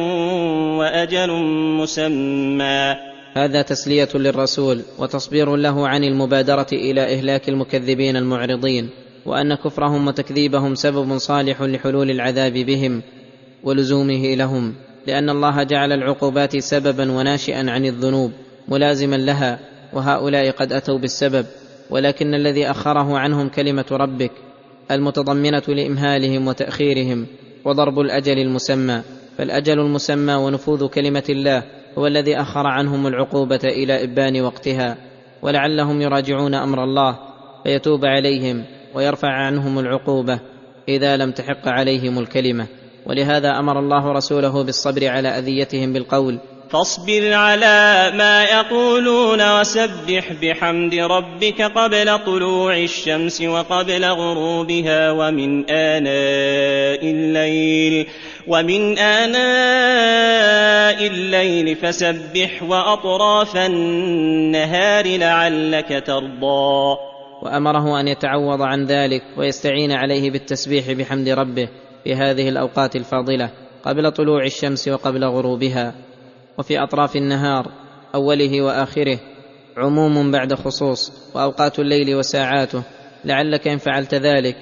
وأجل 0.78 1.32
مسمى. 1.80 2.94
هذا 3.36 3.62
تسلية 3.62 4.09
للرسول 4.14 4.82
وتصبير 4.98 5.56
له 5.56 5.88
عن 5.88 6.05
المبادرة 6.05 6.66
إلى 6.72 7.14
إهلاك 7.14 7.48
المكذبين 7.48 8.16
المعرضين. 8.16 8.90
وأن 9.26 9.55
كفرهم 9.55 10.06
وتكذيبهم 10.06 10.74
سبب 10.74 11.16
صالح 11.16 11.62
لحلول 11.62 12.10
العذاب 12.10 12.52
بهم 12.52 13.02
ولزومه 13.64 14.34
لهم 14.34 14.74
لأن 15.06 15.30
الله 15.30 15.62
جعل 15.62 15.92
العقوبات 15.92 16.56
سببا 16.56 17.12
وناشئا 17.12 17.70
عن 17.70 17.84
الذنوب 17.86 18.32
ملازما 18.68 19.16
لها 19.16 19.59
وهؤلاء 19.92 20.51
قد 20.51 20.72
أتوا 20.72 20.98
بالسبب 20.98 21.46
ولكن 21.90 22.34
الذي 22.34 22.70
أخره 22.70 23.18
عنهم 23.18 23.48
كلمة 23.48 23.86
ربك 23.90 24.32
المتضمنة 24.90 25.62
لإمهالهم 25.68 26.48
وتأخيرهم 26.48 27.26
وضرب 27.64 28.01
الأجل 28.01 28.38
المسمى 28.38 29.02
فالأجل 29.38 29.80
المسمى 29.80 30.34
ونفوذ 30.34 30.86
كلمة 30.88 31.24
الله 31.28 31.62
هو 31.98 32.06
الذي 32.06 32.36
أخر 32.36 32.66
عنهم 32.66 33.06
العقوبة 33.06 33.60
إلى 33.64 34.05
إبان 34.05 34.40
وقتها 34.40 34.96
ولعلهم 35.42 36.02
يراجعون 36.02 36.55
أمر 36.55 36.84
الله 36.84 37.18
فيتوب 37.64 38.05
عليهم. 38.05 38.64
ويرفع 38.94 39.28
عنهم 39.28 39.78
العقوبة 39.78 40.40
إذا 40.88 41.16
لم 41.16 41.32
تحق 41.32 41.68
عليهم 41.68 42.18
الكلمة. 42.18 42.66
ولهذا 43.06 43.58
أمر 43.58 43.78
الله 43.78 44.12
رسوله 44.12 44.64
بالصبر 44.64 45.08
على 45.08 45.28
أذيتهم 45.28 45.92
بالقول. 45.92 46.38
فاصبر 46.70 47.32
على 47.32 48.12
ما 48.16 48.44
يقولون 48.44 49.60
وسبح 49.60 50.32
بحمد 50.42 50.94
ربك 50.94 51.62
قبل 51.62 52.18
طلوع 52.18 52.76
الشمس 52.76 53.42
وقبل 53.42 54.04
غروبها 54.04 55.10
ومن 55.10 55.70
آناء 55.70 57.10
الليل 57.10 58.06
ومن 58.48 58.98
آناء 58.98 61.06
الليل 61.06 61.76
فسبح 61.76 62.62
وأطراف 62.62 63.56
النهار 63.56 65.18
لعلك 65.18 66.02
ترضى. 66.06 67.14
وأمره 67.44 68.00
أن 68.00 68.08
يتعوض 68.08 68.62
عن 68.62 68.84
ذلك 68.84 69.22
ويستعين 69.36 69.92
عليه 69.92 70.30
بالتسبيح 70.30 70.92
بحمد 70.92 71.28
ربه 71.28 71.68
في 72.04 72.14
هذه 72.14 72.48
الأوقات 72.48 72.96
الفاضلة 72.96 73.50
قبل 73.82 74.10
طلوع 74.10 74.44
الشمس 74.44 74.88
وقبل 74.88 75.24
غروبها. 75.24 75.94
وفي 76.58 76.78
أطراف 76.78 77.16
النهار 77.16 77.70
أوله 78.14 78.62
وآخره 78.62 79.18
عموم 79.76 80.30
بعد 80.30 80.54
خصوص 80.54 81.12
وأوقات 81.34 81.78
الليل 81.78 82.14
وساعاته. 82.14 82.82
لعلك 83.24 83.68
إن 83.68 83.78
فعلت 83.78 84.14
ذلك 84.14 84.56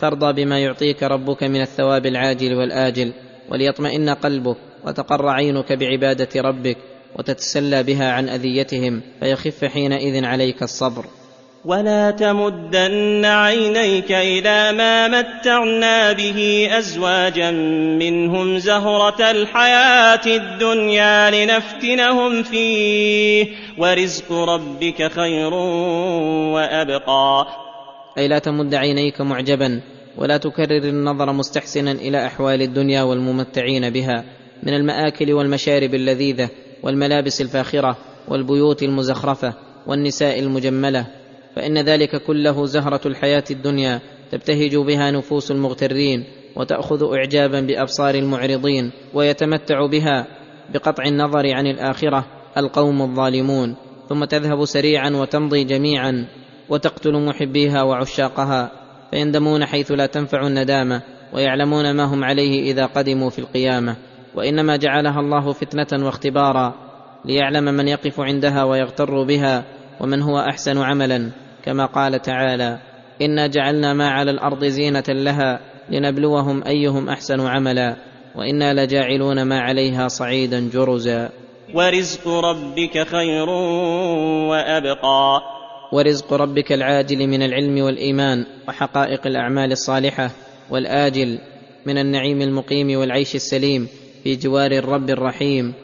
ترضى 0.00 0.44
بما 0.44 0.58
يعطيك 0.58 1.02
ربك 1.02 1.42
من 1.42 1.60
الثواب 1.60 2.06
العاجل 2.06 2.54
والآجل 2.54 3.12
وليطمئن 3.50 4.10
قلبك 4.10 4.56
وتقر 4.84 5.28
عينك 5.28 5.72
بعبادة 5.72 6.40
ربك 6.40 6.76
وتتسلى 7.18 7.82
بها 7.82 8.12
عن 8.12 8.28
أذيتهم 8.28 9.00
فيخف 9.20 9.64
حينئذ 9.64 10.24
عليك 10.24 10.62
الصبر. 10.62 11.04
ولا 11.68 12.10
تمدن 12.10 13.24
عينيك 13.24 14.12
إلى 14.12 14.72
ما 14.72 15.08
متعنا 15.08 16.12
به 16.12 16.68
ازواجا 16.78 17.50
منهم 18.00 18.58
زهره 18.58 19.30
الحياة 19.30 20.26
الدنيا 20.26 21.30
لنفتنهم 21.30 22.42
فيه 22.42 23.46
ورزق 23.78 24.32
ربك 24.32 25.12
خير 25.12 25.54
وابقى. 26.54 27.46
أي 28.18 28.28
لا 28.28 28.38
تمد 28.38 28.74
عينيك 28.74 29.20
معجبا 29.20 29.80
ولا 30.18 30.36
تكرر 30.36 30.84
النظر 30.84 31.32
مستحسنا 31.32 31.92
إلى 31.92 32.26
أحوال 32.26 32.62
الدنيا 32.62 33.02
والممتعين 33.02 33.90
بها 33.90 34.24
من 34.62 34.74
المآكل 34.74 35.32
والمشارب 35.32 35.94
اللذيذة 35.94 36.50
والملابس 36.82 37.40
الفاخرة 37.40 37.96
والبيوت 38.28 38.82
المزخرفة 38.82 39.54
والنساء 39.86 40.38
المجملة 40.38 41.06
فإن 41.56 41.78
ذلك 41.78 42.22
كله 42.22 42.66
زهرة 42.66 43.00
الحياة 43.06 43.44
الدنيا 43.50 44.00
تبتهج 44.32 44.76
بها 44.76 45.10
نفوس 45.10 45.50
المغترين 45.50 46.24
وتأخذ 46.56 47.14
اعجابا 47.14 47.60
بأبصار 47.60 48.14
المعرضين 48.14 48.90
ويتمتع 49.14 49.86
بها 49.86 50.26
بقطع 50.74 51.04
النظر 51.04 51.54
عن 51.54 51.66
الآخرة 51.66 52.26
القوم 52.56 53.02
الظالمون. 53.02 53.76
ثم 54.08 54.24
تذهب 54.24 54.64
سريعا 54.64 55.10
وتمضي 55.10 55.64
جميعا 55.64 56.26
وتقتل 56.68 57.12
محبيها 57.12 57.82
وعشاقها 57.82 58.70
فيندمون 59.10 59.64
حيث 59.64 59.92
لا 59.92 60.06
تنفع 60.06 60.46
الندامة 60.46 61.02
ويعلمون 61.32 61.90
ما 61.90 62.04
هم 62.04 62.24
عليه 62.24 62.72
إذا 62.72 62.86
قدموا 62.86 63.30
في 63.30 63.38
القيامة. 63.38 63.96
وإنما 64.34 64.76
جعلها 64.76 65.20
الله 65.20 65.52
فتنة 65.52 66.06
واختبارا 66.06 66.74
ليعلم 67.24 67.64
من 67.64 67.88
يقف 67.88 68.20
عندها 68.20 68.64
ويغتر 68.64 69.22
بها 69.22 69.64
ومن 70.00 70.22
هو 70.22 70.38
أحسن 70.38 70.78
عملا 70.78 71.30
كما 71.64 71.86
قال 71.86 72.22
تعالى 72.22 72.78
انا 73.22 73.46
جعلنا 73.46 73.94
ما 73.94 74.10
على 74.10 74.30
الأرض 74.30 74.64
زينه 74.64 75.04
لها 75.08 75.60
لنبلوهم 75.90 76.64
ايهم 76.64 77.08
احسن 77.08 77.40
عملا 77.40 77.96
وأنا 78.34 78.84
لجاعلون 78.84 79.42
ما 79.42 79.60
عليها 79.60 80.08
صعيدا 80.08 80.70
جرزا. 80.72 81.30
ورزق 81.74 82.28
ربك 82.28 83.06
خير 83.06 83.48
وابقى. 84.48 85.40
ورزق 85.92 86.32
ربك 86.32 86.72
العاجل 86.72 87.26
من 87.26 87.42
العلم 87.42 87.82
والايمان 87.82 88.46
وحقائق 88.68 89.26
الاعمال 89.26 89.72
الصالحه 89.72 90.30
والاجل 90.70 91.38
من 91.86 91.98
النعيم 91.98 92.42
المقيم 92.42 92.98
والعيش 92.98 93.34
السليم 93.34 93.88
في 94.24 94.36
جوار 94.36 94.72
الرب 94.72 95.10
الرحيم. 95.10 95.74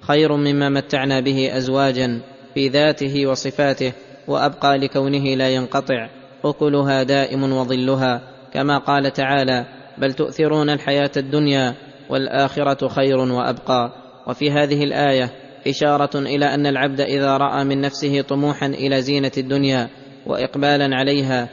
خير 0.00 0.36
مما 0.36 0.68
متعنا 0.68 1.20
به 1.20 1.56
ازواجا 1.56 2.20
في 2.54 2.68
ذاته 2.68 3.26
وصفاته 3.26 3.92
وأبقى 4.28 4.78
لكونه 4.78 5.34
لا 5.34 5.48
ينقطع. 5.48 6.08
أكلها 6.44 7.02
دائم 7.02 7.52
وظلها. 7.52 8.22
كما 8.52 8.78
قال 8.78 9.12
تعالى 9.12 9.66
بل 9.98 10.12
تؤثرون 10.12 10.70
الحياة 10.70 11.10
الدنيا 11.16 11.74
والآخرة 12.10 12.88
خير 12.88 13.18
وأبقى. 13.18 13.92
وفي 14.26 14.50
هذه 14.50 14.84
الآية 14.84 15.30
إشارة 15.66 16.18
إلى 16.18 16.54
أن 16.54 16.66
العبد 16.66 17.00
إذا 17.00 17.36
رأى 17.36 17.64
من 17.64 17.80
نفسه 17.80 18.20
طموحا 18.20 18.66
إلى 18.66 19.02
زينة 19.02 19.32
الدنيا 19.38 19.88
واقبالا 20.26 20.96
عليها 20.96 21.48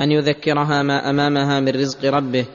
أن 0.00 0.12
يذكرها 0.12 0.82
ما 0.82 1.10
أمامها 1.10 1.60
من 1.60 1.68
رزق 1.68 2.04
ربه 2.04 2.46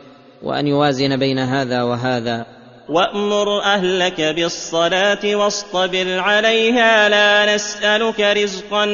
وأن 0.43 0.67
يوازن 0.67 1.17
بين 1.17 1.39
هذا 1.39 1.83
وهذا. 1.83 2.45
وامر 2.93 3.61
اهلك 3.61 4.21
بالصلاه 4.21 5.35
واصطبر 5.35 6.19
عليها 6.19 7.09
لا 7.09 7.55
نسالك 7.55 8.19
رزقا 8.19 8.85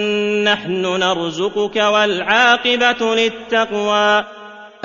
نحن 0.43 0.81
نرزقك 0.81 1.75
والعاقبه 1.75 3.15
للتقوى. 3.15 4.25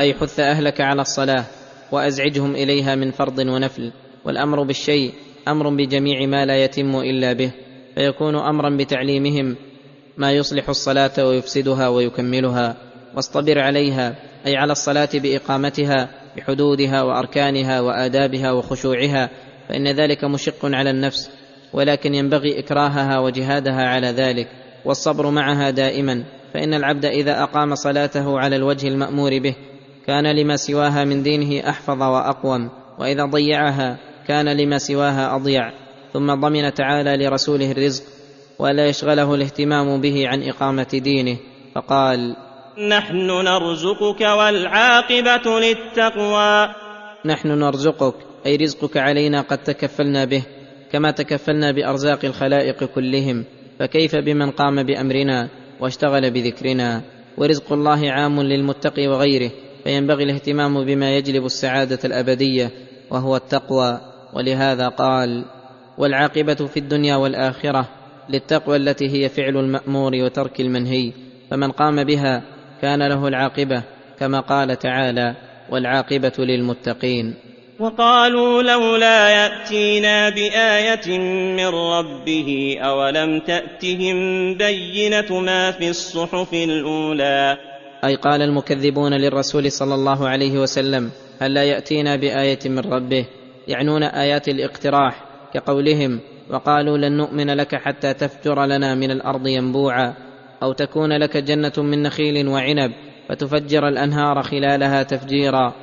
أي 0.00 0.14
حث 0.14 0.40
أهلك 0.40 0.80
على 0.80 1.02
الصلاة 1.02 1.44
وأزعجهم 1.92 2.54
إليها 2.54 2.94
من 2.94 3.10
فرض 3.10 3.38
ونفل 3.38 3.92
والأمر 4.24 4.62
بالشيء 4.62 5.12
أمر 5.48 5.68
بجميع 5.68 6.26
ما 6.26 6.46
لا 6.46 6.64
يتم 6.64 6.96
إلا 6.96 7.32
به 7.32 7.50
فيكون 7.94 8.36
أمرا 8.36 8.76
بتعليمهم 8.76 9.56
ما 10.16 10.32
يصلح 10.32 10.68
الصلاة 10.68 11.26
ويفسدها 11.26 11.88
ويكملها 11.88 12.76
واصطبر 13.16 13.58
عليها 13.58 14.14
أي 14.46 14.56
على 14.56 14.72
الصلاة 14.72 15.08
بإقامتها 15.14 16.23
بحدودها 16.36 17.02
وأركانها 17.02 17.81
وآدابها 17.81 18.52
وخشوعها 18.52 19.31
فإن 19.69 19.89
ذلك 19.89 20.24
مشق 20.24 20.65
على 20.65 20.90
النفس 20.90 21.31
ولكن 21.73 22.15
ينبغي 22.15 22.59
إكراهها 22.59 23.19
وجهادها 23.19 23.82
على 23.82 24.06
ذلك 24.06 24.48
والصبر 24.85 25.31
معها 25.31 25.70
دائما 25.70 26.24
فإن 26.55 26.74
العبد 26.74 27.05
إذا 27.05 27.43
أقام 27.43 27.74
صلاته 27.74 28.39
على 28.39 28.56
الوجه 28.56 28.89
المأمور 28.89 29.39
به 29.39 29.55
كان 30.06 30.36
لما 30.36 30.56
سواها 30.56 31.05
من 31.05 31.23
دينه 31.23 31.69
أحفظ 31.69 32.02
وأقوم 32.02 32.70
وإذا 32.98 33.24
ضيعها 33.24 33.98
كان 34.28 34.48
لما 34.48 34.78
سواها 34.78 35.36
أضيع 35.36 35.73
ثم 36.12 36.35
ضمن 36.35 36.74
تعالى 36.74 37.27
لرسوله 37.27 37.70
الرزق 37.73 38.02
ولا 38.59 38.86
يشغله 38.86 39.35
الاهتمام 39.35 40.01
به 40.01 40.28
عن 40.28 40.43
إقامة 40.43 40.86
دينه 40.93 41.36
فقال 41.74 42.36
نحن 42.78 43.26
نرزقك 43.26 44.20
والعاقبة 44.20 45.60
للتقوى. 45.60 46.74
نحن 47.24 47.48
نرزقك 47.48 48.14
أي 48.46 48.56
رزقك 48.56 48.96
علينا 48.96 49.40
قد 49.40 49.59
تكفلنا 49.59 50.24
به 50.24 50.42
كما 50.92 51.10
تكفلنا 51.10 51.70
بأرزاق 51.70 52.24
الخلائق 52.24 52.84
كلهم. 52.84 53.44
فكيف 53.78 54.16
بمن 54.16 54.51
قام 54.51 54.82
بأمرنا 54.82 55.48
واشتغل 55.80 56.30
بذكرنا؟ 56.30 57.02
ورزق 57.38 57.72
الله 57.72 58.10
عام 58.10 58.40
للمتقي 58.40 59.06
وغيره 59.06 59.51
فينبغي 59.84 60.24
الاهتمام 60.24 60.84
بما 60.84 61.16
يجلب 61.16 61.46
السعادة 61.46 61.98
الأبدية 62.05 62.70
وهو 63.10 63.36
التقوى. 63.36 64.01
ولهذا 64.32 64.88
قال 64.88 65.44
والعاقبة 65.98 66.55
في 66.55 66.76
الدنيا 66.76 67.16
والآخرة 67.16 67.88
للتقوى 68.28 68.76
التي 68.76 69.09
هي 69.09 69.28
فعل 69.28 69.56
المأمور 69.56 70.14
وترك 70.14 70.60
المنهي. 70.60 71.12
فمن 71.51 71.70
قام 71.70 72.05
بها 72.05 72.53
كان 72.85 73.02
له 73.02 73.28
العاقبة 73.28 73.82
كما 74.19 74.40
قال 74.40 74.78
تعالى 74.78 75.35
والعاقبة 75.70 76.32
للمتقين. 76.39 77.35
وقالوا 77.81 78.62
لولا 78.62 79.31
يأتينا 79.31 80.28
بآية 80.31 81.19
من 81.56 81.66
ربه 81.66 82.78
أولم 82.81 83.40
تأتهم 83.40 84.16
بينة 84.55 85.40
ما 85.40 85.70
في 85.70 85.89
الصحف 85.89 86.55
الأولى؟ 86.55 87.56
أي 88.05 88.15
قال 88.16 88.43
المكذبون 88.43 89.12
للرسول 89.15 89.73
صلى 89.73 89.94
الله 89.94 90.28
عليه 90.28 90.59
وسلم 90.59 91.11
هل 91.40 91.55
لا 91.55 91.65
يأتينا 91.65 92.16
بآية 92.16 92.59
من 92.65 92.78
ربه؟ 92.78 93.27
يعنون 93.69 94.02
آيات 94.02 94.48
الاقتراح 94.48 95.24
كقولهم 95.55 96.20
وقالوا 96.51 96.98
لن 96.98 97.16
نؤمن 97.16 97.51
لك 97.51 97.74
حتى 97.74 98.15
تفجر 98.15 98.65
لنا 98.65 98.94
من 98.94 99.11
الأرض 99.11 99.47
ينبوعا. 99.47 100.15
أو 100.64 100.72
تكون 100.72 101.12
لك 101.12 101.36
جنة 101.36 101.72
من 101.78 102.02
نخيل 102.02 102.48
وعنب 102.48 102.92
فتفجر 103.28 103.88
الأنهار 103.88 104.42
خلالها 104.42 105.02
تفجيرا 105.02 105.74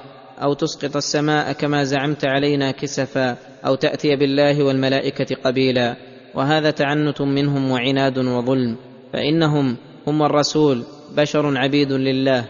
أو 0.44 0.54
تسقط 0.54 0.96
السماء 0.96 1.54
كما 1.54 1.84
زعمت 1.84 2.26
علينا 2.26 2.72
كسفا 2.72 3.38
أو 3.66 3.76
تأتي 3.76 4.16
بالله 4.16 4.64
والملائكة 4.64 5.36
قبيلا 5.44 5.96
وهذا 6.36 6.72
تعنت 6.72 7.22
منهم 7.22 7.72
وعناد 7.72 8.18
وظلم 8.18 8.76
فإنهم 9.14 9.78
هم 10.08 10.24
الرسول 10.24 10.84
بشر 11.18 11.58
عبيد 11.58 11.92
لله 11.92 12.46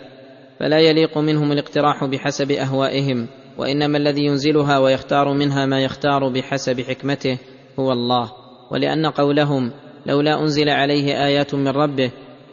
فلا 0.60 0.80
يليق 0.80 1.18
منهم 1.18 1.52
الاقتراح 1.52 2.06
بحسب 2.06 2.52
أهوائهم 2.52 3.28
وإنما 3.58 3.98
الذي 3.98 4.26
ينزلها 4.26 4.78
ويختار 4.78 5.34
منها 5.34 5.66
ما 5.66 5.84
يختار 5.84 6.30
بحسب 6.30 6.82
حكمته 6.82 7.38
هو 7.80 7.92
الله 7.92 8.32
ولأن 8.72 9.06
قولهم 9.06 9.72
لولا 10.06 10.40
أنزل 10.40 10.70
عليه 10.70 11.26
آيات 11.26 11.56
من 11.56 11.68
ربه 11.68 12.12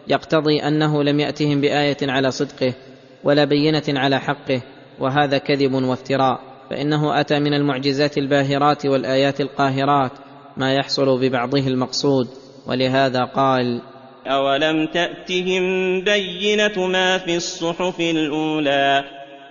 يقتضي 0.09 0.59
أنه 0.59 1.03
لم 1.03 1.21
يأتهم 1.21 1.61
بآية 1.61 1.97
على 2.03 2.31
صدقه 2.31 2.75
ولا 3.25 3.45
بينة 3.45 3.83
على 3.89 4.21
حقه 4.21 4.63
وهذا 5.01 5.39
كذب 5.39 5.73
وافتراء. 5.73 6.41
فإنه 6.71 7.21
أتى 7.21 7.39
من 7.39 7.55
المعجزات 7.55 8.19
الباهرات 8.19 8.87
والآيات 8.87 9.41
القاهرات 9.41 10.13
ما 10.57 10.75
يحصل 10.75 11.21
ببعضه 11.21 11.67
المقصود 11.67 12.29
ولهذا 12.67 13.25
قال 13.25 13.83
اولم 14.27 14.87
تاتهم 14.87 15.65
بينه 16.05 16.87
ما 16.87 17.19
في 17.19 17.37
الصحف 17.37 18.01
الاولى؟ 18.01 19.05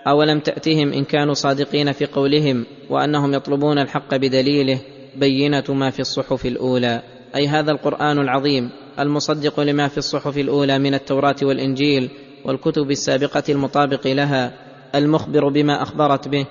اولم 0.08 0.40
تاتهم 0.40 0.94
ان 0.94 1.04
كانوا 1.04 1.34
صادقين 1.34 1.92
في 1.92 2.06
قولهم 2.06 2.66
وانهم 2.90 3.34
يطلبون 3.34 3.80
الحق 3.80 4.16
بدليله 4.16 4.80
بينه 5.16 5.64
ما 5.70 5.90
في 5.90 6.00
الصحف 6.00 6.46
الاولى. 6.46 7.02
أي 7.38 7.48
هذا 7.48 7.72
القرآن 7.72 8.20
العظيم 8.20 8.70
المصدق 9.00 9.60
لما 9.60 9.88
في 9.88 9.98
الصحف 9.98 10.38
الأولى 10.38 10.80
من 10.80 10.94
التوراة 10.94 11.36
والإنجيل 11.44 12.10
والكتب 12.46 12.92
السابقة 12.92 13.44
المطابق 13.50 14.08
لها 14.08 14.54
المخبر 14.96 15.50
بما 15.50 15.82
أخبرت 15.82 16.28
به 16.28 16.46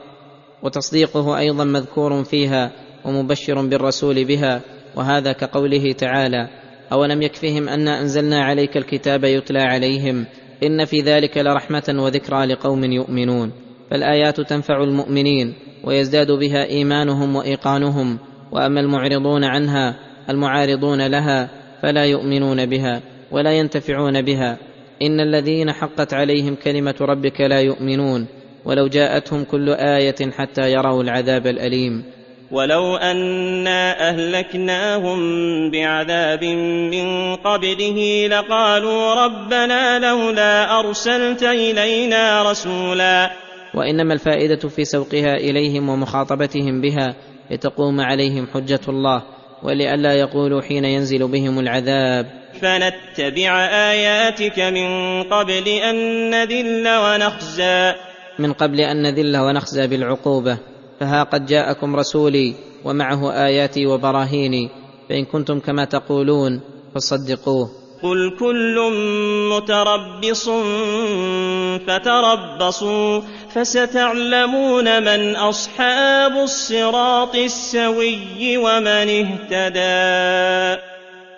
وتصديقه 0.63 1.39
أيضا 1.39 1.65
مذكور 1.65 2.25
فيها 2.25 2.73
ومبشر 3.05 3.67
بالرسول 3.67 4.25
بها 4.25 4.61
وهذا 4.97 5.33
كقوله 5.33 5.93
تعالى 5.93 6.49
أولم 6.93 7.23
يكفهم 7.23 7.69
انا 7.69 8.01
أنزلنا 8.01 8.45
عليك 8.45 8.77
الكتاب 8.77 9.25
يتلى 9.25 9.61
عليهم 9.61 10.27
إن 10.63 10.85
في 10.85 11.01
ذلك 11.01 11.39
لرحمة 11.39 11.95
وذكرى 11.99 12.47
لقوم 12.47 12.85
يؤمنون 12.85 13.53
فالآيات 13.91 14.41
تنفع 14.41 14.83
المؤمنين 14.83 15.55
ويزداد 15.85 16.33
بها 16.33 16.65
إيمانهم 16.65 17.37
وإيقانهم 17.37 18.19
وأما 18.53 18.81
المعرضون 18.81 19.45
عنها 19.45 20.06
المعارضون 20.31 21.07
لها 21.07 21.49
فلا 21.83 22.05
يؤمنون 22.05 22.67
بها 22.67 23.01
ولا 23.31 23.53
ينتفعون 23.53 24.23
بها. 24.23 24.59
إن 25.03 25.21
الذين 25.21 25.73
حقت 25.73 26.15
عليهم 26.15 26.55
كلمة 26.55 26.95
ربك 27.01 27.41
لا 27.41 27.61
يؤمنون 27.61 28.27
ولو 28.65 28.87
جاءتهم 28.87 29.45
كل 29.45 29.71
آية 29.71 30.31
حتى 30.31 30.73
يروا 30.73 31.03
العذاب 31.03 31.47
الأليم. 31.47 32.05
ولو 32.51 32.97
أنا 32.97 34.09
أهلكناهم 34.09 35.19
بعذاب 35.71 36.45
من 36.95 37.37
قبله 37.37 38.27
لقالوا 38.27 39.15
ربنا 39.25 39.99
لولا 39.99 40.81
أرسلت 40.81 41.43
إلينا 41.43 42.51
رسولا. 42.51 43.31
وإنما 43.75 44.15
الفائدة 44.15 44.69
في 44.69 44.85
سوقها 44.85 45.35
إليهم 45.35 45.89
ومخاطبتهم 45.89 46.81
بها 46.81 47.15
لتقوم 47.51 48.01
عليهم 48.01 48.47
حجة 48.55 48.81
الله. 48.89 49.36
ولئلا 49.63 50.13
يقولوا 50.13 50.63
حين 50.63 50.85
ينزل 50.85 51.29
بهم 51.29 51.59
العذاب. 51.59 52.27
فنتبع 52.61 53.67
آياتك 53.67 54.59
من 54.59 55.23
قبل 55.23 55.69
أن 55.69 56.31
نذل 56.31 56.89
ونخزى. 56.89 57.95
من 58.39 58.53
قبل 58.53 58.81
أن 58.81 59.03
نذل 59.03 59.37
ونخزى 59.37 59.87
بالعقوبة. 59.87 60.59
فها 61.01 61.23
قد 61.23 61.47
جاءكم 61.47 61.97
رسولي 61.97 62.55
ومعه 62.85 63.33
آياتي 63.33 63.87
وبراهيني. 63.87 64.71
فإن 65.09 65.25
كنتم 65.25 65.61
كما 65.61 65.85
تقولون 65.85 66.61
فصدقوه. 66.95 67.71
قل 68.03 68.37
كل 68.39 68.77
متربص 69.53 70.49
فتربصوا 71.87 73.21
فستعلمون 73.55 75.03
من 75.03 75.37
اصحاب 75.37 76.33
الصراط 76.33 77.35
السوي 77.35 78.57
ومن 78.57 79.09
اهتدى 79.25 80.81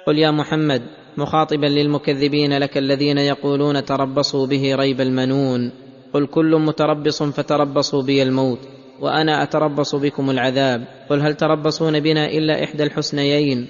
قل 0.07 0.19
يا 0.19 0.31
محمد 0.31 0.83
مخاطبا 1.19 1.67
للمكذبين 1.67 2.59
لك 2.59 2.79
الذين 2.79 3.19
يقولون 3.19 3.85
تربصوا 3.85 4.47
به 4.47 4.75
ريب 4.75 5.01
المنون. 5.01 5.73
قل 6.15 6.27
كل 6.27 6.57
متربص 6.57 7.23
فتربصوا 7.23 8.03
بي 8.03 8.23
الموت 8.23 8.59
وأنا 9.01 9.43
اتربص 9.43 9.95
بكم 9.95 10.31
العذاب. 10.31 10.85
قل 11.11 11.21
هل 11.21 11.35
تربصون 11.35 12.01
بنا 12.01 12.27
الا 12.27 12.65
احدى 12.65 12.83
الحسنيين؟ 12.83 13.67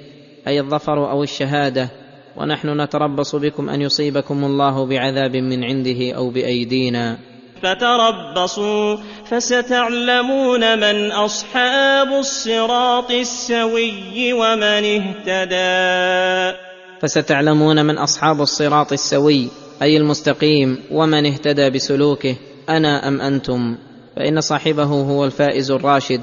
اي 0.46 0.60
الظفر 0.60 1.10
أو 1.10 1.22
الشهاده؟ 1.22 1.90
ونحن 2.38 2.80
نتربص 2.80 3.34
بكم 3.34 3.68
أن 3.68 3.82
يصيبكم 3.82 4.44
الله 4.44 4.86
بعذاب 4.86 5.36
من 5.36 5.64
عنده 5.64 6.12
أو 6.16 6.30
بأيدينا. 6.30 7.18
فتربصوا 7.62 8.96
فستعلمون 9.24 10.78
من 10.78 11.12
أصحاب 11.12 12.08
الصراط 12.08 13.10
السوي 13.10 14.32
ومن 14.32 14.84
اهتدى. 15.24 16.58
فستعلمون 17.00 17.86
من 17.86 17.98
أصحاب 17.98 18.40
الصراط 18.40 18.92
السوي 18.92 19.48
أي 19.82 19.96
المستقيم 19.96 20.78
ومن 20.90 21.26
اهتدى 21.26 21.70
بسلوكه 21.70 22.36
أنا 22.68 23.08
أم 23.08 23.20
أنتم؟ 23.20 23.76
فإن 24.16 24.40
صاحبه 24.40 24.84
هو 24.84 25.24
الفائز 25.24 25.70
الراشد 25.70 26.20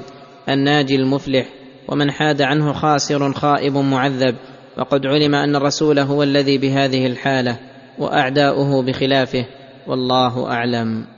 الناجي 0.48 0.96
المفلح 0.96 1.46
ومن 1.88 2.10
حاد 2.10 2.42
عنه 2.42 2.72
خاسر 2.72 3.32
خائب 3.32 3.76
معذب. 3.76 4.36
وقد 4.78 5.06
علم 5.06 5.34
أن 5.34 5.56
الرسول 5.56 5.98
هو 5.98 6.22
الذي 6.22 6.58
بهذه 6.58 7.06
الحالة 7.06 7.58
وأعداؤه 7.98 8.82
بخلافه 8.82 9.46
والله 9.86 10.46
أعلم. 10.46 11.15